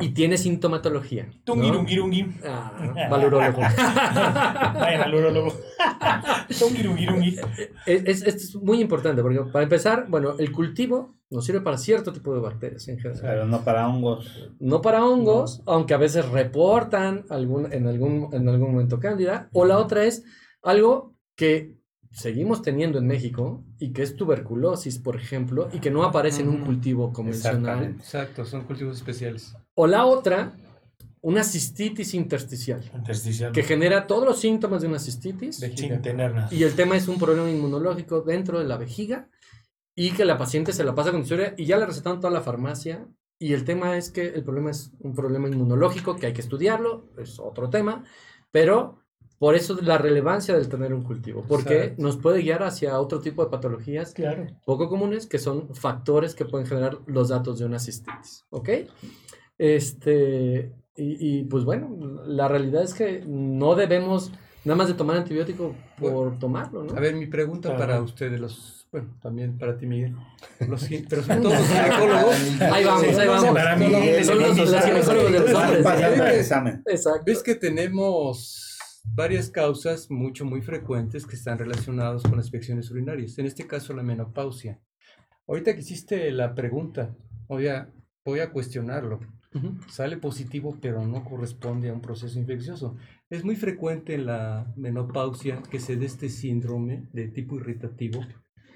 Y 0.00 0.10
tiene 0.10 0.36
sintomatología. 0.38 1.26
¿no? 1.26 1.32
Tungirungirungi. 1.44 2.26
Ah, 2.44 2.72
va 3.10 3.16
al 3.16 3.26
urólogo. 3.26 3.60
Vayan 4.80 5.02
al 5.02 5.14
urólogo. 5.14 5.52
Tungirungirungi. 6.58 7.36
Es, 7.86 8.04
es- 8.04 8.22
es 8.22 8.54
muy 8.56 8.80
importante 8.80 9.22
porque 9.22 9.40
para 9.52 9.62
empezar, 9.64 10.06
bueno, 10.08 10.34
el 10.38 10.52
cultivo 10.52 11.14
nos 11.30 11.44
sirve 11.44 11.60
para 11.60 11.76
cierto 11.78 12.12
tipo 12.12 12.34
de 12.34 12.40
bacterias 12.40 12.86
en 12.88 12.98
general. 12.98 13.20
Pero 13.22 13.46
no 13.46 13.62
para 13.64 13.88
hongos. 13.88 14.50
No 14.60 14.80
para 14.80 15.04
hongos, 15.04 15.62
aunque 15.66 15.94
a 15.94 15.98
veces 15.98 16.28
reportan 16.28 17.24
algún, 17.30 17.72
en, 17.72 17.86
algún, 17.86 18.28
en 18.32 18.48
algún 18.48 18.72
momento 18.72 19.00
cándida. 19.00 19.48
O 19.52 19.64
la 19.64 19.78
otra 19.78 20.04
es 20.04 20.24
algo 20.62 21.14
que 21.34 21.74
seguimos 22.12 22.62
teniendo 22.62 22.98
en 22.98 23.06
México 23.06 23.64
y 23.78 23.92
que 23.92 24.02
es 24.02 24.16
tuberculosis, 24.16 24.98
por 24.98 25.16
ejemplo, 25.16 25.68
y 25.72 25.80
que 25.80 25.90
no 25.90 26.02
aparece 26.04 26.42
en 26.42 26.48
un 26.48 26.56
Ujú. 26.56 26.64
cultivo 26.66 27.12
convencional. 27.12 27.84
Exacto, 27.98 28.44
son 28.46 28.62
cultivos 28.64 28.96
especiales. 28.96 29.54
O 29.78 29.86
la 29.86 30.04
otra, 30.06 30.52
una 31.20 31.44
cistitis 31.44 32.14
intersticial, 32.14 32.82
Intersticial. 32.94 33.52
que 33.52 33.62
genera 33.62 34.06
todos 34.06 34.24
los 34.24 34.40
síntomas 34.40 34.80
de 34.82 34.88
una 34.88 34.98
cistitis. 34.98 35.56
Sin 35.56 36.00
tener 36.02 36.34
nada. 36.34 36.48
Y 36.50 36.62
el 36.64 36.74
tema 36.74 36.96
es 36.96 37.08
un 37.08 37.18
problema 37.18 37.50
inmunológico 37.50 38.22
dentro 38.22 38.58
de 38.58 38.64
la 38.64 38.76
vejiga 38.76 39.28
y 39.94 40.10
que 40.12 40.24
la 40.24 40.38
paciente 40.38 40.72
se 40.72 40.82
la 40.84 40.94
pasa 40.94 41.10
con 41.12 41.20
historia 41.22 41.54
y 41.56 41.64
ya 41.66 41.76
le 41.78 41.86
recetaron 41.86 42.20
toda 42.20 42.32
la 42.32 42.40
farmacia. 42.42 43.06
Y 43.38 43.52
el 43.52 43.64
tema 43.64 43.98
es 43.98 44.10
que 44.10 44.28
el 44.28 44.44
problema 44.44 44.70
es 44.70 44.92
un 45.00 45.14
problema 45.14 45.46
inmunológico 45.48 46.16
que 46.16 46.26
hay 46.26 46.32
que 46.32 46.40
estudiarlo, 46.40 47.10
es 47.18 47.38
otro 47.38 47.68
tema, 47.68 48.02
pero 48.50 49.02
por 49.38 49.54
eso 49.54 49.78
la 49.82 49.98
relevancia 49.98 50.56
del 50.56 50.70
tener 50.70 50.94
un 50.94 51.02
cultivo, 51.02 51.44
porque 51.46 51.74
Exacto. 51.82 52.02
nos 52.02 52.16
puede 52.16 52.40
guiar 52.40 52.62
hacia 52.62 52.98
otro 52.98 53.20
tipo 53.20 53.44
de 53.44 53.50
patologías 53.50 54.14
Claro. 54.14 54.46
poco 54.64 54.88
comunes 54.88 55.26
que 55.26 55.38
son 55.38 55.74
factores 55.74 56.34
que 56.34 56.46
pueden 56.46 56.66
generar 56.66 56.96
los 57.04 57.28
datos 57.28 57.58
de 57.58 57.66
una 57.66 57.78
cistitis. 57.78 58.46
¿Ok? 58.48 58.70
Este, 59.58 60.72
y, 60.96 61.38
y, 61.40 61.44
pues 61.44 61.64
bueno, 61.64 61.96
la 62.26 62.48
realidad 62.48 62.82
es 62.82 62.94
que 62.94 63.22
no 63.26 63.74
debemos 63.74 64.32
nada 64.64 64.76
más 64.76 64.88
de 64.88 64.94
tomar 64.94 65.16
antibiótico 65.16 65.74
por 65.98 66.38
tomarlo, 66.38 66.84
¿no? 66.84 66.96
A 66.96 67.00
ver, 67.00 67.14
mi 67.14 67.26
pregunta 67.26 67.68
Claro. 67.70 67.80
para 67.80 68.00
ustedes, 68.02 68.40
los, 68.40 68.88
bueno, 68.90 69.16
también 69.22 69.56
para 69.58 69.76
ti, 69.78 69.86
Miguel, 69.86 70.14
los, 70.68 70.88
pero 71.08 71.22
sobre 71.22 71.40
todo 71.40 71.52
los 71.54 71.68
ginecólogos. 71.68 72.60
Ahí 72.60 72.84
vamos, 72.84 73.02
Sí, 73.02 73.08
ahí 73.20 73.28
vamos. 73.28 73.54
para 73.54 73.76
mí, 73.76 73.92
Son 74.24 74.38
los, 74.40 74.56
los 74.58 74.84
ginecólogos 74.84 75.32
de 75.32 75.40
los 75.40 75.54
hombres. 75.54 75.82
Pasando 75.84 76.26
el 76.26 76.34
examen. 76.40 76.82
Exacto. 76.86 77.22
Ves 77.26 77.42
que 77.42 77.54
tenemos 77.54 78.78
varias 79.04 79.50
causas 79.50 80.10
mucho, 80.10 80.44
muy 80.44 80.62
frecuentes 80.62 81.26
que 81.26 81.36
están 81.36 81.58
relacionadas 81.58 82.22
con 82.22 82.36
las 82.36 82.46
infecciones 82.46 82.90
urinarias. 82.90 83.38
En 83.38 83.46
este 83.46 83.66
caso, 83.66 83.92
la 83.94 84.02
menopausia. 84.02 84.80
Ahorita 85.46 85.72
que 85.74 85.80
hiciste 85.80 86.32
la 86.32 86.54
pregunta, 86.56 87.14
voy 87.46 87.68
a, 87.68 87.88
voy 88.24 88.40
a 88.40 88.50
cuestionarlo. 88.50 89.20
Sale 89.88 90.16
positivo, 90.16 90.76
pero 90.80 91.06
no 91.06 91.24
corresponde 91.24 91.88
a 91.88 91.92
un 91.92 92.00
proceso 92.00 92.38
infeccioso. 92.38 92.96
Es 93.30 93.44
muy 93.44 93.56
frecuente 93.56 94.14
en 94.14 94.26
la 94.26 94.72
menopausia 94.76 95.62
que 95.70 95.80
se 95.80 95.96
dé 95.96 96.06
este 96.06 96.28
síndrome 96.28 97.08
de 97.12 97.28
tipo 97.28 97.56
irritativo, 97.56 98.24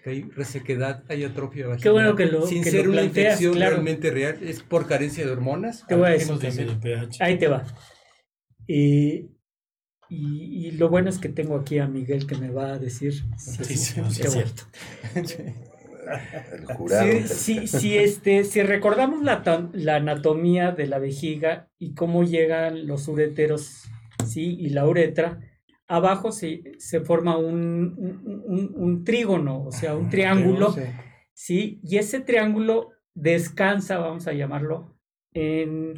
que 0.02 0.10
hay 0.10 0.22
resequedad, 0.22 1.04
hay 1.08 1.24
atrofia 1.24 1.66
vaginal. 1.68 1.82
Qué 1.82 1.90
bueno 1.90 2.16
que 2.16 2.26
lo- 2.26 2.46
Sin 2.46 2.62
que 2.62 2.70
ser 2.70 2.86
lo 2.86 2.92
una 2.92 3.02
infección 3.02 3.54
claro. 3.54 3.72
realmente 3.72 4.10
real, 4.10 4.38
es 4.42 4.62
por 4.62 4.86
carencia 4.86 5.24
de 5.24 5.30
hormonas. 5.32 5.84
Te 5.86 5.94
voy 5.94 6.06
a 6.08 6.16
¿Qué 6.16 6.24
decir 6.24 6.78
pH? 6.80 7.18
Ahí 7.22 7.38
te 7.38 7.48
va. 7.48 7.64
Eh, 8.68 9.28
y, 10.08 10.66
y 10.66 10.70
lo 10.72 10.88
bueno 10.88 11.08
es 11.10 11.18
que 11.18 11.28
tengo 11.28 11.56
aquí 11.56 11.78
a 11.78 11.86
Miguel 11.86 12.26
que 12.26 12.36
me 12.36 12.50
va 12.50 12.72
a 12.74 12.78
decir 12.78 13.12
si 13.36 13.64
Sí, 13.64 13.76
sí, 13.76 14.00
es 14.00 14.34
bueno. 14.34 14.50
El 16.52 16.64
jurado. 16.66 17.06
Este, 17.06 18.44
si 18.44 18.62
recordamos 18.62 19.22
la, 19.22 19.42
la 19.72 19.96
anatomía 19.96 20.72
de 20.72 20.86
la 20.86 20.98
vejiga 20.98 21.68
y 21.78 21.94
cómo 21.94 22.24
llegan 22.24 22.86
los 22.86 23.06
uréteros 23.08 23.84
¿sí? 24.26 24.56
y 24.58 24.70
la 24.70 24.86
uretra, 24.86 25.40
abajo 25.86 26.32
se, 26.32 26.62
se 26.78 27.00
forma 27.00 27.36
un, 27.36 27.94
un- 27.98 28.42
un- 28.46 28.72
un 28.76 29.04
trígono, 29.04 29.64
o 29.64 29.72
sea, 29.72 29.94
un 29.96 30.08
triángulo, 30.10 30.72
Sí. 30.72 30.82
¿sí? 31.32 31.80
y 31.82 31.98
ese 31.98 32.20
triángulo 32.20 32.90
descansa, 33.14 33.98
vamos 33.98 34.26
a 34.26 34.32
llamarlo, 34.32 34.96
en, 35.32 35.94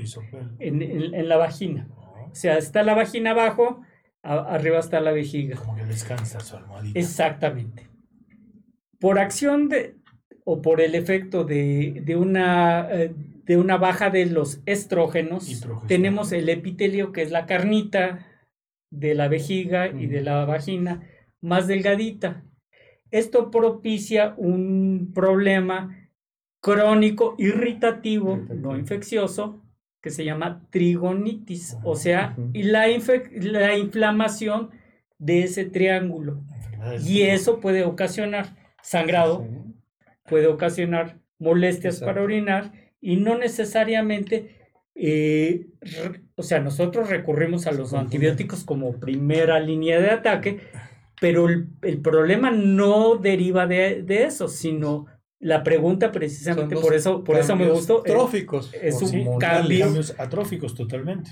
en, 0.61 0.83
en- 0.83 1.15
en 1.15 1.29
la 1.29 1.37
vagina. 1.37 1.89
O 2.31 2.35
sea, 2.35 2.57
está 2.59 2.83
la 2.83 2.95
vagina 2.95 3.31
abajo, 3.33 3.83
a- 4.23 4.55
arriba 4.55 4.79
está 4.79 5.01
la 5.01 5.13
vejiga. 5.13 5.57
Como 5.57 5.77
que 5.77 5.85
descansa 5.85 6.41
su 6.41 6.57
almohadita. 6.57 6.99
Exactamente. 6.99 7.89
Por 8.99 9.19
acción 9.19 9.69
de, 9.69 9.97
o 10.45 10.63
por 10.63 10.81
el 10.81 10.95
efecto 10.95 11.45
de, 11.45 12.03
de 12.05 12.17
una, 12.17 12.89
eh, 12.91 13.15
de 13.45 13.57
una 13.57 13.77
baja 13.77 14.11
de 14.11 14.27
los 14.27 14.61
estrógenos, 14.67 15.67
tenemos 15.87 16.33
el 16.33 16.49
epitelio, 16.49 17.13
que 17.13 17.23
es 17.23 17.31
la 17.31 17.47
carnita 17.47 18.27
de 18.91 19.15
la 19.15 19.29
vejiga 19.29 19.89
y 19.89 20.07
de 20.07 20.21
la 20.21 20.45
vagina, 20.45 21.09
más 21.41 21.67
delgadita. 21.67 22.45
Esto 23.11 23.51
propicia 23.51 24.35
un 24.37 25.13
problema 25.15 26.11
crónico 26.61 27.35
irritativo, 27.39 28.37
no 28.37 28.77
infeccioso, 28.79 29.63
que 30.01 30.11
se 30.11 30.25
llama 30.25 30.67
trigonitis, 30.71 31.77
o 31.85 31.95
sea, 31.95 32.37
y 32.53 32.65
la, 32.65 32.89
inflamación 33.77 34.71
de 35.19 35.45
ese 35.45 35.65
triángulo. 35.65 36.43
Y 37.05 37.23
eso 37.23 37.61
puede 37.61 37.85
ocasionar 37.85 38.57
sangrado, 38.83 39.47
puede 40.29 40.47
ocasionar 40.47 41.19
molestias 41.39 41.95
Exacto. 41.97 42.07
para 42.15 42.23
orinar 42.25 42.73
y 43.01 43.17
no 43.17 43.37
necesariamente, 43.37 44.57
eh, 44.95 45.67
o 46.37 46.43
sea, 46.43 46.61
nosotros 46.61 47.09
recurrimos 47.11 47.67
a 47.67 47.73
los 47.73 47.93
antibióticos 47.95 48.65
como 48.65 48.99
primera 49.01 49.59
línea 49.61 50.01
de 50.01 50.11
ataque, 50.11 50.61
pero 51.21 51.49
el, 51.49 51.69
el 51.83 52.01
problema 52.01 52.51
no 52.51 53.17
deriva 53.17 53.67
de, 53.67 54.03
de 54.03 54.25
eso, 54.25 54.49
sino 54.49 55.07
la 55.41 55.65
pregunta 55.65 56.13
precisamente 56.13 56.77
por 56.77 56.95
eso, 56.95 57.25
por 57.25 57.37
eso 57.37 57.57
me 57.57 57.69
gustó, 57.69 58.05
eh, 58.07 58.11
Tróficos. 58.11 58.73
es 58.81 59.03
un 59.03 59.09
Sí, 59.09 59.25
cambio. 59.41 59.85
cambios 59.87 60.15
atróficos 60.19 60.75
totalmente. 60.75 61.31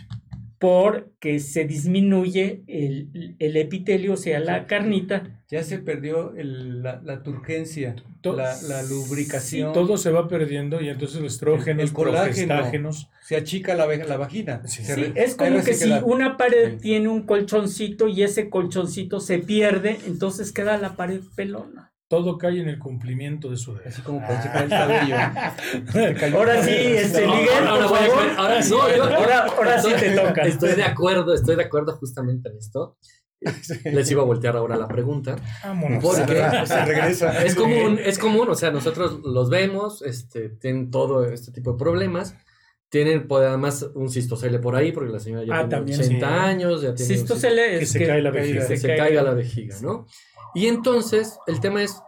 Porque 0.61 1.41
se 1.41 1.65
disminuye 1.65 2.63
el, 2.67 3.35
el 3.39 3.57
epitelio, 3.57 4.13
o 4.13 4.17
sea, 4.19 4.39
la 4.41 4.67
carnita, 4.67 5.41
Ya 5.51 5.65
se 5.65 5.79
perdió 5.79 6.35
el- 6.37 6.83
la, 6.83 7.01
la 7.03 7.23
turgencia, 7.23 7.97
To- 8.21 8.37
la, 8.37 8.55
la 8.69 8.83
lubricación. 8.83 9.73
Todo 9.73 9.97
se 9.97 10.11
va 10.11 10.29
perdiendo 10.29 10.83
y 10.83 10.91
entonces 10.91 11.23
los 11.23 11.33
estrógenos, 11.33 11.85
El- 11.89 11.93
colágeno. 11.95 12.91
Se 13.25 13.37
achica 13.37 13.75
la, 13.75 13.87
la 13.87 14.17
vagina. 14.19 14.61
Sí, 14.67 14.83
es 15.15 15.35
como 15.35 15.63
que 15.65 15.73
si 15.75 15.91
una 16.05 16.37
pared 16.37 16.79
tiene 16.79 17.09
un 17.09 17.23
colchoncito 17.23 18.07
y 18.07 18.23
ese 18.23 18.51
colchoncito 18.51 19.19
se 19.19 19.39
pierde, 19.39 19.97
entonces 20.07 20.53
queda 20.53 20.77
la 20.77 20.95
pared 20.95 21.21
pelona. 21.35 21.90
Todo 22.11 22.37
cae 22.39 22.61
en 22.61 22.69
el 22.69 22.81
cumplimiento 22.81 23.49
de 23.49 23.57
su 23.57 23.73
deber. 23.73 23.87
Así 23.87 24.03
como 24.03 24.19
para 24.21 24.43
secar 24.43 24.65
el 24.65 24.69
cabello. 24.69 25.15
Se. 25.93 26.37
Ahora 26.37 26.61
sí, 26.61 26.71
este 26.75 27.25
No, 27.25 27.37
Miguel, 27.37 27.67
ahora 27.69 27.87
por 27.87 27.89
voy 27.89 27.99
a 27.99 28.11
favor. 28.11 28.25
creer- 28.25 28.37
ahora 28.39 28.63
sí, 28.63 28.71
yo- 28.71 29.05
Ahora, 29.05 29.39
ahora 29.57 29.81
sí 29.81 29.89
estoy- 29.93 30.09
te 30.11 30.17
toca. 30.17 30.43
Estoy 30.43 30.75
de 30.75 30.83
acuerdo, 30.83 31.35
estoy 31.35 31.55
de 31.55 31.63
acuerdo 31.63 31.93
justamente 31.99 32.49
en 32.49 32.57
esto. 32.59 32.97
Les 33.85 34.11
iba 34.11 34.23
a 34.23 34.25
voltear 34.25 34.57
ahora 34.57 34.77
la 34.77 34.89
pregunta. 34.89 35.37
Vámonos. 35.63 36.03
¿Por 36.03 36.27
qué? 36.27 36.43
Se 36.67 36.85
regresa. 36.85 37.45
Es 37.45 37.55
común, 37.55 38.01
es 38.05 38.19
común, 38.19 38.49
o 38.51 38.55
sea, 38.57 38.73
nosotros 38.73 39.21
los 39.25 39.49
vemos, 39.49 40.03
este, 40.03 40.49
tienen 40.49 40.91
todo 40.91 41.25
este 41.25 41.53
tipo 41.53 41.73
de 41.73 41.79
problemas. 41.79 42.35
Tienen 42.91 43.29
pues, 43.29 43.47
además 43.47 43.89
un 43.95 44.11
cistocele 44.11 44.59
por 44.59 44.75
ahí, 44.75 44.91
porque 44.91 45.13
la 45.13 45.21
señora 45.21 45.45
ya 45.47 45.55
Ah, 45.55 45.59
tiene 45.61 45.77
también, 45.77 46.01
80 46.01 46.27
sí. 46.27 46.35
añe 46.35 46.67
ya 46.83 46.93
tiene 46.93 46.97
se 46.97 47.15
Que 47.79 47.85
es 47.85 47.91
se 47.93 48.05
cae 48.05 48.21
la 48.21 48.31
vejiga. 48.33 48.61
que 48.63 48.67
se 48.67 48.77
se, 48.79 48.89
caiga. 48.89 49.05
caiga 49.05 49.23
la 49.23 49.35
vejiga, 49.35 49.77
¿no? 49.81 50.07
Y 50.55 50.67
entonces, 50.67 51.39
el 51.47 51.61
tema 51.61 51.83
es 51.83 52.03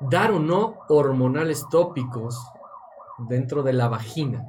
dar 0.00 0.32
o 0.32 0.38
no 0.38 0.78
hormonales 0.88 1.66
tópicos 1.70 2.38
dentro 3.28 3.62
de 3.62 3.72
la 3.72 3.88
vagina. 3.88 4.46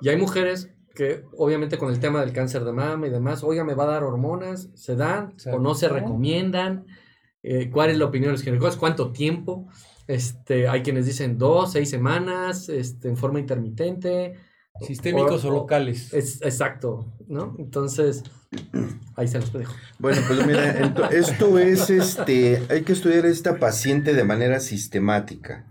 Y 0.00 0.08
hay 0.08 0.16
mujeres 0.16 0.70
que, 0.94 1.24
obviamente, 1.36 1.78
con 1.78 1.90
el 1.90 2.00
tema 2.00 2.20
del 2.20 2.32
cáncer 2.32 2.64
de 2.64 2.72
mama 2.72 3.06
y 3.06 3.10
demás, 3.10 3.42
oiga, 3.42 3.64
me 3.64 3.74
va 3.74 3.84
a 3.84 3.92
dar 3.92 4.04
hormonas, 4.04 4.68
se 4.74 4.96
dan 4.96 5.34
o 5.52 5.58
no 5.58 5.74
se 5.74 5.88
recomiendan. 5.88 6.86
Eh, 7.42 7.70
¿Cuál 7.70 7.90
es 7.90 7.98
la 7.98 8.06
opinión 8.06 8.28
de 8.28 8.32
los 8.32 8.42
ginecólogos? 8.42 8.76
¿Cuánto 8.76 9.12
tiempo? 9.12 9.68
Este, 10.06 10.68
hay 10.68 10.82
quienes 10.82 11.06
dicen 11.06 11.38
dos, 11.38 11.72
seis 11.72 11.88
semanas, 11.88 12.68
este, 12.68 13.08
en 13.08 13.16
forma 13.16 13.40
intermitente. 13.40 14.34
Sistémicos 14.86 15.44
o, 15.44 15.50
locales. 15.50 16.12
Es, 16.12 16.40
exacto, 16.42 17.12
¿no? 17.28 17.54
Entonces, 17.58 18.22
ahí 19.16 19.28
se 19.28 19.38
los 19.38 19.52
dejo. 19.52 19.74
Bueno, 19.98 20.20
pues 20.26 20.46
mira, 20.46 20.70
esto 21.10 21.58
es, 21.58 21.90
este, 21.90 22.62
hay 22.68 22.82
que 22.82 22.92
estudiar 22.92 23.24
a 23.24 23.28
esta 23.28 23.58
paciente 23.58 24.14
de 24.14 24.24
manera 24.24 24.60
sistemática. 24.60 25.66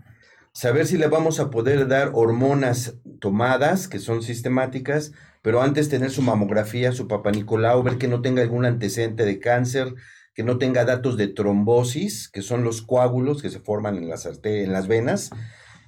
Saber 0.52 0.86
si 0.86 0.98
le 0.98 1.08
vamos 1.08 1.38
a 1.40 1.50
poder 1.50 1.86
dar 1.86 2.10
hormonas 2.14 2.94
tomadas, 3.20 3.88
que 3.88 3.98
son 3.98 4.22
sistemáticas, 4.22 5.12
pero 5.42 5.62
antes 5.62 5.88
tener 5.88 6.10
su 6.10 6.22
mamografía, 6.22 6.92
su 6.92 7.08
papá 7.08 7.30
Nicolau, 7.30 7.82
ver 7.82 7.98
que 7.98 8.08
no 8.08 8.20
tenga 8.20 8.42
algún 8.42 8.64
antecedente 8.64 9.24
de 9.24 9.38
cáncer, 9.38 9.94
que 10.34 10.42
no 10.42 10.58
tenga 10.58 10.84
datos 10.84 11.16
de 11.16 11.28
trombosis, 11.28 12.28
que 12.28 12.42
son 12.42 12.64
los 12.64 12.82
coágulos 12.82 13.42
que 13.42 13.50
se 13.50 13.60
forman 13.60 13.96
en 13.96 14.08
las, 14.08 14.28
en 14.42 14.72
las 14.72 14.86
venas. 14.88 15.30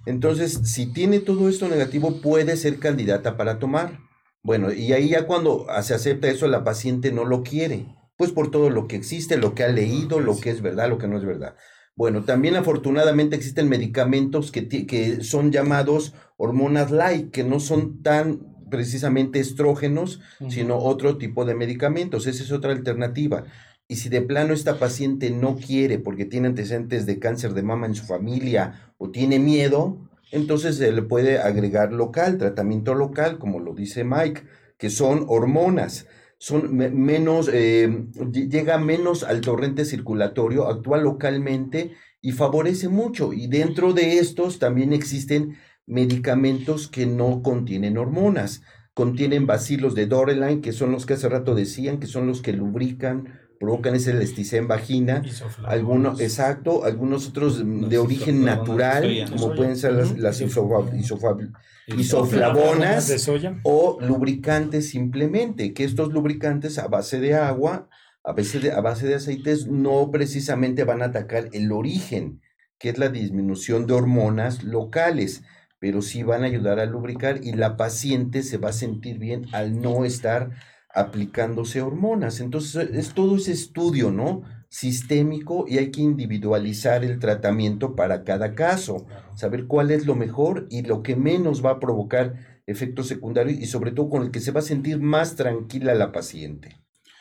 Entonces, 0.07 0.61
si 0.65 0.93
tiene 0.93 1.21
todo 1.21 1.49
esto 1.49 1.69
negativo, 1.69 2.21
puede 2.21 2.57
ser 2.57 2.79
candidata 2.79 3.37
para 3.37 3.59
tomar. 3.59 4.01
Bueno, 4.43 4.73
y 4.73 4.93
ahí 4.93 5.11
ya 5.11 5.27
cuando 5.27 5.67
se 5.83 5.95
acepta 5.95 6.29
eso, 6.29 6.49
la 6.49 6.65
paciente 6.65 7.13
no 7.13 7.25
lo 7.25 7.43
quiere, 7.43 7.87
pues 8.17 8.33
por 8.33 8.51
todo 8.51 8.71
lo 8.71 8.89
que 8.89 8.97
existe, 8.97 9.37
lo 9.37 9.55
que 9.55 9.63
ha 9.63 9.69
leído, 9.69 10.21
lo 10.21 10.39
que 10.39 10.51
es 10.51 10.63
verdad, 10.63 10.89
lo 10.89 10.99
que 10.99 11.07
no 11.07 11.17
es 11.17 11.25
verdad. 11.25 11.55
Bueno, 11.95 12.25
también 12.25 12.57
afortunadamente 12.57 13.37
existen 13.37 13.69
medicamentos 13.69 14.51
que, 14.51 14.67
que 14.69 15.23
son 15.23 15.53
llamados 15.53 16.15
hormonas 16.37 16.91
light, 16.91 17.31
que 17.31 17.45
no 17.45 17.61
son 17.61 18.03
tan 18.03 18.53
precisamente 18.71 19.39
estrógenos, 19.39 20.21
sino 20.49 20.79
otro 20.79 21.19
tipo 21.19 21.45
de 21.45 21.55
medicamentos. 21.55 22.27
Esa 22.27 22.43
es 22.43 22.51
otra 22.51 22.73
alternativa. 22.73 23.45
Y 23.93 23.97
si 23.97 24.09
de 24.09 24.23
plano 24.23 24.55
esta 24.55 24.79
paciente 24.79 25.29
no 25.29 25.57
quiere 25.57 25.99
porque 25.99 26.25
tiene 26.25 26.49
antecedentes 26.49 27.05
de 27.05 27.19
cáncer 27.19 27.53
de 27.53 27.63
mama 27.63 27.85
en 27.85 27.95
su 27.95 28.07
familia 28.07 28.95
o 28.97 29.11
tiene 29.11 29.39
miedo, 29.39 29.99
entonces 30.31 30.77
se 30.77 30.91
le 30.93 31.03
puede 31.03 31.41
agregar 31.41 31.93
local, 31.93 32.39
tratamiento 32.39 32.95
local, 32.95 33.39
como 33.39 33.61
lo 33.61 33.75
dice 33.75 34.03
Mike, 34.03 34.45
que 34.79 34.89
son 34.89 35.27
hormonas. 35.29 36.07
Son 36.39 36.75
menos, 36.75 37.51
eh, 37.53 38.07
llega 38.33 38.79
menos 38.79 39.25
al 39.25 39.43
torrente 39.43 39.85
circulatorio, 39.85 40.69
actúa 40.69 40.97
localmente 40.97 41.91
y 42.23 42.33
favorece 42.33 42.89
mucho. 42.89 43.35
Y 43.35 43.47
dentro 43.49 43.93
de 43.93 44.21
estos 44.21 44.59
también 44.59 44.95
existen 44.95 45.59
medicamentos 45.85 46.89
que 46.89 47.05
no 47.05 47.43
contienen 47.43 47.99
hormonas. 47.99 48.63
Contienen 48.95 49.47
bacilos 49.47 49.95
de 49.95 50.07
Doreline, 50.07 50.63
que 50.63 50.73
son 50.73 50.93
los 50.93 51.05
que 51.05 51.13
hace 51.13 51.29
rato 51.29 51.55
decían, 51.55 52.01
que 52.01 52.07
son 52.07 52.27
los 52.27 52.41
que 52.41 52.55
lubrican, 52.55 53.42
provocan 53.63 53.95
ese 53.95 54.11
elasticé 54.11 54.57
en 54.57 54.67
vagina. 54.67 55.23
Algunos, 55.65 56.21
exacto, 56.21 56.85
algunos 56.85 57.29
otros 57.29 57.63
de 57.65 57.97
origen 57.97 58.45
natural, 58.45 59.31
como 59.31 59.55
pueden 59.55 59.77
ser 59.77 59.93
las, 59.93 60.19
las 60.19 60.41
isoflavonas 60.41 63.31
o 63.63 63.99
lubricantes 64.01 64.91
simplemente, 64.91 65.73
que 65.75 65.85
estos 65.85 66.13
lubricantes 66.13 66.77
a 66.79 66.89
base 66.89 67.21
de 67.21 67.37
agua, 67.37 67.89
a 68.25 68.33
base 68.33 68.59
de, 68.59 68.73
a 68.73 68.81
base 68.81 69.07
de 69.07 69.15
aceites, 69.15 69.69
no 69.69 70.11
precisamente 70.11 70.83
van 70.83 71.01
a 71.01 71.07
atacar 71.07 71.49
el 71.53 71.71
origen, 71.71 72.41
que 72.79 72.89
es 72.89 72.99
la 72.99 73.11
disminución 73.11 73.87
de 73.87 73.95
hormonas 73.95 74.65
locales 74.65 75.45
pero 75.79 76.01
sí 76.01 76.23
van 76.23 76.45
a 76.45 76.47
ayudar 76.47 76.79
a 76.79 76.87
lubricar 76.87 77.41
y 77.43 77.55
la 77.55 77.77
paciente 77.77 78.45
se 78.45 78.57
va 78.57 78.69
a 78.69 78.73
sentir 78.73 79.19
bien 79.19 79.47
al 79.51 79.81
no 79.81 80.05
estar 80.05 80.51
aplicándose 80.95 81.83
hormonas. 81.83 82.41
Entonces 82.41 82.91
es 82.93 83.15
todo 83.15 83.37
ese 83.37 83.53
estudio, 83.53 84.11
¿no? 84.11 84.43
Sistémico 84.69 85.67
y 85.69 85.79
hay 85.79 85.91
que 85.91 86.01
individualizar 86.01 87.05
el 87.05 87.19
tratamiento 87.19 87.95
para 87.95 88.25
cada 88.25 88.55
caso, 88.55 89.07
saber 89.35 89.67
cuál 89.67 89.91
es 89.91 90.07
lo 90.07 90.15
mejor 90.15 90.67
y 90.71 90.83
lo 90.83 91.03
que 91.03 91.17
menos 91.17 91.65
va 91.65 91.73
a 91.73 91.81
provocar 91.81 92.35
efectos 92.67 93.09
secundarios 93.09 93.59
y 93.59 93.67
sobre 93.67 93.93
todo 93.93 94.09
con 94.09 94.23
el 94.23 94.31
que 94.31 94.41
se 94.41 94.53
va 94.53 94.61
a 94.61 94.65
sentir 94.65 95.01
más 95.01 95.37
tranquila 95.37 95.95
la 95.95 96.13
paciente. 96.13 96.77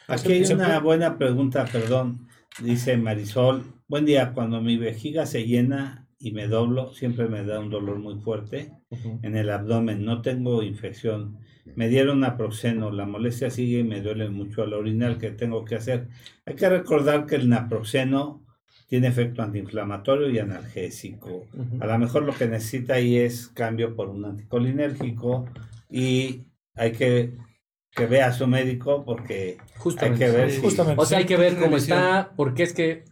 Aquí 0.08 0.34
hay 0.34 0.44
una 0.52 0.80
buena 0.80 1.18
pregunta, 1.18 1.66
perdón. 1.72 2.28
Dice 2.62 2.98
Marisol, 2.98 3.64
buen 3.88 4.06
día, 4.06 4.34
cuando 4.34 4.62
mi 4.62 4.78
vejiga 4.78 5.26
se 5.26 5.46
llena 5.46 6.08
y 6.20 6.34
me 6.34 6.48
doblo, 6.48 6.94
siempre 6.94 7.30
me 7.30 7.44
da 7.46 7.60
un 7.60 7.70
dolor 7.70 8.00
muy 8.00 8.20
fuerte 8.20 8.74
en 8.90 9.36
el 9.36 9.50
abdomen. 9.50 10.04
No 10.04 10.22
tengo 10.22 10.62
infección. 10.62 11.40
Me 11.76 11.88
dieron 11.88 12.20
naproxeno, 12.20 12.92
la 12.92 13.06
molestia 13.06 13.50
sigue 13.50 13.80
y 13.80 13.84
me 13.84 14.02
duele 14.02 14.30
mucho 14.30 14.64
al 14.64 14.74
orinar. 14.74 15.18
¿Qué 15.18 15.32
tengo 15.32 15.64
que 15.66 15.76
hacer? 15.76 16.08
Hay 16.46 16.56
que 16.56 16.70
recordar 16.70 17.26
que 17.26 17.36
el 17.36 17.50
naproxeno 17.50 18.46
tiene 18.88 19.08
efecto 19.08 19.42
antiinflamatorio 19.42 20.30
y 20.30 20.40
analgésico. 20.40 21.48
A 21.80 21.86
lo 21.86 21.98
mejor 21.98 22.24
lo 22.24 22.34
que 22.34 22.48
necesita 22.48 22.96
ahí 22.96 23.18
es 23.18 23.48
cambio 23.48 23.96
por 23.96 24.10
un 24.10 24.26
anticolinérgico 24.26 25.48
y 25.90 26.44
hay 26.76 26.92
que 26.92 27.34
que 27.92 28.06
vea 28.06 28.28
a 28.28 28.34
su 28.34 28.48
médico 28.48 29.04
porque 29.06 29.58
hay 30.00 30.12
que 30.12 30.30
ver. 30.30 30.52
o 30.98 31.06
sea, 31.06 31.18
hay 31.20 31.26
que 31.26 31.38
ver 31.38 31.58
cómo 31.58 31.78
está, 31.78 32.32
porque 32.36 32.64
es 32.64 32.74
que 32.74 33.06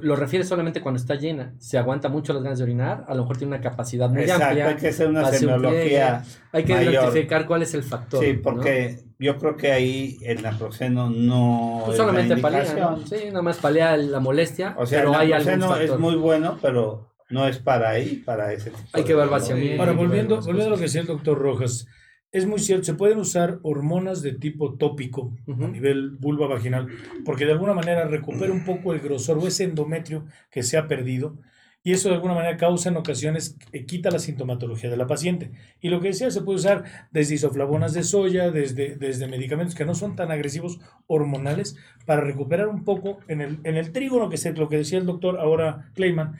lo 0.00 0.16
refiere 0.16 0.44
solamente 0.44 0.80
cuando 0.80 1.00
está 1.00 1.14
llena. 1.14 1.54
Se 1.58 1.78
aguanta 1.78 2.08
mucho 2.08 2.32
las 2.32 2.42
ganas 2.42 2.58
de 2.58 2.64
orinar, 2.64 3.04
a 3.08 3.14
lo 3.14 3.22
mejor 3.22 3.36
tiene 3.36 3.54
una 3.54 3.62
capacidad 3.62 4.08
muy 4.08 4.22
Exacto, 4.22 4.44
amplia. 4.44 4.68
Hay 4.68 4.76
que 4.76 4.88
hacer 4.88 5.08
una 5.08 5.30
semiología. 5.30 6.24
Hay 6.52 6.64
que 6.64 6.72
identificar 6.72 7.46
cuál 7.46 7.62
es 7.62 7.74
el 7.74 7.82
factor. 7.82 8.24
Sí, 8.24 8.34
porque 8.34 9.04
yo 9.18 9.38
creo 9.38 9.56
que 9.56 9.72
ahí 9.72 10.18
el 10.22 10.42
naproxeno 10.42 11.10
no. 11.10 11.82
Pues 11.86 11.96
solamente 11.96 12.36
palea, 12.36 12.96
Sí, 13.06 13.26
nada 13.28 13.42
más 13.42 13.58
palea 13.58 13.96
la 13.96 14.20
molestia. 14.20 14.74
O 14.78 14.86
sea, 14.86 15.02
el 15.02 15.10
naproxeno 15.10 15.76
es 15.76 15.98
muy 15.98 16.16
bueno, 16.16 16.58
pero 16.60 17.10
no 17.30 17.46
es 17.48 17.58
para 17.58 17.90
ahí, 17.90 18.16
para 18.16 18.52
ese 18.52 18.70
tipo 18.70 18.82
Hay 18.92 19.04
que 19.04 19.14
ver 19.14 19.28
vaciamiento. 19.28 19.82
Ahora, 19.82 19.92
volviendo, 19.92 20.36
volviendo 20.36 20.66
a 20.66 20.70
lo 20.70 20.76
que 20.76 20.82
decía 20.82 21.00
el 21.00 21.06
doctor 21.06 21.38
Rojas 21.38 21.86
es 22.34 22.46
muy 22.46 22.58
cierto, 22.58 22.84
se 22.84 22.94
pueden 22.94 23.18
usar 23.18 23.60
hormonas 23.62 24.20
de 24.20 24.32
tipo 24.32 24.74
tópico 24.74 25.32
a 25.46 25.68
nivel 25.68 26.10
vulva 26.10 26.48
vaginal, 26.48 26.88
porque 27.24 27.46
de 27.46 27.52
alguna 27.52 27.74
manera 27.74 28.08
recupera 28.08 28.52
un 28.52 28.64
poco 28.64 28.92
el 28.92 28.98
grosor 28.98 29.38
o 29.38 29.46
ese 29.46 29.62
endometrio 29.62 30.26
que 30.50 30.64
se 30.64 30.76
ha 30.76 30.88
perdido, 30.88 31.38
y 31.84 31.92
eso 31.92 32.08
de 32.08 32.16
alguna 32.16 32.34
manera 32.34 32.56
causa 32.56 32.88
en 32.88 32.96
ocasiones, 32.96 33.56
eh, 33.70 33.84
quita 33.84 34.10
la 34.10 34.18
sintomatología 34.18 34.90
de 34.90 34.96
la 34.96 35.06
paciente. 35.06 35.52
Y 35.80 35.90
lo 35.90 36.00
que 36.00 36.08
decía, 36.08 36.28
se 36.32 36.40
puede 36.40 36.56
usar 36.56 36.82
desde 37.12 37.34
isoflavonas 37.34 37.92
de 37.92 38.02
soya, 38.02 38.50
desde, 38.50 38.96
desde 38.96 39.28
medicamentos 39.28 39.76
que 39.76 39.84
no 39.84 39.94
son 39.94 40.16
tan 40.16 40.32
agresivos 40.32 40.80
hormonales, 41.06 41.76
para 42.04 42.22
recuperar 42.22 42.66
un 42.66 42.82
poco 42.82 43.20
en 43.28 43.42
el, 43.42 43.58
en 43.62 43.76
el 43.76 43.92
trígono, 43.92 44.28
que 44.28 44.34
es 44.36 44.58
lo 44.58 44.68
que 44.68 44.78
decía 44.78 44.98
el 44.98 45.06
doctor 45.06 45.38
ahora 45.38 45.92
Kleiman, 45.94 46.34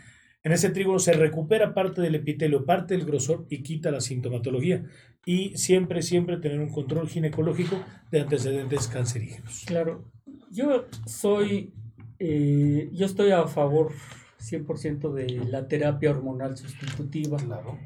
en 0.44 0.52
ese 0.52 0.68
trígono 0.68 0.98
se 0.98 1.14
recupera 1.14 1.72
parte 1.72 2.02
del 2.02 2.16
epitelio, 2.16 2.66
parte 2.66 2.94
del 2.94 3.06
grosor 3.06 3.46
y 3.48 3.62
quita 3.62 3.90
la 3.90 4.02
sintomatología. 4.02 4.84
Y 5.24 5.56
siempre, 5.56 6.02
siempre 6.02 6.36
tener 6.36 6.60
un 6.60 6.68
control 6.68 7.08
ginecológico 7.08 7.82
de 8.10 8.20
antecedentes 8.20 8.86
cancerígenos. 8.88 9.64
Claro, 9.66 10.04
yo 10.50 10.84
soy, 11.06 11.72
eh, 12.18 12.90
yo 12.92 13.06
estoy 13.06 13.30
a 13.30 13.46
favor 13.46 13.92
100% 14.38 15.14
de 15.14 15.46
la 15.46 15.66
terapia 15.66 16.10
hormonal 16.10 16.58
sustitutiva. 16.58 17.38
Claro. 17.38 17.78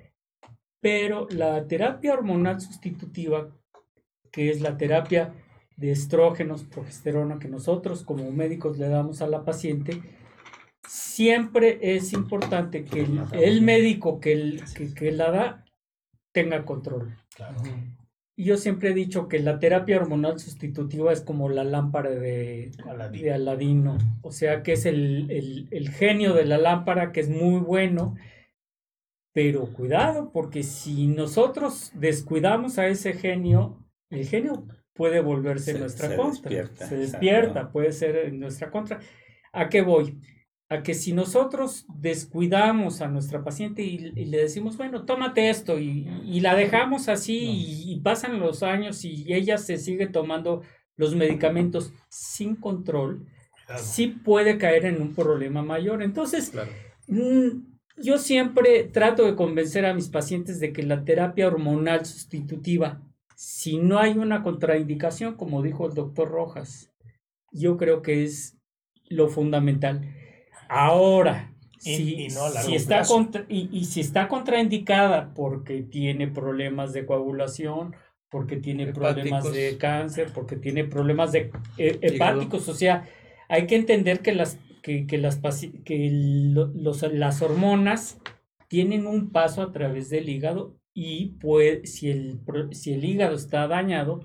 Pero 0.80 1.28
la 1.30 1.64
terapia 1.68 2.12
hormonal 2.12 2.60
sustitutiva, 2.60 3.48
que 4.32 4.50
es 4.50 4.60
la 4.60 4.76
terapia 4.76 5.32
de 5.76 5.92
estrógenos, 5.92 6.64
progesterona, 6.64 7.38
que 7.38 7.46
nosotros 7.46 8.02
como 8.02 8.32
médicos 8.32 8.78
le 8.78 8.88
damos 8.88 9.22
a 9.22 9.28
la 9.28 9.44
paciente, 9.44 10.02
siempre 10.86 11.78
es 11.80 12.12
importante 12.12 12.84
que 12.84 13.06
el, 13.32 13.62
médico 13.62 14.20
que, 14.20 14.60
que, 14.94 15.12
la 15.12 15.30
da 15.30 15.64
tenga 16.32 16.64
control. 16.64 17.16
Yo 18.36 18.56
siempre 18.56 18.90
he 18.90 18.94
dicho 18.94 19.26
que 19.26 19.40
la 19.40 19.58
terapia 19.58 19.96
hormonal 19.96 20.38
sustitutiva 20.38 21.12
es 21.12 21.22
como 21.22 21.48
la 21.48 21.64
lámpara 21.64 22.10
de 22.10 22.70
Aladino. 23.34 23.98
O 24.22 24.30
sea, 24.30 24.62
que 24.62 24.74
es 24.74 24.86
el, 24.86 25.68
el, 25.72 25.90
genio 25.90 26.34
de 26.34 26.44
la 26.44 26.58
lámpara, 26.58 27.10
que 27.10 27.20
es 27.20 27.28
muy 27.28 27.58
bueno. 27.60 28.14
Pero 29.32 29.66
cuidado, 29.72 30.30
porque 30.32 30.62
si 30.62 31.08
nosotros 31.08 31.90
descuidamos 31.94 32.78
a 32.78 32.86
ese 32.86 33.12
genio, 33.12 33.84
el 34.10 34.26
genio 34.26 34.66
puede 34.94 35.20
volverse 35.20 35.72
en 35.72 35.80
nuestra 35.80 36.16
contra. 36.16 36.66
se 36.74 36.96
despierta, 36.96 37.70
puede 37.70 37.92
ser 37.92 38.16
en 38.16 38.40
nuestra 38.40 38.70
contra. 38.70 39.00
¿A 39.52 39.68
qué 39.68 39.82
voy? 39.82 40.20
A 40.70 40.82
que 40.82 40.94
si 40.94 41.12
nosotros 41.12 41.86
descuidamos 41.88 43.00
a 43.00 43.08
nuestra 43.08 43.42
paciente 43.42 43.82
y, 43.82 43.98
le 43.98 44.36
decimos, 44.36 44.76
bueno, 44.76 45.04
tómate 45.04 45.48
esto 45.48 45.78
y, 45.78 46.04
la 46.40 46.54
dejamos 46.54 47.08
así 47.08 47.38
y, 47.86 48.00
pasan 48.00 48.38
los 48.38 48.62
años 48.62 49.04
y 49.04 49.32
ella 49.32 49.56
se 49.56 49.78
sigue 49.78 50.06
tomando 50.06 50.62
los 50.96 51.14
medicamentos 51.14 51.92
sin 52.08 52.56
control, 52.56 53.26
sí 53.76 54.08
puede 54.08 54.58
caer 54.58 54.84
en 54.84 55.00
un 55.00 55.14
problema 55.14 55.62
mayor. 55.62 56.02
Entonces, 56.02 56.52
mm, 57.06 57.48
yo 57.96 58.18
siempre 58.18 58.84
trato 58.84 59.24
de 59.24 59.36
convencer 59.36 59.86
a 59.86 59.94
mis 59.94 60.08
pacientes 60.08 60.60
de 60.60 60.72
que 60.72 60.82
la 60.82 61.04
terapia 61.04 61.46
hormonal 61.46 62.04
sustitutiva, 62.04 63.00
si 63.36 63.78
no 63.78 63.98
hay 63.98 64.18
una 64.18 64.42
contraindicación, 64.42 65.34
como 65.34 65.62
dijo 65.62 65.86
el 65.86 65.94
doctor 65.94 66.30
Rojas, 66.30 66.92
yo 67.52 67.78
creo 67.78 68.02
que 68.02 68.24
es 68.24 68.58
lo 69.08 69.28
fundamental 69.28 70.02
Ahora, 70.68 71.52
si, 71.78 72.28
si 72.64 72.74
está 72.74 73.02
contra, 73.04 73.44
y, 73.48 73.84
si 73.84 74.00
está 74.00 74.28
contraindicada 74.28 75.32
porque 75.34 75.82
tiene 75.82 76.28
problemas 76.28 76.92
de 76.92 77.06
coagulación, 77.06 77.94
porque 78.28 78.56
tiene 78.56 78.92
problemas 78.92 79.50
de 79.50 79.78
cáncer, 79.78 80.32
porque 80.34 80.56
tiene 80.56 80.84
problemas 80.84 81.32
de 81.32 81.50
eh, 81.78 81.98
hepáticos, 82.02 82.68
o 82.68 82.74
sea, 82.74 83.08
hay 83.48 83.66
que 83.66 83.76
entender 83.76 84.20
que 84.20 84.34
las 84.34 84.58
que, 84.82 85.06
que 85.06 85.18
las 85.18 85.40
que 85.84 86.10
los, 86.12 87.02
las 87.12 87.42
hormonas 87.42 88.18
tienen 88.68 89.06
un 89.06 89.30
paso 89.30 89.62
a 89.62 89.72
través 89.72 90.10
del 90.10 90.28
hígado 90.28 90.76
y 90.94 91.36
puede, 91.40 91.86
si, 91.86 92.10
el, 92.10 92.40
si 92.72 92.92
el 92.92 93.04
hígado 93.04 93.36
está 93.36 93.66
dañado, 93.68 94.20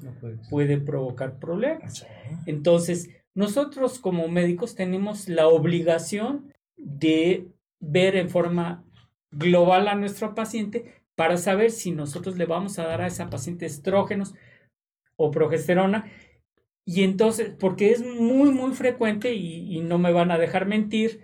puede 0.49 0.79
provocar 0.79 1.37
problemas. 1.37 2.05
Entonces, 2.45 3.09
nosotros 3.35 3.99
como 3.99 4.27
médicos 4.27 4.75
tenemos 4.75 5.27
la 5.27 5.47
obligación 5.47 6.53
de 6.77 7.47
ver 7.79 8.15
en 8.15 8.29
forma 8.29 8.83
global 9.31 9.87
a 9.87 9.95
nuestro 9.95 10.35
paciente 10.35 11.03
para 11.15 11.37
saber 11.37 11.71
si 11.71 11.91
nosotros 11.91 12.37
le 12.37 12.45
vamos 12.45 12.79
a 12.79 12.85
dar 12.85 13.01
a 13.01 13.07
esa 13.07 13.29
paciente 13.29 13.65
estrógenos 13.65 14.33
o 15.15 15.31
progesterona. 15.31 16.11
Y 16.85 17.03
entonces, 17.03 17.55
porque 17.57 17.91
es 17.91 18.05
muy, 18.05 18.51
muy 18.51 18.73
frecuente 18.73 19.33
y, 19.33 19.77
y 19.77 19.81
no 19.81 19.97
me 19.97 20.11
van 20.11 20.31
a 20.31 20.37
dejar 20.37 20.65
mentir, 20.65 21.21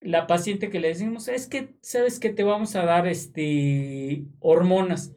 la 0.00 0.26
paciente 0.26 0.70
que 0.70 0.80
le 0.80 0.88
decimos, 0.88 1.28
es 1.28 1.46
que, 1.46 1.74
¿sabes 1.82 2.18
que 2.18 2.30
Te 2.30 2.42
vamos 2.42 2.74
a 2.74 2.84
dar 2.84 3.06
este, 3.06 4.24
hormonas. 4.40 5.14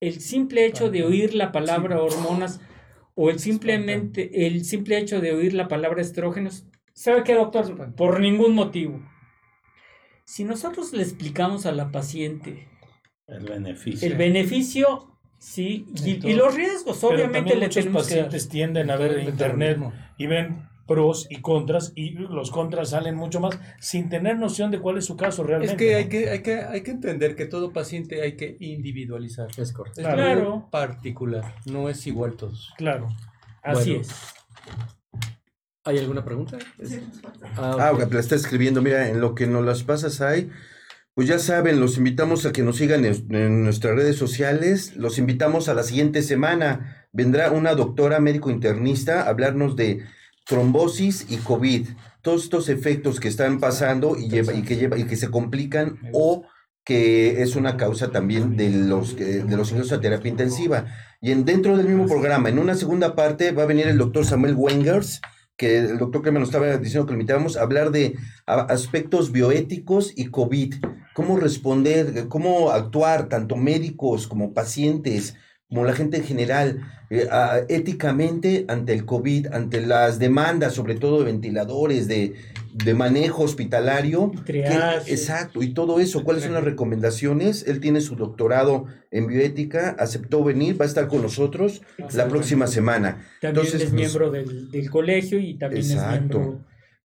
El 0.00 0.20
simple 0.20 0.66
hecho 0.66 0.90
de 0.90 1.02
oír 1.02 1.34
la 1.34 1.50
palabra 1.50 2.00
hormonas 2.00 2.60
o 3.20 3.30
el 3.30 3.40
simplemente, 3.40 4.46
el 4.46 4.64
simple 4.64 4.96
hecho 4.96 5.20
de 5.20 5.32
oír 5.32 5.52
la 5.52 5.66
palabra 5.66 6.00
estrógenos, 6.00 6.66
¿sabe 6.92 7.24
qué, 7.24 7.34
doctor? 7.34 7.92
Por 7.96 8.20
ningún 8.20 8.54
motivo. 8.54 9.02
Si 10.24 10.44
nosotros 10.44 10.92
le 10.92 11.02
explicamos 11.02 11.66
a 11.66 11.72
la 11.72 11.90
paciente 11.90 12.68
El 13.26 13.44
beneficio. 13.44 14.06
el 14.06 14.16
beneficio, 14.16 15.18
sí, 15.40 15.86
y, 16.04 16.24
y 16.28 16.34
los 16.34 16.54
riesgos, 16.54 17.02
obviamente 17.02 17.56
le 17.56 17.66
muchos 17.66 17.74
tenemos 17.74 18.06
que 18.06 18.14
pacientes 18.14 18.48
tienden 18.48 18.88
a 18.88 18.94
ver 18.96 19.18
en 19.18 19.28
internet 19.30 19.80
y 20.16 20.28
ven 20.28 20.68
pros 20.88 21.26
y 21.30 21.40
contras 21.42 21.92
y 21.94 22.10
los 22.14 22.50
contras 22.50 22.90
salen 22.90 23.14
mucho 23.14 23.38
más 23.38 23.56
sin 23.78 24.08
tener 24.08 24.38
noción 24.38 24.70
de 24.72 24.80
cuál 24.80 24.98
es 24.98 25.04
su 25.04 25.16
caso 25.16 25.44
realmente. 25.44 25.74
Es 25.74 25.78
que 25.78 25.92
¿no? 25.92 25.98
hay 25.98 26.08
que, 26.08 26.30
hay, 26.30 26.42
que, 26.42 26.54
hay 26.62 26.82
que 26.82 26.90
entender 26.90 27.36
que 27.36 27.44
todo 27.46 27.72
paciente 27.72 28.22
hay 28.22 28.34
que 28.36 28.56
individualizar. 28.58 29.48
Es 29.56 29.72
correcto. 29.72 30.00
Es 30.00 30.06
Claro. 30.06 30.68
particular, 30.72 31.54
no 31.66 31.88
es 31.88 32.04
igual 32.08 32.32
todos. 32.36 32.72
Claro. 32.76 33.06
Así 33.62 33.90
Bueno. 33.90 34.00
es. 34.02 34.14
¿Hay 35.84 35.98
alguna 35.98 36.24
pregunta? 36.24 36.58
Ah, 37.56 37.76
Ah, 37.78 37.92
ok. 37.92 38.02
ok, 38.04 38.12
la 38.14 38.20
está 38.20 38.34
escribiendo. 38.34 38.82
Mira, 38.82 39.08
en 39.08 39.20
lo 39.20 39.34
que 39.34 39.46
nos 39.46 39.64
las 39.64 39.84
pasas 39.84 40.20
ahí, 40.20 40.50
pues 41.14 41.28
ya 41.28 41.38
saben, 41.38 41.80
los 41.80 41.96
invitamos 41.96 42.44
a 42.46 42.52
que 42.52 42.62
nos 42.62 42.76
sigan 42.76 43.04
en, 43.04 43.34
en 43.34 43.64
nuestras 43.64 43.94
redes 43.94 44.16
sociales. 44.16 44.96
Los 44.96 45.18
invitamos 45.18 45.68
a 45.68 45.74
la 45.74 45.82
siguiente 45.82 46.22
semana. 46.22 47.06
Vendrá 47.12 47.50
una 47.52 47.74
doctora 47.74 48.20
médico 48.20 48.50
internista 48.50 49.22
a 49.22 49.28
hablarnos 49.28 49.76
de 49.76 50.04
trombosis 50.48 51.26
y 51.28 51.36
COVID. 51.36 51.88
Todos 52.22 52.44
estos 52.44 52.68
efectos 52.68 53.20
que 53.20 53.28
están 53.28 53.60
pasando 53.60 54.16
y, 54.16 54.28
lleva- 54.28 54.54
y 54.54 54.62
que, 54.62 54.76
lleva, 54.76 54.98
y 54.98 55.04
que 55.04 55.16
se 55.16 55.30
complican 55.30 55.98
o 56.12 56.44
que 56.84 57.42
es 57.42 57.54
una 57.54 57.76
causa 57.76 58.10
también 58.10 58.56
de 58.56 58.70
los, 58.70 59.12
que- 59.14 59.44
de 59.44 59.56
los 59.56 59.70
ingresos 59.70 59.92
a 59.92 60.00
terapia 60.00 60.30
intensiva. 60.30 60.86
Y 61.20 61.32
en, 61.32 61.44
dentro 61.44 61.76
del 61.76 61.86
mismo 61.86 62.06
programa, 62.06 62.48
en 62.48 62.58
una 62.58 62.74
segunda 62.74 63.14
parte, 63.14 63.52
va 63.52 63.64
a 63.64 63.66
venir 63.66 63.86
el 63.88 63.98
doctor 63.98 64.24
Samuel 64.24 64.54
Wengers, 64.56 65.20
que 65.58 65.78
el 65.78 65.98
doctor 65.98 66.22
que 66.22 66.30
me 66.30 66.38
nos 66.40 66.48
estaba 66.48 66.76
diciendo 66.78 67.04
que 67.04 67.12
lo 67.12 67.18
invitábamos 67.20 67.56
a 67.56 67.62
hablar 67.62 67.90
de 67.90 68.16
aspectos 68.46 69.32
bioéticos 69.32 70.12
y 70.16 70.26
COVID, 70.26 70.76
cómo 71.14 71.36
responder, 71.36 72.26
cómo 72.28 72.70
actuar, 72.70 73.28
tanto 73.28 73.56
médicos 73.56 74.26
como 74.28 74.54
pacientes, 74.54 75.34
como 75.68 75.84
la 75.84 75.92
gente 75.92 76.16
en 76.16 76.24
general, 76.24 76.80
eh, 77.10 77.26
a- 77.30 77.60
éticamente 77.68 78.64
ante 78.68 78.92
el 78.94 79.04
COVID, 79.04 79.48
ante 79.52 79.80
las 79.86 80.18
demandas, 80.18 80.72
sobre 80.74 80.94
todo 80.94 81.18
de 81.18 81.26
ventiladores, 81.26 82.08
de, 82.08 82.34
de 82.72 82.94
manejo 82.94 83.42
hospitalario. 83.42 84.30
Y 84.32 84.36
¿Qué- 84.38 84.42
triaje. 84.44 85.12
exacto, 85.12 85.62
y 85.62 85.74
todo 85.74 86.00
eso, 86.00 86.24
¿cuáles 86.24 86.44
son 86.44 86.54
las 86.54 86.64
recomendaciones? 86.64 87.66
Él 87.66 87.80
tiene 87.80 88.00
su 88.00 88.16
doctorado 88.16 88.86
en 89.10 89.26
bioética, 89.26 89.90
aceptó 89.98 90.42
venir, 90.42 90.80
va 90.80 90.84
a 90.86 90.88
estar 90.88 91.06
con 91.08 91.20
nosotros 91.22 91.82
la 92.14 92.28
próxima 92.28 92.66
semana. 92.66 93.26
También 93.40 93.66
Entonces, 93.66 93.82
es 93.88 93.92
miembro 93.92 94.30
del, 94.30 94.70
del 94.70 94.90
colegio 94.90 95.38
y 95.38 95.58
también 95.58 95.82
Exacto. 95.84 96.06
es 96.08 96.18
miembro, 96.46 96.64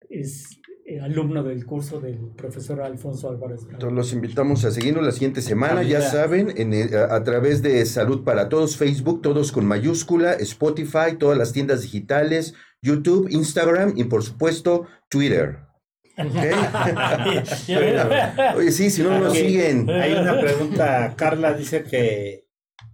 es 0.09 0.57
alumno 0.99 1.43
del 1.43 1.65
curso 1.65 1.99
del 1.99 2.17
profesor 2.35 2.81
Alfonso 2.81 3.29
Álvarez. 3.29 3.61
Entonces 3.69 3.93
los 3.93 4.13
invitamos 4.13 4.65
a 4.65 4.71
seguirnos 4.71 5.05
la 5.05 5.11
siguiente 5.11 5.41
semana, 5.41 5.83
ya 5.83 6.01
saben, 6.01 6.53
en 6.57 6.73
el- 6.73 6.95
a, 6.95 7.15
a 7.15 7.23
través 7.23 7.61
de 7.61 7.85
Salud 7.85 8.23
para 8.23 8.49
Todos, 8.49 8.77
Facebook, 8.77 9.21
todos 9.21 9.51
con 9.51 9.65
mayúscula, 9.65 10.33
Spotify, 10.33 11.15
todas 11.17 11.37
las 11.37 11.53
tiendas 11.53 11.81
digitales, 11.83 12.53
YouTube, 12.81 13.27
Instagram 13.29 13.93
y 13.95 14.05
por 14.05 14.23
supuesto 14.23 14.87
Twitter. 15.09 15.59
¿ok? 16.17 16.25
Oye, 18.57 18.71
sí, 18.71 18.89
si 18.89 19.03
no 19.03 19.19
nos 19.19 19.33
siguen. 19.33 19.89
Hay 19.89 20.13
una 20.13 20.39
pregunta. 20.39 21.13
Carla 21.15 21.53
dice 21.53 21.83
que 21.83 22.45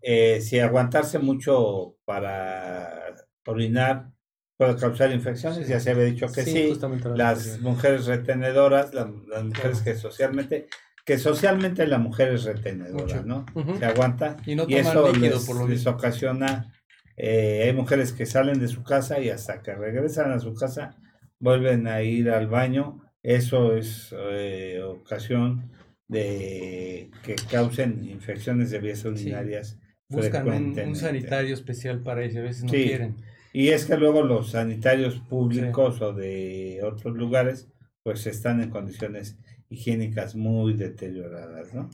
eh, 0.02 0.42
si 0.42 0.60
aguantarse 0.60 1.20
mucho 1.20 1.96
para 2.06 3.16
orinar 3.46 4.12
puede 4.58 4.76
causar 4.76 5.12
infecciones. 5.12 5.68
Ya 5.68 5.80
se 5.80 5.92
había 5.92 6.06
dicho 6.06 6.28
que 6.32 6.44
sí. 6.44 6.74
Las 7.16 7.60
mujeres 7.62 8.06
retenedoras, 8.08 8.94
la- 8.94 9.12
las 9.28 9.44
mujeres 9.46 9.82
que 9.82 9.96
socialmente, 9.96 10.68
que 11.06 11.18
socialmente 11.18 11.86
la 11.88 12.00
mujer 12.00 12.34
es 12.34 12.44
retenedora, 12.44 13.22
Mucho. 13.22 13.24
¿no? 13.24 13.46
Se 13.78 13.86
aguanta. 13.86 14.38
Y 14.46 14.56
no 14.56 14.66
y 14.68 14.76
eso 14.76 15.12
líquido 15.14 15.36
les, 15.36 15.46
por 15.46 15.56
lo 15.58 15.68
les 15.68 15.78
mismo. 15.80 15.92
ocasiona. 15.92 16.74
eh, 17.20 17.64
hay 17.66 17.74
mujeres 17.74 18.12
que 18.14 18.26
salen 18.26 18.60
de 18.60 18.68
su 18.68 18.84
casa 18.84 19.20
y 19.20 19.30
hasta 19.30 19.62
que 19.64 19.74
regresan 19.74 20.32
a 20.32 20.40
su 20.40 20.54
casa 20.54 20.96
vuelven 21.40 21.88
a 21.88 22.02
ir 22.04 22.30
al 22.30 22.48
baño. 22.48 23.02
Eso 23.24 23.76
es 23.76 24.14
eh, 24.18 24.82
ocasión 24.84 25.72
de 26.08 27.10
que 27.24 27.36
causen 27.50 28.04
infecciones 28.08 28.72
de 28.72 28.80
vías 28.80 29.04
urinarias. 29.06 29.78
Buscan 30.10 30.48
un, 30.48 30.80
un 30.80 30.96
sanitario 30.96 31.54
especial 31.54 32.02
para 32.02 32.24
eso, 32.24 32.40
a 32.40 32.44
veces 32.44 32.64
no 32.64 32.70
Sí. 32.70 32.84
quieren. 32.86 33.18
Y 33.58 33.70
es 33.70 33.86
que 33.86 33.98
luego 33.98 34.22
los 34.22 34.52
sanitarios 34.52 35.16
públicos 35.16 36.00
o 36.04 36.14
de 36.14 36.80
otros 36.84 37.16
lugares, 37.18 37.68
pues 38.04 38.28
están 38.28 38.62
en 38.62 38.70
condiciones 38.70 39.40
higiénicas 39.68 40.36
muy 40.36 40.74
deterioradas, 40.74 41.74
¿no? 41.74 41.90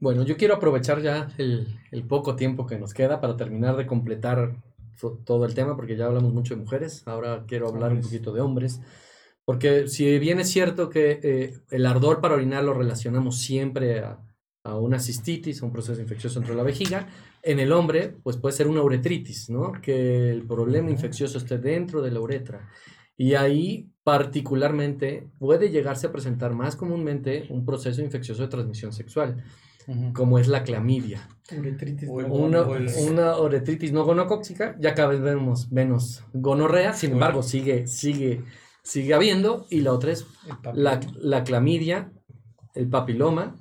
Bueno, 0.00 0.24
yo 0.24 0.36
quiero 0.36 0.56
aprovechar 0.56 1.00
ya 1.00 1.28
el, 1.38 1.68
el 1.92 2.02
poco 2.08 2.34
tiempo 2.34 2.66
que 2.66 2.76
nos 2.76 2.92
queda 2.92 3.20
para 3.20 3.36
terminar 3.36 3.76
de 3.76 3.86
completar 3.86 4.56
todo 5.24 5.44
el 5.44 5.54
tema, 5.54 5.76
porque 5.76 5.96
ya 5.96 6.06
hablamos 6.06 6.34
mucho 6.34 6.56
de 6.56 6.62
mujeres, 6.62 7.06
ahora 7.06 7.44
quiero 7.46 7.68
hablar 7.68 7.92
un 7.92 7.98
Hombres. 7.98 8.06
poquito 8.08 8.32
de 8.32 8.40
hombres, 8.40 8.80
porque 9.44 9.86
si 9.86 10.18
bien 10.18 10.40
es 10.40 10.50
cierto 10.50 10.90
que 10.90 11.20
eh, 11.22 11.60
el 11.70 11.86
ardor 11.86 12.20
para 12.20 12.34
orinar 12.34 12.64
lo 12.64 12.74
relacionamos 12.74 13.38
siempre 13.38 14.00
a, 14.00 14.27
a 14.68 14.78
una 14.78 14.98
cistitis, 14.98 15.62
a 15.62 15.66
un 15.66 15.72
proceso 15.72 16.00
infeccioso 16.00 16.38
dentro 16.40 16.54
de 16.54 16.58
la 16.58 16.64
vejiga, 16.64 17.06
en 17.42 17.58
el 17.60 17.72
hombre 17.72 18.14
pues 18.22 18.36
puede 18.36 18.54
ser 18.54 18.66
una 18.68 18.82
uretritis, 18.82 19.48
¿no? 19.50 19.72
Que 19.80 20.30
el 20.30 20.42
problema 20.46 20.90
infeccioso 20.90 21.38
esté 21.38 21.58
dentro 21.58 22.02
de 22.02 22.10
la 22.10 22.20
uretra. 22.20 22.68
Y 23.16 23.34
ahí 23.34 23.88
particularmente 24.04 25.26
puede 25.38 25.70
llegarse 25.70 26.06
a 26.06 26.12
presentar 26.12 26.54
más 26.54 26.76
comúnmente 26.76 27.46
un 27.50 27.64
proceso 27.64 28.00
infeccioso 28.02 28.42
de 28.42 28.48
transmisión 28.48 28.92
sexual 28.92 29.42
como 30.12 30.38
es 30.38 30.48
la 30.48 30.64
clamidia. 30.64 31.26
Uretritis 31.58 32.10
O 32.10 32.20
no- 32.20 32.34
Una, 32.34 32.60
o 32.62 32.76
el- 32.76 32.90
una 33.10 33.38
uretritis 33.40 33.90
no 33.90 34.04
gonocóxica, 34.04 34.76
ya 34.78 34.94
cada 34.94 35.08
vez 35.08 35.20
vemos 35.22 35.72
menos 35.72 36.22
gonorrea, 36.34 36.92
sin 36.92 37.12
embargo 37.12 37.42
sigue, 37.42 37.86
sigue, 37.86 38.42
sigue 38.82 39.14
habiendo, 39.14 39.66
y 39.70 39.80
la 39.80 39.92
otra 39.94 40.12
es 40.12 40.26
la 41.16 41.42
clamidia, 41.44 42.12
el 42.74 42.88
papiloma, 42.88 43.56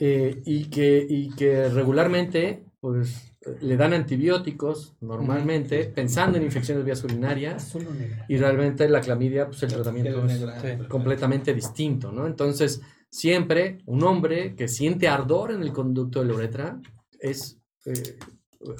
eh, 0.00 0.42
y, 0.44 0.66
que, 0.66 1.06
y 1.08 1.30
que 1.30 1.68
regularmente 1.68 2.64
pues, 2.80 3.34
le 3.60 3.76
dan 3.76 3.92
antibióticos 3.92 4.96
normalmente, 5.00 5.84
pensando 5.84 6.38
en 6.38 6.44
infecciones 6.44 6.84
vías 6.84 7.02
urinarias, 7.04 7.74
negro. 7.74 8.24
y 8.28 8.36
realmente 8.36 8.88
la 8.88 9.00
clamidia, 9.00 9.46
pues 9.46 9.62
el 9.62 9.72
tratamiento 9.72 10.26
es 10.26 10.88
completamente 10.88 11.54
distinto, 11.54 12.10
¿no? 12.10 12.26
Entonces, 12.26 12.80
siempre 13.10 13.78
un 13.86 14.02
hombre 14.02 14.54
que 14.54 14.68
siente 14.68 15.08
ardor 15.08 15.52
en 15.52 15.62
el 15.62 15.72
conducto 15.72 16.20
de 16.20 16.26
la 16.26 16.34
uretra 16.34 16.80
es... 17.20 17.58
eh, 17.86 18.16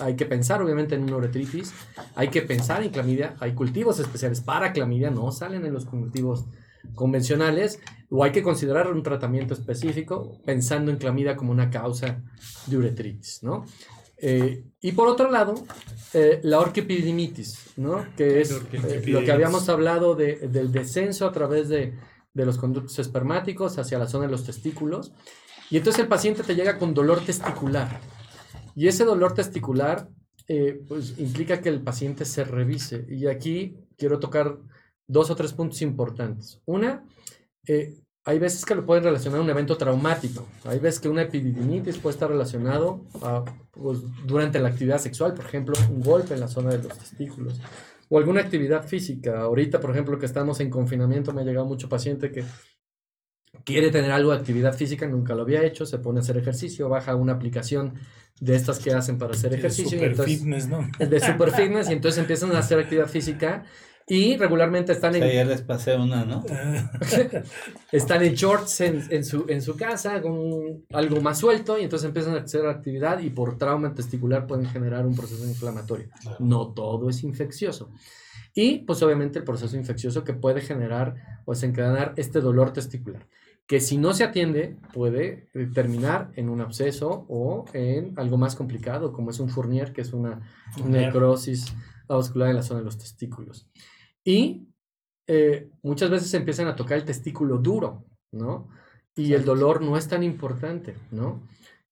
hay 0.01 0.17
que 0.17 0.25
pensar 0.25 0.63
obviamente 0.63 0.95
en 0.95 1.03
una 1.03 1.17
uretritis, 1.17 1.75
hay 2.15 2.29
que 2.29 2.43
pensar 2.43 2.83
en 2.83 2.91
clamidia, 2.91 3.37
hay 3.41 3.53
cultivos 3.53 3.99
especiales 4.01 4.41
para 4.41 4.73
clamidia, 4.73 5.11
no 5.11 5.31
salen 5.31 5.67
en 5.67 5.75
los 5.75 5.85
cultivos 5.85 6.47
convencionales, 6.95 7.81
o 8.11 8.23
hay 8.23 8.33
que 8.33 8.43
considerar 8.43 8.93
un 8.93 9.03
tratamiento 9.03 9.55
específico 9.55 10.41
pensando 10.45 10.91
en 10.91 10.99
clamidia 10.99 11.37
como 11.37 11.53
una 11.53 11.71
causa 11.71 12.23
de 12.67 12.77
uretritis, 12.77 13.43
¿no? 13.43 13.65
Eh, 14.19 14.65
y 14.81 14.93
por 14.93 15.09
otro 15.09 15.31
lado, 15.31 15.55
eh, 16.13 16.41
la 16.45 16.61
orquipididimitis, 16.61 17.73
¿no? 17.77 18.07
Que 18.17 18.41
es 18.41 18.53
eh, 18.73 19.03
lo 19.07 19.23
que 19.23 19.33
habíamos 19.33 19.69
hablado 19.69 20.15
de- 20.15 20.49
del 20.49 20.71
descenso 20.71 21.27
a 21.27 21.33
través 21.33 21.69
de, 21.69 21.95
de 22.33 22.47
los 22.47 22.57
conductos 22.57 22.99
espermáticos 22.99 23.77
hacia 23.79 23.99
la 23.99 24.07
zona 24.07 24.27
de 24.27 24.31
los 24.31 24.45
testículos. 24.45 25.13
Y 25.71 25.79
entonces 25.79 26.03
el 26.03 26.09
paciente 26.09 26.43
te 26.43 26.55
llega 26.55 26.79
con 26.79 26.95
dolor 26.95 27.21
testicular. 27.25 28.01
Y 28.77 28.87
ese 28.87 29.05
dolor 29.05 29.35
testicular 29.35 30.09
eh, 30.47 30.81
pues, 30.89 31.19
implica 31.19 31.61
que 31.61 31.69
el 31.71 31.83
paciente 31.83 32.25
se 32.25 32.45
revise. 32.45 33.05
Y 33.09 33.27
aquí 33.27 33.77
quiero 33.99 34.19
tocar 34.21 34.59
dos 35.07 35.31
o 35.31 35.37
tres 35.37 35.53
puntos 35.53 35.83
importantes. 35.83 36.61
Una, 36.67 37.05
eh, 37.67 37.95
hay 38.27 38.39
veces 38.39 38.65
que 38.65 38.75
lo 38.75 38.87
pueden 38.87 39.05
relacionar 39.05 39.41
a 39.41 39.43
un 39.43 39.51
evento 39.51 39.77
traumático. 39.77 40.47
Hay 40.65 40.79
veces 40.79 41.01
que 41.01 41.09
una 41.11 41.23
epididimitis 41.23 41.99
puede 41.99 42.15
estar 42.15 42.31
relacionado 42.31 43.03
a, 43.23 43.45
pues, 43.71 43.99
durante 44.27 44.59
la 44.61 44.69
actividad 44.69 44.99
sexual, 44.99 45.35
por 45.35 45.45
ejemplo, 45.45 45.75
un 45.91 46.01
golpe 46.01 46.33
en 46.35 46.41
la 46.41 46.49
zona 46.49 46.71
de 46.71 46.83
los 46.83 46.99
testículos. 46.99 47.61
O 48.09 48.19
alguna 48.19 48.41
actividad 48.41 48.87
física. 48.87 49.41
Ahorita, 49.43 49.79
por 49.81 49.91
ejemplo, 49.91 50.19
que 50.19 50.27
estamos 50.27 50.61
en 50.61 50.71
confinamiento, 50.71 51.33
me 51.35 51.43
ha 51.43 51.45
llegado 51.45 51.67
mucho 51.67 51.89
paciente 51.89 52.31
que 52.31 52.45
quiere 53.65 53.91
tener 53.91 54.11
algo 54.11 54.31
de 54.33 54.39
actividad 54.39 54.75
física, 54.75 55.07
nunca 55.07 55.35
lo 55.35 55.43
había 55.43 55.63
hecho, 55.63 55.87
se 55.87 55.99
pone 55.99 56.19
a 56.21 56.23
hacer 56.23 56.37
ejercicio, 56.37 56.89
baja 56.89 57.15
una 57.15 57.35
aplicación 57.35 57.95
de 58.41 58.57
estas 58.57 58.79
que 58.79 58.93
hacen 58.93 59.17
para 59.19 59.33
hacer 59.33 59.55
ejercicio. 59.55 59.97
y 59.97 60.01
Super 60.01 60.11
entonces- 60.11 60.39
fitness, 60.39 60.69
¿no? 60.69 60.89
de 60.99 61.21
super 61.21 61.53
fitness 61.53 61.89
y 61.89 61.93
entonces 61.93 62.19
empiezan 62.21 62.53
a 62.53 62.59
hacer 62.59 62.79
actividad 62.81 63.07
física 63.07 63.65
y 64.07 64.37
regularmente 64.37 64.93
están 64.93 65.15
O 65.15 65.19
sea, 65.19 65.27
en, 65.27 65.35
ya 65.35 65.45
les 65.45 65.63
pasé 65.63 65.97
una, 65.97 66.25
¿no? 66.25 66.45
están 67.93 68.23
en 68.23 68.35
shorts 68.35 68.83
en, 68.83 69.03
en 69.11 69.25
su, 69.25 69.47
en 69.49 69.63
su 69.63 69.77
casa 69.77 70.21
con 70.21 70.85
algo 70.93 71.21
más 71.23 71.39
suelto 71.39 71.79
y 71.79 71.85
entonces 71.85 72.07
empiezan 72.07 72.35
a 72.35 72.41
hacer 72.41 72.67
actividad 72.67 73.21
y 73.21 73.31
por 73.31 73.57
trauma 73.57 73.95
testicular 73.95 74.47
pueden 74.47 74.67
generar 74.67 75.07
un 75.07 75.17
proceso 75.17 75.47
inflamatorio. 75.47 76.09
No 76.39 76.75
todo 76.75 77.09
es 77.09 77.23
infeccioso. 77.23 77.91
Y 78.55 78.81
pues 78.81 79.03
obviamente 79.03 79.39
el 79.39 79.45
proceso 79.45 79.77
infeccioso 79.77 80.23
que 80.23 80.35
puede 80.35 80.61
generar 80.61 81.41
o 81.47 81.53
desencadenar 81.53 82.13
este 82.17 82.41
dolor 82.41 82.73
testicular, 82.73 83.27
que 83.67 83.81
si 83.81 83.97
no 83.97 84.13
se 84.13 84.23
atiende 84.23 84.77
puede 84.93 85.49
eh, 85.55 85.69
terminar 85.73 86.31
en 86.37 86.51
un 86.51 86.61
absceso 86.61 87.25
o 87.29 87.65
en 87.73 88.13
algo 88.17 88.37
más 88.37 88.55
complicado 88.55 89.13
como 89.13 89.31
es 89.31 89.41
un 89.41 89.49
Fournier, 89.49 89.93
que 89.93 90.03
es 90.03 90.13
una 90.13 90.43
necrosis 90.85 91.75
vascular 92.07 92.51
en 92.51 92.57
la 92.57 92.63
zona 92.63 92.81
de 92.81 92.85
los 92.85 92.99
testículos. 92.99 93.67
Y 94.25 94.69
eh, 95.27 95.71
muchas 95.83 96.11
veces 96.11 96.33
empiezan 96.35 96.67
a 96.67 96.77
tocar 96.77 96.99
el 96.99 97.05
testículo 97.05 97.59
duro, 97.59 98.05
¿no? 98.33 98.69
Y 99.17 99.33
el 99.35 99.45
dolor 99.45 99.81
no 99.81 99.97
es 99.97 100.09
tan 100.09 100.23
importante, 100.23 100.97
¿no? 101.11 101.47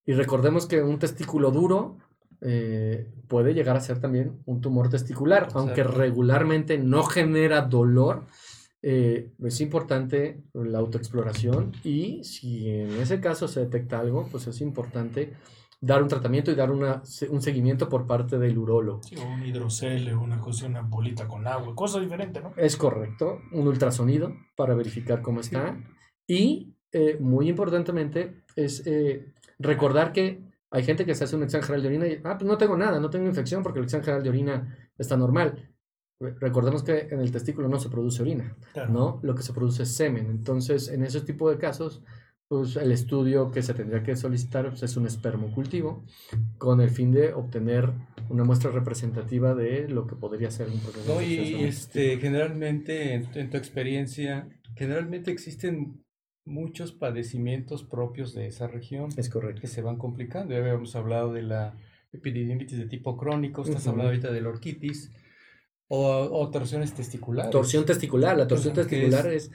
Y 0.05 0.13
recordemos 0.13 0.67
que 0.67 0.83
un 0.83 0.99
testículo 0.99 1.51
duro 1.51 1.99
eh, 2.41 3.09
puede 3.29 3.55
llegar 3.55 3.77
a 3.77 3.81
ser 3.81 4.01
también 4.01 4.43
un 4.47 4.61
tumor 4.61 4.89
testicular, 4.89 5.49
aunque 5.55 5.85
regularmente 5.85 6.79
no 6.79 7.05
genera 7.05 7.63
dolor. 7.63 8.25
eh, 8.85 9.31
es 9.45 9.61
importante 9.61 10.43
la 10.55 10.79
autoexploración 10.79 11.71
y 11.85 12.25
si 12.25 12.69
en 12.69 13.01
ese 13.01 13.21
caso 13.21 13.47
se 13.47 13.61
detecta 13.61 14.01
algo, 14.01 14.27
pues 14.29 14.49
es 14.49 14.61
importante 14.61 15.35
dar 15.85 16.01
un 16.01 16.09
tratamiento 16.09 16.53
y 16.53 16.55
dar 16.55 16.71
una, 16.71 17.03
un 17.29 17.43
seguimiento 17.43 17.89
por 17.89 18.07
parte 18.07 18.39
del 18.39 18.57
urólogo. 18.57 19.03
Sí, 19.03 19.17
un 19.17 19.45
hidrocele, 19.45 20.15
una 20.15 20.39
cosa, 20.39 20.67
una 20.67 20.81
bolita 20.83 21.27
con 21.27 21.45
agua, 21.47 21.75
cosa 21.75 21.99
diferente, 21.99 22.41
¿no? 22.41 22.53
Es 22.57 22.77
correcto, 22.77 23.41
un 23.51 23.67
ultrasonido 23.67 24.33
para 24.57 24.75
verificar 24.75 25.21
cómo 25.23 25.41
está. 25.41 25.77
Y 26.29 26.77
eh, 26.93 27.17
muy 27.21 27.49
importantemente 27.49 28.45
es 28.55 28.87
eh, 28.87 29.33
recordar 29.59 30.13
que 30.13 30.41
hay 30.71 30.85
gente 30.85 31.05
que 31.05 31.15
se 31.17 31.25
hace 31.25 31.35
un 31.35 31.43
examen 31.43 31.65
general 31.67 31.83
de 31.83 31.89
orina 31.89 32.07
y, 32.07 32.21
ah, 32.25 32.39
pues 32.39 32.49
no 32.49 32.57
tengo 32.57 32.77
nada, 32.77 33.01
no 33.01 33.11
tengo 33.11 33.27
infección 33.27 33.63
porque 33.65 33.81
el 33.81 33.87
examen 33.87 34.05
general 34.05 34.23
de 34.23 34.29
orina 34.31 34.79
está 34.97 35.17
normal. 35.17 35.69
Re- 36.21 36.37
Recordemos 36.39 36.85
que 36.85 37.09
en 37.11 37.19
el 37.19 37.33
testículo 37.33 37.67
no 37.69 37.81
se 37.81 37.89
produce 37.91 38.23
orina, 38.23 38.57
Claro. 38.73 38.93
¿no? 38.93 39.21
Lo 39.25 39.35
que 39.35 39.43
se 39.43 39.53
produce 39.53 39.83
es 39.83 39.93
semen. 39.97 40.27
Entonces, 40.31 40.89
en 40.89 41.03
ese 41.03 41.23
tipo 41.23 41.51
de 41.51 41.59
casos, 41.59 42.03
pues 42.53 42.77
el 42.77 42.93
estudio 42.93 43.51
que 43.51 43.63
se 43.63 43.73
tendría 43.73 44.03
que 44.03 44.15
solicitar 44.15 44.69
pues, 44.69 44.83
es 44.83 44.99
un 44.99 45.07
espermocultivo 45.07 46.05
con 46.59 46.83
el 46.83 46.91
fin 46.91 47.11
de 47.11 47.33
obtener 47.33 47.91
una 48.29 48.45
muestra 48.45 48.71
representativa 48.71 49.55
de 49.55 49.89
lo 49.89 50.07
que 50.07 50.17
podría 50.17 50.51
ser 50.51 50.69
un 50.69 50.79
proceso 50.81 51.15
No, 51.15 51.23
y 51.23 51.65
este, 51.65 52.19
generalmente, 52.19 53.15
en, 53.15 53.25
tu- 53.31 53.39
en 53.39 53.49
tu 53.49 53.57
experiencia, 53.57 54.49
generalmente 54.77 55.31
existen 55.31 56.05
muchos 56.45 56.93
padecimientos 56.93 57.85
propios 57.85 58.35
de 58.35 58.49
esa 58.49 58.67
región 58.67 59.09
Es 59.17 59.31
correcto. 59.31 59.63
que 59.63 59.69
se 59.69 59.81
van 59.81 59.97
complicando. 59.97 60.53
Ya 60.53 60.61
habíamos 60.61 60.95
hablado 60.95 61.33
de 61.33 61.43
la 61.45 61.75
epididimitis 62.13 62.77
de 62.77 62.85
tipo 62.87 63.17
crónico, 63.17 63.63
estás 63.63 63.87
hablando 63.87 64.11
ahorita 64.11 64.31
de 64.31 64.43
la 64.43 64.51
orquitis 64.51 65.11
o, 65.89 66.07
o 66.31 66.51
torsiones 66.51 66.93
testiculares. 66.93 67.51
Torsión 67.51 67.87
testicular. 67.87 68.37
La 68.37 68.47
torsión 68.47 68.75
testicular 68.75 69.27
es, 69.29 69.45
es 69.45 69.51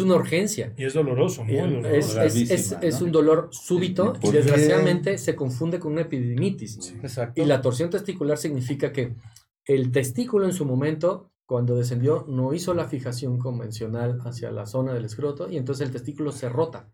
una 0.00 0.14
urgencia. 0.16 0.72
Y 0.76 0.84
es 0.84 0.94
doloroso, 0.94 1.44
muy 1.44 1.56
doloroso. 1.56 1.88
Es, 1.88 2.06
es- 2.36 2.50
es- 2.50 2.70
Gravísima, 2.70 2.80
es 2.82 3.00
¿no? 3.00 3.06
un 3.06 3.12
dolor 3.12 3.48
súbito 3.52 4.12
y 4.22 4.30
desgraciadamente 4.30 5.18
se 5.18 5.34
confunde 5.34 5.78
con 5.78 5.92
una 5.92 6.02
epididimitis. 6.02 6.94
Exacto. 7.02 7.40
Y 7.40 7.44
la 7.46 7.60
torsión 7.60 7.90
testicular 7.90 8.38
significa 8.38 8.92
que 8.92 9.14
el 9.64 9.90
testículo 9.92 10.46
en 10.46 10.52
su 10.52 10.64
momento, 10.64 11.30
cuando 11.46 11.76
descendió, 11.76 12.24
no 12.28 12.52
hizo 12.54 12.74
la 12.74 12.86
fijación 12.86 13.38
convencional 13.38 14.18
hacia 14.24 14.50
la 14.50 14.66
zona 14.66 14.92
del 14.92 15.04
escroto 15.04 15.50
y 15.50 15.56
entonces 15.56 15.86
el 15.86 15.92
testículo 15.92 16.32
se 16.32 16.48
rota. 16.48 16.88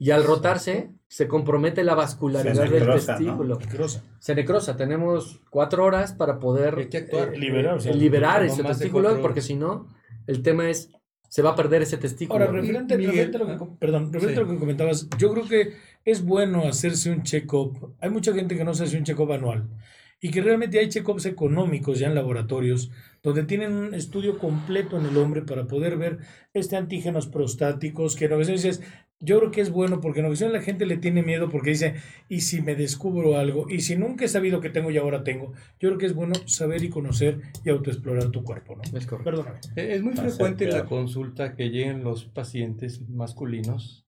Y 0.00 0.12
al 0.12 0.22
rotarse, 0.22 0.92
se 1.08 1.26
compromete 1.26 1.82
la 1.82 1.96
vascularidad 1.96 2.70
del 2.70 2.86
¿no? 2.86 2.94
testículo. 2.94 3.58
Necrosa. 3.58 4.04
Se 4.20 4.32
necrosa. 4.36 4.76
Tenemos 4.76 5.40
cuatro 5.50 5.84
horas 5.84 6.12
para 6.12 6.38
poder 6.38 6.76
Hay 6.76 6.88
que 6.88 6.98
actuar. 6.98 7.34
eh, 7.34 7.38
Liberar, 7.38 7.74
o 7.74 7.80
sea, 7.80 7.92
liberar 7.92 8.42
no 8.44 8.46
ese 8.52 8.62
testículo, 8.62 9.20
porque 9.20 9.42
si 9.42 9.56
no, 9.56 9.88
el 10.28 10.42
tema 10.42 10.70
es, 10.70 10.92
se 11.28 11.42
va 11.42 11.50
a 11.50 11.54
perder 11.54 11.82
ese 11.82 11.96
testículo. 11.98 12.44
Ahora, 12.44 12.52
referente, 12.60 12.96
Miguel, 12.96 13.12
referente 13.32 13.36
a 13.36 13.40
lo 13.40 13.46
que, 13.46 13.52
¿ah? 13.52 13.76
perdón, 13.78 14.12
referente 14.12 14.34
Sí. 14.34 14.40
a 14.40 14.46
lo 14.46 14.52
que 14.52 14.58
comentabas, 14.58 15.08
yo 15.18 15.32
creo 15.32 15.46
que 15.46 15.72
es 16.04 16.24
bueno 16.24 16.66
hacerse 16.66 17.10
un 17.10 17.22
check-up. 17.22 17.94
Hay 18.00 18.10
mucha 18.10 18.32
gente 18.32 18.56
que 18.56 18.64
no 18.64 18.74
se 18.74 18.84
hace 18.84 18.96
un 18.96 19.04
check-up 19.04 19.32
anual 19.32 19.68
y 20.20 20.30
que 20.30 20.40
realmente 20.40 20.78
hay 20.78 20.88
check-ups 20.88 21.26
económicos 21.26 21.98
ya 21.98 22.08
en 22.08 22.14
laboratorios 22.14 22.90
donde 23.22 23.44
tienen 23.44 23.72
un 23.72 23.94
estudio 23.94 24.38
completo 24.38 24.98
en 24.98 25.06
el 25.06 25.16
hombre 25.16 25.42
para 25.42 25.66
poder 25.66 25.96
ver 25.96 26.18
este 26.54 26.76
antígenos 26.76 27.26
prostáticos, 27.26 28.16
que 28.16 28.24
en 28.24 28.32
ocasiones 28.32 28.62
dices, 28.62 28.82
yo 29.20 29.38
creo 29.38 29.50
que 29.50 29.60
es 29.60 29.70
bueno 29.70 30.00
porque 30.00 30.20
en 30.20 30.26
ocasiones 30.26 30.54
la 30.54 30.62
gente 30.62 30.86
le 30.86 30.96
tiene 30.96 31.22
miedo 31.22 31.48
porque 31.48 31.70
dice, 31.70 31.94
¿y 32.28 32.42
si 32.42 32.60
me 32.62 32.74
descubro 32.76 33.36
algo? 33.36 33.68
¿Y 33.68 33.80
si 33.80 33.96
nunca 33.96 34.24
he 34.24 34.28
sabido 34.28 34.60
que 34.60 34.70
tengo 34.70 34.90
y 34.90 34.96
ahora 34.96 35.24
tengo? 35.24 35.52
Yo 35.80 35.88
creo 35.88 35.98
que 35.98 36.06
es 36.06 36.14
bueno 36.14 36.34
saber 36.46 36.84
y 36.84 36.88
conocer 36.88 37.40
y 37.64 37.70
autoexplorar 37.70 38.30
tu 38.30 38.44
cuerpo, 38.44 38.76
¿no? 38.76 38.82
Es 38.96 39.06
correcto. 39.06 39.24
Perdóname. 39.30 39.58
Eh, 39.76 39.94
Es 39.94 40.02
muy 40.02 40.14
frecuente 40.14 40.64
en 40.64 40.70
la 40.70 40.84
consulta 40.84 41.54
que 41.56 41.70
lleguen 41.70 42.04
los 42.04 42.26
pacientes 42.26 43.08
masculinos. 43.08 44.04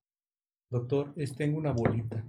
Doctor, 0.69 1.11
es, 1.17 1.35
tengo 1.35 1.57
una 1.57 1.71
bolita. 1.71 2.23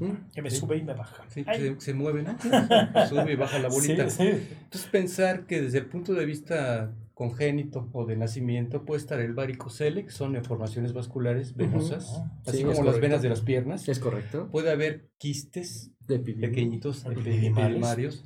¿Mm? 0.00 0.30
Que 0.34 0.40
me 0.42 0.50
Sí. 0.50 0.56
sube 0.56 0.78
y 0.78 0.82
me 0.82 0.94
baja. 0.94 1.24
Sí, 1.28 1.44
se, 1.44 1.78
se 1.80 1.92
mueve, 1.94 2.22
¿no? 2.22 2.36
Sube 3.08 3.32
y 3.32 3.36
baja 3.36 3.58
la 3.58 3.68
bolita. 3.68 4.08
Sí, 4.08 4.22
sí. 4.22 4.28
Entonces 4.64 4.88
pensar 4.90 5.44
que 5.46 5.60
desde 5.60 5.78
el 5.78 5.86
punto 5.86 6.14
de 6.14 6.24
vista 6.24 6.94
congénito 7.28 7.88
o 7.92 8.04
de 8.04 8.16
nacimiento 8.16 8.84
puede 8.84 9.00
estar 9.00 9.20
el 9.20 9.32
varicocele, 9.34 10.04
que 10.04 10.10
son 10.10 10.32
deformaciones 10.32 10.92
vasculares 10.92 11.54
venosas, 11.56 12.10
Ujú. 12.10 12.30
así 12.46 12.56
Sí, 12.58 12.62
como 12.64 12.70
las 12.74 12.78
correcto. 12.84 13.00
venas 13.00 13.22
de 13.22 13.28
las 13.28 13.40
piernas. 13.42 13.88
Es 13.88 13.98
correcto. 14.00 14.48
Puede 14.50 14.70
haber 14.70 15.08
quistes 15.18 15.92
De 16.08 16.18
pequeñitos, 16.18 17.04
epididimarios, 17.06 18.24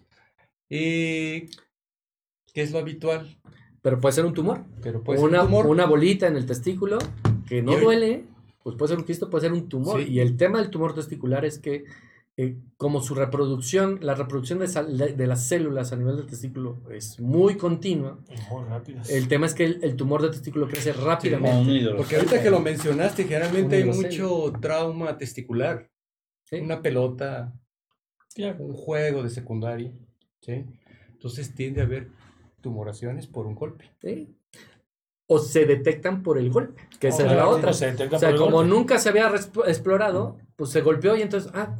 eh, 0.70 1.46
que 2.54 2.62
es 2.62 2.72
lo 2.72 2.78
habitual, 2.78 3.38
Pero 3.82 4.00
puede 4.00 4.12
ser 4.14 4.24
un 4.24 4.32
tumor. 4.34 4.64
pero 4.82 5.02
puede 5.04 5.18
ser 5.18 5.28
una, 5.28 5.42
un 5.42 5.46
tumor. 5.48 5.66
una 5.66 5.84
bolita 5.86 6.26
en 6.26 6.36
el 6.36 6.46
testículo 6.46 6.98
que 7.46 7.62
no 7.62 7.76
duele, 7.78 8.24
pues 8.62 8.76
puede 8.76 8.88
ser 8.90 8.98
un 8.98 9.04
quiste, 9.04 9.26
puede 9.26 9.42
ser 9.42 9.52
un 9.52 9.68
tumor. 9.68 10.02
Sí. 10.02 10.10
Y 10.10 10.20
el 10.20 10.36
tema 10.36 10.58
del 10.58 10.70
tumor 10.70 10.94
testicular 10.94 11.44
es 11.44 11.58
que 11.58 11.84
eh, 12.38 12.58
como 12.76 13.00
su 13.00 13.14
reproducción, 13.14 13.98
la 14.02 14.14
reproducción 14.14 14.58
de, 14.58 14.68
sal- 14.68 14.96
de- 14.98 15.14
de 15.14 15.26
las 15.26 15.46
células 15.46 15.92
a 15.92 15.96
nivel 15.96 16.16
del 16.16 16.26
testículo 16.26 16.82
es 16.90 17.18
muy 17.18 17.56
continua, 17.56 18.18
muy 18.50 18.64
el 19.08 19.26
tema 19.28 19.46
es 19.46 19.54
que 19.54 19.64
el, 19.64 19.82
el 19.82 19.96
tumor 19.96 20.20
de 20.22 20.28
testículo 20.30 20.68
crece 20.68 20.92
rápidamente. 20.92 21.70
hidrocele. 21.72 21.96
Porque 21.96 22.16
ahorita 22.16 22.42
que 22.42 22.50
lo 22.50 22.60
mencionaste, 22.60 23.24
generalmente 23.24 23.76
hay 23.76 23.84
mucho 23.84 24.52
trauma 24.60 25.16
testicular. 25.16 25.90
¿sí? 26.44 26.56
Una 26.60 26.82
pelota, 26.82 27.54
un 28.58 28.74
juego 28.74 29.22
de 29.22 29.30
secundaria, 29.30 29.92
¿sí? 30.40 30.64
Entonces 31.12 31.54
tiende 31.54 31.80
a 31.80 31.84
haber 31.84 32.08
tumoraciones 32.60 33.26
por 33.26 33.46
un 33.46 33.54
golpe. 33.54 33.90
¿sí? 34.02 34.36
O 35.26 35.38
se 35.38 35.64
detectan 35.64 36.22
por 36.22 36.36
el 36.38 36.50
golpe, 36.50 36.82
que 37.00 37.08
esa 37.08 37.24
es 37.26 37.32
la 37.32 37.48
otra. 37.48 37.70
o 37.70 37.72
se 37.72 37.88
O 37.90 38.18
sea, 38.18 38.36
como 38.36 38.58
golpe. 38.58 38.68
nunca 38.70 38.98
se 38.98 39.08
había 39.08 39.28
explorado, 39.66 40.36
pues 40.54 40.70
se 40.70 40.82
golpeó 40.82 41.16
y 41.16 41.22
entonces, 41.22 41.50
ah, 41.54 41.74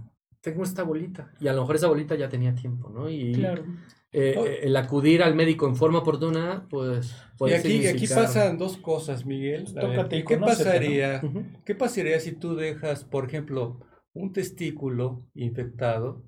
tengo 0.46 0.62
esta 0.62 0.84
bolita. 0.84 1.32
Y 1.40 1.48
a 1.48 1.52
lo 1.52 1.62
mejor 1.62 1.74
esa 1.74 1.88
bolita 1.88 2.14
ya 2.14 2.28
tenía 2.28 2.54
tiempo, 2.54 2.88
¿no? 2.88 3.10
Y 3.10 3.32
Claro. 3.34 3.64
eh, 4.12 4.34
Oh. 4.38 4.46
eh, 4.46 4.60
el 4.62 4.76
acudir 4.76 5.22
al 5.24 5.34
médico 5.34 5.66
en 5.66 5.74
forma 5.74 5.98
oportuna, 5.98 6.66
pues 6.70 7.10
Y 7.34 7.36
puede 7.36 7.56
aquí, 7.56 7.78
aquí 7.78 7.86
significar- 7.88 8.24
pasan 8.24 8.56
dos 8.58 8.76
cosas, 8.76 9.26
Miguel. 9.26 9.64
Tócate 9.74 10.18
y 10.18 10.24
¿Qué 10.24 10.38
conócete, 10.38 10.64
¿no? 10.64 10.70
pasaría? 10.70 11.22
¿Qué 11.64 11.74
pasaría 11.74 12.20
si 12.20 12.32
tú 12.32 12.54
dejas, 12.54 13.02
por 13.04 13.24
ejemplo, 13.26 13.80
un 14.14 14.32
testículo 14.32 15.26
infectado 15.34 16.22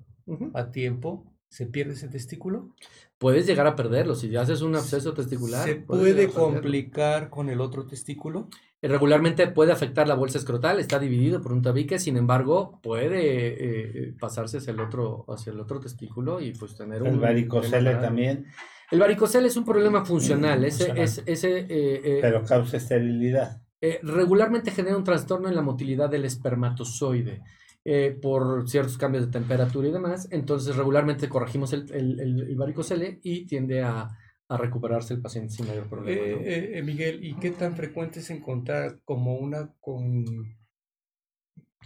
a 0.53 0.71
tiempo? 0.71 1.33
¿Se 1.47 1.65
pierde 1.65 1.93
ese 1.93 2.09
testículo? 2.09 2.75
Puedes 3.17 3.47
llegar 3.47 3.65
a 3.67 3.75
perderlo. 3.75 4.13
Si 4.15 4.29
ya 4.29 4.41
haces 4.41 4.61
un 4.61 4.75
absceso 4.75 5.13
testicular, 5.13 5.65
¿Se 5.67 5.75
puede 5.75 6.27
complicar 6.29 7.29
con 7.29 7.49
el 7.49 7.59
otro 7.61 7.87
testículo? 7.87 8.49
Regularmente 8.81 9.47
puede 9.47 9.71
afectar 9.73 10.07
la 10.07 10.15
bolsa 10.15 10.37
escrotal, 10.37 10.79
está 10.79 10.99
dividido 10.99 11.41
por 11.41 11.51
un 11.51 11.61
tabique, 11.61 11.99
sin 11.99 12.15
embargo, 12.15 12.79
puede 12.81 13.47
eh, 13.47 13.55
eh, 13.59 14.13
pasarse 14.19 14.57
hacia 14.59 14.71
el 14.71 14.79
otro, 14.79 15.25
hacia 15.27 15.51
el 15.51 15.59
otro 15.59 15.79
testículo 15.81 16.39
y 16.39 16.53
pues 16.53 16.77
tener 16.77 17.01
El 17.01 17.13
un 17.13 17.19
varicocele 17.21 17.77
tema 17.77 17.89
grave. 17.91 18.05
también, 18.05 18.45
El 18.91 18.99
varicocele 18.99 19.47
es 19.49 19.57
un 19.57 19.65
problema 19.65 20.05
funcional. 20.05 20.63
Ese, 20.63 20.85
Funcional. 20.85 21.03
es, 21.03 21.23
ese, 21.25 21.65
eh, 21.69 22.19
pero 22.21 22.43
causa 22.45 22.77
esterilidad. 22.77 23.61
eh, 23.81 23.99
regularmente 24.03 24.71
genera 24.71 24.95
un 24.97 25.03
trastorno 25.03 25.49
en 25.49 25.55
la 25.55 25.61
motilidad 25.61 26.09
del 26.09 26.23
espermatozoide 26.25 27.41
eh, 27.85 28.17
por 28.21 28.69
ciertos 28.69 28.97
cambios 28.97 29.25
de 29.25 29.31
temperatura 29.31 29.87
y 29.87 29.91
demás. 29.91 30.27
Entonces, 30.31 30.75
regularmente 30.75 31.27
corregimos 31.29 31.73
el, 31.73 31.91
el, 31.93 32.19
el- 32.19 32.41
el 32.49 32.55
varicocele 32.55 33.19
y 33.23 33.45
tiende 33.45 33.81
a, 33.83 34.07
a 34.49 34.57
recuperarse 34.57 35.13
el 35.13 35.21
paciente 35.21 35.53
sin 35.53 35.67
mayor 35.67 35.87
problema. 35.87 36.19
¿no? 36.19 36.27
Eh, 36.27 36.41
eh, 36.41 36.71
eh, 36.79 36.83
Miguel, 36.83 37.23
¿y 37.23 37.35
qué 37.35 37.51
tan 37.51 37.75
frecuente 37.75 38.19
es 38.19 38.29
encontrar 38.31 38.99
como 39.05 39.35
una 39.35 39.73
con 39.79 40.25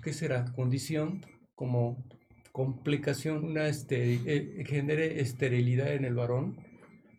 ¿qué 0.01 0.13
será? 0.13 0.45
Condición 0.55 1.21
como 1.55 2.03
complicación, 2.51 3.43
una 3.43 3.67
este, 3.67 4.13
eh, 4.25 4.63
genere 4.65 5.21
esterilidad 5.21 5.93
en 5.93 6.05
el 6.05 6.13
varón, 6.13 6.57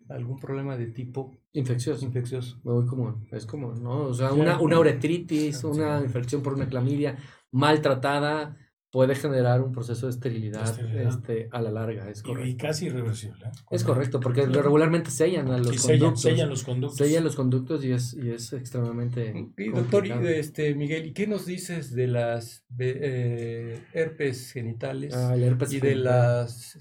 algún 0.09 0.39
problema 0.39 0.77
de 0.77 0.87
tipo 0.87 1.37
Infeccioso. 1.53 2.05
infeccioso. 2.05 2.59
Muy 2.65 2.87
común, 2.87 3.29
es 3.31 3.47
común, 3.47 3.83
¿no? 3.83 4.07
O 4.07 4.15
sea, 4.15 4.33
una, 4.33 4.61
una 4.61 4.79
uretritis, 4.79 5.63
una 5.63 6.01
infección 6.01 6.43
por 6.43 6.55
una 6.55 6.69
clamidia 6.69 7.17
maltratada 7.53 8.57
puede 8.95 9.17
generar 9.17 9.61
un 9.61 9.73
proceso 9.73 10.07
de 10.07 10.13
esterilidad, 10.13 10.63
Esterilidad. 10.63 11.09
Este, 11.09 11.49
a 11.51 11.61
la 11.61 11.73
larga, 11.73 12.09
es 12.09 12.19
Y, 12.19 12.21
y 12.21 12.23
correcto. 12.33 12.57
casi 12.65 12.87
irreversible. 12.87 13.45
¿eh? 13.45 13.51
Es 13.73 13.83
correcto, 13.83 14.21
porque 14.21 14.47
regularmente 14.47 15.11
sellan 15.11 15.51
a 15.51 15.59
los 15.59 15.75
Y 15.75 15.79
sellan, 15.79 15.99
conductos. 15.99 16.23
sellan 16.23 16.49
los 16.49 16.63
conductos. 16.63 16.99
Sellan 16.99 17.25
los 17.25 17.35
conductos 17.35 17.85
y 17.85 17.91
es, 17.91 18.15
y 18.15 18.31
es 18.31 18.53
extremadamente. 18.53 19.49
Y 19.59 19.69
doctor, 19.71 20.07
este, 20.07 20.77
Miguel, 20.77 21.07
¿y 21.07 21.13
qué 21.13 21.27
nos 21.27 21.45
dices 21.45 21.93
de 21.93 22.07
las 22.07 22.65
eh, 22.79 23.81
herpes 23.95 24.53
genitales 24.53 25.13
Ah, 25.13 25.35
el 25.35 25.43
herpes 25.43 25.73
y 25.73 25.81
de 25.81 25.89
genital. 25.89 26.05
las 26.05 26.79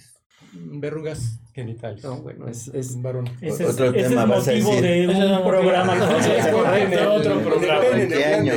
verrugas 0.53 1.39
genitales? 1.53 2.03
No, 2.03 2.21
bueno, 2.21 2.47
es, 2.47 2.67
es, 2.67 3.01
varón. 3.01 3.27
Ese 3.41 3.63
es, 3.63 3.69
Otro 3.71 3.85
ese 3.87 4.01
es 4.01 4.07
tema 4.09 4.25
vas 4.25 4.47
a 4.47 4.51
motivo 4.51 4.69
decir. 4.69 4.83
de 4.83 5.03
Ese 5.05 5.11
es 5.25 5.31
un 5.31 5.43
programa. 5.47 5.93
Es 5.95 6.47
correcto, 6.47 6.95
de 6.95 7.07
otro 7.07 7.41
programa. 7.41 7.85
¿En 7.97 8.07
qué 8.07 8.25
año? 8.25 8.53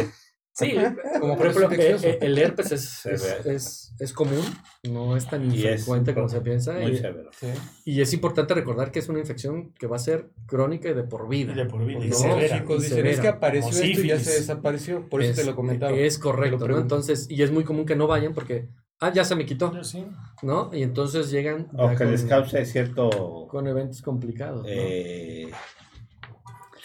Sí, 0.59 0.74
Como 1.20 1.37
por 1.37 1.49
ejemplo, 1.49 1.70
eh, 1.77 1.97
eh, 2.03 2.19
el 2.23 2.39
herpes 2.39 2.73
es, 2.73 3.05
es, 3.05 3.24
es, 3.45 3.93
es 3.99 4.12
común, 4.15 4.43
no 4.85 5.15
es 5.15 5.27
tan 5.28 5.45
infrecuente 5.45 6.15
como 6.15 6.31
se 6.31 6.41
piensa. 6.41 6.73
Muy 6.73 6.93
Y, 6.93 6.97
severo. 6.97 7.28
Sí. 7.39 7.49
y 7.85 8.01
es 8.01 8.15
importante 8.15 8.55
recordar 8.55 8.91
que 8.91 9.01
es 9.01 9.09
una 9.11 9.19
infección 9.19 9.74
que 9.74 9.87
va 9.87 9.97
a 9.97 9.99
ser 9.99 10.31
crónica 10.47 10.89
y 10.89 10.95
de 10.95 11.03
por 11.03 11.28
vida. 11.28 11.53
Y 11.53 11.57
de 11.57 11.66
por 11.66 11.85
vida, 11.85 12.03
y 12.03 12.09
¿no? 12.09 12.16
severa. 12.16 12.59
Chicos 12.59 12.78
Y 12.78 12.83
dicen, 12.85 12.99
es 13.07 13.16
severa. 13.16 13.23
que 13.23 13.28
apareció 13.28 13.70
Como 13.70 13.83
esto 13.85 14.01
y 14.01 14.09
ya 14.09 14.19
se 14.19 14.31
desapareció, 14.33 15.09
por 15.11 15.20
eso 15.20 15.33
es, 15.33 15.37
te 15.37 15.45
lo 15.45 15.55
comentaba. 15.55 15.93
Es 15.93 16.19
correcto, 16.19 16.66
¿no? 16.66 16.78
Entonces, 16.78 17.27
y 17.28 17.43
es 17.43 17.51
muy 17.51 17.65
común 17.65 17.85
que 17.85 17.95
no 17.97 18.07
vayan 18.07 18.33
porque, 18.33 18.70
ah, 19.01 19.12
ya 19.12 19.27
se 19.27 19.37
me 19.37 19.45
quitó, 19.45 19.85
sí. 19.85 20.07
¿no? 20.43 20.70
Y 20.73 20.83
entonces 20.85 21.31
llegan 21.31 21.69
O 21.77 21.91
que 21.91 21.97
con, 21.97 22.11
les 22.11 22.24
cause 22.24 22.65
cierto, 22.65 23.47
con 23.51 23.66
eventos 23.66 24.01
complicados. 24.01 24.65
¿no? 24.65 24.73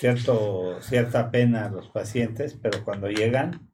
Cierto, 0.01 0.81
cierta 0.81 1.29
pena 1.31 1.65
a 1.65 1.69
los 1.69 1.87
pacientes, 1.89 2.57
pero 2.61 2.83
cuando 2.83 3.07
llegan, 3.09 3.67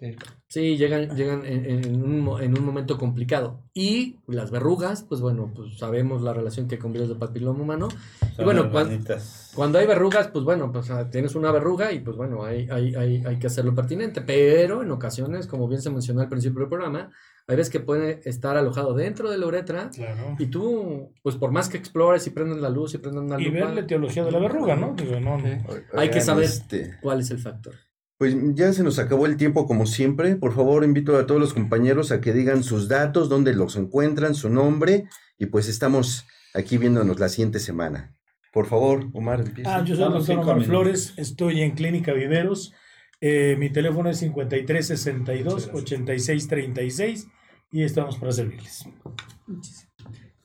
Sí. 0.00 0.14
Sí, 0.46 0.76
llegan, 0.76 1.16
llegan 1.16 1.44
en, 1.44 1.66
en 1.84 2.02
un, 2.04 2.40
en 2.40 2.56
un 2.56 2.64
momento 2.64 2.96
complicado. 2.96 3.64
Y 3.74 4.20
las 4.28 4.52
verrugas, 4.52 5.02
pues 5.02 5.20
bueno, 5.20 5.50
pues 5.52 5.76
sabemos 5.76 6.22
la 6.22 6.32
relación 6.32 6.68
que 6.68 6.78
con 6.78 6.92
virus 6.92 7.08
de 7.08 7.16
papiloma 7.16 7.60
humano. 7.64 7.88
son 8.36 8.44
bueno, 8.44 8.70
cuan- 8.70 8.86
hermanitas. 8.92 9.50
Cuando 9.56 9.80
hay 9.80 9.88
verrugas, 9.88 10.28
pues 10.28 10.44
bueno, 10.44 10.70
pues 10.70 10.88
tienes 11.10 11.34
una 11.34 11.50
verruga 11.50 11.90
y 11.92 11.98
pues 11.98 12.16
bueno, 12.16 12.44
hay, 12.44 12.68
hay, 12.70 12.94
hay, 12.94 13.24
hay 13.26 13.38
que 13.40 13.48
hacerlo 13.48 13.74
pertinente. 13.74 14.20
Pero 14.22 14.82
en 14.84 14.90
ocasiones, 14.92 15.48
como 15.48 15.66
bien 15.66 15.82
se 15.82 15.90
mencionó 15.90 16.20
al 16.20 16.28
principio 16.28 16.60
del 16.60 16.68
programa, 16.68 17.10
hay 17.48 17.56
veces 17.56 17.72
que 17.72 17.80
puede 17.80 18.20
estar 18.28 18.56
alojado 18.58 18.94
dentro 18.94 19.30
de 19.30 19.38
la 19.38 19.46
uretra 19.46 19.90
Claro. 19.90 20.36
y 20.38 20.46
tú, 20.46 21.12
pues 21.22 21.36
por 21.36 21.50
más 21.50 21.68
que 21.70 21.78
explores 21.78 22.26
y 22.26 22.30
prendas 22.30 22.58
la 22.58 22.68
luz 22.68 22.92
y 22.94 22.98
prendas 22.98 23.24
una 23.24 23.40
Y 23.40 23.46
lupa, 23.46 23.64
ver 23.66 23.74
la 23.74 23.80
etiología 23.80 24.22
de 24.24 24.30
la 24.32 24.38
verruga, 24.38 24.76
¿no? 24.76 24.94
Digo, 24.94 25.18
no, 25.18 25.38
Sí. 25.40 25.56
Hay 25.94 26.10
que 26.10 26.20
saber. 26.20 26.44
este, 26.44 26.98
¿cuál 27.00 27.20
es 27.20 27.30
el 27.30 27.38
factor? 27.38 27.74
Pues 28.18 28.36
ya 28.54 28.72
se 28.72 28.82
nos 28.82 28.98
acabó 28.98 29.26
el 29.26 29.36
tiempo 29.36 29.66
como 29.66 29.86
siempre. 29.86 30.36
Por 30.36 30.52
favor, 30.52 30.84
invito 30.84 31.16
a 31.16 31.24
todos 31.26 31.40
los 31.40 31.54
compañeros 31.54 32.10
a 32.12 32.20
que 32.20 32.32
digan 32.32 32.62
sus 32.64 32.88
datos, 32.88 33.28
dónde 33.28 33.54
los 33.54 33.76
encuentran, 33.76 34.34
su 34.34 34.50
nombre 34.50 35.04
y 35.38 35.46
pues 35.46 35.68
estamos 35.68 36.26
aquí 36.54 36.78
viéndonos 36.78 37.18
la 37.20 37.28
siguiente 37.28 37.60
semana. 37.60 38.14
Por 38.52 38.66
favor, 38.66 39.06
Omar, 39.14 39.40
empieza. 39.40 39.76
Ah, 39.76 39.84
yo 39.84 39.94
soy 39.94 40.04
el 40.06 40.12
doctor 40.12 40.38
Omar. 40.40 40.64
Flores, 40.64 41.14
estoy 41.16 41.62
en 41.62 41.70
Clínica 41.72 42.12
Viveros. 42.12 42.72
Eh, 43.20 43.56
mi 43.58 43.70
teléfono 43.70 44.10
es 44.10 44.18
5362 44.18 45.70
8636 45.72 47.28
y 47.70 47.82
estamos 47.82 48.16
para 48.18 48.32
servirles. 48.32 48.84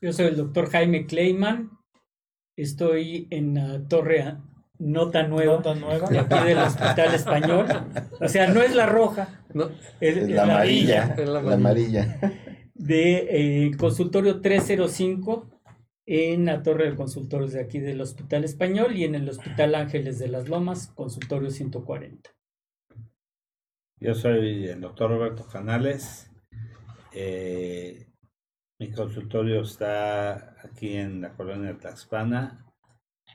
Yo 0.02 0.14
soy 0.14 0.28
el 0.28 0.38
doctor 0.38 0.70
Jaime 0.70 1.06
Kleiman. 1.06 1.72
Estoy 2.58 3.28
en 3.32 3.56
la 3.56 3.88
Torre 3.88 4.36
Nota 4.80 5.24
Nueva, 5.28 5.56
Nota 5.58 5.76
nueva. 5.76 6.10
de 6.10 6.20
aquí 6.20 6.46
del 6.46 6.58
Hospital 6.60 7.14
Español. 7.16 7.66
O 8.20 8.28
sea, 8.28 8.48
no 8.54 8.62
es 8.62 8.76
la 8.76 8.86
roja, 8.86 9.44
No, 9.54 9.70
es, 10.00 10.18
Es 10.18 10.18
es 10.18 10.30
la 10.30 10.44
amarilla, 10.44 11.16
es 11.18 11.28
la 11.30 11.42
la 11.42 11.54
amarilla. 11.56 12.20
de 12.76 13.66
eh, 13.68 13.72
consultorio 13.78 14.42
305 14.42 15.50
en 16.06 16.46
la 16.46 16.62
torre 16.64 16.90
de 16.90 16.96
consultorios 16.96 17.54
de 17.54 17.62
aquí 17.62 17.80
del 17.80 18.02
Hospital 18.02 18.44
Español 18.44 18.96
y 18.98 19.06
en 19.06 19.16
el 19.16 19.30
Hospital 19.30 19.74
Ángeles 19.76 20.20
de 20.20 20.28
las 20.28 20.50
Lomas, 20.50 20.88
consultorio 20.88 21.50
140. 21.50 22.30
Yo 24.02 24.14
soy 24.14 24.68
el 24.68 24.82
doctor 24.82 25.12
Roberto 25.12 25.48
Canales. 25.48 26.30
Eh, 27.14 28.08
mi 28.80 28.92
consultorio 28.92 29.62
está 29.62 30.56
aquí 30.64 30.96
en 30.96 31.22
la 31.22 31.36
colonia 31.36 31.78
Tlaxpana. 31.78 32.66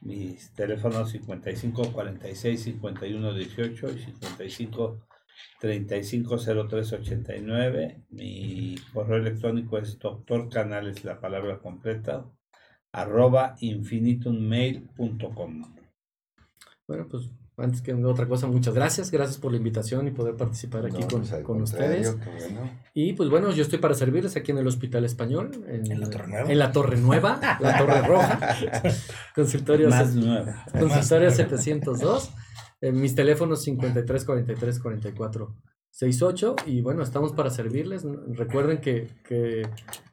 Mis 0.02 0.52
teléfonos 0.52 1.10
55 1.10 1.92
46 1.92 2.62
51 2.62 3.34
18 3.34 3.90
y 3.90 3.98
55 3.98 5.08
35 5.60 6.38
03 6.68 6.92
89. 6.92 8.04
Mi 8.10 8.76
correo 8.92 9.18
electrónico 9.18 9.78
es 9.78 9.98
doctor 9.98 10.48
canales, 10.48 11.04
la 11.04 11.20
palabra 11.20 11.58
completa, 11.58 12.24
arroba 12.92 13.56
infinitummail.com. 13.60 15.76
Bueno, 16.86 17.08
pues 17.08 17.30
antes 17.58 17.82
que 17.82 17.92
otra 17.92 18.26
cosa, 18.26 18.46
muchas 18.46 18.74
gracias. 18.74 19.10
Gracias 19.10 19.38
por 19.38 19.50
la 19.52 19.58
invitación 19.58 20.06
y 20.08 20.10
poder 20.10 20.36
participar 20.36 20.86
aquí 20.86 21.00
No, 21.02 21.08
con, 21.08 21.20
pues, 21.22 21.42
con 21.42 21.62
ustedes. 21.62 22.16
bueno. 22.16 22.70
Y 22.94 23.12
pues 23.14 23.28
bueno, 23.30 23.50
yo 23.50 23.62
estoy 23.62 23.78
para 23.78 23.94
servirles 23.94 24.36
aquí 24.36 24.50
en 24.52 24.58
el 24.58 24.66
Hospital 24.66 25.04
Español. 25.04 25.50
En, 25.68 25.90
¿En 25.90 26.00
la 26.00 26.08
Torre 26.10 26.28
Nueva? 26.28 26.50
En 26.52 26.58
la 26.58 26.72
Torre 26.72 26.96
Nueva, 26.98 27.58
la 27.60 27.78
Torre 27.78 28.02
Roja. 28.06 28.56
Consultorio, 29.34 29.88
Más 29.90 30.10
se- 30.12 30.18
nueva. 30.20 30.64
consultorio 30.72 31.30
702. 31.30 32.30
eh, 32.80 32.92
mis 32.92 33.14
teléfonos 33.14 33.62
53 33.62 34.24
43 34.24 34.78
44 34.80 35.56
68. 35.90 36.56
Y 36.66 36.80
bueno, 36.80 37.02
estamos 37.02 37.32
para 37.32 37.50
servirles. 37.50 38.04
Recuerden 38.34 38.78
que, 38.80 39.08
que 39.26 39.62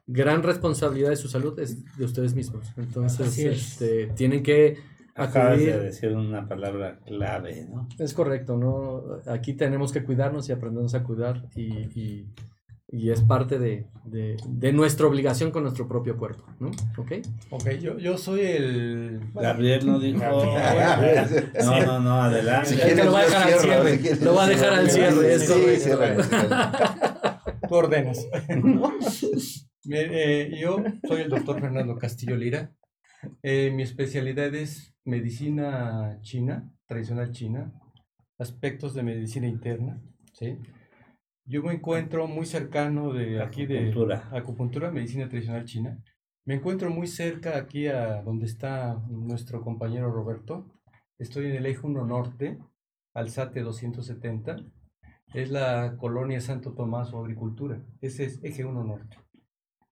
gran 0.06 0.42
responsabilidad 0.42 1.10
de 1.10 1.16
su 1.16 1.28
salud 1.28 1.58
es 1.60 1.84
de 1.96 2.04
ustedes 2.04 2.34
mismos. 2.34 2.66
Entonces, 2.76 3.38
es. 3.38 3.72
este, 3.72 4.06
tienen 4.16 4.42
que 4.42 4.78
Acabas 5.16 5.58
de 5.58 5.78
decir 5.80 6.12
una 6.14 6.46
palabra 6.46 6.98
clave, 7.06 7.66
¿no? 7.70 7.88
Es 7.98 8.12
correcto, 8.14 8.56
¿no? 8.56 9.02
Aquí 9.32 9.54
tenemos 9.54 9.92
que 9.92 10.04
cuidarnos 10.04 10.48
y 10.48 10.52
aprendernos 10.52 10.94
a 10.94 11.02
cuidar 11.02 11.42
y, 11.54 11.62
y- 11.98 12.26
y 12.88 13.10
es 13.10 13.20
parte 13.22 13.58
de, 13.58 13.86
de- 14.04 14.36
de 14.46 14.72
nuestra 14.72 15.06
obligación 15.06 15.50
con 15.50 15.64
nuestro 15.64 15.88
propio 15.88 16.16
cuerpo, 16.16 16.44
¿no? 16.60 16.70
¿Ok? 16.98 17.12
Ok, 17.50 17.70
yo, 17.80 17.98
yo 17.98 18.16
soy 18.16 18.40
el... 18.42 19.20
Gabriel 19.34 19.86
no 19.86 19.98
dijo. 19.98 20.20
No, 21.64 21.80
no, 21.84 22.00
no, 22.00 22.22
adelante. 22.22 22.68
Si 22.68 22.74
Es 22.76 22.80
quieres, 22.82 22.98
que 23.00 23.04
lo 23.06 23.12
va 23.12 23.20
a 23.20 23.24
dejar 23.24 23.42
al 23.52 23.58
cierre, 23.58 23.92
si 23.96 23.98
quieres, 23.98 24.22
lo 24.22 24.34
va 24.34 24.44
a 24.44 24.48
dejar 24.48 24.72
al 24.74 24.90
cierre, 24.90 25.34
es 25.34 25.46
Sí, 25.48 25.76
ciérralo. 25.78 26.22
Tú 27.68 27.74
ordenas. 27.74 28.26
Bien, 29.84 30.08
eh, 30.12 30.58
yo 30.60 30.76
soy 31.06 31.22
el 31.22 31.28
doctor 31.30 31.60
Fernando 31.60 31.96
Castillo 31.96 32.36
Lira. 32.36 32.72
Eh, 33.42 33.70
mi 33.74 33.82
especialidad 33.82 34.54
es 34.54 34.94
medicina 35.04 36.18
china, 36.22 36.72
tradicional 36.86 37.32
china, 37.32 37.72
aspectos 38.38 38.94
de 38.94 39.02
medicina 39.02 39.46
interna. 39.46 40.00
¿sí? 40.32 40.58
Yo 41.44 41.62
me 41.62 41.74
encuentro 41.74 42.26
muy 42.26 42.46
cercano 42.46 43.12
de 43.12 43.40
aquí 43.40 43.66
de 43.66 43.78
Acupuntura. 43.78 44.28
acupuntura, 44.32 44.90
medicina 44.90 45.28
tradicional 45.28 45.64
china. 45.64 46.02
Me 46.44 46.54
encuentro 46.54 46.90
muy 46.90 47.06
cerca 47.06 47.56
aquí 47.56 47.88
a 47.88 48.22
donde 48.22 48.46
está 48.46 49.00
nuestro 49.08 49.62
compañero 49.62 50.12
Roberto. 50.12 50.66
Estoy 51.18 51.46
en 51.46 51.56
el 51.56 51.66
eje 51.66 51.80
1 51.82 52.04
norte, 52.04 52.58
Alzate 53.14 53.62
270. 53.62 54.56
Es 55.34 55.50
la 55.50 55.96
colonia 55.96 56.40
Santo 56.40 56.72
Tomás 56.74 57.12
o 57.12 57.20
Agricultura. 57.20 57.82
Ese 58.00 58.24
es 58.24 58.42
eje 58.44 58.64
1 58.64 58.84
norte. 58.84 59.16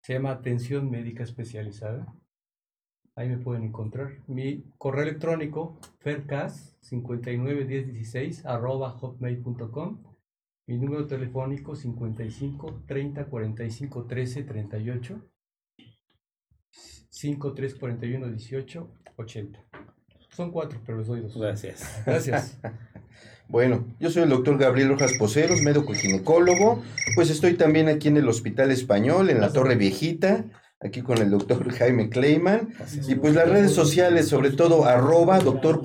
Se 0.03 0.13
llama 0.13 0.31
Atención 0.31 0.91
Médica 0.91 1.23
Especializada. 1.23 2.07
Ahí 3.17 3.29
me 3.29 3.39
pueden 3.39 3.63
encontrar. 3.63 4.19
Mi 4.27 4.65
correo 4.77 5.05
electrónico, 5.05 5.79
fercas591016 6.03 8.45
arroba 8.45 8.91
hotmail.com. 8.91 10.03
Mi 10.67 10.79
número 10.79 11.07
telefónico 11.07 11.77
55 11.77 12.83
30 12.87 13.27
45 13.27 14.07
13 14.07 14.43
38 14.43 15.31
53 17.11 17.75
41 17.77 18.29
18 18.29 18.91
80. 19.17 19.65
Son 20.31 20.51
cuatro, 20.51 20.81
pero 20.85 20.99
les 20.99 21.07
doy 21.07 21.21
dos. 21.21 21.37
Gracias. 21.37 22.03
Gracias. 22.05 22.59
Bueno, 23.47 23.85
yo 24.01 24.11
soy 24.11 24.23
el 24.23 24.31
doctor 24.31 24.57
Gabriel 24.57 24.89
Rojas 24.89 25.13
Poceros, 25.19 25.61
médico 25.61 25.93
ginecólogo. 25.93 26.83
Pues 27.15 27.29
estoy 27.29 27.53
también 27.55 27.89
aquí 27.89 28.09
en 28.09 28.17
el 28.17 28.27
Hospital 28.27 28.71
Español, 28.71 29.29
en 29.29 29.39
la 29.39 29.53
Torre 29.53 29.77
Viejita, 29.77 30.47
aquí 30.85 31.03
con 31.03 31.19
el 31.19 31.31
doctor 31.31 31.69
Jaime 31.79 32.11
Kleiman. 32.11 32.75
Y 33.09 33.17
pues 33.17 33.35
las 33.35 33.49
redes 33.49 33.73
sociales, 33.73 34.29
sobre 34.29 34.51
todo 34.51 34.85
arroba 34.85 35.41
doctor 35.41 35.81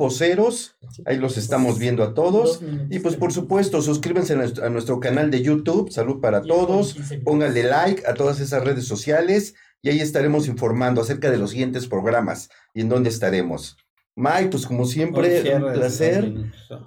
ahí 1.06 1.18
los 1.18 1.38
estamos 1.38 1.80
viendo 1.80 2.04
a 2.04 2.14
todos. 2.14 2.62
Y 2.90 3.00
pues 3.00 3.16
por 3.16 3.32
supuesto, 3.32 3.82
suscríbanse 3.82 4.34
a 4.34 4.38
nuestro, 4.38 4.66
a 4.66 4.70
nuestro 4.70 5.00
canal 5.00 5.32
de 5.32 5.42
YouTube, 5.42 5.92
Salud 5.92 6.20
para 6.20 6.42
Todos, 6.42 6.98
pónganle 7.24 7.64
like 7.64 8.04
a 8.06 8.14
todas 8.14 8.40
esas 8.40 8.64
redes 8.64 8.86
sociales 8.86 9.56
y 9.82 9.90
ahí 9.90 10.00
estaremos 10.00 10.48
informando 10.48 11.02
acerca 11.02 11.32
de 11.32 11.38
los 11.38 11.52
siguientes 11.52 11.88
programas 11.88 12.50
y 12.74 12.82
en 12.82 12.90
dónde 12.90 13.10
estaremos. 13.10 13.78
Mike, 14.16 14.50
pues 14.50 14.66
como 14.66 14.86
siempre, 14.86 15.56
un 15.56 15.72
placer, 15.74 16.34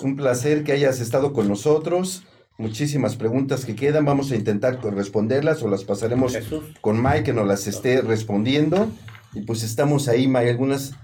un 0.00 0.16
placer 0.16 0.64
que 0.64 0.72
hayas 0.72 1.00
estado 1.00 1.32
con 1.32 1.48
nosotros. 1.48 2.24
Muchísimas 2.58 3.16
preguntas 3.16 3.64
que 3.64 3.74
quedan, 3.74 4.04
vamos 4.04 4.30
a 4.30 4.36
intentar 4.36 4.78
responderlas 4.82 5.62
o 5.62 5.68
las 5.68 5.84
pasaremos 5.84 6.36
con 6.80 7.02
Mike 7.02 7.24
que 7.24 7.32
nos 7.32 7.46
las 7.46 7.66
esté 7.66 8.02
respondiendo. 8.02 8.88
Y 9.34 9.42
pues 9.42 9.62
estamos 9.62 10.08
ahí, 10.08 10.28
Mike, 10.28 10.50
algunas 10.50 10.94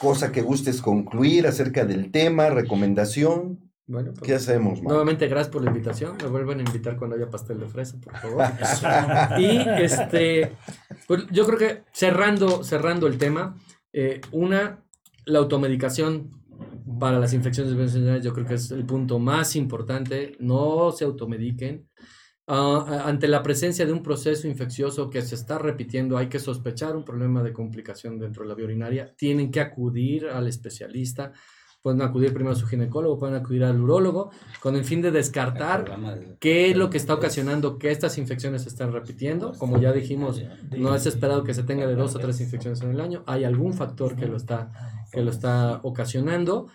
cosas 0.00 0.30
que 0.30 0.42
gustes 0.42 0.82
concluir 0.82 1.46
acerca 1.46 1.84
del 1.84 2.10
tema, 2.10 2.50
recomendación. 2.50 3.70
Bueno, 3.86 4.12
pues, 4.12 4.22
¿Qué 4.22 4.34
hacemos, 4.34 4.74
Mike? 4.74 4.88
Nuevamente, 4.88 5.28
gracias 5.28 5.52
por 5.52 5.62
la 5.62 5.70
invitación. 5.70 6.16
Me 6.20 6.28
vuelven 6.28 6.58
a 6.58 6.62
invitar 6.62 6.96
cuando 6.96 7.14
haya 7.16 7.30
pastel 7.30 7.60
de 7.60 7.68
fresa, 7.68 7.98
por 8.00 8.16
favor. 8.16 8.44
y 9.38 9.58
este, 9.80 10.52
pues 11.06 11.26
yo 11.30 11.46
creo 11.46 11.58
que 11.58 11.82
cerrando, 11.92 12.64
cerrando 12.64 13.06
el 13.06 13.18
tema, 13.18 13.56
eh, 13.92 14.20
una, 14.32 14.82
la 15.24 15.38
automedicación 15.38 16.30
para 17.02 17.18
las 17.18 17.34
infecciones 17.34 17.74
vecinales 17.74 18.22
yo 18.22 18.32
creo 18.32 18.46
que 18.46 18.54
es 18.54 18.70
el 18.70 18.86
punto 18.86 19.18
más 19.18 19.56
importante. 19.56 20.36
No 20.38 20.92
se 20.92 21.04
automediquen. 21.04 21.88
Ah, 22.46 23.02
ante 23.06 23.26
la 23.26 23.42
presencia 23.42 23.84
de 23.84 23.92
un 23.92 24.04
proceso 24.04 24.46
infeccioso 24.46 25.10
que 25.10 25.20
se 25.20 25.34
está 25.34 25.58
repitiendo, 25.58 26.16
hay 26.16 26.28
que 26.28 26.38
sospechar 26.38 26.94
un 26.94 27.04
problema 27.04 27.42
de 27.42 27.52
complicación 27.52 28.20
dentro 28.20 28.44
de 28.44 28.50
la 28.50 28.54
vía 28.54 28.66
urinaria. 28.66 29.12
Tienen 29.16 29.50
que 29.50 29.58
acudir 29.58 30.28
al 30.28 30.46
especialista. 30.46 31.32
Pueden 31.82 32.02
acudir 32.02 32.32
primero 32.32 32.52
a 32.52 32.54
su 32.54 32.68
ginecólogo, 32.68 33.18
pueden 33.18 33.34
acudir 33.34 33.64
al 33.64 33.80
urólogo, 33.80 34.30
con 34.60 34.76
el 34.76 34.84
fin 34.84 35.02
de 35.02 35.10
descartar 35.10 35.98
qué 36.38 36.70
es 36.70 36.76
lo 36.76 36.88
que 36.88 36.98
está 36.98 37.14
ocasionando 37.14 37.80
que 37.80 37.90
estas 37.90 38.16
infecciones 38.16 38.62
se 38.62 38.68
estén 38.68 38.92
repitiendo. 38.92 39.54
Como 39.58 39.80
ya 39.80 39.92
dijimos, 39.92 40.40
no 40.70 40.94
es 40.94 41.06
esperado 41.06 41.42
que 41.42 41.52
se 41.52 41.64
tenga 41.64 41.88
de 41.88 41.96
dos 41.96 42.14
o 42.14 42.20
tres 42.20 42.40
infecciones 42.40 42.80
en 42.82 42.92
el 42.92 43.00
año. 43.00 43.24
Hay 43.26 43.42
algún 43.42 43.74
factor 43.74 44.14
que 44.14 44.26
lo 44.26 44.36
está, 44.36 44.70
que 45.10 45.20
lo 45.20 45.32
está 45.32 45.80
ocasionando. 45.82 46.68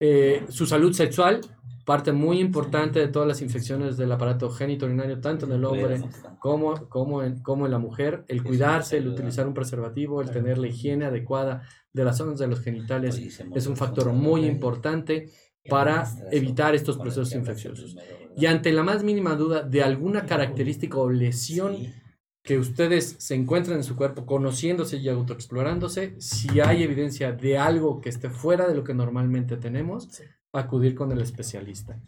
Eh, 0.00 0.44
su 0.48 0.64
salud 0.64 0.92
sexual, 0.94 1.40
parte 1.84 2.12
muy 2.12 2.40
importante 2.40 3.00
de 3.00 3.08
todas 3.08 3.28
las 3.28 3.42
infecciones 3.42 3.96
del 3.96 4.10
aparato 4.12 4.48
genitourinario, 4.48 5.20
tanto 5.20 5.44
en 5.46 5.52
el 5.52 5.64
hombre 5.64 6.02
como, 6.38 6.88
como, 6.88 7.22
en, 7.22 7.42
como 7.42 7.66
en 7.66 7.72
la 7.72 7.78
mujer. 7.78 8.24
El 8.28 8.42
cuidarse, 8.42 8.96
el 8.96 9.08
utilizar 9.08 9.46
un 9.46 9.54
preservativo, 9.54 10.22
el 10.22 10.30
tener 10.30 10.56
la 10.56 10.68
higiene 10.68 11.04
adecuada 11.04 11.62
de 11.92 12.04
las 12.04 12.16
zonas 12.16 12.38
de 12.38 12.46
los 12.46 12.60
genitales 12.60 13.20
es 13.54 13.66
un 13.66 13.76
factor 13.76 14.12
muy 14.12 14.46
importante 14.46 15.30
para 15.68 16.06
evitar 16.30 16.74
estos 16.74 16.96
procesos 16.96 17.34
infecciosos. 17.34 17.96
Y 18.36 18.46
ante 18.46 18.72
la 18.72 18.82
más 18.82 19.02
mínima 19.02 19.34
duda 19.34 19.62
de 19.62 19.82
alguna 19.82 20.24
característica 20.24 20.96
o 20.96 21.10
lesión 21.10 21.76
que 22.42 22.58
ustedes 22.58 23.16
se 23.18 23.34
encuentren 23.34 23.78
en 23.78 23.84
su 23.84 23.96
cuerpo 23.96 24.24
conociéndose 24.24 24.96
y 24.96 25.08
autoexplorándose, 25.08 26.14
si 26.18 26.60
hay 26.60 26.82
evidencia 26.82 27.32
de 27.32 27.58
algo 27.58 28.00
que 28.00 28.08
esté 28.08 28.30
fuera 28.30 28.66
de 28.66 28.74
lo 28.74 28.84
que 28.84 28.94
normalmente 28.94 29.56
tenemos, 29.56 30.08
acudir 30.52 30.94
con 30.94 31.12
el 31.12 31.20
especialista. 31.20 32.00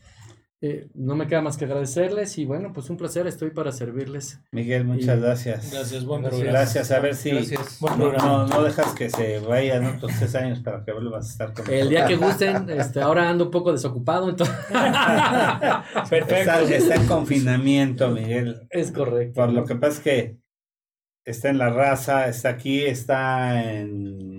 Eh, 0.64 0.86
no 0.94 1.16
me 1.16 1.26
queda 1.26 1.42
más 1.42 1.56
que 1.56 1.64
agradecerles 1.64 2.38
y 2.38 2.44
bueno, 2.44 2.72
pues 2.72 2.88
un 2.88 2.96
placer, 2.96 3.26
estoy 3.26 3.50
para 3.50 3.72
servirles. 3.72 4.40
Miguel, 4.52 4.84
muchas 4.84 5.20
gracias. 5.20 5.72
Gracias, 5.72 6.04
buen 6.04 6.22
Gracias, 6.22 6.86
programa. 6.86 6.96
a 6.96 7.00
ver 7.00 7.16
si 7.16 7.30
Gracias. 7.30 7.80
Buen 7.80 7.98
no, 7.98 8.12
no, 8.12 8.46
no 8.46 8.62
dejas 8.62 8.94
que 8.94 9.10
se 9.10 9.40
vayan 9.40 9.84
otros 9.86 10.12
tres 10.20 10.36
años 10.36 10.60
para 10.60 10.84
que 10.84 10.92
vuelvas 10.92 11.26
a 11.26 11.32
estar 11.32 11.52
con 11.52 11.68
El 11.68 11.88
día 11.88 12.06
que 12.06 12.14
gusten, 12.14 12.70
este, 12.70 13.00
ahora 13.00 13.28
ando 13.28 13.46
un 13.46 13.50
poco 13.50 13.72
desocupado, 13.72 14.30
entonces... 14.30 14.54
Está, 16.12 16.62
está 16.62 16.94
en 16.94 17.06
confinamiento, 17.08 18.10
Miguel. 18.10 18.60
es 18.70 18.92
correcto. 18.92 19.40
Por 19.40 19.52
lo 19.52 19.64
que 19.64 19.74
pasa 19.74 19.96
es 19.96 20.00
que 20.00 20.36
está 21.24 21.48
en 21.50 21.58
la 21.58 21.70
raza, 21.70 22.28
está 22.28 22.50
aquí, 22.50 22.82
está 22.82 23.64
en 23.72 24.31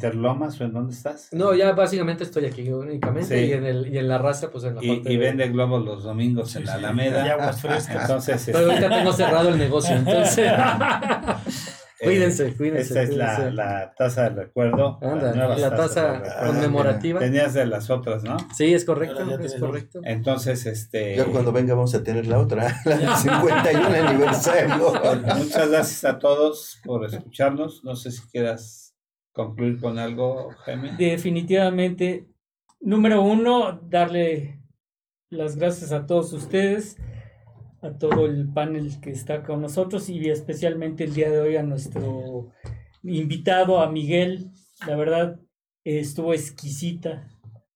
Interlomas 0.00 0.58
o 0.60 0.64
en 0.64 0.72
dónde 0.72 0.94
estás. 0.94 1.28
No, 1.32 1.52
ya 1.54 1.72
básicamente 1.72 2.24
estoy 2.24 2.46
aquí 2.46 2.70
únicamente 2.72 3.38
Sí. 3.38 3.50
y, 3.50 3.52
en 3.52 3.64
el, 3.66 3.86
y 3.94 3.98
en 3.98 4.08
la 4.08 4.16
raza, 4.16 4.50
pues 4.50 4.64
en 4.64 4.76
la 4.76 4.82
Y, 4.84 4.96
parte 4.96 5.12
y 5.12 5.16
de- 5.18 5.22
vende 5.26 5.48
globos 5.48 5.84
los 5.84 6.04
domingos 6.04 6.56
en 6.56 6.64
la 6.64 6.72
Y 6.72 6.78
Alameda. 6.78 7.32
aguas 7.34 7.60
frescas. 7.60 8.02
Entonces, 8.02 8.42
Pero 8.46 8.58
este, 8.60 8.70
ahorita 8.72 8.88
tengo 8.96 9.12
cerrado 9.12 9.48
el 9.50 9.58
negocio, 9.58 9.94
entonces... 9.94 10.38
eh, 12.00 12.04
cuídense, 12.04 12.54
cuídense. 12.56 12.80
Esta 12.82 13.02
es 13.02 13.14
la, 13.14 13.34
cuídense. 13.36 13.54
la 13.56 13.94
taza 13.96 14.22
de 14.22 14.30
recuerdo. 14.30 14.98
Anda, 15.02 15.34
la 15.34 15.54
de 15.54 15.76
taza 15.76 16.12
recuerdo. 16.14 16.46
conmemorativa. 16.46 17.20
Tenías 17.20 17.52
de 17.52 17.66
las 17.66 17.90
otras, 17.90 18.22
¿no? 18.24 18.38
Sí, 18.56 18.72
es 18.72 18.84
correcto, 18.86 19.38
es 19.38 19.54
correcto. 19.56 20.00
Entonces, 20.04 20.64
este. 20.64 21.16
Ya 21.16 21.26
cuando 21.26 21.52
venga 21.52 21.74
vamos 21.74 21.94
a 21.94 22.02
tener 22.02 22.26
la 22.26 22.38
otra, 22.38 22.74
la 22.86 22.96
del 22.96 23.14
51 23.16 24.08
aniversario. 24.08 24.92
Muchas 25.36 25.68
gracias 25.70 26.04
a 26.04 26.18
todos 26.18 26.80
por 26.84 27.04
escucharnos. 27.04 27.84
No 27.84 27.94
sé 27.96 28.10
si 28.12 28.22
quieras 28.28 28.89
concluir 29.32 29.80
con 29.80 29.98
algo, 29.98 30.50
Jaime. 30.64 30.96
Definitivamente, 30.98 32.26
número 32.80 33.22
uno, 33.22 33.80
darle 33.88 34.60
las 35.30 35.56
gracias 35.56 35.92
a 35.92 36.06
todos 36.06 36.32
ustedes, 36.32 36.96
a 37.82 37.92
todo 37.92 38.26
el 38.26 38.52
panel 38.52 39.00
que 39.00 39.10
está 39.10 39.42
con 39.42 39.60
nosotros 39.60 40.08
y 40.08 40.28
especialmente 40.28 41.04
el 41.04 41.14
día 41.14 41.30
de 41.30 41.40
hoy 41.40 41.56
a 41.56 41.62
nuestro 41.62 42.50
invitado, 43.02 43.80
a 43.80 43.90
Miguel. 43.90 44.50
La 44.86 44.96
verdad, 44.96 45.40
estuvo 45.84 46.34
exquisita, 46.34 47.28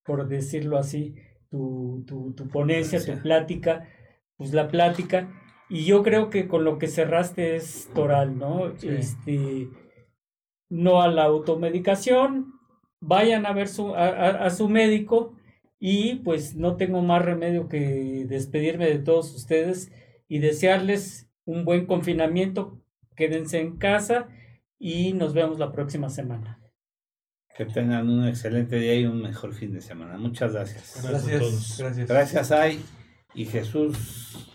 por 0.04 0.28
decirlo 0.28 0.78
así, 0.78 1.14
tu, 1.50 2.04
tu, 2.06 2.34
tu 2.34 2.48
ponencia, 2.48 3.04
tu 3.04 3.20
plática, 3.22 3.88
pues 4.36 4.52
la 4.52 4.68
plática. 4.68 5.32
Y 5.70 5.84
yo 5.84 6.02
creo 6.02 6.28
que 6.28 6.46
con 6.48 6.64
lo 6.64 6.78
que 6.78 6.88
cerraste 6.88 7.56
es 7.56 7.88
toral, 7.94 8.36
¿no? 8.38 8.76
Sí. 8.76 8.88
Este, 8.88 9.68
no 10.68 11.02
a 11.02 11.08
la 11.08 11.24
automedicación, 11.24 12.54
vayan 13.00 13.46
a 13.46 13.52
ver 13.52 13.68
su, 13.68 13.94
a, 13.94 14.06
a- 14.08 14.44
a 14.46 14.50
su 14.50 14.68
médico 14.68 15.36
y 15.78 16.16
pues 16.16 16.54
no 16.56 16.76
tengo 16.76 17.02
más 17.02 17.22
remedio 17.22 17.68
que 17.68 18.24
despedirme 18.28 18.86
de 18.88 18.98
todos 18.98 19.34
ustedes 19.34 19.92
y 20.28 20.38
desearles 20.38 21.28
un 21.44 21.64
buen 21.64 21.86
confinamiento, 21.86 22.80
quédense 23.16 23.60
en 23.60 23.76
casa 23.76 24.28
y 24.78 25.12
nos 25.12 25.34
vemos 25.34 25.58
la 25.58 25.72
próxima 25.72 26.08
semana. 26.08 26.60
Que 27.56 27.66
tengan 27.66 28.08
un 28.08 28.26
excelente 28.26 28.76
día 28.80 28.96
y 28.96 29.04
un 29.06 29.22
mejor 29.22 29.52
fin 29.54 29.72
de 29.72 29.80
semana. 29.80 30.16
Muchas 30.18 30.52
gracias. 30.54 31.00
Gracias 31.02 31.06
a 31.06 31.10
Gracias. 31.10 31.40
todos. 31.40 31.78
Gracias. 31.78 32.08
Gracias, 32.08 32.52
Ay 32.52 32.82
y 33.36 33.44
Jesús, 33.46 34.52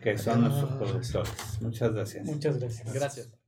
que 0.00 0.18
son 0.18 0.40
nuestros 0.42 0.72
productores. 0.72 1.58
Muchas 1.62 1.94
gracias. 1.94 2.26
Muchas 2.26 2.58
gracias. 2.58 2.92
Gracias. 2.92 3.41